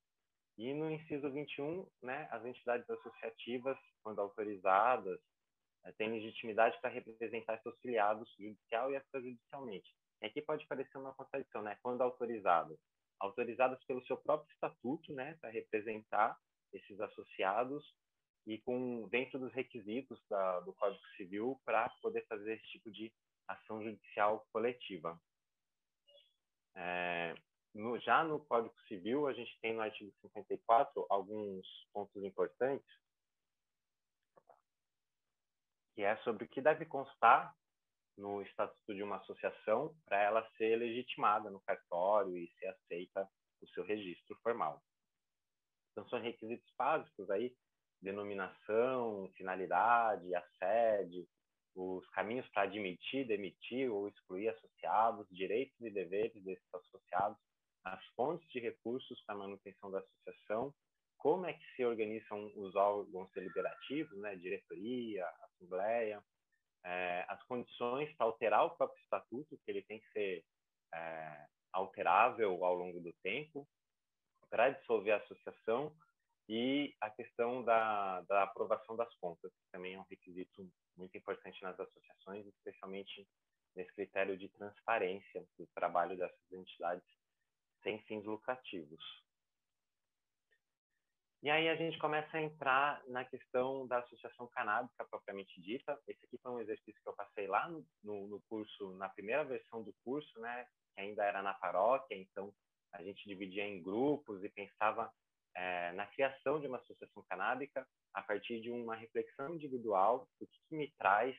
E 0.57 0.73
no 0.73 0.89
inciso 0.89 1.29
21, 1.29 1.87
né, 2.01 2.27
as 2.31 2.45
entidades 2.45 2.89
associativas, 2.89 3.77
quando 4.01 4.19
autorizadas, 4.19 5.19
eh, 5.83 5.91
têm 5.93 6.11
legitimidade 6.11 6.79
para 6.79 6.89
representar 6.89 7.61
seus 7.61 7.77
filiados 7.79 8.33
judicial 8.39 8.91
e 8.91 8.95
extrajudicialmente. 8.95 9.93
E 10.21 10.27
aqui 10.27 10.41
pode 10.41 10.65
parecer 10.67 10.97
uma 10.97 11.13
contradição, 11.13 11.61
né? 11.61 11.77
Quando 11.81 12.01
autorizadas, 12.01 12.79
autorizadas 13.19 13.83
pelo 13.85 14.05
seu 14.05 14.17
próprio 14.17 14.51
estatuto, 14.53 15.13
né, 15.13 15.37
para 15.41 15.49
representar 15.49 16.37
esses 16.73 16.99
associados 16.99 17.93
e 18.47 18.57
com 18.59 19.07
dentro 19.09 19.39
dos 19.39 19.53
requisitos 19.53 20.21
da, 20.29 20.59
do 20.61 20.73
Código 20.73 21.03
Civil 21.17 21.59
para 21.65 21.89
poder 22.01 22.25
fazer 22.27 22.53
esse 22.53 22.67
tipo 22.67 22.91
de 22.91 23.11
ação 23.47 23.83
judicial 23.83 24.45
coletiva. 24.51 25.19
É, 26.75 27.35
no, 27.75 27.99
já 27.99 28.23
no 28.23 28.39
Código 28.45 28.73
Civil, 28.87 29.27
a 29.27 29.33
gente 29.33 29.59
tem 29.59 29.73
no 29.73 29.81
artigo 29.81 30.11
54 30.21 31.05
alguns 31.09 31.67
pontos 31.93 32.23
importantes, 32.23 32.87
que 35.93 36.01
é 36.01 36.15
sobre 36.17 36.45
o 36.45 36.47
que 36.47 36.61
deve 36.61 36.85
constar 36.85 37.53
no 38.17 38.41
estatuto 38.41 38.95
de 38.95 39.03
uma 39.03 39.17
associação 39.17 39.93
para 40.05 40.21
ela 40.21 40.49
ser 40.57 40.77
legitimada 40.77 41.49
no 41.49 41.59
cartório 41.61 42.37
e 42.37 42.49
ser 42.57 42.67
aceita 42.67 43.29
o 43.61 43.67
seu 43.67 43.83
registro 43.83 44.37
formal. 44.41 44.81
Então, 45.91 46.07
são 46.07 46.19
requisitos 46.19 46.71
básicos 46.77 47.29
aí, 47.29 47.53
denominação, 48.01 49.29
finalidade, 49.35 50.33
a 50.33 50.41
sede, 50.57 51.27
os 51.75 52.07
caminhos 52.09 52.47
para 52.49 52.63
admitir, 52.63 53.27
demitir 53.27 53.91
ou 53.91 54.07
excluir 54.07 54.47
associados, 54.47 55.27
direitos 55.29 55.79
e 55.81 55.89
deveres 55.89 56.41
desses 56.41 56.73
associados, 56.73 57.37
as 57.85 58.03
fontes 58.15 58.47
de 58.49 58.59
recursos 58.59 59.21
para 59.25 59.35
manutenção 59.35 59.91
da 59.91 59.99
associação, 59.99 60.73
como 61.17 61.45
é 61.45 61.53
que 61.53 61.65
se 61.75 61.85
organizam 61.85 62.51
os 62.55 62.75
órgãos 62.75 63.31
deliberativos, 63.31 64.17
né, 64.19 64.35
diretoria, 64.35 65.25
assembleia, 65.43 66.23
é, 66.83 67.25
as 67.27 67.41
condições 67.43 68.13
para 68.15 68.25
alterar 68.25 68.65
o 68.65 68.75
próprio 68.75 69.01
estatuto, 69.01 69.57
que 69.63 69.71
ele 69.71 69.81
tem 69.83 69.99
que 69.99 70.11
ser 70.11 70.45
é, 70.93 71.47
alterável 71.71 72.63
ao 72.63 72.75
longo 72.75 72.99
do 72.99 73.13
tempo, 73.23 73.67
para 74.49 74.69
dissolver 74.69 75.11
a 75.13 75.17
associação, 75.17 75.95
e 76.47 76.95
a 77.01 77.09
questão 77.09 77.63
da, 77.63 78.21
da 78.21 78.43
aprovação 78.43 78.95
das 78.95 79.13
contas, 79.15 79.51
que 79.51 79.71
também 79.71 79.95
é 79.95 79.99
um 79.99 80.05
requisito 80.09 80.69
muito 80.95 81.17
importante 81.17 81.61
nas 81.63 81.79
associações, 81.79 82.45
especialmente 82.45 83.27
nesse 83.75 83.91
critério 83.93 84.37
de 84.37 84.47
transparência 84.49 85.43
do 85.57 85.67
trabalho 85.73 86.15
dessas 86.15 86.51
entidades 86.51 87.03
sem 87.85 88.01
fins 88.01 88.25
lucrativos. 88.25 89.03
E 91.43 91.49
aí 91.51 91.69
a 91.69 91.75
gente 91.75 91.99
começa 91.99 92.35
a 92.35 92.41
entrar 92.41 93.03
na 93.07 93.23
questão 93.23 93.85
da 93.85 93.99
associação 93.99 94.47
canábica 94.47 95.05
propriamente 95.05 95.61
dita. 95.61 95.95
Esse 96.07 96.25
aqui 96.25 96.39
foi 96.41 96.51
um 96.51 96.59
exercício 96.59 96.99
que 96.99 97.07
eu 97.07 97.13
passei 97.13 97.45
lá 97.45 97.69
no, 97.69 98.27
no, 98.27 98.41
curso, 98.49 98.97
na 98.97 99.07
primeira 99.09 99.45
versão 99.45 99.83
do 99.83 99.93
curso, 100.03 100.39
né, 100.39 100.65
que 100.95 101.01
ainda 101.01 101.23
era 101.23 101.43
na 101.43 101.53
paróquia, 101.53 102.15
então 102.15 102.51
a 102.91 103.03
gente 103.03 103.29
dividia 103.29 103.63
em 103.63 103.83
grupos 103.83 104.43
e 104.43 104.49
pensava 104.49 105.13
é, 105.55 105.91
na 105.91 106.07
criação 106.07 106.59
de 106.59 106.65
uma 106.65 106.77
associação 106.77 107.23
canábica 107.29 107.87
a 108.11 108.23
partir 108.23 108.59
de 108.61 108.71
uma 108.71 108.95
reflexão 108.95 109.53
individual 109.53 110.27
do 110.39 110.47
que, 110.47 110.57
que 110.67 110.75
me 110.75 110.91
traz 110.97 111.37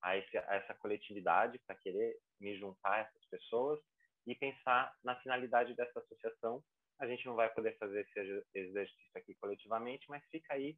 a, 0.00 0.16
esse, 0.16 0.38
a 0.38 0.54
essa 0.54 0.74
coletividade 0.74 1.58
para 1.66 1.74
querer 1.74 2.16
me 2.38 2.56
juntar 2.56 2.92
a 2.92 2.98
essas 3.00 3.24
pessoas 3.26 3.80
e 4.30 4.34
pensar 4.36 4.94
na 5.02 5.16
finalidade 5.16 5.74
dessa 5.74 5.98
associação. 5.98 6.62
A 7.00 7.06
gente 7.06 7.26
não 7.26 7.34
vai 7.34 7.48
poder 7.52 7.76
fazer 7.78 8.02
esse 8.02 8.44
exercício 8.54 9.10
aqui 9.16 9.34
coletivamente, 9.34 10.08
mas 10.08 10.22
fica 10.30 10.54
aí 10.54 10.76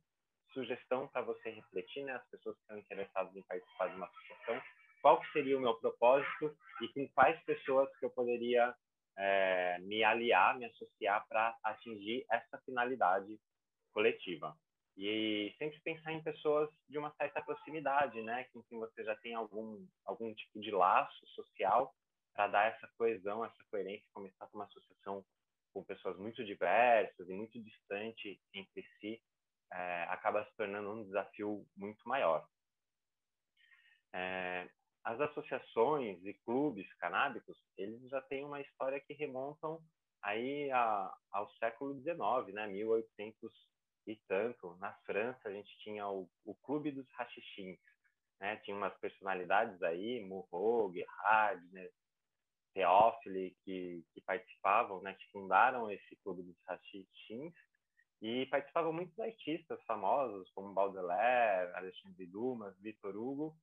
sugestão 0.54 1.08
para 1.08 1.22
você 1.22 1.50
refletir, 1.50 2.04
né, 2.04 2.14
as 2.14 2.26
pessoas 2.30 2.56
que 2.56 2.62
estão 2.62 2.78
interessadas 2.78 3.34
em 3.36 3.42
participar 3.42 3.88
de 3.88 3.96
uma 3.96 4.06
associação, 4.06 4.62
qual 5.00 5.20
que 5.20 5.32
seria 5.32 5.58
o 5.58 5.60
meu 5.60 5.74
propósito 5.74 6.56
e 6.80 6.88
com 6.88 7.08
quais 7.08 7.42
pessoas 7.44 7.88
que 7.98 8.04
eu 8.04 8.10
poderia 8.10 8.74
é, 9.18 9.78
me 9.80 10.02
aliar, 10.02 10.56
me 10.56 10.66
associar 10.66 11.26
para 11.28 11.56
atingir 11.64 12.24
essa 12.30 12.58
finalidade 12.64 13.38
coletiva. 13.92 14.56
E 14.96 15.54
sempre 15.58 15.80
pensar 15.80 16.12
em 16.12 16.22
pessoas 16.22 16.70
de 16.88 16.98
uma 16.98 17.10
certa 17.16 17.42
proximidade, 17.42 18.20
né, 18.22 18.44
com 18.52 18.62
quem 18.62 18.78
você 18.78 19.02
já 19.04 19.16
tem 19.16 19.34
algum 19.34 19.86
algum 20.04 20.32
tipo 20.34 20.60
de 20.60 20.70
laço 20.70 21.26
social 21.28 21.94
para 22.34 22.48
dar 22.48 22.72
essa 22.72 22.88
coesão, 22.96 23.44
essa 23.44 23.64
coerência, 23.70 24.08
começar 24.12 24.46
com 24.46 24.58
uma 24.58 24.64
associação 24.64 25.24
com 25.72 25.82
pessoas 25.84 26.16
muito 26.18 26.44
diversas 26.44 27.28
e 27.28 27.32
muito 27.32 27.60
distantes 27.62 28.38
entre 28.52 28.86
si, 29.00 29.22
é, 29.72 30.02
acaba 30.04 30.44
se 30.44 30.54
tornando 30.56 30.90
um 30.92 31.04
desafio 31.04 31.66
muito 31.76 32.06
maior. 32.06 32.46
É, 34.12 34.68
as 35.04 35.20
associações 35.20 36.24
e 36.24 36.34
clubes 36.44 36.92
canábicos, 36.94 37.58
eles 37.76 38.00
já 38.08 38.20
têm 38.22 38.44
uma 38.44 38.60
história 38.60 39.00
que 39.00 39.14
remontam 39.14 39.82
aí 40.22 40.70
a, 40.70 41.12
ao 41.32 41.50
século 41.54 41.94
XIX, 42.00 42.54
né, 42.54 42.66
1800 42.68 43.52
e 44.06 44.16
tanto. 44.28 44.76
Na 44.76 44.92
França, 45.04 45.48
a 45.48 45.52
gente 45.52 45.76
tinha 45.78 46.06
o, 46.06 46.28
o 46.44 46.54
Clube 46.56 46.92
dos 46.92 47.08
Rachichins, 47.12 47.80
né, 48.40 48.56
tinha 48.58 48.76
umas 48.76 48.96
personalidades 48.98 49.82
aí, 49.82 50.20
Murrow, 50.20 50.92
Gardner, 50.92 51.90
Teófile 52.74 53.56
que, 53.64 54.04
que 54.12 54.20
participavam, 54.22 55.02
né, 55.02 55.14
que 55.14 55.30
fundaram 55.30 55.90
esse 55.90 56.16
clube 56.22 56.42
dos 56.42 56.56
Rachitins, 56.66 57.54
e 58.20 58.46
participavam 58.46 58.92
muitos 58.92 59.18
artistas 59.18 59.82
famosos, 59.84 60.48
como 60.54 60.72
Baudelaire, 60.72 61.74
Alexandre 61.74 62.24
Dumas, 62.26 62.78
Victor 62.80 63.16
Hugo, 63.16 63.56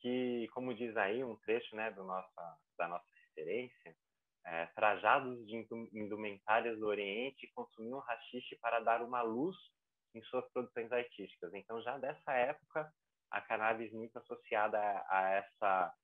que, 0.00 0.48
como 0.52 0.74
diz 0.74 0.94
aí 0.96 1.24
um 1.24 1.36
trecho 1.36 1.74
né, 1.74 1.90
do 1.92 2.04
nossa, 2.04 2.58
da 2.76 2.88
nossa 2.88 3.06
referência, 3.26 3.96
é, 4.44 4.66
trajados 4.74 5.46
de 5.46 5.66
indumentárias 5.92 6.78
do 6.78 6.86
Oriente 6.86 7.50
consumiam 7.54 8.00
rachixe 8.00 8.56
para 8.56 8.80
dar 8.80 9.00
uma 9.00 9.22
luz 9.22 9.56
em 10.14 10.22
suas 10.24 10.46
produções 10.52 10.90
artísticas. 10.92 11.54
Então, 11.54 11.80
já 11.80 11.96
dessa 11.96 12.32
época, 12.32 12.92
a 13.30 13.40
cannabis 13.40 13.92
muito 13.92 14.18
associada 14.18 14.78
a 15.08 15.30
essa 15.30 15.94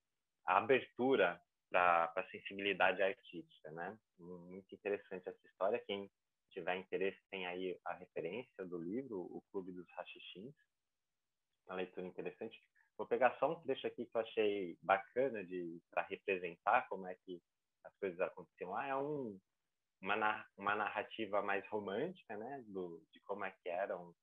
abertura 0.46 1.38
para 1.70 2.12
a 2.16 2.30
sensibilidade 2.30 3.02
artística, 3.02 3.70
né? 3.70 3.98
Muito 4.18 4.74
interessante 4.74 5.28
essa 5.28 5.46
história. 5.46 5.82
Quem 5.86 6.10
tiver 6.50 6.76
interesse 6.76 7.20
tem 7.30 7.46
aí 7.46 7.78
a 7.84 7.94
referência 7.94 8.64
do 8.64 8.78
livro, 8.78 9.20
O 9.20 9.42
Clube 9.50 9.72
dos 9.72 9.88
Rachixins. 9.90 10.54
Uma 11.66 11.76
leitura 11.76 12.06
interessante. 12.06 12.58
Vou 12.96 13.06
pegar 13.06 13.36
só 13.38 13.52
um 13.52 13.60
trecho 13.62 13.86
aqui 13.86 14.06
que 14.06 14.16
eu 14.16 14.20
achei 14.20 14.78
bacana 14.82 15.44
de 15.44 15.80
para 15.90 16.02
representar 16.02 16.88
como 16.88 17.06
é 17.06 17.14
que 17.24 17.40
as 17.84 17.94
coisas 17.96 18.20
aconteciam 18.20 18.70
lá. 18.70 18.86
É 18.86 18.96
um, 18.96 19.38
uma, 20.00 20.46
uma 20.56 20.74
narrativa 20.74 21.42
mais 21.42 21.66
romântica, 21.68 22.36
né? 22.36 22.64
Do, 22.66 23.02
de 23.12 23.20
como 23.20 23.44
é 23.44 23.50
que 23.62 23.68
eram 23.68 24.14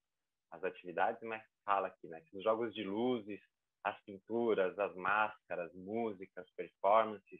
as 0.52 0.64
atividades, 0.64 1.22
mas 1.22 1.44
fala 1.64 1.88
aqui, 1.88 2.08
né? 2.08 2.22
Que 2.22 2.38
os 2.38 2.44
jogos 2.44 2.74
de 2.74 2.84
luzes 2.84 3.40
as 3.86 4.02
pinturas, 4.02 4.78
as 4.80 4.96
máscaras, 4.96 5.72
músicas, 5.76 6.50
performances, 6.56 7.40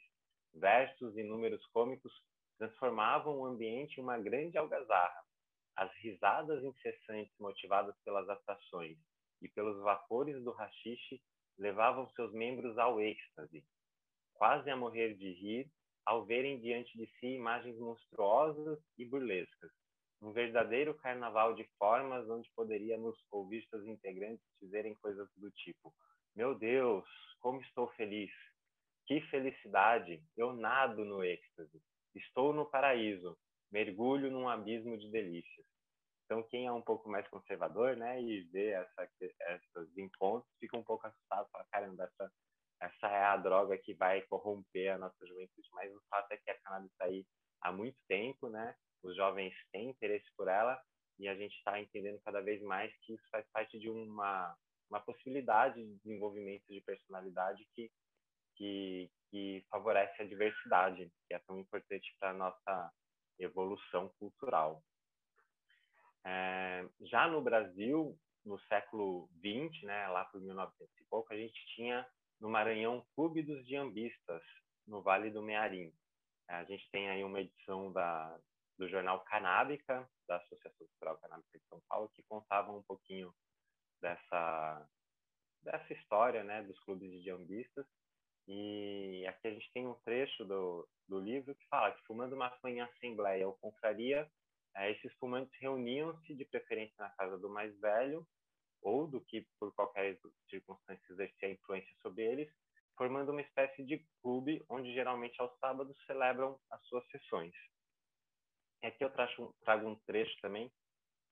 versos 0.54 1.18
e 1.18 1.24
números 1.24 1.66
cômicos 1.74 2.14
transformavam 2.60 3.40
o 3.40 3.46
ambiente 3.48 4.00
em 4.00 4.04
uma 4.04 4.20
grande 4.20 4.56
algazarra. 4.56 5.24
As 5.76 5.92
risadas 5.98 6.64
incessantes 6.64 7.34
motivadas 7.40 7.96
pelas 8.06 8.30
atrações 8.30 8.96
e 9.42 9.50
pelos 9.50 9.82
vapores 9.82 10.42
do 10.44 10.52
rachixe 10.52 11.20
levavam 11.58 12.08
seus 12.12 12.32
membros 12.32 12.78
ao 12.78 13.02
êxtase, 13.02 13.66
quase 14.36 14.70
a 14.70 14.78
morrer 14.78 15.16
de 15.16 15.32
rir 15.34 15.68
ao 16.06 16.26
verem 16.26 16.60
diante 16.62 16.96
de 16.96 17.08
si 17.20 17.26
imagens 17.26 17.76
monstruosas 17.80 18.80
e 19.00 19.04
burlescas. 19.04 19.72
Um 20.22 20.32
verdadeiro 20.32 20.94
carnaval 20.94 21.56
de 21.56 21.68
formas 21.80 22.30
onde 22.30 22.48
poderíamos 22.56 23.18
ouvir 23.32 23.66
seus 23.68 23.84
integrantes 23.88 24.46
dizerem 24.62 24.94
coisas 24.96 25.28
do 25.36 25.50
tipo 25.52 25.92
meu 26.36 26.54
Deus, 26.54 27.06
como 27.40 27.62
estou 27.62 27.88
feliz! 27.94 28.32
Que 29.08 29.22
felicidade! 29.30 30.22
Eu 30.36 30.54
nado 30.54 31.06
no 31.06 31.24
êxtase. 31.24 31.82
Estou 32.14 32.54
no 32.54 32.70
paraíso, 32.70 33.38
mergulho 33.72 34.30
num 34.30 34.50
abismo 34.50 34.98
de 34.98 35.10
delícias. 35.10 35.66
Então, 36.26 36.44
quem 36.44 36.66
é 36.66 36.72
um 36.72 36.82
pouco 36.82 37.08
mais 37.08 37.28
conservador, 37.30 37.96
né, 37.96 38.22
e 38.22 38.42
vê 38.52 38.72
essa, 38.72 39.10
esses 39.22 39.98
encontros, 39.98 40.52
fica 40.60 40.76
um 40.76 40.84
pouco 40.84 41.06
assustado, 41.08 41.48
fala, 41.52 41.66
caramba, 41.72 42.04
essa, 42.04 42.32
essa 42.82 43.08
é 43.08 43.24
a 43.24 43.38
droga 43.38 43.78
que 43.78 43.94
vai 43.94 44.22
corromper 44.24 44.94
a 44.94 44.98
nossa 44.98 45.26
juventude. 45.26 45.70
Mas 45.72 45.94
o 45.94 46.02
fato 46.10 46.32
é 46.32 46.38
que 46.38 46.50
a 46.50 46.60
cannabis 46.62 46.92
está 46.92 47.06
aí 47.06 47.26
há 47.62 47.72
muito 47.72 47.98
tempo, 48.08 48.50
né, 48.50 48.76
os 49.04 49.16
jovens 49.16 49.54
têm 49.72 49.90
interesse 49.92 50.30
por 50.36 50.48
ela, 50.48 50.82
e 51.20 51.28
a 51.28 51.36
gente 51.36 51.56
está 51.56 51.80
entendendo 51.80 52.20
cada 52.26 52.42
vez 52.42 52.62
mais 52.64 52.92
que 53.02 53.14
isso 53.14 53.24
faz 53.32 53.46
parte 53.54 53.78
de 53.80 53.90
uma, 53.90 54.54
uma 54.90 55.00
possibilidade 55.00 55.84
de 55.84 55.96
desenvolvimento 55.98 56.66
de 56.68 56.82
personalidade 56.82 57.68
que, 57.74 57.92
que, 58.56 59.12
que 59.30 59.66
favorece 59.70 60.22
a 60.22 60.28
diversidade, 60.28 61.12
que 61.28 61.34
é 61.34 61.40
tão 61.40 61.60
importante 61.60 62.16
para 62.20 62.32
a 62.32 62.34
nossa 62.34 62.92
evolução 63.40 64.10
cultural. 64.20 64.84
É, 66.24 66.88
já 67.02 67.28
no 67.28 67.42
Brasil, 67.42 68.18
no 68.44 68.60
século 68.62 69.30
XX, 69.40 69.84
né, 69.84 70.08
lá 70.08 70.26
por 70.26 70.42
1900 70.42 71.00
e 71.00 71.04
pouco, 71.06 71.34
a 71.34 71.38
gente 71.38 71.66
tinha 71.76 72.08
no 72.40 72.50
Maranhão 72.50 73.06
Clube 73.16 73.44
dos 73.44 73.66
Diambistas, 73.66 74.42
no 74.88 75.02
Vale 75.02 75.32
do 75.32 75.42
Mearim. 75.42 75.94
A 76.48 76.64
gente 76.64 76.90
tem 76.92 77.10
aí 77.10 77.24
uma 77.24 77.42
edição 77.42 77.92
da, 77.92 78.40
do 78.78 78.88
jornal 78.88 79.24
Canábica, 79.24 80.08
da 80.28 80.38
Associação 80.38 80.88
Cultural 80.88 81.18
Canábica 81.18 81.58
de 81.58 81.66
São 81.68 81.82
Paulo, 81.88 82.10
que 82.14 82.24
contava 82.24 82.72
um 82.72 82.84
pouquinho 82.84 83.34
dessa, 84.06 84.90
dessa 85.64 85.94
história 85.94 86.44
né, 86.44 86.62
dos 86.62 86.80
clubes 86.82 87.10
de 87.10 87.24
diambistas. 87.24 87.86
E 88.48 89.26
aqui 89.28 89.48
a 89.48 89.52
gente 89.52 89.72
tem 89.74 89.88
um 89.88 89.96
trecho 90.06 90.46
do, 90.46 90.88
do 91.08 91.20
livro 91.20 91.56
que 91.56 91.68
fala 91.68 91.92
que 91.92 92.06
fumando 92.06 92.38
maconha 92.38 92.76
em 92.76 92.82
assembleia 92.82 93.48
ou 93.48 93.58
confraria, 93.58 94.30
é, 94.76 94.92
esses 94.92 95.12
fumantes 95.14 95.52
reuniam-se 95.60 96.36
de 96.36 96.46
preferência 96.46 96.96
na 97.00 97.10
casa 97.12 97.38
do 97.40 97.50
mais 97.50 97.76
velho 97.80 98.28
ou 98.82 99.08
do 99.08 99.20
que 99.22 99.48
por 99.60 99.74
qualquer 99.74 100.20
circunstância 100.48 101.12
exercia 101.12 101.50
influência 101.50 101.92
sobre 102.04 102.24
eles, 102.24 102.54
formando 102.96 103.32
uma 103.32 103.42
espécie 103.42 103.84
de 103.84 104.06
clube 104.22 104.64
onde 104.70 104.94
geralmente 104.94 105.42
aos 105.42 105.58
sábados 105.60 105.98
celebram 106.06 106.60
as 106.70 106.86
suas 106.86 107.04
sessões. 107.10 107.54
E 108.84 108.88
aqui 108.88 109.04
eu 109.04 109.10
trago, 109.10 109.56
trago 109.64 109.88
um 109.88 109.96
trecho 110.06 110.40
também. 110.42 110.72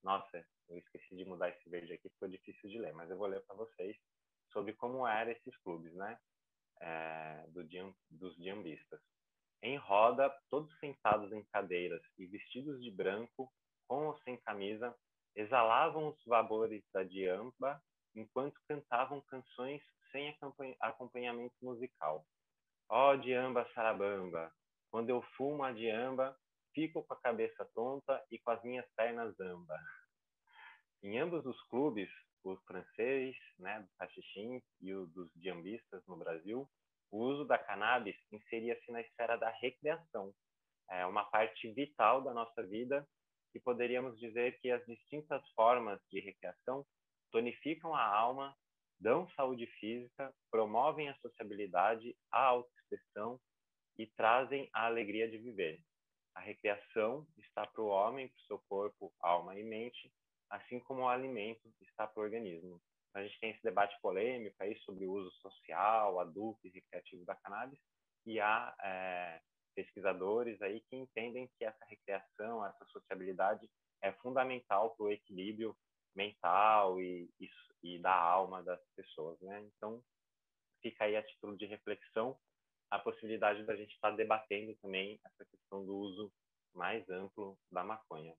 Nossa, 0.03 0.45
eu 0.69 0.77
esqueci 0.77 1.15
de 1.15 1.25
mudar 1.25 1.49
esse 1.49 1.69
verde 1.69 1.93
aqui, 1.93 2.09
ficou 2.09 2.27
difícil 2.27 2.69
de 2.69 2.77
ler, 2.77 2.93
mas 2.93 3.09
eu 3.09 3.17
vou 3.17 3.27
ler 3.27 3.41
para 3.45 3.55
vocês 3.55 3.97
sobre 4.51 4.73
como 4.73 5.07
eram 5.07 5.31
esses 5.31 5.55
clubes, 5.57 5.93
né? 5.93 6.19
É, 6.81 7.45
do, 7.47 7.63
dos 8.09 8.35
diambistas. 8.35 8.99
Em 9.61 9.77
roda, 9.77 10.29
todos 10.49 10.77
sentados 10.79 11.31
em 11.31 11.43
cadeiras 11.45 12.01
e 12.17 12.25
vestidos 12.25 12.81
de 12.83 12.91
branco, 12.91 13.49
com 13.87 14.07
ou 14.07 14.17
sem 14.19 14.35
camisa, 14.41 14.93
exalavam 15.35 16.09
os 16.09 16.25
vapores 16.25 16.83
da 16.91 17.03
diamba 17.03 17.81
enquanto 18.13 18.59
cantavam 18.67 19.21
canções 19.21 19.81
sem 20.11 20.35
acompanhamento 20.81 21.55
musical. 21.61 22.25
Ó 22.89 23.11
oh, 23.11 23.17
diamba 23.17 23.67
sarabamba, 23.73 24.53
quando 24.91 25.09
eu 25.09 25.21
fumo 25.35 25.63
a 25.63 25.71
diamba, 25.71 26.37
fico 26.73 27.03
com 27.03 27.13
a 27.13 27.21
cabeça 27.21 27.65
tonta 27.73 28.23
e 28.31 28.39
com 28.39 28.51
as 28.51 28.63
minhas 28.63 28.85
pernas 28.95 29.37
amba. 29.39 29.79
Em 31.01 31.19
ambos 31.19 31.45
os 31.45 31.61
clubes, 31.63 32.09
o 32.43 32.55
francês, 32.67 33.35
né, 33.59 33.79
do 33.81 33.89
cachixim 33.97 34.61
e 34.81 34.93
o 34.93 35.05
dos 35.07 35.29
diambistas 35.35 36.05
no 36.07 36.17
Brasil, 36.17 36.69
o 37.11 37.17
uso 37.19 37.45
da 37.45 37.57
cannabis 37.57 38.15
inseria-se 38.31 38.91
na 38.91 39.01
esfera 39.01 39.37
da 39.37 39.49
recreação, 39.49 40.33
é 40.89 41.05
uma 41.05 41.25
parte 41.25 41.71
vital 41.71 42.21
da 42.21 42.33
nossa 42.33 42.63
vida 42.63 43.07
e 43.55 43.59
poderíamos 43.59 44.19
dizer 44.19 44.59
que 44.59 44.69
as 44.71 44.85
distintas 44.85 45.41
formas 45.51 45.99
de 46.11 46.19
recreação 46.19 46.85
tonificam 47.31 47.93
a 47.95 48.03
alma, 48.03 48.55
dão 48.99 49.27
saúde 49.31 49.67
física, 49.79 50.33
promovem 50.51 51.09
a 51.09 51.15
sociabilidade, 51.15 52.15
a 52.31 52.43
autoexpressão 52.45 53.39
e 53.97 54.07
trazem 54.07 54.69
a 54.73 54.85
alegria 54.85 55.29
de 55.29 55.37
viver. 55.37 55.79
A 56.35 56.39
recreação 56.39 57.27
está 57.37 57.65
para 57.65 57.81
o 57.81 57.87
homem, 57.87 58.27
para 58.27 58.39
o 58.39 58.45
seu 58.45 58.59
corpo, 58.67 59.13
alma 59.19 59.57
e 59.57 59.63
mente, 59.63 60.11
assim 60.49 60.79
como 60.79 61.01
o 61.01 61.07
alimento 61.07 61.71
está 61.81 62.07
para 62.07 62.21
o 62.21 62.23
organismo. 62.23 62.81
A 63.13 63.21
gente 63.21 63.39
tem 63.39 63.51
esse 63.51 63.63
debate 63.63 63.95
polêmico 64.01 64.55
aí 64.59 64.75
sobre 64.79 65.05
o 65.05 65.11
uso 65.11 65.31
social, 65.37 66.19
adulto 66.19 66.65
e 66.65 66.71
recreativo 66.71 67.23
da 67.25 67.35
cannabis, 67.35 67.79
e 68.25 68.39
há 68.39 68.75
é, 68.81 69.41
pesquisadores 69.75 70.61
aí 70.61 70.81
que 70.89 70.95
entendem 70.95 71.49
que 71.57 71.65
essa 71.65 71.85
recreação, 71.85 72.65
essa 72.65 72.85
sociabilidade 72.85 73.69
é 74.01 74.11
fundamental 74.13 74.95
para 74.95 75.05
o 75.05 75.11
equilíbrio 75.11 75.75
mental 76.15 76.99
e, 77.01 77.29
e, 77.39 77.49
e, 77.83 77.99
da 77.99 78.13
alma 78.13 78.63
das 78.63 78.79
pessoas, 78.95 79.39
né? 79.41 79.61
Então, 79.61 80.03
fica 80.81 81.05
aí 81.05 81.15
a 81.15 81.23
título 81.23 81.57
de 81.57 81.65
reflexão 81.65 82.37
a 82.93 82.99
possibilidade 82.99 83.63
da 83.63 83.75
gente 83.75 83.91
estar 83.95 84.11
tá 84.11 84.15
debatendo 84.15 84.75
também 84.75 85.19
essa 85.25 85.43
questão 85.45 85.83
do 85.83 85.97
uso 85.97 86.31
mais 86.75 87.07
amplo 87.09 87.57
da 87.71 87.83
maconha. 87.83 88.35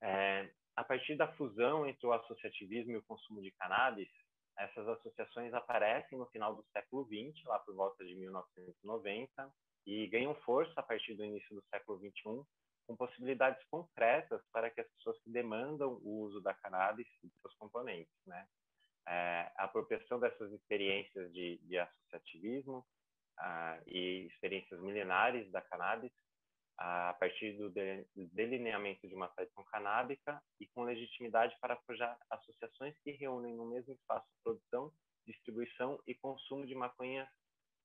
É, 0.00 0.48
a 0.76 0.84
partir 0.84 1.16
da 1.16 1.32
fusão 1.32 1.84
entre 1.84 2.06
o 2.06 2.12
associativismo 2.12 2.92
e 2.92 2.96
o 2.96 3.02
consumo 3.02 3.42
de 3.42 3.50
cannabis, 3.50 4.08
essas 4.56 4.86
associações 4.86 5.52
aparecem 5.52 6.16
no 6.16 6.26
final 6.26 6.54
do 6.54 6.64
século 6.72 7.04
XX, 7.06 7.44
lá 7.44 7.58
por 7.58 7.74
volta 7.74 8.04
de 8.04 8.14
1990, 8.14 9.52
e 9.84 10.06
ganham 10.06 10.34
força 10.36 10.78
a 10.78 10.82
partir 10.84 11.14
do 11.14 11.24
início 11.24 11.52
do 11.52 11.64
século 11.70 11.98
XXI, 11.98 12.46
com 12.86 12.96
possibilidades 12.96 13.64
concretas 13.68 14.40
para 14.52 14.70
que 14.70 14.80
as 14.80 14.88
pessoas 14.92 15.20
que 15.22 15.30
demandam 15.30 15.94
o 16.04 16.20
uso 16.20 16.40
da 16.40 16.54
cannabis 16.54 17.08
e 17.24 17.30
seus 17.40 17.54
componentes, 17.56 18.14
né? 18.26 18.46
É, 19.08 19.50
a 19.56 19.64
apropriação 19.64 20.20
dessas 20.20 20.52
experiências 20.52 21.32
de, 21.32 21.58
de 21.64 21.78
associativismo 21.78 22.86
ah, 23.40 23.80
e 23.86 24.26
experiências 24.26 24.80
milenares 24.80 25.50
da 25.50 25.60
cannabis 25.62 26.12
a 26.80 27.14
partir 27.20 27.52
do 27.58 27.70
delineamento 28.32 29.06
de 29.06 29.14
uma 29.14 29.28
tradição 29.28 29.62
canábica 29.64 30.42
e 30.58 30.66
com 30.68 30.84
legitimidade 30.84 31.54
para 31.60 31.76
forjar 31.86 32.18
associações 32.30 32.98
que 33.04 33.10
reúnem 33.10 33.54
no 33.54 33.66
mesmo 33.66 33.92
espaço 33.92 34.26
produção, 34.42 34.90
distribuição 35.26 36.00
e 36.06 36.14
consumo 36.14 36.66
de 36.66 36.74
maconha 36.74 37.30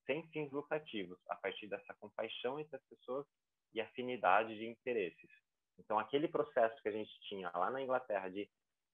sem 0.06 0.26
fins 0.30 0.50
lucrativos, 0.52 1.20
a 1.28 1.36
partir 1.36 1.68
dessa 1.68 1.94
compaixão 1.96 2.58
entre 2.58 2.78
as 2.78 2.84
pessoas 2.86 3.26
e 3.74 3.82
afinidade 3.82 4.56
de 4.56 4.66
interesses. 4.66 5.30
Então, 5.78 6.00
aquele 6.00 6.30
processo 6.30 6.82
que 6.82 6.88
a 6.88 6.92
gente 6.92 7.12
tinha 7.28 7.52
lá 7.54 7.70
na 7.70 7.82
Inglaterra 7.82 8.30
de, 8.30 8.50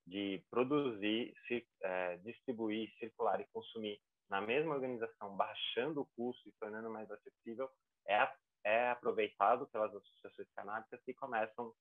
de 0.07 0.43
produzir, 0.49 1.31
se, 1.47 1.63
é, 1.83 2.17
distribuir, 2.17 2.91
circular 2.97 3.39
e 3.39 3.47
consumir 3.53 4.01
na 4.31 4.39
mesma 4.39 4.73
organização, 4.73 5.35
baixando 5.35 6.01
o 6.01 6.05
custo 6.15 6.47
e 6.47 6.53
tornando 6.53 6.89
mais 6.89 7.11
acessível, 7.11 7.69
é, 8.07 8.33
é 8.63 8.89
aproveitado 8.89 9.67
pelas 9.67 9.93
associações 9.93 10.49
canábicas 10.55 11.03
que 11.03 11.13
começam 11.13 11.75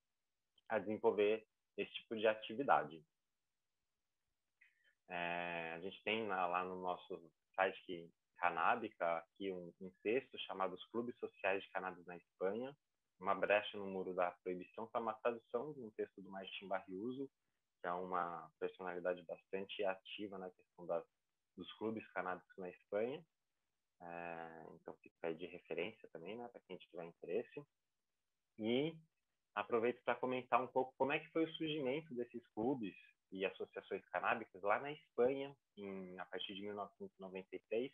a 0.69 0.81
desenvolver 0.81 1.47
esse 1.77 1.93
tipo 1.93 2.17
de 2.17 2.27
atividade. 2.27 3.01
É, 5.09 5.75
a 5.77 5.81
gente 5.81 6.03
tem 6.03 6.27
na, 6.27 6.45
lá 6.49 6.65
no 6.65 6.83
nosso 6.83 7.23
site 7.55 7.81
que, 7.87 8.11
canábica 8.37 9.19
aqui 9.19 9.53
um, 9.53 9.73
um 9.81 9.91
texto 10.03 10.37
chamado 10.41 10.75
Os 10.75 10.85
Clubes 10.87 11.17
Sociais 11.19 11.63
de 11.63 11.71
Cannabis 11.71 12.05
na 12.05 12.17
Espanha, 12.17 12.77
uma 13.21 13.35
brecha 13.35 13.79
no 13.79 13.87
muro 13.87 14.13
da 14.13 14.33
proibição, 14.43 14.89
que 14.89 14.97
é 14.97 15.01
uma 15.01 15.15
tradução 15.15 15.73
de 15.73 15.81
um 15.83 15.91
texto 15.91 16.21
do 16.21 16.31
Martin 16.31 16.67
Barriuso, 16.67 17.31
que 17.81 17.87
é 17.87 17.93
uma 17.93 18.51
personalidade 18.59 19.23
bastante 19.23 19.85
ativa 19.85 20.37
na 20.37 20.51
questão 20.51 20.87
das 20.87 21.05
dos 21.61 21.73
clubes 21.75 22.07
canábicos 22.13 22.57
na 22.57 22.71
Espanha. 22.71 23.23
É, 24.03 24.67
então 24.75 24.95
fica 25.03 25.35
de 25.35 25.47
referência 25.47 26.09
também, 26.09 26.37
né, 26.37 26.49
para 26.49 26.61
quem 26.63 26.79
tiver 26.79 27.05
interesse. 27.05 27.63
E 28.59 28.97
aproveito 29.55 30.03
para 30.03 30.15
comentar 30.15 30.63
um 30.63 30.67
pouco 30.67 30.95
como 30.97 31.13
é 31.13 31.19
que 31.19 31.31
foi 31.31 31.45
o 31.45 31.53
surgimento 31.53 32.15
desses 32.15 32.47
clubes 32.49 32.95
e 33.31 33.45
associações 33.45 34.05
canábicas 34.07 34.63
lá 34.63 34.81
na 34.81 34.91
Espanha, 34.91 35.55
em, 35.77 36.19
a 36.19 36.25
partir 36.25 36.55
de 36.55 36.63
1993, 36.63 37.93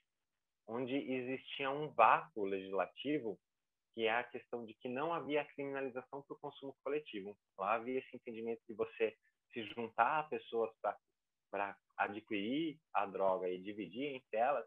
onde 0.68 0.94
existia 0.94 1.70
um 1.70 1.88
vácuo 1.88 2.44
legislativo 2.44 3.38
que 3.92 4.04
é 4.04 4.10
a 4.10 4.24
questão 4.24 4.64
de 4.66 4.74
que 4.74 4.90
não 4.90 5.14
havia 5.14 5.44
criminalização 5.44 6.20
para 6.22 6.34
o 6.34 6.38
consumo 6.38 6.76
coletivo. 6.84 7.34
Lá 7.58 7.76
havia 7.76 7.98
esse 7.98 8.14
entendimento 8.14 8.60
de 8.68 8.74
você 8.74 9.16
se 9.52 9.62
juntar 9.70 10.20
a 10.20 10.22
pessoas 10.24 10.70
para 10.82 10.98
adquirir 11.96 12.78
a 12.92 13.06
droga 13.06 13.48
e 13.48 13.62
dividir 13.62 14.14
entre 14.14 14.36
elas, 14.36 14.66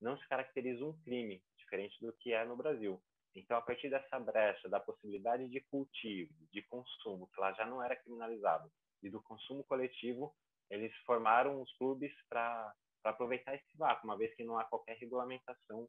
não 0.00 0.18
se 0.18 0.26
caracteriza 0.28 0.84
um 0.84 0.98
crime, 1.02 1.42
diferente 1.58 2.00
do 2.00 2.12
que 2.14 2.32
é 2.32 2.44
no 2.44 2.56
Brasil. 2.56 3.00
Então, 3.34 3.56
a 3.56 3.62
partir 3.62 3.88
dessa 3.88 4.18
brecha 4.18 4.68
da 4.68 4.80
possibilidade 4.80 5.48
de 5.48 5.60
cultivo, 5.60 6.32
de 6.52 6.62
consumo, 6.62 7.28
que 7.28 7.40
lá 7.40 7.52
já 7.52 7.64
não 7.64 7.82
era 7.82 7.94
criminalizado, 7.96 8.70
e 9.02 9.08
do 9.10 9.22
consumo 9.22 9.62
coletivo, 9.64 10.34
eles 10.68 10.94
formaram 11.06 11.60
os 11.60 11.72
clubes 11.78 12.12
para 12.28 12.74
aproveitar 13.04 13.54
esse 13.54 13.76
vácuo, 13.76 14.06
uma 14.06 14.16
vez 14.16 14.34
que 14.34 14.44
não 14.44 14.58
há 14.58 14.64
qualquer 14.64 14.96
regulamentação 14.98 15.88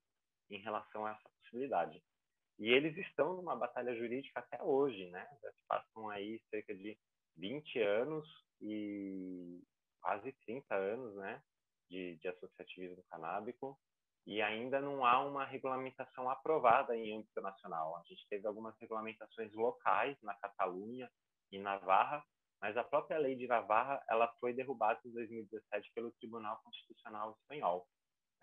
em 0.49 0.59
relação 0.59 1.05
a 1.05 1.11
essa 1.11 1.29
possibilidade. 1.41 2.01
e 2.59 2.69
eles 2.69 2.95
estão 2.97 3.35
numa 3.35 3.55
batalha 3.55 3.95
jurídica 3.95 4.39
até 4.39 4.61
hoje, 4.61 5.09
né? 5.09 5.27
Já 5.41 5.51
se 5.51 5.63
passam 5.67 6.09
aí 6.09 6.39
cerca 6.51 6.75
de 6.75 6.95
20 7.37 7.79
anos 7.79 8.27
e 8.61 9.59
quase 10.01 10.31
30 10.45 10.75
anos, 10.75 11.15
né? 11.15 11.41
De, 11.89 12.17
de 12.17 12.27
associativismo 12.27 13.03
canábico 13.09 13.77
e 14.25 14.41
ainda 14.41 14.79
não 14.79 15.05
há 15.05 15.23
uma 15.25 15.45
regulamentação 15.45 16.29
aprovada 16.29 16.95
em 16.95 17.17
âmbito 17.17 17.41
nacional. 17.41 17.95
A 17.97 18.03
gente 18.03 18.25
teve 18.29 18.47
algumas 18.47 18.77
regulamentações 18.79 19.51
locais 19.53 20.17
na 20.21 20.33
Catalunha 20.35 21.09
e 21.51 21.59
Navarra, 21.59 22.23
mas 22.61 22.77
a 22.77 22.83
própria 22.83 23.17
lei 23.17 23.35
de 23.35 23.47
Navarra 23.47 24.01
ela 24.07 24.27
foi 24.39 24.53
derrubada 24.53 24.99
em 25.05 25.11
2017 25.11 25.91
pelo 25.95 26.11
Tribunal 26.13 26.61
Constitucional 26.63 27.31
Espanhol. 27.41 27.87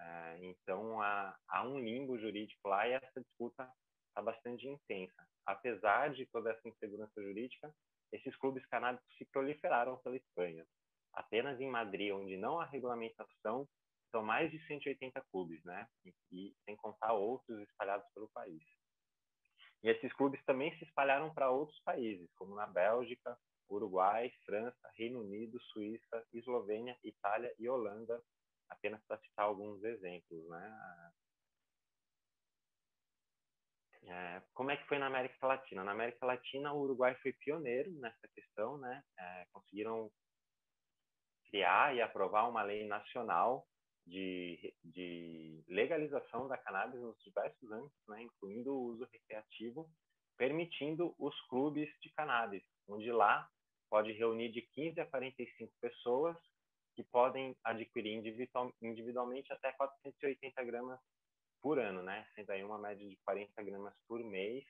É, 0.00 0.38
então 0.42 1.00
há, 1.00 1.36
há, 1.48 1.62
um 1.64 1.78
limbo 1.78 2.18
jurídico 2.18 2.68
lá 2.68 2.86
e 2.86 2.92
essa 2.92 3.20
disputa 3.20 3.68
está 4.08 4.22
bastante 4.22 4.66
intensa. 4.66 5.26
Apesar 5.46 6.12
de 6.12 6.26
toda 6.26 6.50
essa 6.50 6.68
insegurança 6.68 7.22
jurídica, 7.22 7.72
esses 8.12 8.36
clubes 8.36 8.64
canábicos 8.66 9.08
se 9.16 9.24
proliferaram 9.26 9.96
pela 9.98 10.16
Espanha. 10.16 10.66
Apenas 11.18 11.60
em 11.60 11.68
Madrid, 11.68 12.12
onde 12.12 12.36
não 12.36 12.60
há 12.60 12.64
regulamentação, 12.64 13.68
são 14.12 14.22
mais 14.22 14.52
de 14.52 14.64
180 14.68 15.20
clubes, 15.32 15.62
né? 15.64 15.84
E, 16.04 16.14
e 16.30 16.56
sem 16.64 16.76
contar 16.76 17.12
outros 17.12 17.58
espalhados 17.62 18.06
pelo 18.14 18.28
país. 18.28 18.62
E 19.82 19.88
esses 19.88 20.12
clubes 20.12 20.40
também 20.44 20.72
se 20.78 20.84
espalharam 20.84 21.34
para 21.34 21.50
outros 21.50 21.78
países, 21.80 22.32
como 22.36 22.54
na 22.54 22.68
Bélgica, 22.68 23.36
Uruguai, 23.68 24.30
França, 24.46 24.92
Reino 24.94 25.20
Unido, 25.20 25.60
Suíça, 25.60 26.24
Eslovênia, 26.32 26.96
Itália 27.02 27.52
e 27.58 27.68
Holanda, 27.68 28.22
apenas 28.68 29.02
para 29.04 29.18
citar 29.18 29.44
alguns 29.44 29.82
exemplos, 29.82 30.48
né? 30.48 31.12
É, 34.04 34.42
como 34.54 34.70
é 34.70 34.76
que 34.76 34.86
foi 34.86 34.98
na 35.00 35.08
América 35.08 35.44
Latina? 35.48 35.82
Na 35.82 35.92
América 35.92 36.24
Latina, 36.24 36.72
o 36.72 36.80
Uruguai 36.80 37.16
foi 37.16 37.32
pioneiro 37.32 37.90
nessa 37.98 38.28
questão, 38.28 38.78
né? 38.78 39.02
É, 39.18 39.46
conseguiram 39.52 40.10
criar 41.50 41.94
e 41.94 42.00
aprovar 42.00 42.48
uma 42.48 42.62
lei 42.62 42.86
nacional 42.86 43.66
de, 44.06 44.74
de 44.82 45.62
legalização 45.68 46.48
da 46.48 46.56
cannabis 46.56 47.00
nos 47.00 47.16
diversos 47.22 47.70
âmbitos, 47.70 48.08
né, 48.08 48.22
incluindo 48.22 48.72
o 48.72 48.82
uso 48.84 49.08
recreativo, 49.12 49.88
permitindo 50.36 51.14
os 51.18 51.38
clubes 51.48 51.88
de 52.00 52.10
cannabis, 52.10 52.62
onde 52.88 53.10
lá 53.12 53.48
pode 53.90 54.12
reunir 54.12 54.50
de 54.50 54.62
15 54.62 55.00
a 55.00 55.06
45 55.06 55.72
pessoas 55.80 56.36
que 56.94 57.04
podem 57.04 57.56
adquirir 57.64 58.14
individual, 58.14 58.72
individualmente 58.82 59.52
até 59.52 59.72
480 59.72 60.64
gramas 60.64 61.00
por 61.62 61.78
ano, 61.78 62.02
né? 62.02 62.26
Sendo 62.34 62.50
aí 62.50 62.62
uma 62.62 62.78
média 62.78 63.06
de 63.06 63.16
40 63.24 63.62
gramas 63.62 63.94
por 64.06 64.22
mês 64.22 64.64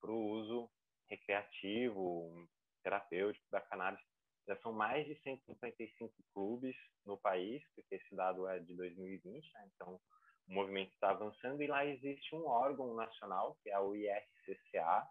para 0.00 0.10
o 0.10 0.30
uso 0.30 0.70
recreativo, 1.08 2.48
terapêutico 2.82 3.46
da 3.50 3.60
cannabis 3.60 4.04
já 4.50 4.56
são 4.62 4.72
mais 4.72 5.06
de 5.06 5.14
155 5.22 6.12
clubes 6.34 6.74
no 7.06 7.16
país, 7.16 7.62
porque 7.72 7.94
esse 7.94 8.16
dado 8.16 8.48
é 8.48 8.58
de 8.58 8.74
2020, 8.74 9.52
né? 9.54 9.70
então 9.72 10.00
o 10.48 10.52
movimento 10.52 10.92
está 10.92 11.10
avançando 11.10 11.62
e 11.62 11.68
lá 11.68 11.86
existe 11.86 12.34
um 12.34 12.44
órgão 12.48 12.92
nacional, 12.94 13.56
que 13.62 13.70
é 13.70 13.78
o 13.78 13.94
IRCCA, 13.94 15.06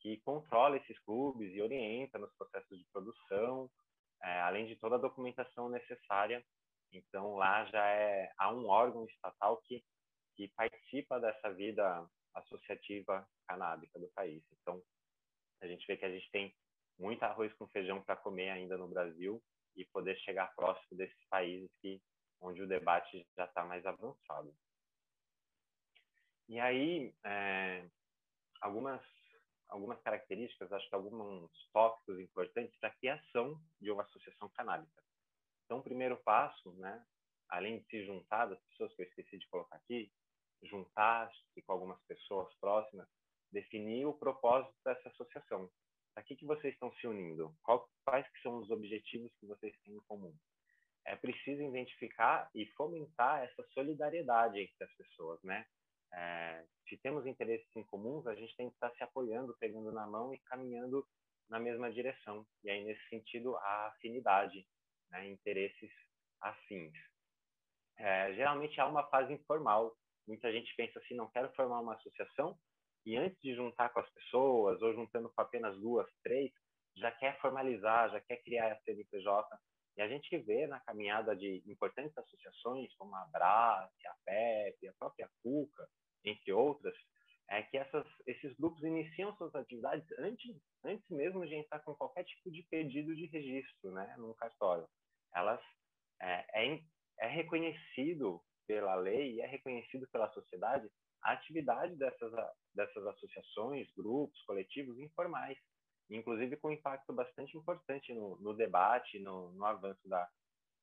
que 0.00 0.18
controla 0.18 0.76
esses 0.76 0.98
clubes 1.00 1.50
e 1.54 1.62
orienta 1.62 2.18
nos 2.18 2.30
processos 2.34 2.78
de 2.78 2.84
produção, 2.92 3.70
é, 4.22 4.40
além 4.42 4.66
de 4.66 4.76
toda 4.76 4.96
a 4.96 5.00
documentação 5.00 5.70
necessária. 5.70 6.44
Então 6.92 7.36
lá 7.36 7.64
já 7.64 7.86
é 7.86 8.30
há 8.36 8.52
um 8.52 8.68
órgão 8.68 9.06
estatal 9.06 9.56
que 9.62 9.82
que 10.36 10.48
participa 10.48 11.20
dessa 11.20 11.54
vida 11.54 12.04
associativa 12.34 13.24
canábica 13.46 13.98
do 14.00 14.08
país. 14.08 14.42
Então 14.60 14.82
a 15.62 15.66
gente 15.66 15.86
vê 15.86 15.96
que 15.96 16.04
a 16.04 16.10
gente 16.10 16.28
tem 16.32 16.52
muito 16.98 17.22
arroz 17.22 17.52
com 17.54 17.66
feijão 17.68 18.02
para 18.02 18.16
comer 18.16 18.50
ainda 18.50 18.76
no 18.76 18.88
Brasil 18.88 19.42
e 19.76 19.84
poder 19.86 20.16
chegar 20.18 20.54
próximo 20.54 20.96
desses 20.96 21.24
países 21.28 21.70
que 21.80 22.00
onde 22.40 22.62
o 22.62 22.68
debate 22.68 23.26
já 23.36 23.44
está 23.44 23.64
mais 23.64 23.84
avançado. 23.86 24.54
E 26.48 26.60
aí, 26.60 27.14
é, 27.24 27.88
algumas 28.60 29.02
algumas 29.68 30.00
características, 30.02 30.72
acho 30.72 30.88
que 30.88 30.94
alguns 30.94 31.50
tópicos 31.72 32.20
importantes 32.20 32.78
para 32.78 32.90
a 32.90 32.94
criação 32.94 33.60
de 33.80 33.90
uma 33.90 34.02
associação 34.02 34.48
canábica. 34.50 35.02
Então, 35.64 35.78
o 35.78 35.82
primeiro 35.82 36.16
passo, 36.18 36.72
né, 36.74 37.04
além 37.48 37.80
de 37.80 37.86
se 37.86 38.04
juntar 38.04 38.46
das 38.46 38.60
pessoas 38.66 38.94
que 38.94 39.02
eu 39.02 39.06
esqueci 39.06 39.38
de 39.38 39.48
colocar 39.48 39.76
aqui, 39.76 40.12
juntar-se 40.62 41.62
com 41.62 41.72
algumas 41.72 42.00
pessoas 42.04 42.54
próximas, 42.60 43.08
definir 43.50 44.06
o 44.06 44.14
propósito 44.14 44.74
dessa 44.84 45.08
associação 45.08 45.68
para 46.14 46.22
que, 46.22 46.36
que 46.36 46.46
vocês 46.46 46.72
estão 46.72 46.92
se 46.94 47.06
unindo? 47.06 47.54
Qual, 47.62 47.88
quais 48.04 48.26
que 48.28 48.40
são 48.40 48.58
os 48.58 48.70
objetivos 48.70 49.32
que 49.40 49.46
vocês 49.46 49.74
têm 49.84 49.94
em 49.94 50.00
comum? 50.00 50.34
É 51.04 51.16
preciso 51.16 51.62
identificar 51.62 52.48
e 52.54 52.66
fomentar 52.76 53.42
essa 53.42 53.62
solidariedade 53.74 54.60
entre 54.60 54.84
as 54.84 54.92
pessoas, 54.94 55.42
né? 55.42 55.66
É, 56.12 56.64
se 56.88 56.96
temos 56.98 57.26
interesses 57.26 57.68
em 57.74 57.82
comuns, 57.82 58.26
a 58.26 58.34
gente 58.34 58.54
tem 58.56 58.68
que 58.68 58.76
estar 58.76 58.90
se 58.92 59.02
apoiando, 59.02 59.56
pegando 59.58 59.90
na 59.90 60.06
mão 60.06 60.32
e 60.32 60.38
caminhando 60.40 61.06
na 61.50 61.58
mesma 61.58 61.92
direção. 61.92 62.46
E 62.62 62.70
aí, 62.70 62.84
nesse 62.84 63.06
sentido, 63.08 63.56
a 63.56 63.88
afinidade, 63.88 64.66
né? 65.10 65.28
interesses 65.28 65.90
afins. 66.40 66.94
É, 67.96 68.32
geralmente 68.34 68.80
há 68.80 68.86
uma 68.86 69.06
fase 69.08 69.32
informal. 69.32 69.96
Muita 70.26 70.52
gente 70.52 70.74
pensa 70.76 70.98
assim, 71.00 71.14
não 71.14 71.30
quero 71.30 71.52
formar 71.54 71.80
uma 71.80 71.94
associação, 71.94 72.58
e 73.04 73.16
antes 73.16 73.38
de 73.40 73.54
juntar 73.54 73.90
com 73.90 74.00
as 74.00 74.10
pessoas, 74.10 74.80
ou 74.80 74.94
juntando 74.94 75.30
com 75.30 75.40
apenas 75.40 75.78
duas, 75.78 76.06
três, 76.22 76.52
já 76.96 77.10
quer 77.10 77.38
formalizar, 77.40 78.10
já 78.10 78.20
quer 78.20 78.42
criar 78.42 78.72
a 78.72 78.80
CNPJ. 78.80 79.58
E 79.96 80.02
a 80.02 80.08
gente 80.08 80.36
vê 80.38 80.66
na 80.66 80.80
caminhada 80.80 81.36
de 81.36 81.62
importantes 81.66 82.16
associações, 82.16 82.92
como 82.96 83.14
a 83.14 83.26
BRAS, 83.26 83.90
a 84.06 84.14
PEP, 84.24 84.88
a 84.88 84.92
própria 84.94 85.28
CUCA, 85.42 85.88
entre 86.24 86.52
outras, 86.52 86.94
é 87.48 87.62
que 87.62 87.76
essas, 87.76 88.06
esses 88.26 88.56
grupos 88.56 88.82
iniciam 88.82 89.36
suas 89.36 89.54
atividades 89.54 90.06
antes, 90.18 90.56
antes 90.82 91.08
mesmo 91.10 91.46
de 91.46 91.54
entrar 91.54 91.80
com 91.80 91.94
qualquer 91.94 92.24
tipo 92.24 92.50
de 92.50 92.62
pedido 92.64 93.14
de 93.14 93.26
registro 93.26 93.92
né, 93.92 94.14
no 94.16 94.34
cartório. 94.34 94.88
Elas 95.34 95.60
é, 96.20 96.44
é, 96.54 96.80
é 97.20 97.26
reconhecido 97.26 98.40
pela 98.66 98.94
lei 98.94 99.34
e 99.34 99.40
é 99.42 99.46
reconhecido 99.46 100.08
pela 100.08 100.30
sociedade 100.32 100.88
a 101.24 101.32
atividade 101.32 101.96
dessas, 101.96 102.32
dessas 102.74 103.06
associações, 103.06 103.90
grupos, 103.96 104.40
coletivos 104.42 104.98
informais, 104.98 105.58
inclusive 106.10 106.56
com 106.58 106.70
impacto 106.70 107.12
bastante 107.12 107.56
importante 107.56 108.12
no, 108.12 108.36
no 108.40 108.54
debate, 108.54 109.18
no, 109.18 109.52
no 109.52 109.64
avanço 109.64 110.06
da, 110.06 110.28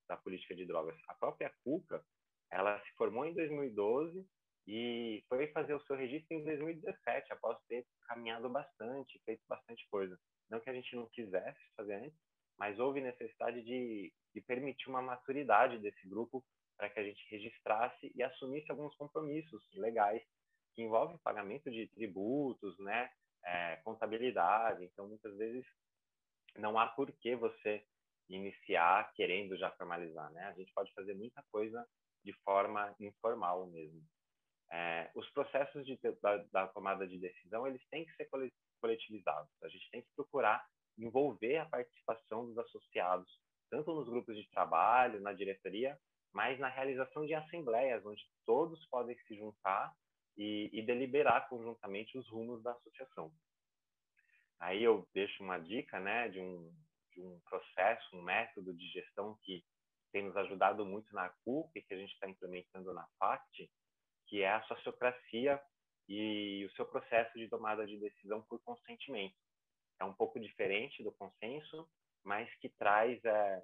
da 0.08 0.18
política 0.18 0.56
de 0.56 0.66
drogas. 0.66 1.00
A 1.08 1.14
própria 1.14 1.54
CUCA, 1.64 2.04
ela 2.52 2.80
se 2.82 2.92
formou 2.96 3.26
em 3.26 3.34
2012 3.34 4.26
e 4.68 5.24
foi 5.30 5.48
fazer 5.48 5.74
o 5.74 5.82
seu 5.82 5.96
registro 5.96 6.36
em 6.36 6.44
2017, 6.44 7.34
após 7.34 7.58
ter 7.68 7.86
caminhado 8.08 8.50
bastante, 8.50 9.22
feito 9.24 9.44
bastante 9.48 9.88
coisa. 9.90 10.20
Não 10.50 10.60
que 10.60 10.70
a 10.70 10.74
gente 10.74 10.96
não 10.96 11.08
quisesse 11.10 11.60
fazer 11.76 11.94
antes, 11.96 12.18
mas 12.58 12.80
houve 12.80 13.00
necessidade 13.00 13.64
de, 13.64 14.14
de 14.34 14.42
permitir 14.42 14.90
uma 14.90 15.02
maturidade 15.02 15.80
desse 15.80 16.08
grupo 16.08 16.44
para 16.82 16.90
que 16.90 17.00
a 17.00 17.04
gente 17.04 17.24
registrasse 17.30 18.12
e 18.16 18.24
assumisse 18.24 18.72
alguns 18.72 18.96
compromissos 18.96 19.64
legais 19.76 20.20
que 20.74 20.82
envolvem 20.82 21.16
pagamento 21.20 21.70
de 21.70 21.86
tributos, 21.90 22.76
né, 22.80 23.08
é, 23.46 23.76
contabilidade. 23.84 24.84
Então, 24.86 25.08
muitas 25.08 25.38
vezes 25.38 25.64
não 26.58 26.80
há 26.80 26.88
por 26.88 27.12
que 27.12 27.36
você 27.36 27.86
iniciar 28.28 29.14
querendo 29.14 29.56
já 29.58 29.70
formalizar, 29.72 30.32
né? 30.32 30.46
A 30.46 30.54
gente 30.54 30.74
pode 30.74 30.92
fazer 30.94 31.14
muita 31.14 31.44
coisa 31.52 31.88
de 32.26 32.34
forma 32.44 32.96
informal 33.00 33.68
mesmo. 33.68 34.02
É, 34.72 35.12
os 35.14 35.30
processos 35.34 35.86
de, 35.86 36.00
da, 36.20 36.38
da, 36.52 36.68
tomada 36.70 37.08
de 37.08 37.20
decisão 37.20 37.68
eles 37.68 37.86
têm 37.90 38.06
que 38.06 38.16
ser 38.16 38.28
coletivizados. 38.80 39.52
A 39.62 39.68
gente 39.68 39.88
tem 39.92 40.02
que 40.02 40.10
procurar 40.16 40.66
envolver 40.98 41.58
a 41.58 41.66
participação 41.66 42.48
dos 42.48 42.58
associados, 42.58 43.30
tanto 43.70 43.94
nos 43.94 44.10
grupos 44.10 44.36
de 44.36 44.50
trabalho, 44.50 45.22
na 45.22 45.34
diretoria, 45.34 45.96
mas 46.34 46.60
na 46.60 46.70
realização 46.70 47.26
de 47.26 47.34
assembleias, 47.34 48.06
onde 48.06 48.24
todos 48.46 48.86
podem 48.88 49.18
se 49.20 49.36
juntar 49.36 49.94
e, 50.38 50.70
e 50.72 50.82
deliberar 50.82 51.48
conjuntamente 51.50 52.18
os 52.18 52.28
rumos 52.30 52.62
da 52.64 52.72
associação. 52.72 53.32
Aí 54.60 54.84
eu 54.84 55.08
deixo 55.14 55.44
uma 55.44 55.58
dica 55.58 56.00
né, 56.00 56.30
de, 56.30 56.40
um, 56.40 56.72
de 57.12 57.22
um 57.22 57.40
processo, 57.42 58.16
um 58.16 58.22
método 58.22 58.74
de 58.74 58.88
gestão 58.90 59.38
que 59.42 59.64
tem 60.12 60.24
nos 60.24 60.38
ajudado 60.38 60.86
muito 60.86 61.14
na 61.16 61.30
CUP, 61.44 61.82
que 61.82 61.94
a 61.94 61.98
gente 61.98 62.14
está 62.14 62.30
implementando 62.30 62.94
na 62.94 63.08
FACT, 63.18 63.70
que 64.28 64.42
é 64.42 64.52
a 64.52 64.62
sociocracia 64.64 65.62
e 66.08 66.66
o 66.66 66.76
seu 66.76 66.86
processo 66.86 67.38
de 67.38 67.48
tomada 67.48 67.86
de 67.88 67.98
decisão 67.98 68.42
por 68.44 68.62
consentimento. 68.64 69.36
É 70.00 70.04
um 70.04 70.14
pouco 70.14 70.40
diferente 70.40 71.04
do 71.04 71.12
consenso, 71.12 71.88
mas 72.24 72.54
que 72.56 72.70
traz 72.70 73.24
é, 73.24 73.64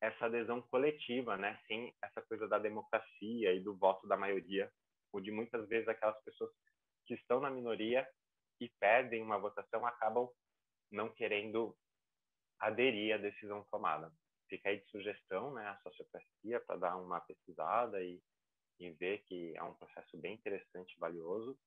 essa 0.00 0.26
adesão 0.26 0.60
coletiva, 0.62 1.36
né? 1.36 1.58
sem 1.66 1.94
essa 2.02 2.22
coisa 2.22 2.46
da 2.48 2.58
democracia 2.58 3.52
e 3.52 3.60
do 3.60 3.76
voto 3.76 4.06
da 4.06 4.16
maioria, 4.16 4.70
onde 5.12 5.30
muitas 5.30 5.66
vezes 5.68 5.88
aquelas 5.88 6.20
pessoas 6.22 6.50
que 7.06 7.14
estão 7.14 7.40
na 7.40 7.50
minoria 7.50 8.06
e 8.60 8.68
perdem 8.80 9.22
uma 9.22 9.38
votação 9.38 9.86
acabam 9.86 10.28
não 10.90 11.12
querendo 11.12 11.76
aderir 12.58 13.14
à 13.14 13.18
decisão 13.18 13.64
tomada. 13.70 14.12
Fica 14.48 14.68
aí 14.68 14.80
de 14.80 14.90
sugestão, 14.90 15.52
né, 15.52 15.66
a 15.66 15.78
sociopatia 15.78 16.60
para 16.60 16.76
dar 16.76 16.96
uma 16.96 17.20
pesquisada 17.20 18.02
e, 18.02 18.22
e 18.78 18.90
ver 18.92 19.22
que 19.24 19.56
é 19.56 19.62
um 19.62 19.74
processo 19.74 20.16
bem 20.18 20.34
interessante 20.34 20.94
e 20.94 21.00
valioso. 21.00 21.58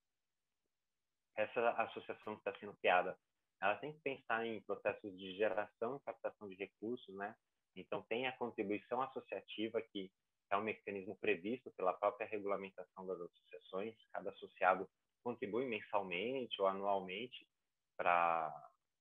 Essa 1.36 1.70
associação 1.72 2.36
que 2.36 2.42
está 2.42 2.58
sendo 2.60 2.76
criada, 2.78 3.18
ela 3.62 3.76
tem 3.76 3.94
que 3.94 4.00
pensar 4.00 4.46
em 4.46 4.62
processos 4.62 5.18
de 5.18 5.36
geração 5.36 5.98
e 5.98 6.06
captação 6.06 6.48
de 6.48 6.56
recursos, 6.56 7.14
né? 7.16 7.36
Então 7.80 8.02
tem 8.04 8.28
a 8.28 8.38
contribuição 8.38 9.02
associativa 9.02 9.82
que 9.82 10.12
é 10.52 10.58
um 10.58 10.64
mecanismo 10.64 11.16
previsto 11.18 11.72
pela 11.72 11.94
própria 11.94 12.28
regulamentação 12.28 13.06
das 13.06 13.20
associações. 13.20 13.96
Cada 14.12 14.32
associado 14.32 14.90
contribui 15.24 15.66
mensalmente 15.66 16.60
ou 16.62 16.68
anualmente 16.68 17.48
para 17.96 18.52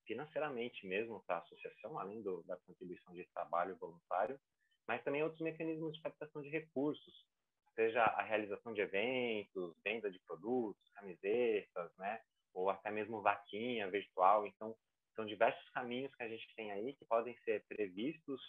financeiramente 0.06 0.86
mesmo 0.86 1.22
para 1.26 1.36
a 1.36 1.40
associação, 1.40 1.98
além 1.98 2.22
do, 2.22 2.42
da 2.44 2.56
contribuição 2.56 3.14
de 3.14 3.26
trabalho 3.26 3.76
voluntário, 3.76 4.40
mas 4.86 5.04
também 5.04 5.22
outros 5.22 5.42
mecanismos 5.42 5.94
de 5.94 6.00
captação 6.00 6.40
de 6.40 6.48
recursos, 6.48 7.26
seja 7.74 8.02
a 8.02 8.22
realização 8.22 8.72
de 8.72 8.80
eventos, 8.80 9.76
venda 9.84 10.10
de 10.10 10.18
produtos, 10.20 10.90
camisetas, 10.94 11.94
né, 11.98 12.20
ou 12.54 12.70
até 12.70 12.90
mesmo 12.90 13.20
vaquinha 13.20 13.88
virtual. 13.90 14.46
Então, 14.46 14.74
são 15.14 15.26
diversos 15.26 15.68
caminhos 15.70 16.14
que 16.14 16.22
a 16.22 16.28
gente 16.28 16.54
tem 16.56 16.72
aí 16.72 16.94
que 16.94 17.04
podem 17.04 17.36
ser 17.44 17.64
previstos 17.68 18.40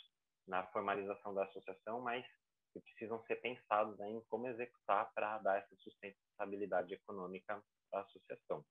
na 0.49 0.65
formalização 0.67 1.34
da 1.34 1.43
associação, 1.43 2.01
mas 2.01 2.26
que 2.73 2.81
precisam 2.81 3.23
ser 3.26 3.35
pensados 3.38 3.99
em 4.01 4.21
como 4.30 4.47
executar 4.47 5.11
para 5.13 5.38
dar 5.39 5.57
essa 5.59 5.76
sustentabilidade 5.77 6.93
econômica 6.93 7.63
à 7.93 7.99
associação. 8.01 8.65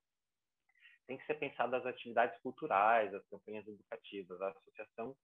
Tem 1.06 1.16
que 1.16 1.26
ser 1.26 1.34
pensado 1.34 1.74
as 1.74 1.86
atividades 1.86 2.38
culturais, 2.40 3.14
as 3.14 3.26
campanhas 3.28 3.66
educativas, 3.66 4.40
a 4.42 4.48
associação, 4.48 5.16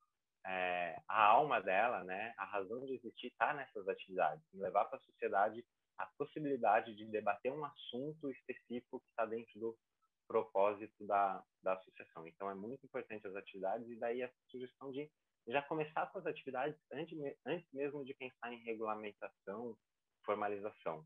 é, 0.47 1.01
a 1.09 1.24
alma 1.24 1.60
dela, 1.60 2.02
né, 2.05 2.35
a 2.36 2.44
razão 2.44 2.85
de 2.86 2.94
existir 2.94 3.28
está 3.28 3.52
nessas 3.55 3.86
atividades, 3.89 4.44
levar 4.52 4.85
para 4.86 4.98
a 4.98 5.02
sociedade 5.02 5.64
a 5.97 6.06
possibilidade 6.18 6.94
de 6.94 7.06
debater 7.06 7.52
um 7.52 7.64
assunto 7.64 8.31
específico 8.31 9.01
que 9.01 9.09
está 9.10 9.24
dentro 9.24 9.59
do 9.60 9.78
propósito 10.26 11.06
da, 11.06 11.43
da 11.62 11.74
associação. 11.74 12.26
Então, 12.26 12.51
é 12.51 12.55
muito 12.55 12.85
importante 12.85 13.26
as 13.26 13.36
atividades 13.36 13.89
e 13.89 13.97
daí 13.97 14.22
a 14.22 14.31
sugestão 14.48 14.90
de 14.90 15.10
já 15.47 15.62
começar 15.62 16.07
com 16.11 16.19
as 16.19 16.27
atividades 16.27 16.79
antes, 16.93 17.19
antes 17.47 17.71
mesmo 17.73 18.05
de 18.05 18.15
pensar 18.15 18.53
em 18.53 18.62
regulamentação, 18.65 19.77
formalização. 20.25 21.05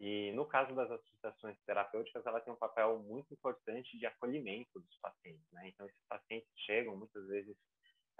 E 0.00 0.32
no 0.32 0.46
caso 0.46 0.74
das 0.74 0.90
associações 0.90 1.58
terapêuticas, 1.66 2.24
ela 2.24 2.40
tem 2.40 2.52
um 2.52 2.58
papel 2.58 3.00
muito 3.00 3.32
importante 3.34 3.98
de 3.98 4.06
acolhimento 4.06 4.78
dos 4.78 4.96
pacientes, 5.00 5.44
né? 5.52 5.68
Então 5.68 5.86
esses 5.86 6.06
pacientes 6.08 6.48
chegam 6.56 6.96
muitas 6.96 7.26
vezes 7.26 7.56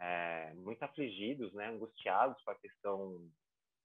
é, 0.01 0.53
muito 0.55 0.83
afligidos, 0.83 1.53
né, 1.55 1.69
angustiados 1.69 2.41
com 2.43 2.51
a 2.51 2.59
questão 2.59 3.29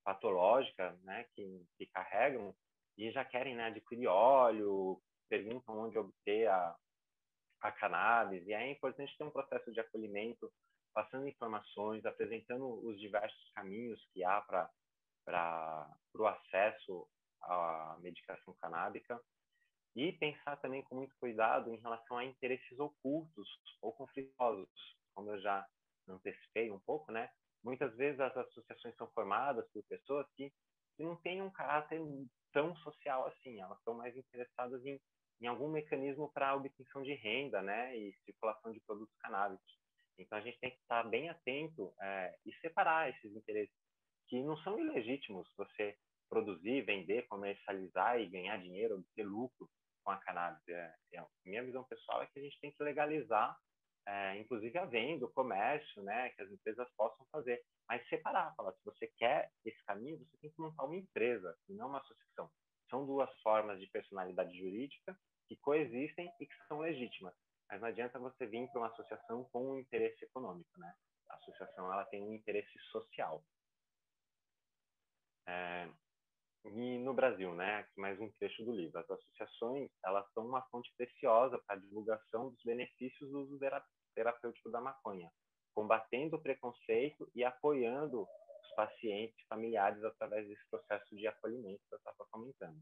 patológica, 0.04 0.98
né, 1.04 1.26
que, 1.34 1.66
que 1.78 1.86
carregam 1.88 2.56
e 2.98 3.12
já 3.12 3.26
querem, 3.26 3.56
né, 3.56 3.66
adquirir 3.66 4.08
óleo, 4.08 5.02
perguntam 5.30 5.78
onde 5.78 5.98
obter 5.98 6.48
a, 6.48 6.76
a 7.62 7.72
cannabis 7.72 8.46
e 8.46 8.54
é 8.54 8.70
importante 8.70 9.16
ter 9.18 9.24
um 9.24 9.32
processo 9.32 9.72
de 9.72 9.80
acolhimento 9.80 10.52
passando 10.94 11.28
informações, 11.28 12.06
apresentando 12.06 12.66
os 12.88 13.00
diversos 13.00 13.52
caminhos 13.52 14.04
que 14.14 14.24
há 14.24 14.42
para 14.42 15.90
o 16.16 16.28
acesso 16.28 17.08
à 17.42 17.98
medicação 18.00 18.54
canábica 18.62 19.20
e 19.96 20.12
pensar 20.14 20.58
também 20.58 20.84
com 20.84 20.96
muito 20.96 21.16
cuidado 21.18 21.74
em 21.74 21.80
relação 21.80 22.18
a 22.18 22.26
interesses 22.26 22.80
ocultos 22.80 23.48
ou 23.82 23.92
conflitosos, 23.94 24.70
como 25.14 25.32
eu 25.32 25.40
já 25.42 25.66
antecipei 26.08 26.72
um 26.72 26.80
pouco, 26.80 27.12
né? 27.12 27.30
Muitas 27.64 27.96
vezes 27.96 28.20
as 28.20 28.36
associações 28.36 28.96
são 28.96 29.08
formadas 29.12 29.66
por 29.72 29.84
pessoas 29.84 30.28
que, 30.36 30.52
que 30.98 31.04
não 31.04 31.16
têm 31.18 31.42
um 31.42 31.52
caráter 31.52 32.02
tão 32.52 32.76
social 32.78 33.28
assim, 33.28 33.62
elas 33.62 33.78
estão 33.78 33.94
mais 33.94 34.16
interessadas 34.18 34.86
em, 34.86 35.00
em 35.42 35.48
algum 35.48 35.70
mecanismo 35.70 36.32
para 36.34 36.56
obtenção 36.56 37.02
de 37.04 37.14
renda, 37.14 37.62
né, 37.62 37.96
e 37.98 38.14
circulação 38.26 38.72
de 38.72 38.80
produtos 38.82 39.16
canábicos. 39.18 39.83
Então 40.18 40.38
a 40.38 40.42
gente 40.42 40.60
tem 40.60 40.72
que 40.72 40.82
estar 40.82 41.04
bem 41.04 41.30
atento 41.30 41.94
é, 42.02 42.36
e 42.46 42.54
separar 42.60 43.10
esses 43.10 43.36
interesses 43.36 43.76
que 44.28 44.42
não 44.42 44.58
são 44.58 44.80
ilegítimos. 44.80 45.48
Você 45.58 45.98
produzir, 46.30 46.82
vender, 46.82 47.28
comercializar 47.28 48.20
e 48.20 48.30
ganhar 48.30 48.58
dinheiro, 48.58 48.96
obter 48.96 49.24
lucro 49.24 49.70
com 50.04 50.12
a 50.12 50.18
cannabis. 50.18 50.68
É, 50.68 50.96
é, 51.14 51.26
minha 51.46 51.64
visão 51.64 51.84
pessoal 51.84 52.24
é 52.24 52.28
que 52.28 52.40
a 52.40 52.42
gente 52.42 52.60
tem 52.60 52.72
que 52.72 52.84
legalizar, 52.84 53.56
é, 54.08 54.40
inclusive 54.40 54.78
a 54.78 54.86
venda, 54.86 55.26
o 55.26 55.32
comércio, 55.32 56.02
né, 56.04 56.30
que 56.32 56.42
as 56.42 56.52
empresas 56.52 56.88
possam 56.98 57.26
fazer, 57.32 57.62
mas 57.88 58.08
separar, 58.10 58.54
falar 58.56 58.74
se 58.74 58.84
você 58.84 59.08
quer 59.18 59.50
esse 59.64 59.82
caminho, 59.86 60.18
você 60.18 60.38
tem 60.42 60.52
que 60.52 60.62
montar 60.62 60.86
uma 60.86 60.96
empresa, 60.96 61.56
não 61.70 61.88
uma 61.90 62.00
associação. 62.00 62.50
São 62.90 63.06
duas 63.06 63.30
formas 63.42 63.80
de 63.80 63.88
personalidade 63.88 64.58
jurídica 64.58 65.18
que 65.48 65.56
coexistem 65.58 66.32
e 66.40 66.46
que 66.46 66.68
são 66.68 66.80
legítimas. 66.80 67.34
Mas 67.70 67.82
não 67.82 67.88
adianta 67.88 68.20
você 68.20 68.46
vir 68.46 68.68
para 68.70 68.82
uma 68.82 68.88
associação 68.88 69.44
com 69.46 69.72
um 69.72 69.80
interesse 69.80 70.24
econômico, 70.26 70.80
né? 70.80 70.94
A 71.30 71.36
associação 71.36 71.92
ela 71.92 72.06
tem 72.06 72.22
um 72.22 72.34
interesse 72.34 72.78
social. 72.92 73.44
É, 75.48 75.90
e 76.66 76.98
no 77.00 77.14
Brasil, 77.14 77.54
né? 77.54 77.78
Aqui 77.80 78.00
mais 78.00 78.20
um 78.20 78.32
trecho 78.40 78.64
do 78.64 78.72
livro. 78.72 78.98
As 78.98 79.10
associações 79.10 79.90
elas 80.06 80.26
são 80.34 80.46
uma 80.46 80.62
fonte 80.70 80.94
preciosa 80.96 81.60
para 81.68 81.76
a 81.76 81.80
divulgação 81.80 82.50
dos 82.50 82.64
benefícios 82.64 83.30
do 83.30 83.42
uso 83.42 83.60
terapêutico 84.16 84.70
da 84.70 84.80
maconha, 84.80 85.30
combatendo 85.76 86.38
o 86.38 86.42
preconceito 86.42 87.30
e 87.36 87.44
apoiando 87.44 88.22
os 88.22 88.76
pacientes 88.76 89.46
familiares 89.48 90.02
através 90.04 90.48
desse 90.48 90.66
processo 90.70 91.16
de 91.16 91.28
acolhimento 91.28 91.82
que 91.90 91.96
eu 91.96 91.98
estava 91.98 92.26
comentando. 92.32 92.82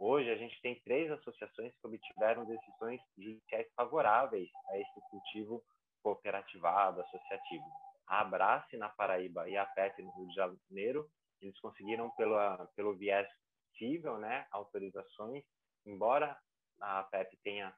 Hoje, 0.00 0.30
a 0.30 0.36
gente 0.36 0.60
tem 0.62 0.80
três 0.82 1.10
associações 1.10 1.74
que 1.74 1.86
obtiveram 1.86 2.44
decisões 2.44 3.00
judiciais 3.16 3.66
favoráveis 3.74 4.48
a 4.68 4.78
esse 4.78 5.00
cultivo 5.10 5.64
cooperativado, 6.00 7.00
associativo. 7.00 7.64
A 8.06 8.20
Abrace, 8.20 8.76
na 8.76 8.88
Paraíba, 8.88 9.48
e 9.48 9.56
a 9.56 9.66
PET, 9.66 10.00
no 10.00 10.12
Rio 10.12 10.28
de 10.28 10.34
Janeiro, 10.34 11.10
eles 11.40 11.58
conseguiram, 11.60 12.10
pela, 12.12 12.66
pelo 12.76 12.96
viés 12.96 13.28
civil, 13.76 14.18
né, 14.18 14.46
autorizações, 14.52 15.44
embora 15.84 16.38
a 16.80 17.02
PEP 17.02 17.36
tenha 17.42 17.74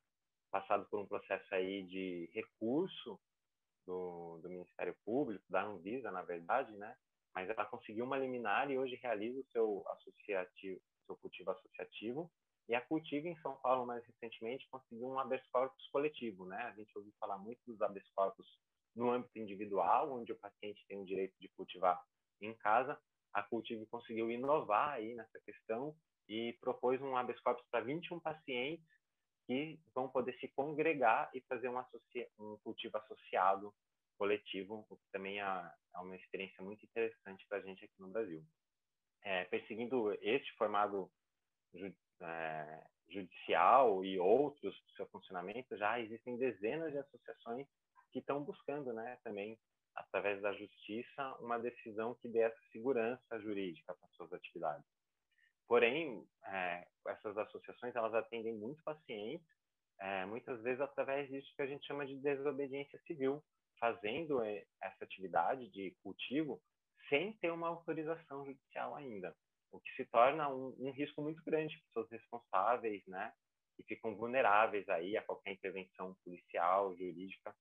passado 0.51 0.87
por 0.91 1.01
um 1.01 1.07
processo 1.07 1.55
aí 1.55 1.85
de 1.85 2.31
recurso 2.35 3.19
do, 3.87 4.39
do 4.43 4.49
Ministério 4.51 4.95
Público, 5.07 5.45
da 5.49 5.63
Anvisa, 5.63 6.11
na 6.11 6.23
verdade, 6.23 6.71
né, 6.77 6.95
mas 7.35 7.49
ela 7.49 7.65
conseguiu 7.65 8.05
uma 8.05 8.19
liminar 8.19 8.71
e 8.71 8.79
hoje 8.79 8.97
realiza 8.97 9.41
o 9.41 9.47
seu 9.53 9.85
associativo, 9.89 10.81
seu 11.11 11.17
cultivo 11.17 11.51
associativo. 11.51 12.31
E 12.69 12.75
a 12.75 12.81
Cultiva 12.81 13.27
em 13.27 13.37
São 13.41 13.57
Paulo, 13.57 13.85
mais 13.85 14.05
recentemente, 14.07 14.69
conseguiu 14.71 15.09
um 15.09 15.19
habeas 15.19 15.45
corpus 15.49 15.89
coletivo, 15.89 16.47
né? 16.47 16.57
A 16.63 16.73
gente 16.73 16.97
ouviu 16.97 17.13
falar 17.19 17.37
muito 17.39 17.61
dos 17.67 17.81
habeas 17.83 18.09
corpus 18.15 18.47
no 18.95 19.11
âmbito 19.11 19.39
individual, 19.39 20.13
onde 20.13 20.33
o 20.33 20.39
paciente 20.39 20.85
tem 20.87 21.01
o 21.01 21.05
direito 21.05 21.35
de 21.41 21.49
cultivar 21.49 22.01
em 22.41 22.55
casa. 22.55 22.97
A 23.33 23.43
Cultive 23.43 23.87
conseguiu 23.87 24.31
inovar 24.31 24.91
aí 24.91 25.15
nessa 25.15 25.41
questão 25.41 25.97
e 26.29 26.57
propôs 26.61 27.01
um 27.03 27.17
habeas 27.17 27.41
corpus 27.41 27.67
para 27.71 27.81
21 27.81 28.21
pacientes 28.21 28.87
que 29.47 29.81
vão 29.93 30.09
poder 30.09 30.39
se 30.39 30.47
congregar 30.49 31.29
e 31.35 31.41
fazer 31.43 31.69
um, 31.69 31.79
um 32.39 32.57
cultivo 32.59 32.97
associado 32.99 33.75
coletivo, 34.17 34.87
o 34.89 34.97
que 34.97 35.11
também 35.11 35.41
é, 35.41 35.45
é 35.45 35.99
uma 35.99 36.15
experiência 36.15 36.63
muito 36.63 36.85
interessante 36.85 37.45
para 37.49 37.59
a 37.59 37.63
gente 37.63 37.85
aqui 37.85 37.95
no 37.99 38.09
Brasil 38.09 38.45
é, 39.23 39.45
perseguindo 39.45 40.13
este 40.23 40.53
formato 40.57 41.11
é, 42.21 42.85
judicial 43.09 44.05
e 44.05 44.19
outros 44.19 44.75
do 44.83 44.91
seu 44.93 45.07
funcionamento, 45.09 45.77
já 45.77 46.01
existem 46.01 46.37
dezenas 46.37 46.93
de 46.93 46.99
associações 46.99 47.67
que 48.13 48.19
estão 48.19 48.43
buscando, 48.43 48.93
né, 48.93 49.19
também 49.23 49.59
através 49.95 50.41
da 50.41 50.53
justiça, 50.53 51.35
uma 51.41 51.59
decisão 51.59 52.15
que 52.15 52.29
dê 52.29 52.41
essa 52.41 52.61
segurança 52.73 53.41
jurídica 53.41 53.95
para 53.95 54.09
suas 54.11 54.33
atividades. 54.33 54.87
Porém, 55.67 56.27
é, 56.47 56.87
essas 57.07 57.37
associações 57.37 57.95
elas 57.95 58.15
atendem 58.15 58.55
muitos 58.55 58.83
pacientes, 58.83 59.47
é, 60.01 60.25
muitas 60.25 60.61
vezes 60.63 60.81
através 60.81 61.29
disso 61.29 61.53
que 61.55 61.63
a 61.63 61.67
gente 61.67 61.87
chama 61.87 62.07
de 62.07 62.17
desobediência 62.17 62.99
civil, 63.07 63.43
fazendo 63.79 64.43
é, 64.43 64.65
essa 64.83 65.05
atividade 65.05 65.69
de 65.71 65.93
cultivo 66.03 66.61
sem 67.11 67.35
ter 67.35 67.51
uma 67.51 67.69
autorização 67.69 68.47
judicial 68.47 68.95
ainda, 68.95 69.37
o 69.71 69.79
que 69.79 69.93
se 69.97 70.07
torna 70.07 70.49
um, 70.49 70.75
um 70.79 70.91
risco 70.91 71.21
muito 71.21 71.43
grande 71.45 71.77
para 71.77 71.87
pessoas 71.89 72.11
responsáveis, 72.11 73.07
né, 73.07 73.33
que 73.77 73.83
ficam 73.83 74.17
vulneráveis 74.17 74.89
aí 74.89 75.17
a 75.17 75.23
qualquer 75.23 75.53
intervenção 75.53 76.17
policial, 76.25 76.97
jurídica. 76.97 77.55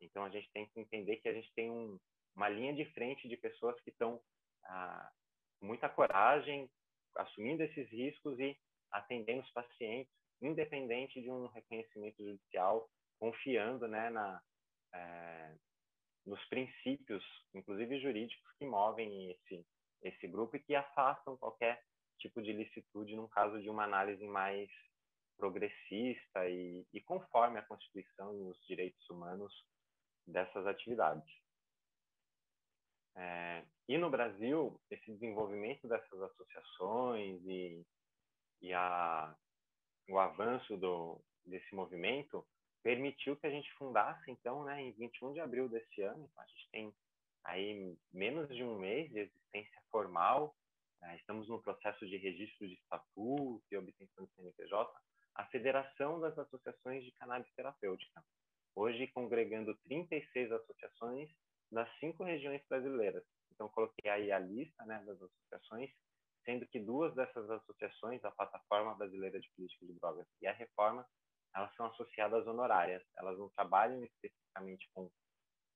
Então 0.00 0.24
a 0.24 0.28
gente 0.28 0.50
tem 0.52 0.66
que 0.66 0.80
entender 0.80 1.16
que 1.16 1.28
a 1.28 1.32
gente 1.32 1.50
tem 1.54 1.70
um, 1.70 1.98
uma 2.34 2.48
linha 2.48 2.74
de 2.74 2.84
frente 2.92 3.26
de 3.26 3.36
pessoas 3.38 3.80
que 3.80 3.90
estão 3.90 4.20
ah, 4.64 5.10
com 5.58 5.66
muita 5.66 5.88
coragem, 5.88 6.68
assumindo 7.16 7.62
esses 7.62 7.88
riscos 7.90 8.38
e 8.38 8.56
atendendo 8.90 9.42
os 9.42 9.50
pacientes 9.52 10.12
independente 10.42 11.20
de 11.20 11.30
um 11.30 11.46
reconhecimento 11.46 12.22
judicial, 12.22 12.88
confiando 13.18 13.88
né, 13.88 14.10
na, 14.10 14.42
é, 14.94 15.54
nos 16.26 16.44
princípios, 16.46 17.24
inclusive 17.54 18.00
jurídicos, 18.00 18.52
que 18.58 18.66
movem 18.66 19.30
esse, 19.30 19.66
esse 20.02 20.26
grupo 20.26 20.56
e 20.56 20.60
que 20.60 20.74
afastam 20.74 21.36
qualquer 21.36 21.82
tipo 22.18 22.42
de 22.42 22.52
licitude 22.52 23.14
num 23.14 23.28
caso 23.28 23.60
de 23.60 23.70
uma 23.70 23.84
análise 23.84 24.26
mais 24.26 24.68
progressista 25.36 26.48
e, 26.48 26.86
e 26.92 27.00
conforme 27.02 27.58
a 27.58 27.66
Constituição 27.66 28.34
e 28.34 28.42
os 28.42 28.58
direitos 28.66 29.08
humanos 29.10 29.52
dessas 30.26 30.66
atividades. 30.66 31.30
É, 33.14 33.64
e 33.88 33.96
no 33.96 34.10
Brasil, 34.10 34.80
esse 34.90 35.12
desenvolvimento 35.12 35.86
dessas 35.86 36.20
associações 36.20 37.40
e, 37.44 37.86
e 38.62 38.72
a, 38.72 39.34
o 40.08 40.18
avanço 40.18 40.76
do, 40.76 41.20
desse 41.44 41.74
movimento 41.74 42.46
permitiu 42.86 43.36
que 43.36 43.48
a 43.48 43.50
gente 43.50 43.68
fundasse, 43.72 44.30
então, 44.30 44.62
né, 44.62 44.80
em 44.80 44.92
21 44.92 45.32
de 45.32 45.40
abril 45.40 45.68
desse 45.68 46.02
ano, 46.02 46.24
então 46.24 46.44
a 46.44 46.46
gente 46.46 46.68
tem 46.70 46.94
aí 47.42 47.98
menos 48.12 48.48
de 48.48 48.62
um 48.62 48.78
mês 48.78 49.10
de 49.10 49.18
existência 49.18 49.82
formal, 49.90 50.54
né, 51.00 51.16
estamos 51.16 51.48
no 51.48 51.60
processo 51.60 52.06
de 52.06 52.16
registro 52.16 52.68
de 52.68 52.74
estatuto 52.74 53.64
e 53.72 53.76
obtenção 53.76 54.24
do 54.24 54.30
CNPJ, 54.36 55.00
a 55.34 55.44
Federação 55.46 56.20
das 56.20 56.38
Associações 56.38 57.04
de 57.04 57.10
Cannabis 57.18 57.52
Terapêutica, 57.56 58.24
hoje 58.76 59.08
congregando 59.08 59.76
36 59.78 60.52
associações 60.52 61.28
das 61.72 61.92
cinco 61.98 62.22
regiões 62.22 62.62
brasileiras. 62.68 63.24
Então, 63.52 63.68
coloquei 63.68 64.08
aí 64.08 64.30
a 64.30 64.38
lista 64.38 64.84
né, 64.84 65.02
das 65.04 65.20
associações, 65.20 65.90
sendo 66.44 66.64
que 66.68 66.78
duas 66.78 67.12
dessas 67.16 67.50
associações, 67.50 68.24
a 68.24 68.30
Plataforma 68.30 68.94
Brasileira 68.94 69.40
de 69.40 69.50
Política 69.56 69.86
de 69.86 69.94
Drogas 69.94 70.28
e 70.40 70.46
a 70.46 70.52
Reforma, 70.52 71.04
elas 71.56 71.74
são 71.74 71.86
associadas 71.86 72.46
honorárias. 72.46 73.02
Elas 73.16 73.38
não 73.38 73.48
trabalham 73.50 74.04
especificamente 74.04 74.88
com, 74.94 75.10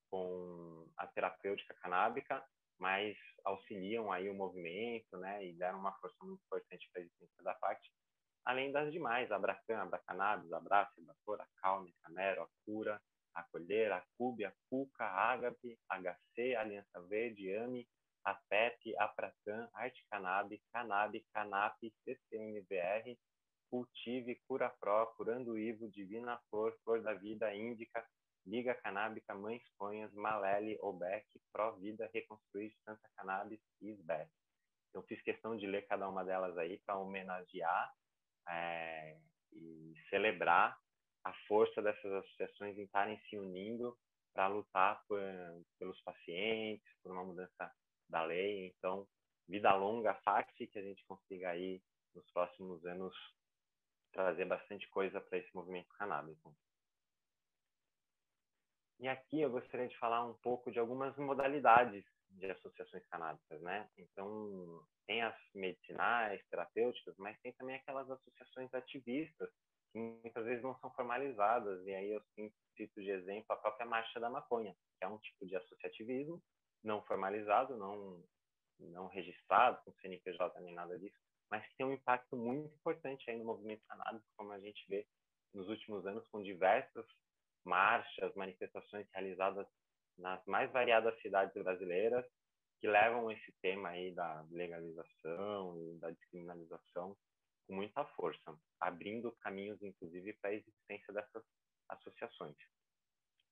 com 0.09 0.87
a 0.95 1.07
terapêutica 1.07 1.73
canábica, 1.81 2.45
mas 2.79 3.17
auxiliam 3.43 4.11
aí 4.11 4.29
o 4.29 4.35
movimento, 4.35 5.17
né, 5.17 5.43
e 5.43 5.53
deram 5.53 5.79
uma 5.79 5.93
força 5.93 6.15
muito 6.23 6.41
importante 6.45 6.87
para 6.91 7.01
a 7.01 7.05
existência 7.05 7.43
da 7.43 7.55
FACT, 7.55 7.91
além 8.45 8.71
das 8.71 8.91
demais, 8.91 9.31
a 9.31 9.35
Abracan, 9.35 9.81
Abracannabis, 9.81 10.51
Abraça, 10.51 10.93
Abracor, 10.99 11.41
a 11.41 11.47
Calme, 11.61 11.93
Camero, 12.03 12.43
a 12.43 12.47
Cura, 12.65 13.01
a 13.33 13.43
Cube, 14.17 14.45
a 14.45 14.53
Cuca, 14.69 15.05
a 15.05 15.31
Agape, 15.33 15.79
HC, 15.89 16.55
Aliança 16.55 17.01
Verde, 17.07 17.55
AMI, 17.55 17.87
a 18.25 18.35
PEP, 18.49 18.95
a 18.97 19.07
Pracan, 19.07 19.69
Arte 19.73 20.05
Cannabis, 20.11 20.61
Canab, 20.71 21.19
Canap, 21.33 21.77
CCMVR, 22.03 23.17
Cultive, 23.71 24.35
Cura 24.45 24.69
Pro, 24.69 25.07
Curando 25.15 25.57
Ivo, 25.57 25.89
Divina 25.89 26.37
Flor, 26.49 26.77
Flor 26.83 27.01
da 27.01 27.13
Vida, 27.13 27.55
Índica, 27.55 28.05
Liga 28.45 28.75
Canábica, 28.75 29.33
Mães 29.33 29.63
Conhas, 29.77 30.13
Malele, 30.13 30.77
Obec, 30.81 31.25
Pro 31.53 31.77
Vida, 31.77 32.09
Reconstruir, 32.13 32.75
Santa 32.83 33.09
Cannabis 33.15 33.61
e 33.81 33.91
SBEC. 33.91 34.29
Eu 34.93 35.01
fiz 35.03 35.21
questão 35.21 35.55
de 35.55 35.65
ler 35.65 35.87
cada 35.87 36.09
uma 36.09 36.25
delas 36.25 36.57
aí 36.57 36.79
para 36.85 36.97
homenagear 36.97 37.93
é, 38.49 39.17
e 39.53 39.93
celebrar 40.09 40.77
a 41.23 41.33
força 41.47 41.81
dessas 41.81 42.11
associações 42.11 42.77
em 42.77 42.83
estarem 42.83 43.17
se 43.29 43.37
unindo 43.37 43.97
para 44.33 44.47
lutar 44.47 45.01
por, 45.07 45.21
pelos 45.79 46.01
pacientes, 46.01 46.85
por 47.01 47.13
uma 47.13 47.23
mudança 47.23 47.71
da 48.09 48.23
lei. 48.25 48.67
Então, 48.67 49.07
vida 49.47 49.73
longa, 49.75 50.13
FACT, 50.25 50.67
que 50.67 50.79
a 50.79 50.83
gente 50.83 51.05
consiga 51.05 51.51
aí 51.51 51.81
nos 52.13 52.29
próximos 52.31 52.83
anos 52.85 53.15
trazer 54.11 54.45
bastante 54.45 54.87
coisa 54.89 55.19
para 55.21 55.37
esse 55.37 55.53
movimento 55.55 55.89
canábico. 55.93 56.55
E 58.99 59.07
aqui 59.07 59.41
eu 59.41 59.49
gostaria 59.49 59.87
de 59.87 59.97
falar 59.97 60.23
um 60.25 60.35
pouco 60.35 60.71
de 60.71 60.79
algumas 60.79 61.15
modalidades 61.17 62.05
de 62.29 62.49
associações 62.51 63.05
canábicas, 63.07 63.61
né? 63.61 63.89
Então, 63.97 64.85
tem 65.07 65.21
as 65.21 65.35
medicinais, 65.53 66.41
terapêuticas, 66.49 67.15
mas 67.17 67.39
tem 67.41 67.51
também 67.53 67.75
aquelas 67.75 68.09
associações 68.09 68.73
ativistas 68.73 69.49
que 69.91 69.97
muitas 69.97 70.45
vezes 70.45 70.63
não 70.63 70.77
são 70.79 70.91
formalizadas. 70.91 71.85
E 71.85 71.93
aí 71.93 72.11
eu 72.11 72.21
cito 72.77 73.01
de 73.01 73.09
exemplo 73.09 73.45
a 73.49 73.57
própria 73.57 73.85
Marcha 73.85 74.19
da 74.19 74.29
Maconha, 74.29 74.75
que 74.97 75.03
é 75.03 75.07
um 75.07 75.17
tipo 75.17 75.45
de 75.45 75.55
associativismo 75.55 76.41
não 76.83 77.01
formalizado, 77.03 77.75
não 77.75 78.23
não 78.79 79.07
registrado 79.07 79.79
com 79.83 79.93
CNPJ 79.93 80.59
nem 80.61 80.73
nada 80.73 80.97
disso, 80.97 81.19
mas 81.51 81.67
que 81.67 81.75
tem 81.75 81.85
um 81.85 81.93
impacto 81.93 82.35
muito 82.37 82.73
importante 82.73 83.29
aí 83.29 83.37
no 83.37 83.45
movimento 83.45 83.83
canábico, 83.85 84.25
como 84.37 84.53
a 84.53 84.59
gente 84.59 84.83
vê 84.87 85.05
nos 85.53 85.67
últimos 85.67 86.05
anos 86.07 86.25
com 86.29 86.41
diversas 86.41 87.05
marchas, 87.65 88.33
manifestações 88.35 89.07
realizadas 89.13 89.67
nas 90.17 90.43
mais 90.45 90.71
variadas 90.71 91.19
cidades 91.21 91.53
brasileiras 91.61 92.25
que 92.79 92.87
levam 92.87 93.29
esse 93.29 93.51
tema 93.61 93.89
aí 93.89 94.11
da 94.13 94.45
legalização 94.49 95.77
e 95.77 95.99
da 95.99 96.09
descriminalização 96.09 97.15
com 97.67 97.75
muita 97.75 98.03
força, 98.15 98.57
abrindo 98.79 99.31
caminhos, 99.41 99.81
inclusive, 99.83 100.33
para 100.41 100.49
a 100.49 100.55
existência 100.55 101.13
dessas 101.13 101.43
associações. 101.89 102.55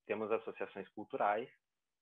Temos 0.07 0.31
associações 0.31 0.89
culturais, 0.89 1.49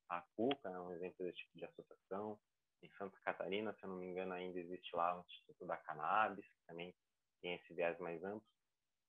a 0.09 0.21
CUCA 0.35 0.69
é 0.69 0.79
um 0.79 0.91
exemplo 0.93 1.25
desse 1.25 1.39
tipo 1.39 1.57
de 1.57 1.65
associação. 1.65 2.39
Em 2.81 2.89
Santa 2.97 3.17
Catarina, 3.23 3.73
se 3.73 3.83
eu 3.83 3.89
não 3.89 3.97
me 3.97 4.05
engano, 4.05 4.33
ainda 4.33 4.59
existe 4.59 4.95
lá 4.95 5.17
o 5.17 5.21
Instituto 5.21 5.65
da 5.65 5.77
Cannabis, 5.77 6.45
que 6.45 6.65
também 6.67 6.93
tem 7.41 7.55
esse 7.55 7.73
viés 7.73 7.97
mais 7.99 8.23
amplo, 8.23 8.47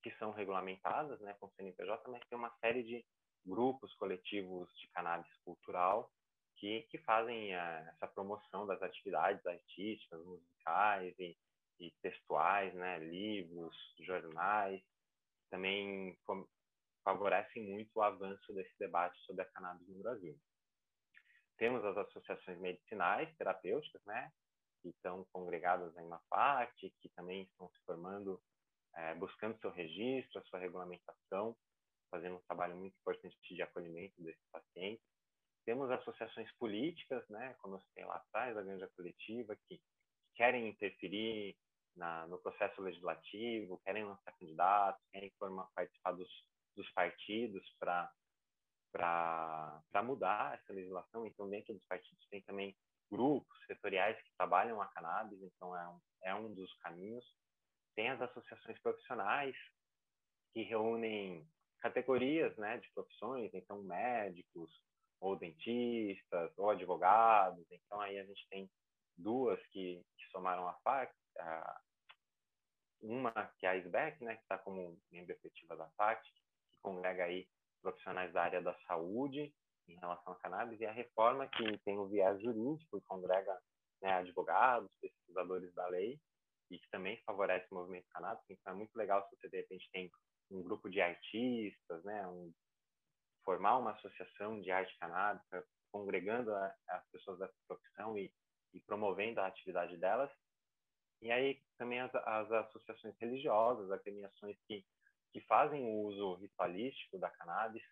que 0.03 0.11
são 0.12 0.31
regulamentadas 0.31 1.20
né, 1.20 1.35
com 1.35 1.51
CNPJ, 1.51 2.11
mas 2.11 2.27
tem 2.28 2.39
uma 2.39 2.55
série 2.61 2.82
de 2.82 3.05
grupos 3.45 3.95
coletivos 3.95 4.69
de 4.78 4.89
cannabis 4.89 5.32
cultural 5.45 6.11
que, 6.57 6.82
que 6.90 6.99
fazem 6.99 7.55
uh, 7.55 7.89
essa 7.89 8.07
promoção 8.09 8.66
das 8.66 8.82
atividades 8.82 9.45
artísticas, 9.47 10.24
musicais 10.24 11.15
e, 11.19 11.36
e 11.81 11.90
textuais, 12.03 12.74
né, 12.74 12.99
livros, 12.99 13.74
jornais, 14.01 14.82
também 15.51 16.16
favorecem 17.05 17.65
muito 17.65 17.90
o 17.95 18.03
avanço 18.03 18.53
desse 18.53 18.77
debate 18.78 19.19
sobre 19.24 19.43
a 19.43 19.47
cannabis 19.47 19.89
no 19.89 20.03
Brasil. 20.03 20.39
Temos 21.59 21.85
as 21.85 21.97
associações 21.97 22.59
medicinais, 22.61 23.35
terapêuticas, 23.37 24.01
né, 24.07 24.33
que 24.81 24.89
estão 24.91 25.27
congregadas 25.33 25.97
em 25.97 26.07
uma 26.07 26.23
parte, 26.31 26.95
que 27.01 27.09
também 27.11 27.43
estão 27.43 27.69
se 27.69 27.81
formando, 27.85 28.41
é, 28.95 29.15
buscando 29.17 29.59
seu 29.59 29.71
registro, 29.71 30.41
a 30.41 30.45
sua 30.45 30.61
regulamentação, 30.61 31.57
fazendo 32.11 32.37
um 32.37 32.43
trabalho 32.43 32.77
muito 32.77 32.97
importante 32.97 33.37
de 33.55 33.61
acolhimento 33.61 34.23
desses 34.23 34.47
pacientes. 34.51 35.05
Temos 35.65 35.91
associações 35.91 36.51
políticas, 36.53 37.29
né, 37.29 37.55
como 37.61 37.75
eu 37.75 37.81
citei 37.81 38.05
lá 38.05 38.15
atrás, 38.17 38.57
a 38.57 38.63
Granja 38.63 38.89
Coletiva, 38.97 39.57
que 39.69 39.81
querem 40.37 40.69
interferir 40.69 41.57
na, 41.97 42.27
no 42.29 42.39
processo 42.39 42.81
legislativo, 42.81 43.81
querem 43.85 44.05
lançar 44.05 44.33
candidatos, 44.39 45.05
querem 45.11 45.31
formar, 45.39 45.69
participar 45.75 46.13
dos, 46.13 46.31
dos 46.77 46.89
partidos 46.93 47.69
para 47.81 48.11
para 48.93 50.02
mudar 50.05 50.55
essa 50.55 50.73
legislação. 50.73 51.27
Então, 51.27 51.48
dentro 51.48 51.74
dos 51.74 51.85
partidos 51.85 52.27
tem 52.28 52.43
também 52.43 52.77
grupos 53.10 53.59
setoriais 53.66 54.20
que 54.23 54.32
trabalham 54.36 54.81
a 54.81 54.86
cannabis, 54.89 55.40
então 55.43 55.77
é 55.77 55.89
um, 55.89 56.01
é 56.24 56.35
um 56.35 56.52
dos 56.52 56.73
caminhos. 56.78 57.24
Tem 57.94 58.10
as 58.10 58.20
associações 58.20 58.78
profissionais 58.81 59.56
que 60.52 60.62
reúnem 60.62 61.48
categorias 61.81 62.56
né, 62.56 62.78
de 62.78 62.90
profissões, 62.93 63.52
então 63.55 63.82
médicos, 63.82 64.70
ou 65.20 65.36
dentistas, 65.36 66.52
ou 66.56 66.70
advogados. 66.70 67.66
Então, 67.70 68.01
aí 68.01 68.19
a 68.19 68.24
gente 68.24 68.47
tem 68.48 68.70
duas 69.16 69.60
que, 69.69 70.05
que 70.16 70.31
somaram 70.31 70.69
a 70.69 70.74
FAC, 70.74 71.12
uma 73.01 73.32
que 73.59 73.66
é 73.66 73.70
a 73.70 73.77
SBEC, 73.77 74.24
né, 74.24 74.36
que 74.36 74.43
está 74.43 74.59
como 74.59 74.98
membro 75.10 75.32
efetiva 75.32 75.77
da 75.77 75.89
FAC, 75.90 76.23
que 76.23 76.78
congrega 76.81 77.24
aí 77.24 77.48
profissionais 77.81 78.33
da 78.33 78.43
área 78.43 78.63
da 78.63 78.75
saúde 78.87 79.53
em 79.89 79.97
relação 79.97 80.33
à 80.33 80.37
cannabis, 80.37 80.81
e 80.81 80.87
a 80.87 80.93
reforma 80.93 81.49
que 81.49 81.79
tem 81.79 81.99
o 81.99 82.07
viés 82.07 82.41
jurídico 82.43 82.99
e 82.99 83.03
congrega 83.03 83.59
né, 84.03 84.13
advogados, 84.13 84.91
pesquisadores 85.01 85.73
da 85.75 85.87
lei, 85.89 86.21
e 86.71 86.79
que 86.79 86.91
também 86.91 87.21
favorece 87.25 87.67
o 87.71 87.75
movimento 87.75 88.07
canábico. 88.11 88.45
Então 88.51 88.75
é 88.75 88.77
muito 88.77 88.95
legal 88.97 89.23
se 89.25 89.37
você 89.37 89.49
de 89.49 89.57
repente 89.57 89.89
tem 89.91 90.11
um 90.51 90.63
grupo 90.63 90.89
de 90.89 91.01
artistas, 91.01 92.05
né, 92.05 92.27
um, 92.27 92.53
formar 93.45 93.79
uma 93.79 93.93
associação 93.93 94.61
de 94.61 94.71
arte 94.71 94.97
canábica, 94.99 95.67
congregando 95.91 96.55
a, 96.55 96.75
as 96.89 97.11
pessoas 97.11 97.39
dessa 97.39 97.55
profissão 97.67 98.17
e, 98.19 98.33
e, 98.75 98.81
promovendo 98.81 99.41
a 99.41 99.47
atividade 99.47 99.97
delas. 99.97 100.31
E 101.23 101.31
aí 101.31 101.61
também 101.79 102.01
as, 102.01 102.15
as 102.15 102.53
associações 102.53 103.17
religiosas, 103.19 103.91
agremiações 103.91 104.57
que 104.67 104.85
que 105.33 105.41
fazem 105.43 105.85
o 105.85 106.03
uso 106.07 106.35
ritualístico 106.35 107.19
da 107.19 107.31
cannabis, 107.31 107.83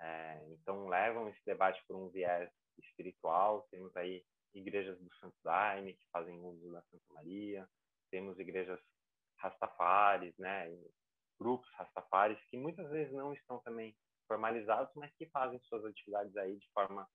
é, 0.00 0.44
então 0.50 0.88
levam 0.88 1.28
esse 1.28 1.44
debate 1.44 1.82
por 1.86 1.96
um 1.96 2.08
viés 2.10 2.50
espiritual. 2.78 3.66
Temos 3.70 3.96
aí 3.96 4.24
igrejas 4.54 4.98
do 5.00 5.14
Santo 5.16 5.36
Daime 5.42 5.94
que 5.94 6.06
fazem 6.12 6.38
uso 6.40 6.70
da 6.72 6.82
Santa 6.82 7.12
Maria, 7.12 7.68
temos 8.10 8.38
igrejas 8.38 8.80
rastafares, 9.38 10.36
né, 10.38 10.70
grupos 11.38 11.68
rastafares 11.74 12.38
que 12.48 12.56
muitas 12.56 12.88
vezes 12.90 13.12
não 13.12 13.32
estão 13.32 13.58
também 13.60 13.94
formalizados, 14.26 14.92
mas 14.94 15.12
que 15.16 15.26
fazem 15.26 15.60
suas 15.60 15.84
atividades 15.84 16.36
aí 16.36 16.56
de 16.56 16.70
forma 16.72 17.06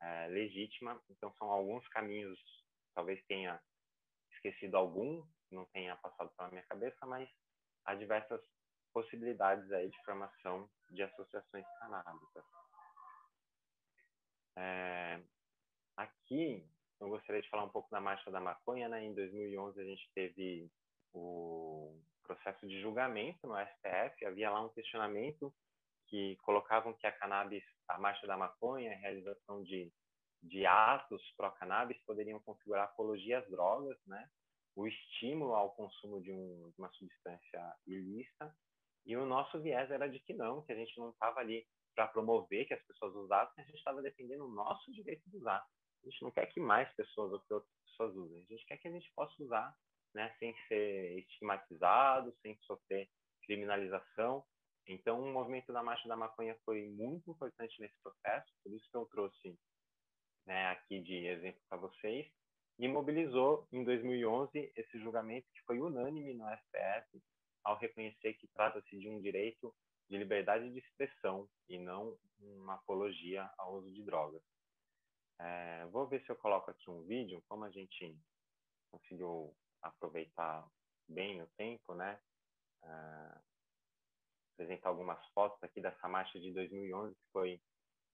é, 0.00 0.26
legítima. 0.28 1.00
Então, 1.10 1.32
são 1.34 1.50
alguns 1.50 1.86
caminhos, 1.88 2.38
talvez 2.94 3.22
tenha 3.26 3.60
esquecido 4.32 4.76
algum, 4.76 5.24
não 5.50 5.64
tenha 5.66 5.96
passado 5.96 6.30
pela 6.36 6.50
minha 6.50 6.64
cabeça, 6.64 7.06
mas 7.06 7.28
há 7.84 7.94
diversas 7.94 8.40
possibilidades 8.96 9.70
aí 9.72 9.90
de 9.90 10.04
formação 10.06 10.66
de 10.88 11.02
associações 11.02 11.66
canábicas. 11.78 12.44
É, 14.56 15.20
aqui, 15.94 16.66
eu 16.98 17.10
gostaria 17.10 17.42
de 17.42 17.50
falar 17.50 17.64
um 17.64 17.68
pouco 17.68 17.90
da 17.90 18.00
Marcha 18.00 18.30
da 18.30 18.40
Maconha. 18.40 18.88
Né? 18.88 19.04
Em 19.04 19.14
2011, 19.14 19.78
a 19.78 19.84
gente 19.84 20.10
teve 20.14 20.70
o 21.12 22.00
processo 22.22 22.66
de 22.66 22.80
julgamento 22.80 23.46
no 23.46 23.54
STF. 23.54 24.24
Havia 24.24 24.50
lá 24.50 24.64
um 24.64 24.70
questionamento 24.70 25.54
que 26.06 26.36
colocavam 26.36 26.94
que 26.94 27.06
a 27.06 27.12
cannabis, 27.12 27.64
a 27.88 27.98
Marcha 27.98 28.26
da 28.26 28.38
Maconha, 28.38 28.92
a 28.92 28.96
realização 28.96 29.62
de, 29.62 29.92
de 30.42 30.64
atos 30.64 31.22
pró-cannabis 31.36 32.02
poderiam 32.06 32.40
configurar 32.40 32.84
apologia 32.84 33.40
às 33.40 33.50
drogas, 33.50 33.98
né? 34.06 34.26
o 34.74 34.86
estímulo 34.86 35.54
ao 35.54 35.72
consumo 35.72 36.18
de, 36.22 36.32
um, 36.32 36.70
de 36.70 36.78
uma 36.78 36.90
substância 36.92 37.76
ilícita. 37.86 38.56
E 39.06 39.16
o 39.16 39.24
nosso 39.24 39.60
viés 39.60 39.90
era 39.90 40.08
de 40.08 40.18
que 40.18 40.34
não, 40.34 40.62
que 40.62 40.72
a 40.72 40.76
gente 40.76 40.98
não 40.98 41.10
estava 41.10 41.40
ali 41.40 41.64
para 41.94 42.08
promover 42.08 42.66
que 42.66 42.74
as 42.74 42.82
pessoas 42.84 43.14
usassem, 43.14 43.64
a 43.64 43.66
gente 43.66 43.78
estava 43.78 44.02
defendendo 44.02 44.44
o 44.44 44.50
nosso 44.50 44.92
direito 44.92 45.22
de 45.30 45.36
usar. 45.36 45.64
A 46.04 46.08
gente 46.10 46.22
não 46.22 46.30
quer 46.30 46.46
que 46.46 46.60
mais 46.60 46.92
pessoas 46.94 47.32
ou 47.32 47.40
que 47.40 47.54
outras 47.54 47.72
pessoas 47.86 48.14
usem. 48.16 48.42
A 48.42 48.52
gente 48.52 48.66
quer 48.66 48.76
que 48.76 48.88
a 48.88 48.90
gente 48.90 49.10
possa 49.14 49.42
usar 49.42 49.74
né, 50.14 50.34
sem 50.38 50.54
ser 50.68 51.18
estigmatizado, 51.20 52.34
sem 52.42 52.56
sofrer 52.62 53.08
criminalização. 53.44 54.44
Então, 54.86 55.20
o 55.20 55.32
movimento 55.32 55.72
da 55.72 55.82
Marcha 55.82 56.08
da 56.08 56.16
Maconha 56.16 56.56
foi 56.64 56.86
muito 56.88 57.30
importante 57.30 57.80
nesse 57.80 57.96
processo, 58.02 58.52
por 58.62 58.72
isso 58.72 58.88
que 58.90 58.96
eu 58.96 59.06
trouxe 59.06 59.58
né, 60.46 60.68
aqui 60.68 61.00
de 61.00 61.26
exemplo 61.26 61.60
para 61.68 61.78
vocês, 61.78 62.26
e 62.78 62.86
mobilizou 62.86 63.66
em 63.72 63.84
2011 63.84 64.72
esse 64.76 64.98
julgamento 65.00 65.46
que 65.52 65.62
foi 65.64 65.80
unânime 65.80 66.34
no 66.34 66.44
STF, 66.44 67.22
ao 67.66 67.76
reconhecer 67.76 68.34
que 68.34 68.46
trata-se 68.48 68.96
de 68.96 69.08
um 69.08 69.20
direito 69.20 69.74
de 70.08 70.16
liberdade 70.16 70.70
de 70.70 70.78
expressão 70.78 71.48
e 71.68 71.78
não 71.78 72.16
uma 72.38 72.74
apologia 72.74 73.50
ao 73.58 73.74
uso 73.74 73.92
de 73.92 74.04
drogas. 74.04 74.42
É, 75.40 75.84
vou 75.86 76.06
ver 76.06 76.22
se 76.24 76.30
eu 76.30 76.36
coloco 76.36 76.70
aqui 76.70 76.88
um 76.88 77.02
vídeo, 77.02 77.42
como 77.48 77.64
a 77.64 77.70
gente 77.70 78.16
conseguiu 78.90 79.54
aproveitar 79.82 80.66
bem 81.08 81.42
o 81.42 81.46
tempo, 81.56 81.94
né? 81.94 82.18
Uh, 82.82 83.40
apresentar 84.54 84.88
algumas 84.88 85.24
fotos 85.32 85.62
aqui 85.62 85.80
dessa 85.80 86.08
marcha 86.08 86.38
de 86.38 86.52
2011 86.52 87.14
que 87.14 87.32
foi 87.32 87.60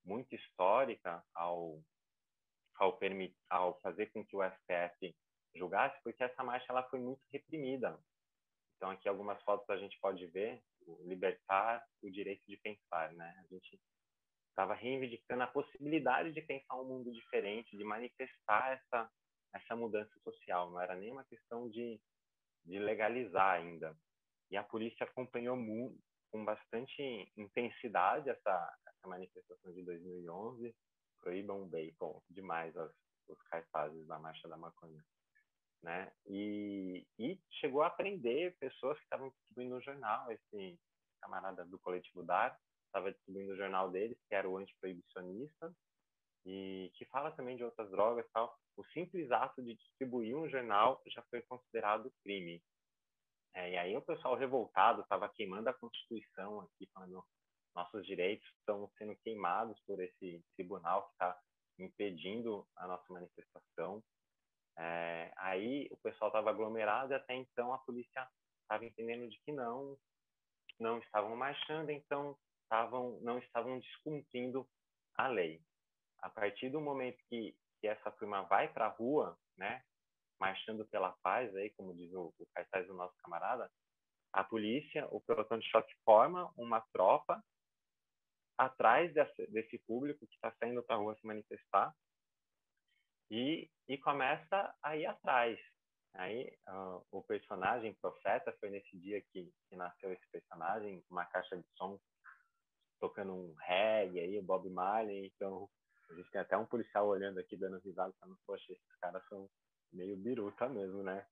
muito 0.04 0.34
histórica 0.34 1.22
ao 1.34 1.78
ao, 2.76 2.98
ao 3.50 3.80
fazer 3.80 4.06
com 4.12 4.24
que 4.24 4.34
o 4.34 4.42
STF 4.42 5.14
julgasse, 5.54 6.00
porque 6.02 6.24
essa 6.24 6.42
marcha 6.42 6.66
ela 6.70 6.82
foi 6.88 6.98
muito 6.98 7.20
reprimida. 7.30 7.98
Então 8.82 8.90
aqui 8.90 9.09
algumas 9.09 9.40
fotos 9.44 9.70
a 9.70 9.76
gente 9.76 9.96
pode 10.00 10.26
ver 10.26 10.60
libertar 11.04 11.86
o 12.02 12.10
direito 12.10 12.42
de 12.48 12.56
pensar, 12.56 13.12
né? 13.12 13.32
A 13.38 13.54
gente 13.54 13.80
estava 14.50 14.74
reivindicando 14.74 15.44
a 15.44 15.46
possibilidade 15.46 16.32
de 16.32 16.42
pensar 16.42 16.74
um 16.80 16.88
mundo 16.88 17.12
diferente, 17.12 17.76
de 17.76 17.84
manifestar 17.84 18.72
essa 18.72 19.09
essa 19.54 19.76
mudança 19.76 20.12
social. 20.24 20.68
Não 20.72 20.80
era 20.80 20.96
nem 20.96 21.12
uma 21.12 21.22
questão 21.26 21.70
de, 21.70 22.00
de 22.64 22.80
legalizar 22.80 23.60
ainda. 23.60 23.96
E 24.50 24.56
a 24.56 24.64
polícia 24.64 25.04
acompanhou 25.04 25.56
muito, 25.56 26.02
com 26.32 26.44
bastante 26.44 27.30
intensidade 27.36 28.30
essa, 28.30 28.78
essa 28.84 29.09
manifestação 29.09 29.72
de 29.72 29.84
2011. 29.84 30.74
Proíbam 31.20 31.62
o 31.62 31.66
bacon, 31.66 32.20
demais 32.28 32.74
os 33.28 33.40
cartazes 33.42 34.04
da 34.09 34.18
Marcha 34.18 34.48
da 34.48 34.56
Maconha. 34.56 35.04
Né? 35.82 36.12
E, 36.26 37.04
e 37.18 37.40
chegou 37.60 37.82
a 37.82 37.90
prender 37.90 38.56
pessoas 38.59 38.96
que 38.98 39.04
estavam 39.04 39.30
distribuindo 39.30 39.74
no 39.74 39.82
jornal. 39.82 40.30
Esse 40.30 40.78
camarada 41.20 41.64
do 41.64 41.78
coletivo 41.80 42.22
DAR 42.22 42.56
estava 42.86 43.12
distribuindo 43.12 43.52
o 43.52 43.56
jornal 43.56 43.90
deles, 43.90 44.18
que 44.28 44.34
era 44.34 44.48
o 44.48 44.59
antiproibicionista, 44.59 45.74
e 46.44 46.90
que 46.94 47.04
fala 47.06 47.32
também 47.32 47.56
de 47.56 47.64
outras 47.64 47.90
drogas 47.90 48.28
tal 48.32 48.56
o 48.76 48.84
simples 48.86 49.30
ato 49.30 49.62
de 49.62 49.74
distribuir 49.74 50.36
um 50.36 50.48
jornal 50.48 51.02
já 51.06 51.22
foi 51.24 51.42
considerado 51.42 52.12
crime. 52.22 52.62
É, 53.54 53.72
e 53.72 53.76
aí 53.76 53.96
o 53.96 54.02
pessoal 54.02 54.34
revoltado 54.34 55.02
estava 55.02 55.28
queimando 55.28 55.68
a 55.68 55.74
Constituição 55.74 56.60
aqui, 56.60 56.88
falando 56.92 57.22
nossos 57.74 58.06
direitos 58.06 58.46
estão 58.59 58.90
sendo 58.98 59.14
queimados 59.16 59.78
por 59.86 60.00
esse 60.02 60.42
tribunal 60.56 61.06
que 61.06 61.12
está 61.12 61.38
impedindo 61.78 62.66
a 62.76 62.86
nossa 62.86 63.12
manifestação. 63.12 64.02
É, 64.78 65.32
aí 65.36 65.88
o 65.90 65.96
pessoal 65.98 66.28
estava 66.28 66.50
aglomerado 66.50 67.12
e 67.12 67.16
até 67.16 67.34
então 67.34 67.72
a 67.72 67.78
polícia 67.78 68.26
estava 68.62 68.84
entendendo 68.84 69.28
de 69.28 69.38
que 69.40 69.52
não, 69.52 69.98
não 70.78 70.98
estavam 70.98 71.36
marchando, 71.36 71.90
então 71.90 72.36
estavam, 72.62 73.18
não 73.20 73.38
estavam 73.38 73.78
descumprindo 73.78 74.66
a 75.16 75.28
lei. 75.28 75.60
A 76.20 76.30
partir 76.30 76.70
do 76.70 76.80
momento 76.80 77.18
que 77.28 77.54
que 77.82 77.88
essa 77.88 78.12
turma 78.12 78.42
vai 78.42 78.72
para 78.72 78.86
a 78.86 78.90
rua, 78.90 79.36
né, 79.58 79.82
marchando 80.38 80.86
pela 80.86 81.10
paz, 81.20 81.54
aí, 81.56 81.70
como 81.70 81.94
diz 81.94 82.12
o, 82.12 82.32
o 82.38 82.46
cartaz 82.54 82.86
do 82.86 82.94
nosso 82.94 83.16
camarada, 83.18 83.68
a 84.32 84.44
polícia, 84.44 85.06
o 85.10 85.20
pelotão 85.20 85.58
de 85.58 85.68
choque 85.68 85.92
forma 86.04 86.50
uma 86.56 86.80
tropa 86.92 87.44
atrás 88.56 89.12
desse, 89.12 89.46
desse 89.48 89.78
público 89.80 90.26
que 90.26 90.34
está 90.36 90.52
saindo 90.60 90.82
para 90.84 90.94
a 90.94 90.98
rua 90.98 91.16
se 91.16 91.26
manifestar 91.26 91.92
e, 93.32 93.66
e 93.88 93.96
começa 93.96 94.74
a 94.82 94.94
ir 94.94 95.06
atrás. 95.06 95.59
Aí 96.14 96.54
uh, 96.68 97.02
o 97.10 97.22
personagem 97.22 97.94
profeta 97.94 98.54
foi 98.60 98.68
nesse 98.68 98.94
dia 98.98 99.22
que, 99.32 99.50
que 99.68 99.74
nasceu 99.74 100.12
esse 100.12 100.30
personagem, 100.30 101.02
uma 101.10 101.24
caixa 101.24 101.56
de 101.56 101.64
som 101.74 101.98
tocando 103.00 103.32
um 103.32 103.54
reggae 103.54 104.20
aí, 104.20 104.42
Bob 104.42 104.68
Marley, 104.68 105.32
então 105.34 105.66
a 106.10 106.14
gente 106.14 106.30
tem 106.30 106.42
até 106.42 106.59
um 106.59 106.66
policial 106.66 107.09
olhando 107.09 107.40
aqui, 107.40 107.56
dando 107.56 107.80
risada, 107.80 108.12
falando, 108.20 108.38
poxa, 108.46 108.70
esses 108.70 108.96
caras 109.00 109.26
são 109.28 109.48
meio 109.90 110.14
biruta 110.18 110.68
mesmo, 110.68 111.02
né? 111.02 111.26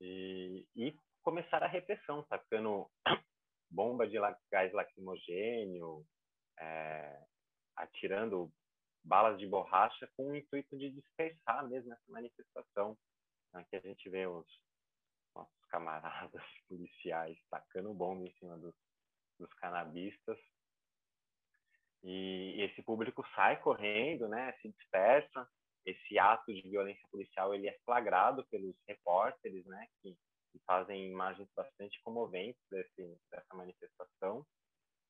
E, 0.00 0.64
e 0.76 0.96
começaram 1.22 1.66
a 1.66 1.70
repressão, 1.70 2.22
tacando 2.24 2.88
bomba 3.68 4.06
de 4.06 4.16
gás 4.50 4.72
lacrimogênio, 4.72 6.06
é, 6.60 7.20
atirando 7.76 8.50
balas 9.04 9.38
de 9.38 9.46
borracha 9.46 10.08
com 10.16 10.28
o 10.28 10.36
intuito 10.36 10.76
de 10.76 10.90
dispersar 10.90 11.68
mesmo 11.68 11.92
essa 11.92 12.10
manifestação. 12.12 12.96
Aqui 13.52 13.76
a 13.76 13.80
gente 13.80 14.08
vê 14.08 14.26
os 14.26 14.46
nossos 15.34 15.64
camaradas 15.68 16.42
policiais 16.68 17.38
tacando 17.50 17.94
bomba 17.94 18.26
em 18.26 18.32
cima 18.34 18.56
dos, 18.58 18.74
dos 19.38 19.52
canabistas 19.54 20.38
e 22.02 22.60
esse 22.62 22.82
público 22.82 23.24
sai 23.34 23.60
correndo, 23.60 24.28
né, 24.28 24.52
se 24.60 24.68
dispersa. 24.68 25.48
Esse 25.84 26.18
ato 26.18 26.52
de 26.52 26.62
violência 26.62 27.06
policial 27.10 27.54
ele 27.54 27.68
é 27.68 27.78
flagrado 27.84 28.44
pelos 28.48 28.76
repórteres, 28.86 29.64
né, 29.66 29.86
que, 30.00 30.16
que 30.52 30.58
fazem 30.66 31.10
imagens 31.10 31.48
bastante 31.54 32.00
comoventes 32.02 32.60
desse, 32.70 33.18
dessa 33.30 33.54
manifestação 33.54 34.44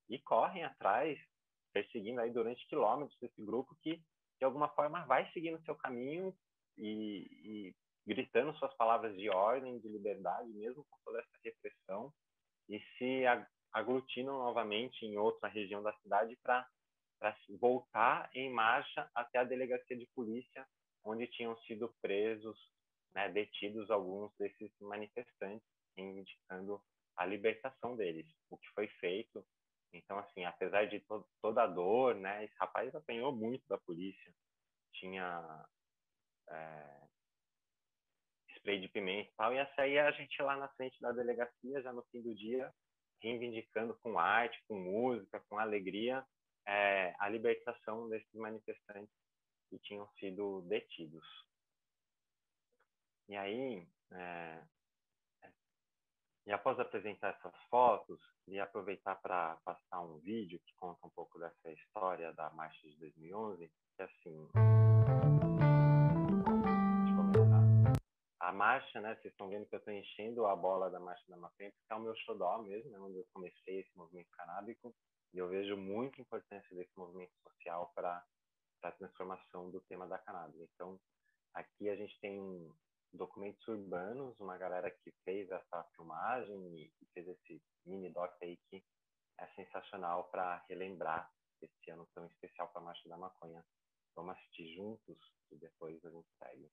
e 0.08 0.18
correm 0.20 0.64
atrás, 0.64 1.18
perseguindo 1.72 2.20
aí 2.20 2.30
durante 2.30 2.66
quilômetros 2.68 3.20
esse 3.22 3.42
grupo 3.42 3.76
que 3.82 4.00
de 4.38 4.44
alguma 4.44 4.68
forma 4.70 5.04
vai 5.06 5.30
seguindo 5.32 5.62
seu 5.64 5.74
caminho 5.76 6.34
e, 6.76 7.28
e 7.44 7.74
gritando 8.06 8.56
suas 8.56 8.74
palavras 8.76 9.16
de 9.16 9.28
ordem, 9.30 9.78
de 9.78 9.88
liberdade, 9.88 10.48
mesmo 10.50 10.84
com 10.90 10.98
toda 11.04 11.20
essa 11.20 11.38
repressão, 11.44 12.12
e 12.68 12.80
se 12.98 13.22
aglutinam 13.72 14.38
novamente 14.38 15.04
em 15.04 15.16
outra 15.16 15.48
região 15.48 15.82
da 15.82 15.92
cidade 15.98 16.36
para 16.42 16.66
voltar 17.60 18.28
em 18.34 18.50
marcha 18.50 19.08
até 19.14 19.38
a 19.38 19.44
delegacia 19.44 19.96
de 19.96 20.06
polícia, 20.14 20.66
onde 21.04 21.26
tinham 21.28 21.56
sido 21.62 21.94
presos, 22.00 22.58
né, 23.14 23.28
detidos 23.28 23.90
alguns 23.90 24.32
desses 24.38 24.70
manifestantes, 24.80 25.66
indicando 25.96 26.82
a 27.16 27.26
libertação 27.26 27.96
deles, 27.96 28.26
o 28.50 28.56
que 28.56 28.68
foi 28.74 28.88
feito. 28.98 29.44
Então, 29.92 30.18
assim, 30.18 30.44
apesar 30.44 30.86
de 30.86 31.00
to 31.00 31.26
toda 31.40 31.62
a 31.62 31.66
dor, 31.66 32.14
né, 32.14 32.44
esse 32.44 32.54
rapaz 32.58 32.94
apanhou 32.94 33.34
muito 33.34 33.66
da 33.68 33.78
polícia. 33.78 34.34
Tinha 34.92 35.66
é, 36.48 37.08
spray 38.56 38.80
de 38.80 38.88
pimenta 38.88 39.28
e 39.30 39.34
tal, 39.34 39.52
e 39.52 39.58
essa 39.58 39.82
aí 39.82 39.98
a 39.98 40.10
gente 40.12 40.40
lá 40.42 40.56
na 40.56 40.68
frente 40.70 41.00
da 41.00 41.12
delegacia, 41.12 41.82
já 41.82 41.92
no 41.92 42.02
fim 42.10 42.22
do 42.22 42.34
dia, 42.34 42.72
reivindicando 43.20 43.94
com 44.00 44.18
arte, 44.18 44.62
com 44.66 44.78
música, 44.78 45.40
com 45.48 45.58
alegria, 45.58 46.24
é, 46.66 47.14
a 47.18 47.28
libertação 47.28 48.08
desses 48.08 48.32
manifestantes 48.34 49.14
que 49.68 49.78
tinham 49.78 50.08
sido 50.18 50.62
detidos. 50.62 51.26
E 53.28 53.36
aí, 53.36 53.86
é, 54.12 54.62
E 56.44 56.50
após 56.50 56.78
apresentar 56.80 57.28
essas 57.28 57.54
fotos, 57.70 58.18
queria 58.44 58.64
aproveitar 58.64 59.14
para 59.22 59.56
passar 59.64 60.00
um 60.00 60.18
vídeo 60.18 60.58
que 60.66 60.74
conta 60.74 61.06
um 61.06 61.10
pouco 61.10 61.38
dessa 61.38 61.70
história 61.70 62.32
da 62.32 62.50
marcha 62.50 62.80
de 62.88 62.98
2011, 62.98 63.68
que 63.68 64.02
é 64.02 64.04
assim. 64.04 64.48
A 68.40 68.50
marcha, 68.50 69.00
né? 69.00 69.14
Vocês 69.14 69.32
estão 69.32 69.48
vendo 69.48 69.66
que 69.66 69.76
eu 69.76 69.78
estou 69.78 69.94
enchendo 69.94 70.44
a 70.46 70.56
bola 70.56 70.90
da 70.90 70.98
marcha 70.98 71.22
da 71.28 71.36
maconha, 71.36 71.70
porque 71.70 71.92
é 71.92 71.94
o 71.94 72.00
meu 72.00 72.16
xodó 72.16 72.60
mesmo, 72.62 72.90
né, 72.90 72.98
onde 72.98 73.18
eu 73.18 73.26
comecei 73.32 73.78
esse 73.78 73.96
movimento 73.96 74.30
canábico. 74.32 74.92
E 75.32 75.38
eu 75.38 75.48
vejo 75.48 75.76
muita 75.76 76.20
importância 76.20 76.76
desse 76.76 76.92
movimento 76.98 77.32
social 77.44 77.92
para 77.94 78.20
a 78.82 78.90
transformação 78.90 79.70
do 79.70 79.80
tema 79.82 80.08
da 80.08 80.18
cannabis. 80.18 80.60
Então, 80.74 80.98
aqui 81.54 81.88
a 81.88 81.94
gente 81.94 82.18
tem 82.20 82.68
documentos 83.12 83.66
urbanos, 83.68 84.38
uma 84.40 84.56
galera 84.56 84.90
que 84.90 85.12
fez 85.24 85.50
essa 85.50 85.84
filmagem 85.94 86.56
e, 86.76 86.92
fez 87.12 87.28
esse 87.28 87.62
mini 87.84 88.10
doc 88.10 88.32
aí 88.42 88.56
que 88.70 88.82
é 89.38 89.46
sensacional 89.54 90.24
para 90.30 90.64
relembrar 90.68 91.30
esse 91.60 91.90
ano 91.90 92.08
tão 92.14 92.26
especial 92.26 92.68
para 92.68 92.80
a 92.80 92.84
Marcha 92.84 93.08
da 93.08 93.16
Maconha. 93.16 93.64
Vamos 94.16 94.36
assistir 94.36 94.74
juntos 94.74 95.18
e 95.50 95.56
depois 95.56 96.02
a 96.04 96.10
gente 96.10 96.28
segue 96.38 96.70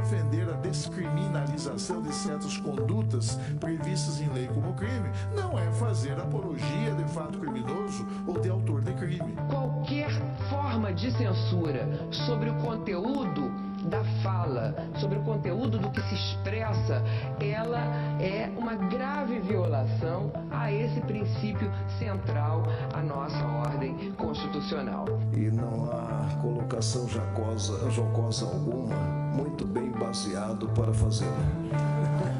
defender 0.00 0.48
a 0.48 0.54
descriminalização 0.54 2.00
de 2.02 2.12
certas 2.14 2.56
condutas 2.56 3.38
previstas 3.58 4.20
em 4.20 4.28
lei 4.32 4.46
como 4.48 4.72
crime 4.74 5.10
não 5.34 5.58
é 5.58 5.70
fazer 5.72 6.12
apologia 6.12 6.94
de 6.96 7.04
fato 7.12 7.38
criminoso 7.38 8.06
ou 8.26 8.38
de 8.38 8.48
autor 8.48 8.80
de 8.80 8.92
crime. 8.94 9.36
Qualquer 9.48 10.10
forma 10.48 10.92
de 10.92 11.10
censura 11.12 11.86
sobre 12.26 12.48
o 12.50 12.54
conteúdo 12.56 13.69
da 13.84 14.02
fala, 14.22 14.74
sobre 14.96 15.18
o 15.18 15.22
conteúdo 15.22 15.78
do 15.78 15.90
que 15.90 16.00
se 16.02 16.14
expressa, 16.14 17.02
ela 17.40 17.80
é 18.20 18.50
uma 18.56 18.74
grave 18.74 19.40
violação 19.40 20.32
a 20.50 20.70
esse 20.72 21.00
princípio 21.02 21.70
central 21.98 22.62
à 22.92 23.02
nossa 23.02 23.44
ordem 23.46 24.12
constitucional. 24.12 25.06
E 25.32 25.50
não 25.50 25.90
há 25.90 26.28
colocação 26.40 27.08
jocosa, 27.08 27.90
jocosa 27.90 28.46
alguma, 28.46 28.96
muito 29.34 29.66
bem 29.66 29.90
baseado 29.90 30.68
para 30.68 30.92
fazê-lo. 30.92 32.39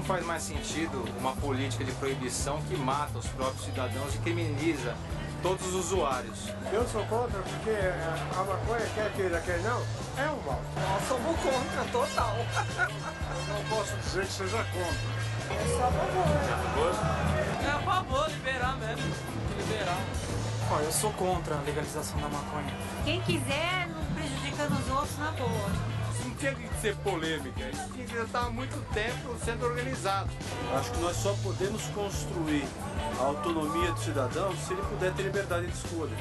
Não 0.00 0.04
faz 0.06 0.24
mais 0.24 0.42
sentido 0.42 1.04
uma 1.18 1.32
política 1.36 1.84
de 1.84 1.92
proibição 1.92 2.58
que 2.62 2.74
mata 2.74 3.18
os 3.18 3.26
próprios 3.26 3.66
cidadãos 3.66 4.14
e 4.14 4.18
criminaliza 4.18 4.96
todos 5.42 5.66
os 5.66 5.74
usuários. 5.74 6.48
Eu 6.72 6.88
sou 6.88 7.04
contra 7.04 7.38
porque 7.42 7.70
a 7.70 8.42
maconha, 8.42 8.86
quer 8.94 9.12
queira, 9.12 9.40
quer 9.42 9.60
não, 9.60 9.82
é 10.16 10.30
um 10.30 10.40
mal. 10.46 10.62
Nós 10.74 11.06
somos 11.06 11.36
contra, 11.36 11.84
total. 11.92 12.34
Eu 12.38 13.54
não 13.54 13.64
posso 13.68 13.94
dizer 13.96 14.24
que 14.24 14.32
seja 14.32 14.56
contra. 14.56 15.60
Eu 15.60 15.66
sou 15.68 15.84
a 15.84 15.92
favor. 15.92 16.26
É 17.62 17.70
a 17.70 17.78
favor, 17.80 18.30
liberar 18.30 18.76
mesmo. 18.78 19.14
Liberar. 19.58 20.00
Ó, 20.72 20.78
eu 20.78 20.92
sou 20.92 21.12
contra 21.12 21.56
a 21.56 21.60
legalização 21.60 22.18
da 22.20 22.28
maconha. 22.30 22.74
Quem 23.04 23.20
quiser, 23.20 23.86
não 23.88 24.02
prejudicando 24.14 24.80
os 24.80 24.90
outros, 24.90 25.18
na 25.18 25.30
boa. 25.32 25.99
Tinha 26.40 26.54
que 26.54 26.80
ser 26.80 26.96
polêmica, 26.96 27.68
isso 27.68 28.14
já 28.16 28.22
está 28.22 28.40
há 28.46 28.50
muito 28.50 28.74
tempo 28.94 29.36
sendo 29.44 29.66
organizado. 29.66 30.30
Acho 30.74 30.90
que 30.90 31.00
nós 31.00 31.14
só 31.16 31.34
podemos 31.42 31.82
construir 31.88 32.64
a 33.20 33.24
autonomia 33.24 33.92
do 33.92 34.00
cidadão 34.00 34.50
se 34.56 34.72
ele 34.72 34.80
puder 34.80 35.12
ter 35.12 35.24
liberdade 35.24 35.66
de 35.66 35.72
escolha. 35.74 36.16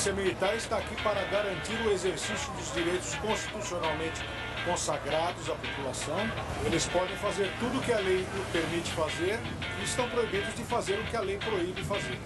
Polícia 0.00 0.12
Militar 0.14 0.56
está 0.56 0.78
aqui 0.78 0.96
para 1.02 1.22
garantir 1.24 1.78
o 1.86 1.90
exercício 1.90 2.50
dos 2.54 2.72
direitos 2.72 3.14
constitucionalmente 3.16 4.22
consagrados 4.64 5.50
à 5.50 5.54
população. 5.54 6.16
Eles 6.64 6.86
podem 6.86 7.14
fazer 7.18 7.52
tudo 7.60 7.78
o 7.78 7.82
que 7.82 7.92
a 7.92 7.98
lei 7.98 8.24
permite 8.50 8.90
fazer 8.92 9.38
e 9.78 9.84
estão 9.84 10.08
proibidos 10.08 10.54
de 10.54 10.64
fazer 10.64 10.98
o 10.98 11.04
que 11.04 11.14
a 11.14 11.20
lei 11.20 11.36
proíbe 11.36 11.84
fazer. 11.84 12.18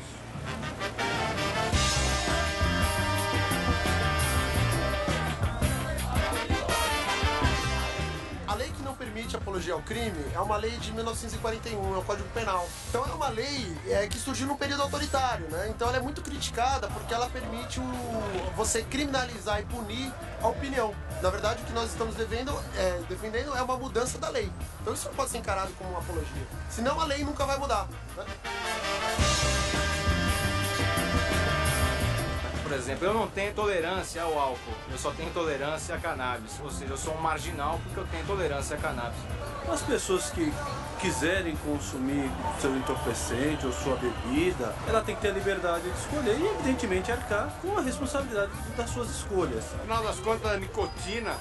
Permite 9.15 9.37
apologia 9.37 9.75
ao 9.75 9.81
crime 9.81 10.25
é 10.35 10.41
uma 10.41 10.57
lei 10.57 10.73
de 10.73 10.93
1941, 10.93 11.95
é 11.95 11.99
o 11.99 12.03
Código 12.03 12.29
Penal. 12.31 12.69
Então 12.89 13.05
é 13.05 13.13
uma 13.15 13.29
lei 13.29 13.77
é, 13.87 14.09
que 14.09 14.19
surgiu 14.19 14.49
num 14.49 14.57
período 14.57 14.83
autoritário, 14.83 15.49
né? 15.51 15.69
Então 15.69 15.87
ela 15.89 15.99
é 15.99 16.01
muito 16.01 16.21
criticada 16.21 16.89
porque 16.89 17.15
ela 17.15 17.31
permite 17.31 17.79
o, 17.79 17.85
você 18.57 18.83
criminalizar 18.83 19.61
e 19.61 19.65
punir 19.67 20.13
a 20.43 20.49
opinião. 20.49 20.93
Na 21.23 21.31
verdade, 21.31 21.63
o 21.63 21.65
que 21.65 21.73
nós 21.73 21.91
estamos 21.91 22.17
devendo, 22.17 22.53
é, 22.77 23.01
defendendo 23.09 23.57
é 23.57 23.63
uma 23.63 23.77
mudança 23.77 24.19
da 24.19 24.29
lei. 24.29 24.51
Então 24.83 24.93
isso 24.93 25.07
não 25.07 25.15
pode 25.15 25.31
ser 25.31 25.39
encarado 25.39 25.73
como 25.79 25.91
uma 25.91 26.01
apologia. 26.01 26.47
Senão 26.69 27.01
a 27.01 27.05
lei 27.05 27.25
nunca 27.25 27.47
vai 27.47 27.57
mudar. 27.57 27.87
Né? 28.17 29.34
Exemplo, 32.75 33.07
eu 33.07 33.15
não 33.15 33.27
tenho 33.29 33.53
tolerância 33.55 34.23
ao 34.23 34.39
álcool, 34.39 34.75
eu 34.91 34.99
só 34.99 35.11
tenho 35.11 35.31
tolerância 35.31 35.95
a 35.95 35.99
cannabis. 35.99 36.59
Ou 36.63 36.71
seja, 36.71 36.93
eu 36.93 36.97
sou 36.97 37.15
um 37.15 37.21
marginal 37.21 37.81
porque 37.85 38.01
eu 38.01 38.07
tenho 38.07 38.25
tolerância 38.27 38.77
a 38.77 38.81
cannabis. 38.81 39.19
As 39.71 39.83
pessoas 39.83 40.31
que 40.31 40.53
quiserem 41.01 41.57
consumir 41.57 42.31
seu 42.61 42.75
entorpecente 42.77 43.67
ou 43.67 43.73
sua 43.73 43.97
bebida, 43.97 44.75
ela 44.87 45.03
tem 45.03 45.15
que 45.15 45.21
ter 45.21 45.29
a 45.29 45.33
liberdade 45.33 45.91
de 45.91 45.99
escolher 45.99 46.39
e, 46.39 46.47
evidentemente, 46.47 47.13
arcar 47.13 47.51
com 47.61 47.77
a 47.77 47.81
responsabilidade 47.81 48.53
das 48.77 48.91
suas 48.91 49.11
escolhas. 49.11 49.65
Afinal 49.75 50.03
das 50.03 50.19
contas, 50.21 50.51
a 50.51 50.57
nicotina, 50.57 51.35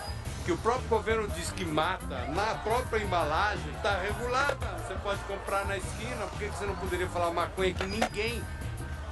que 0.45 0.51
o 0.51 0.57
próprio 0.57 0.89
governo 0.89 1.27
diz 1.29 1.51
que 1.51 1.63
mata, 1.63 2.25
na 2.33 2.55
própria 2.55 3.01
embalagem, 3.01 3.71
está 3.75 3.97
regulada. 3.99 4.55
Você 4.85 4.95
pode 4.95 5.19
comprar 5.21 5.65
na 5.65 5.77
esquina, 5.77 6.25
por 6.27 6.39
que 6.39 6.47
você 6.47 6.65
não 6.65 6.75
poderia 6.75 7.07
falar 7.07 7.31
maconha 7.31 7.73
que 7.73 7.85
ninguém 7.85 8.43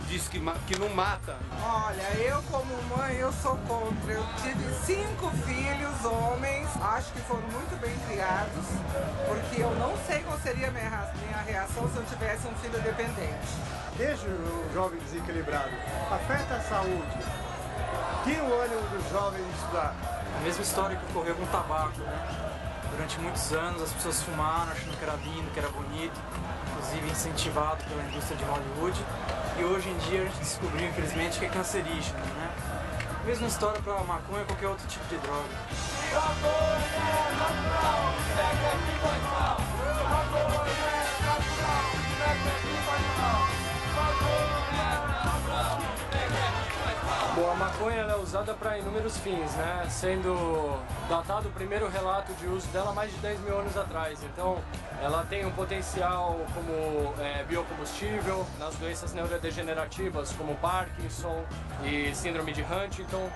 diz 0.07 0.27
que, 0.27 0.39
que 0.39 0.79
não 0.79 0.89
mata? 0.89 1.37
Olha, 1.63 2.03
eu 2.19 2.41
como 2.43 2.73
mãe, 2.95 3.15
eu 3.17 3.31
sou 3.33 3.57
contra. 3.67 4.13
Eu 4.13 4.25
tive 4.41 4.73
cinco 4.85 5.29
filhos, 5.45 6.05
homens, 6.05 6.69
acho 6.81 7.11
que 7.13 7.19
foram 7.21 7.43
muito 7.43 7.79
bem 7.79 7.95
criados, 8.07 8.65
porque 9.27 9.61
eu 9.61 9.73
não 9.75 9.95
sei 10.05 10.19
qual 10.23 10.37
seria 10.39 10.67
a 10.67 10.71
minha, 10.71 11.13
minha 11.25 11.41
reação 11.45 11.89
se 11.89 11.97
eu 11.97 12.05
tivesse 12.05 12.47
um 12.47 12.55
filho 12.55 12.81
dependente. 12.81 13.47
Deixa 13.97 14.25
o 14.25 14.69
jovem 14.73 14.99
desequilibrado. 14.99 15.71
Afeta 16.11 16.55
a 16.55 16.61
saúde. 16.61 17.17
Tira 18.23 18.43
o 18.43 18.61
ânimo 18.61 18.81
do 18.81 19.09
jovem 19.11 19.43
de 19.43 19.51
estudar. 19.57 19.95
A 20.37 20.43
mesma 20.43 20.63
história 20.63 20.95
que 20.95 21.05
ocorreu 21.11 21.35
com 21.35 21.43
o 21.43 21.47
tabaco, 21.47 21.99
né? 21.99 22.51
Durante 22.91 23.19
muitos 23.19 23.51
anos 23.53 23.81
as 23.81 23.93
pessoas 23.93 24.21
fumaram 24.21 24.71
achando 24.71 24.97
que 24.97 25.03
era 25.03 25.15
lindo, 25.15 25.49
que 25.51 25.59
era 25.59 25.69
bonito, 25.69 26.19
inclusive 26.69 27.09
incentivado 27.09 27.83
pela 27.85 28.03
indústria 28.03 28.37
de 28.37 28.43
Hollywood. 28.43 29.05
E 29.59 29.63
hoje 29.63 29.89
em 29.89 29.97
dia 30.09 30.21
a 30.21 30.25
gente 30.25 30.39
descobriu, 30.39 30.87
infelizmente, 30.87 31.39
que 31.39 31.45
é 31.45 31.49
cancerígeno, 31.49 32.19
né? 32.19 32.51
Mesma 33.25 33.47
história 33.47 33.79
para 33.81 34.03
maconha 34.03 34.39
ou 34.39 34.45
qualquer 34.45 34.67
outro 34.67 34.87
tipo 34.87 35.05
de 35.07 35.17
droga. 35.17 35.49
Bom, 47.33 47.49
a 47.49 47.55
maconha 47.55 47.95
ela 47.99 48.11
é 48.11 48.17
usada 48.17 48.53
para 48.53 48.77
inúmeros 48.77 49.15
fins, 49.17 49.53
né? 49.53 49.87
Sendo 49.89 50.77
datado 51.07 51.47
o 51.47 51.51
primeiro 51.53 51.87
relato 51.87 52.33
de 52.33 52.45
uso 52.45 52.67
dela 52.67 52.91
mais 52.91 53.09
de 53.09 53.17
10 53.19 53.39
mil 53.39 53.57
anos 53.57 53.77
atrás. 53.77 54.21
Então, 54.21 54.61
ela 55.01 55.25
tem 55.29 55.45
um 55.45 55.51
potencial 55.51 56.45
como 56.53 57.13
é, 57.23 57.45
biocombustível 57.45 58.45
nas 58.59 58.75
doenças 58.75 59.13
neurodegenerativas 59.13 60.33
como 60.33 60.55
Parkinson 60.57 61.45
e 61.85 62.13
síndrome 62.13 62.51
de 62.51 62.63
Huntington. 62.63 63.29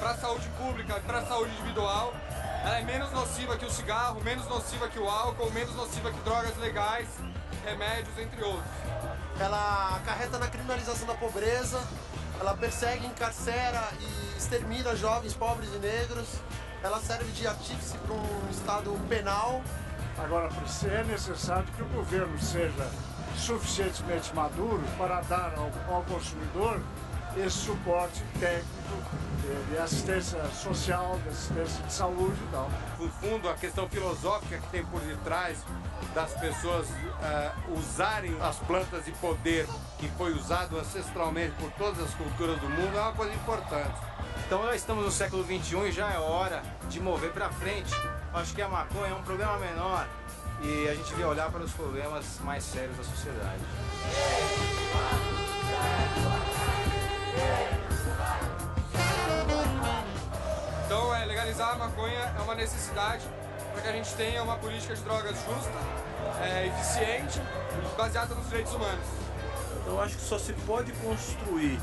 Para 0.00 0.10
a 0.10 0.16
saúde 0.16 0.48
pública, 0.58 1.00
para 1.06 1.18
a 1.18 1.26
saúde 1.26 1.52
individual, 1.52 2.12
ela 2.64 2.78
é 2.80 2.82
menos 2.82 3.12
nociva 3.12 3.56
que 3.56 3.64
o 3.64 3.70
cigarro, 3.70 4.20
menos 4.20 4.48
nociva 4.48 4.88
que 4.88 4.98
o 4.98 5.08
álcool, 5.08 5.48
menos 5.52 5.76
nociva 5.76 6.10
que 6.10 6.18
drogas 6.22 6.56
legais, 6.56 7.06
remédios, 7.64 8.18
entre 8.18 8.42
outros. 8.42 8.66
Ela 9.38 9.96
acarreta 9.96 10.38
na 10.38 10.48
criminalização 10.48 11.06
da 11.06 11.14
pobreza, 11.14 11.80
ela 12.40 12.56
persegue, 12.56 13.06
encarcera 13.06 13.88
e 14.00 14.36
extermina 14.36 14.94
jovens 14.96 15.34
pobres 15.34 15.68
e 15.74 15.78
negros, 15.78 16.28
ela 16.82 17.00
serve 17.00 17.30
de 17.32 17.46
artífice 17.46 17.96
para 17.98 18.14
um 18.14 18.50
Estado 18.50 18.90
penal. 19.08 19.62
Agora, 20.16 20.48
é 20.84 21.04
necessário 21.04 21.66
que 21.76 21.82
o 21.82 21.86
governo 21.86 22.38
seja 22.38 22.88
suficientemente 23.36 24.34
maduro 24.34 24.82
para 24.96 25.20
dar 25.22 25.54
ao, 25.56 25.94
ao 25.94 26.02
consumidor 26.04 26.80
esse 27.40 27.58
suporte 27.58 28.22
técnico 28.38 29.18
de 29.70 29.78
assistência 29.78 30.44
social, 30.50 31.18
de 31.22 31.28
assistência 31.30 31.82
de 31.84 31.92
saúde 31.92 32.36
e 32.42 32.50
tal. 32.50 32.70
No 32.98 33.08
fundo, 33.08 33.48
a 33.48 33.54
questão 33.54 33.88
filosófica 33.88 34.58
que 34.58 34.68
tem 34.68 34.84
por 34.84 35.00
detrás 35.00 35.58
das 36.14 36.32
pessoas 36.34 36.86
uh, 36.88 37.78
usarem 37.78 38.36
as 38.40 38.56
plantas 38.56 39.04
de 39.04 39.12
poder 39.12 39.66
que 39.98 40.08
foi 40.10 40.32
usado 40.34 40.78
ancestralmente 40.78 41.54
por 41.58 41.70
todas 41.72 42.00
as 42.02 42.14
culturas 42.14 42.60
do 42.60 42.68
mundo 42.68 42.96
é 42.96 43.00
uma 43.00 43.12
coisa 43.12 43.32
importante. 43.34 43.94
Então 44.46 44.62
nós 44.62 44.76
estamos 44.76 45.04
no 45.04 45.10
século 45.10 45.44
XXI 45.44 45.88
e 45.88 45.92
já 45.92 46.10
é 46.10 46.18
hora 46.18 46.62
de 46.88 47.00
mover 47.00 47.32
para 47.32 47.50
frente. 47.50 47.92
Acho 48.32 48.54
que 48.54 48.62
a 48.62 48.68
maconha 48.68 49.12
é 49.12 49.14
um 49.14 49.22
problema 49.22 49.58
menor 49.58 50.06
e 50.62 50.88
a 50.88 50.94
gente 50.94 51.08
devia 51.08 51.28
olhar 51.28 51.50
para 51.50 51.62
os 51.62 51.72
problemas 51.72 52.24
mais 52.42 52.64
sérios 52.64 52.96
da 52.96 53.04
sociedade. 53.04 53.62
Então, 60.84 61.14
é, 61.14 61.24
legalizar 61.24 61.72
a 61.72 61.76
maconha 61.76 62.34
é 62.36 62.42
uma 62.42 62.54
necessidade 62.54 63.24
para 63.72 63.82
que 63.82 63.88
a 63.88 63.92
gente 63.92 64.14
tenha 64.14 64.42
uma 64.42 64.56
política 64.56 64.94
de 64.94 65.02
drogas 65.02 65.36
justa, 65.36 65.78
é, 66.42 66.66
eficiente, 66.66 67.40
baseada 67.96 68.34
nos 68.34 68.48
direitos 68.48 68.74
humanos. 68.74 69.06
Então, 69.80 70.00
acho 70.00 70.16
que 70.16 70.22
só 70.22 70.38
se 70.38 70.52
pode 70.52 70.92
construir 70.92 71.80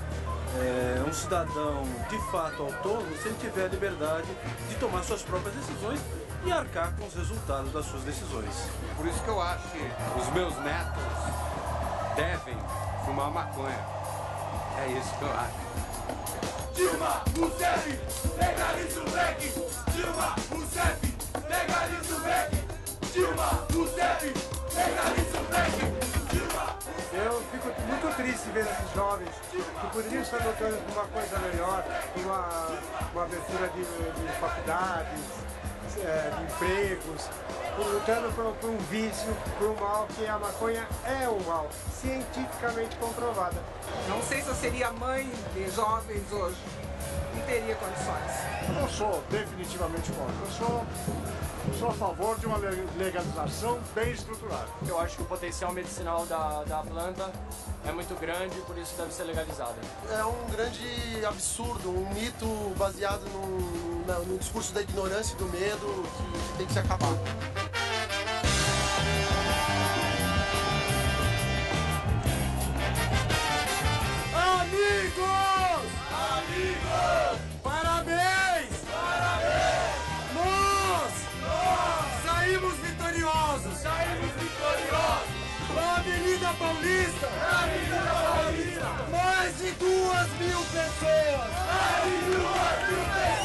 é, 0.60 1.04
um 1.08 1.14
cidadão 1.14 1.84
de 2.10 2.18
fato 2.32 2.64
autônomo 2.64 3.16
se 3.18 3.28
ele 3.28 3.38
tiver 3.40 3.66
a 3.66 3.68
liberdade 3.68 4.28
de 4.70 4.76
tomar 4.76 5.04
suas 5.04 5.22
próprias 5.22 5.56
decisões 5.56 6.00
e 6.46 6.52
arcar 6.52 6.94
com 6.96 7.06
os 7.06 7.14
resultados 7.14 7.72
das 7.72 7.86
suas 7.86 8.04
decisões. 8.04 8.70
Por 8.96 9.08
isso 9.08 9.20
que 9.24 9.28
eu 9.28 9.42
acho 9.42 9.68
que 9.70 9.92
os 10.20 10.30
meus 10.34 10.56
netos 10.58 11.04
devem 12.16 12.58
fumar 13.04 13.32
maconha. 13.32 14.05
É 14.78 14.88
isso 14.92 15.18
que 15.18 15.24
eu 15.24 15.32
acho. 15.32 15.66
Dilma 16.76 17.24
Rousseff, 17.38 18.00
legaliza 18.38 19.02
o 19.02 19.10
black. 19.10 19.54
Dilma 19.92 20.36
Rousseff, 20.52 21.18
legaliza 21.50 22.16
o 22.16 22.20
black. 22.20 22.58
Dilma 23.14 23.66
Rousseff, 23.74 24.34
legaliza 24.76 25.38
o 25.40 25.46
black. 25.46 25.78
Dilma 26.32 26.78
Eu 27.14 27.42
fico 27.52 27.82
muito 27.88 28.16
triste 28.18 28.50
ver 28.50 28.66
esses 28.66 28.94
jovens 28.94 29.30
que 29.52 29.88
poderiam 29.94 30.22
estar 30.22 30.46
lutando 30.46 30.78
por 30.78 30.92
uma 30.92 31.08
coisa 31.08 31.40
melhor, 31.40 31.84
por 32.14 32.26
uma, 32.26 32.68
uma 33.14 33.24
abertura 33.24 33.70
de, 33.70 33.82
de 33.82 34.40
faculdades, 34.40 35.22
é, 36.04 36.32
de 36.36 36.44
empregos, 36.44 37.30
lutando 37.84 38.32
por, 38.34 38.54
por, 38.56 38.70
um 38.70 38.78
vício, 38.90 39.36
por 39.58 39.70
um 39.70 39.76
mal 39.76 40.08
que 40.16 40.26
a 40.26 40.40
maconha 40.40 40.88
é 41.06 41.28
um 41.28 41.40
mal, 41.44 41.68
cientificamente 41.92 42.96
comprovada. 42.98 43.58
Não 44.08 44.22
sei 44.22 44.42
se 44.42 44.48
eu 44.48 44.56
seria 44.56 44.92
mãe 44.92 45.30
de 45.54 45.70
jovens 45.72 46.32
hoje, 46.32 46.58
não 47.36 47.46
teria 47.46 47.76
condições. 47.76 48.68
Eu 48.68 48.74
não 48.82 48.90
sou 48.90 49.24
definitivamente 49.30 50.12
contra, 50.12 50.34
eu 50.34 50.52
sou, 50.52 50.86
sou 51.80 51.90
a 51.90 51.94
favor 51.94 52.40
de 52.40 52.46
uma 52.46 52.58
legalização 52.98 53.80
bem 53.94 54.12
estruturada. 54.12 54.68
Eu 54.88 55.00
acho 55.00 55.18
que 55.18 55.22
o 55.22 55.26
potencial 55.26 55.72
medicinal 55.72 56.26
da, 56.26 56.64
da 56.64 56.78
planta 56.80 57.32
é 57.86 57.92
muito 57.92 58.20
grande, 58.20 58.56
por 58.62 58.78
isso 58.78 58.96
deve 58.98 59.14
ser 59.14 59.24
legalizada. 59.24 59.76
É 60.12 60.26
um 60.26 60.50
grande 60.52 61.26
absurdo, 61.26 61.90
um 61.90 62.14
mito 62.14 62.46
baseado 62.78 63.24
no, 63.32 64.26
no 64.26 64.38
discurso 64.38 64.74
da 64.74 64.82
ignorância 64.82 65.34
e 65.34 65.38
do 65.38 65.46
medo 65.46 66.04
que, 66.18 66.52
que 66.52 66.58
tem 66.58 66.66
que 66.68 66.74
se 66.74 66.80
acabar. 66.80 67.85
Amigos! 74.46 75.90
Amigos! 76.12 77.40
Parabéns! 77.64 78.74
Parabéns! 78.92 80.06
Nós! 80.36 81.14
Nós! 81.42 82.06
Saímos 82.26 82.76
vitoriosos! 82.76 83.78
Saímos 83.82 84.32
vitoriosos! 84.38 85.34
Na 85.74 85.96
Avenida 85.98 86.54
Paulista! 86.60 87.28
Na 87.28 87.64
Avenida 87.64 88.12
Paulista! 88.36 88.90
Mais 89.10 89.58
de 89.58 89.72
duas 89.72 90.30
mil 90.40 90.62
pessoas! 90.76 91.52
Mais 91.66 92.04
de 92.14 92.20
duas 92.32 92.78
mil 92.88 93.04
pessoas! 93.16 93.45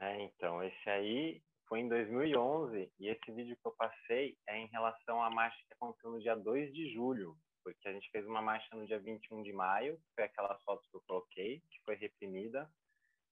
É, 0.00 0.22
então, 0.22 0.62
esse 0.62 0.90
aí 0.90 1.42
foi 1.68 1.80
em 1.80 1.88
2011 1.88 2.90
e 2.98 3.08
esse 3.08 3.32
vídeo 3.32 3.54
que 3.54 3.68
eu 3.68 3.74
passei 3.76 4.34
é 4.48 4.56
em 4.56 4.66
relação 4.68 5.22
à 5.22 5.28
marcha 5.28 5.58
que 5.68 5.74
aconteceu 5.74 6.10
no 6.10 6.20
dia 6.20 6.34
2 6.34 6.72
de 6.72 6.92
julho, 6.94 7.36
porque 7.62 7.86
a 7.86 7.92
gente 7.92 8.10
fez 8.10 8.26
uma 8.26 8.40
marcha 8.40 8.74
no 8.74 8.86
dia 8.86 8.98
21 8.98 9.42
de 9.42 9.52
maio, 9.52 9.96
que 9.98 10.14
foi 10.14 10.24
aquela 10.24 10.58
foto 10.64 10.82
que 10.90 10.96
eu 10.96 11.02
coloquei, 11.06 11.60
que 11.70 11.80
foi 11.84 11.96
reprimida. 11.96 12.66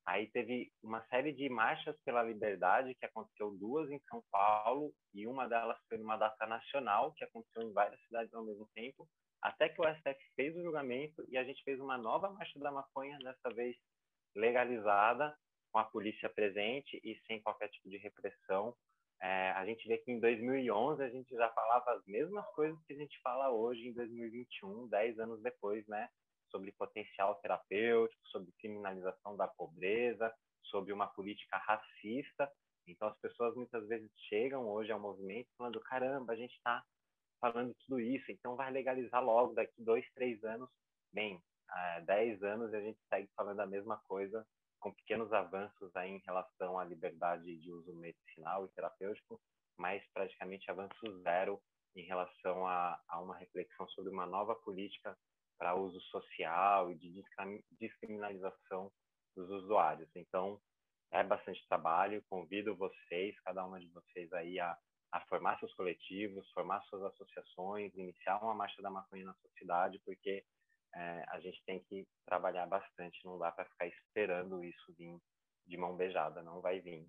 Aí 0.07 0.27
teve 0.31 0.71
uma 0.83 1.03
série 1.07 1.33
de 1.33 1.49
marchas 1.49 1.97
pela 2.05 2.23
liberdade, 2.23 2.95
que 2.95 3.07
aconteceu 3.07 3.51
duas 3.59 3.91
em 3.91 4.01
São 4.09 4.23
Paulo, 4.31 4.93
e 5.15 5.27
uma 5.27 5.49
delas 5.49 5.79
foi 5.89 5.97
numa 5.97 6.19
data 6.19 6.47
nacional, 6.47 7.13
que 7.15 7.25
aconteceu 7.25 7.63
em 7.63 7.73
várias 7.73 8.01
cidades 8.03 8.33
ao 8.35 8.45
mesmo 8.45 8.69
tempo, 8.75 9.09
até 9.41 9.71
que 9.71 9.81
o 9.81 9.95
STF 9.95 10.19
fez 10.37 10.55
o 10.55 10.63
julgamento 10.63 11.25
e 11.29 11.39
a 11.39 11.45
gente 11.45 11.63
fez 11.65 11.81
uma 11.81 11.97
nova 11.97 12.29
marcha 12.31 12.59
da 12.59 12.71
maconha, 12.71 13.19
dessa 13.19 13.55
vez 13.55 13.75
legalizada, 14.35 15.35
com 15.79 15.83
a 15.83 15.85
polícia 15.85 16.29
presente 16.29 17.01
e 17.05 17.17
sem 17.27 17.41
qualquer 17.41 17.69
tipo 17.69 17.89
de 17.89 17.99
repressão. 17.99 18.75
É, 19.21 19.51
a 19.53 19.65
gente 19.65 19.87
vê 19.87 19.99
que 19.99 20.11
em 20.11 20.19
2011 20.19 21.03
a 21.03 21.09
gente 21.09 21.33
já 21.33 21.49
falava 21.51 21.93
as 21.93 22.05
mesmas 22.05 22.45
coisas 22.51 22.77
que 22.85 22.95
a 22.95 22.97
gente 22.97 23.17
fala 23.21 23.51
hoje 23.51 23.87
em 23.87 23.93
2021, 23.93 24.89
dez 24.89 25.17
anos 25.21 25.41
depois, 25.41 25.87
né? 25.87 26.09
Sobre 26.51 26.73
potencial 26.73 27.37
terapêutico, 27.37 28.21
sobre 28.27 28.51
criminalização 28.59 29.37
da 29.37 29.47
pobreza, 29.47 30.35
sobre 30.65 30.93
uma 30.93 31.07
política 31.07 31.57
racista. 31.59 32.51
Então 32.87 33.07
as 33.07 33.19
pessoas 33.21 33.55
muitas 33.55 33.87
vezes 33.87 34.11
chegam 34.29 34.69
hoje 34.69 34.91
ao 34.91 34.99
movimento 34.99 35.49
falando: 35.57 35.81
caramba, 35.81 36.33
a 36.33 36.37
gente 36.37 36.55
está 36.55 36.83
falando 37.41 37.73
tudo 37.87 38.01
isso, 38.01 38.33
então 38.33 38.57
vai 38.57 38.73
legalizar 38.73 39.23
logo 39.23 39.55
daqui 39.55 39.81
dois, 39.81 40.05
três 40.13 40.43
anos. 40.43 40.69
Bem, 41.13 41.41
dez 42.05 42.43
anos 42.43 42.75
a 42.75 42.81
gente 42.81 42.99
segue 43.09 43.29
falando 43.37 43.61
a 43.61 43.67
mesma 43.67 43.97
coisa 44.09 44.45
com 44.81 44.93
pequenos 44.93 45.33
avanços 45.33 45.95
aí 45.97 46.11
em 46.11 46.23
relação 46.27 46.79
à 46.79 46.85
liberdade 46.85 47.57
de 47.59 47.73
uso 47.73 47.93
medicinal 47.95 48.65
e 48.65 48.69
terapêutico, 48.71 49.41
mas 49.77 50.03
praticamente 50.13 50.71
avanço 50.71 51.23
zero 51.23 51.61
em 51.97 52.03
relação 52.03 52.67
a, 52.67 53.01
a 53.09 53.21
uma 53.21 53.37
reflexão 53.37 53.89
sobre 53.89 54.13
uma 54.13 54.27
nova 54.27 54.55
política 54.55 55.17
para 55.59 55.75
uso 55.75 56.01
social 56.03 56.91
e 56.93 56.95
de 56.95 57.25
descriminalização 57.73 58.93
dos 59.37 59.51
usuários. 59.51 60.09
Então, 60.15 60.61
é 61.11 61.25
bastante 61.25 61.67
trabalho, 61.69 62.23
convido 62.29 62.77
vocês, 62.77 63.39
cada 63.41 63.65
uma 63.65 63.81
de 63.81 63.89
vocês 63.89 64.33
aí 64.33 64.61
a, 64.61 64.77
a 65.13 65.21
formar 65.23 65.59
seus 65.59 65.75
coletivos, 65.75 66.51
formar 66.53 66.83
suas 66.83 67.03
associações, 67.03 67.95
iniciar 67.95 68.43
uma 68.43 68.55
marcha 68.55 68.81
da 68.83 68.91
maconha 68.91 69.25
na 69.25 69.35
sua 69.35 69.51
cidade, 69.59 70.01
porque 70.05 70.45
é, 70.99 71.25
a 71.29 71.39
gente 71.39 71.63
tem 71.65 71.79
que 71.85 72.05
trabalhar 72.27 72.67
bastante, 72.67 73.25
não 73.25 73.39
dá 73.39 73.53
para 73.53 73.65
ficar 73.67 73.87
esperando 73.87 74.65
isso 74.65 74.93
vir 74.95 75.17
de 75.65 75.77
mão 75.77 75.97
beijada, 75.97 76.43
não 76.43 76.61
vai 76.61 76.81
vir. 76.81 77.07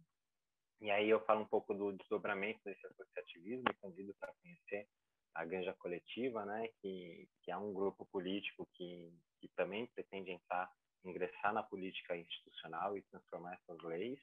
E 0.79 0.91
aí 0.91 1.09
eu 1.09 1.19
falo 1.25 1.41
um 1.41 1.47
pouco 1.47 1.73
do 1.73 1.93
desdobramento 1.93 2.59
desse 2.63 2.85
associativismo 2.85 3.65
convido 3.81 4.13
para 4.19 4.33
conhecer 4.41 4.87
a 5.33 5.43
Ganja 5.43 5.73
Coletiva, 5.73 6.45
né, 6.45 6.67
que, 6.81 7.27
que 7.41 7.51
é 7.51 7.57
um 7.57 7.73
grupo 7.73 8.05
político 8.11 8.67
que, 8.73 9.11
que 9.39 9.47
também 9.55 9.87
pretende 9.87 10.31
entrar, 10.31 10.71
ingressar 11.03 11.51
na 11.51 11.63
política 11.63 12.15
institucional 12.15 12.95
e 12.95 13.01
transformar 13.03 13.55
essas 13.55 13.81
leis. 13.83 14.19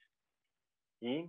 E, 1.02 1.28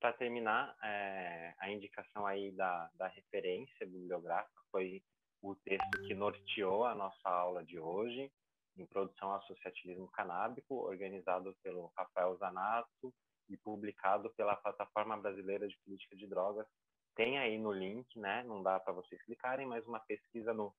para 0.00 0.14
terminar, 0.14 0.76
é, 0.82 1.54
a 1.58 1.70
indicação 1.70 2.26
aí 2.26 2.50
da, 2.52 2.90
da 2.94 3.08
referência 3.08 3.86
bibliográfica 3.86 4.60
foi 4.70 5.02
o 5.42 5.54
texto 5.54 6.02
que 6.06 6.14
norteou 6.14 6.84
a 6.84 6.94
nossa 6.94 7.28
aula 7.28 7.64
de 7.64 7.78
hoje, 7.78 8.30
Introdução 8.76 9.30
ao 9.30 9.38
Associativismo 9.38 10.08
Canábico, 10.10 10.74
organizado 10.74 11.54
pelo 11.62 11.92
Rafael 11.96 12.36
Zanato 12.36 13.12
e 13.48 13.56
publicado 13.56 14.30
pela 14.30 14.56
Plataforma 14.56 15.16
Brasileira 15.16 15.68
de 15.68 15.76
Política 15.84 16.16
de 16.16 16.26
Drogas. 16.26 16.66
Tem 17.14 17.38
aí 17.38 17.58
no 17.58 17.72
link, 17.72 18.18
né? 18.18 18.42
Não 18.44 18.62
dá 18.62 18.78
para 18.78 18.92
vocês 18.92 19.20
clicarem, 19.22 19.66
mas 19.66 19.86
uma 19.86 20.00
pesquisa 20.00 20.54
no, 20.54 20.74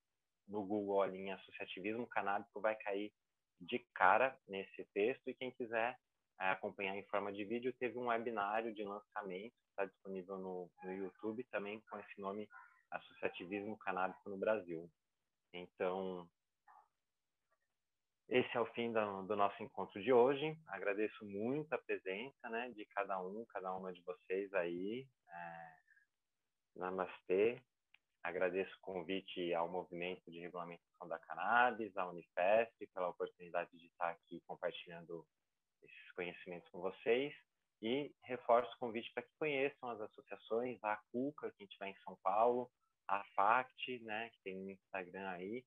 no 0.48 0.64
Google 0.66 1.02
ali 1.02 1.18
em 1.18 1.32
Associativismo 1.34 2.08
Canábico 2.08 2.62
vai 2.62 2.76
cair 2.76 3.12
de 3.60 3.80
cara 3.94 4.36
nesse 4.48 4.86
texto 4.94 5.28
e 5.28 5.36
quem 5.36 5.52
quiser 5.52 6.00
é, 6.40 6.50
acompanhar 6.50 6.96
em 6.96 7.04
forma 7.04 7.32
de 7.32 7.46
vídeo, 7.46 7.74
teve 7.74 8.00
um 8.00 8.08
webinário 8.08 8.74
de 8.74 8.84
lançamento, 8.84 9.54
está 9.70 9.86
disponível 9.86 10.38
no, 10.38 10.72
no 10.84 10.92
YouTube 10.92 11.44
também 11.52 11.80
com 11.82 12.00
esse 12.00 12.20
nome 12.20 12.50
Associativismo 12.91 13.77
Canábico 13.77 14.30
no 14.30 14.38
Brasil. 14.38 14.89
Então, 15.53 16.30
esse 18.30 18.55
é 18.55 18.61
o 18.61 18.65
fim 18.68 18.93
do, 18.93 19.23
do, 19.23 19.35
nosso 19.35 19.61
encontro 19.61 20.01
de 20.01 20.13
hoje. 20.13 20.57
Agradeço 20.68 21.26
muito 21.26 21.73
a 21.73 21.77
presença 21.77 22.49
né, 22.49 22.69
de 22.69 22.85
cada 22.85 23.19
um, 23.22 23.45
cada 23.49 23.76
uma 23.76 23.91
de 23.91 24.01
vocês 24.03 24.53
aí. 24.53 25.05
É, 25.27 25.76
namastê. 26.77 27.61
Agradeço 28.23 28.73
o 28.77 28.81
convite 28.81 29.53
ao 29.53 29.68
Movimento 29.68 30.31
de 30.31 30.39
Regulamentação 30.39 31.07
da 31.07 31.19
Cannabis, 31.19 31.97
à 31.97 32.07
Unifesp, 32.07 32.88
pela 32.93 33.09
oportunidade 33.09 33.69
de 33.77 33.88
estar 33.88 34.11
aqui 34.11 34.41
compartilhando 34.47 35.26
esses 35.84 36.11
conhecimentos 36.13 36.69
com 36.69 36.80
vocês. 36.80 37.34
E 37.81 38.13
reforço 38.23 38.72
o 38.76 38.80
convite 38.80 39.11
para 39.13 39.23
que 39.23 39.34
conheçam 39.39 39.89
as 39.89 39.99
associações, 39.99 40.81
a 40.84 40.95
CUCA, 41.11 41.51
que 41.57 41.63
estiver 41.63 41.88
em 41.88 41.97
São 41.97 42.15
Paulo, 42.23 42.69
a 43.12 43.24
FACT, 43.36 44.00
né, 44.04 44.30
que 44.30 44.40
tem 44.42 44.56
no 44.56 44.72
Instagram 44.72 45.30
aí, 45.32 45.66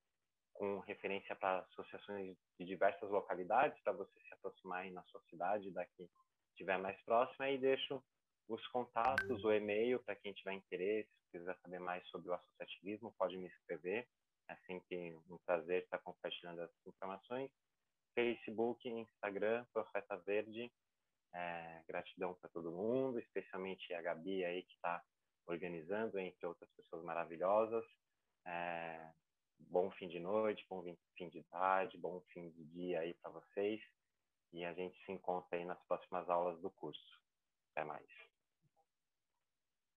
com 0.55 0.79
referência 0.81 1.37
para 1.37 1.59
associações 1.59 2.35
de 2.59 2.65
diversas 2.65 3.11
localidades, 3.11 3.79
para 3.83 3.93
você 3.93 4.19
se 4.21 4.33
aproximar 4.33 4.83
aí 4.83 4.91
na 4.91 5.03
sua 5.05 5.21
cidade, 5.29 5.71
daqui 5.71 6.09
estiver 6.53 6.79
mais 6.79 6.99
próxima, 7.03 7.51
e 7.51 7.59
deixo 7.59 8.03
os 8.49 8.67
contatos, 8.69 9.45
o 9.45 9.53
e-mail 9.53 10.01
para 10.01 10.17
quem 10.17 10.33
tiver 10.33 10.55
interesse, 10.55 11.11
quiser 11.31 11.57
saber 11.59 11.81
mais 11.81 12.07
sobre 12.09 12.31
o 12.31 12.35
associativismo, 12.35 13.15
pode 13.19 13.37
me 13.37 13.49
escrever. 13.49 14.09
É 14.49 14.57
sempre 14.67 15.15
um 15.29 15.39
prazer 15.45 15.83
estar 15.83 15.99
compartilhando 15.99 16.63
essas 16.63 16.87
informações. 16.87 17.51
Facebook, 18.15 18.89
Instagram, 18.89 19.67
Profeta 19.73 20.17
Verde. 20.19 20.71
É, 21.35 21.83
gratidão 21.89 22.35
para 22.35 22.49
todo 22.51 22.71
mundo, 22.71 23.19
especialmente 23.19 23.93
a 23.93 24.01
Gabi 24.01 24.45
aí 24.45 24.63
que 24.63 24.75
está 24.75 25.03
organizando, 25.47 26.19
entre 26.19 26.47
outras 26.47 26.71
pessoas 26.73 27.05
maravilhosas. 27.05 27.85
É, 28.47 29.13
bom 29.59 29.91
fim 29.93 30.09
de 30.09 30.19
noite, 30.19 30.67
bom 30.69 30.83
fim 31.17 31.29
de 31.29 31.43
tarde, 31.45 31.99
bom 31.99 32.21
fim 32.33 32.51
de 32.51 32.65
dia 32.67 33.01
aí 33.01 33.15
para 33.15 33.31
vocês. 33.31 33.81
E 34.53 34.65
a 34.65 34.73
gente 34.73 34.97
se 35.05 35.13
encontra 35.13 35.59
aí 35.59 35.65
nas 35.65 35.83
próximas 35.87 36.29
aulas 36.29 36.61
do 36.61 36.71
curso. 36.71 37.21
Até 37.73 37.85
mais. 37.85 38.34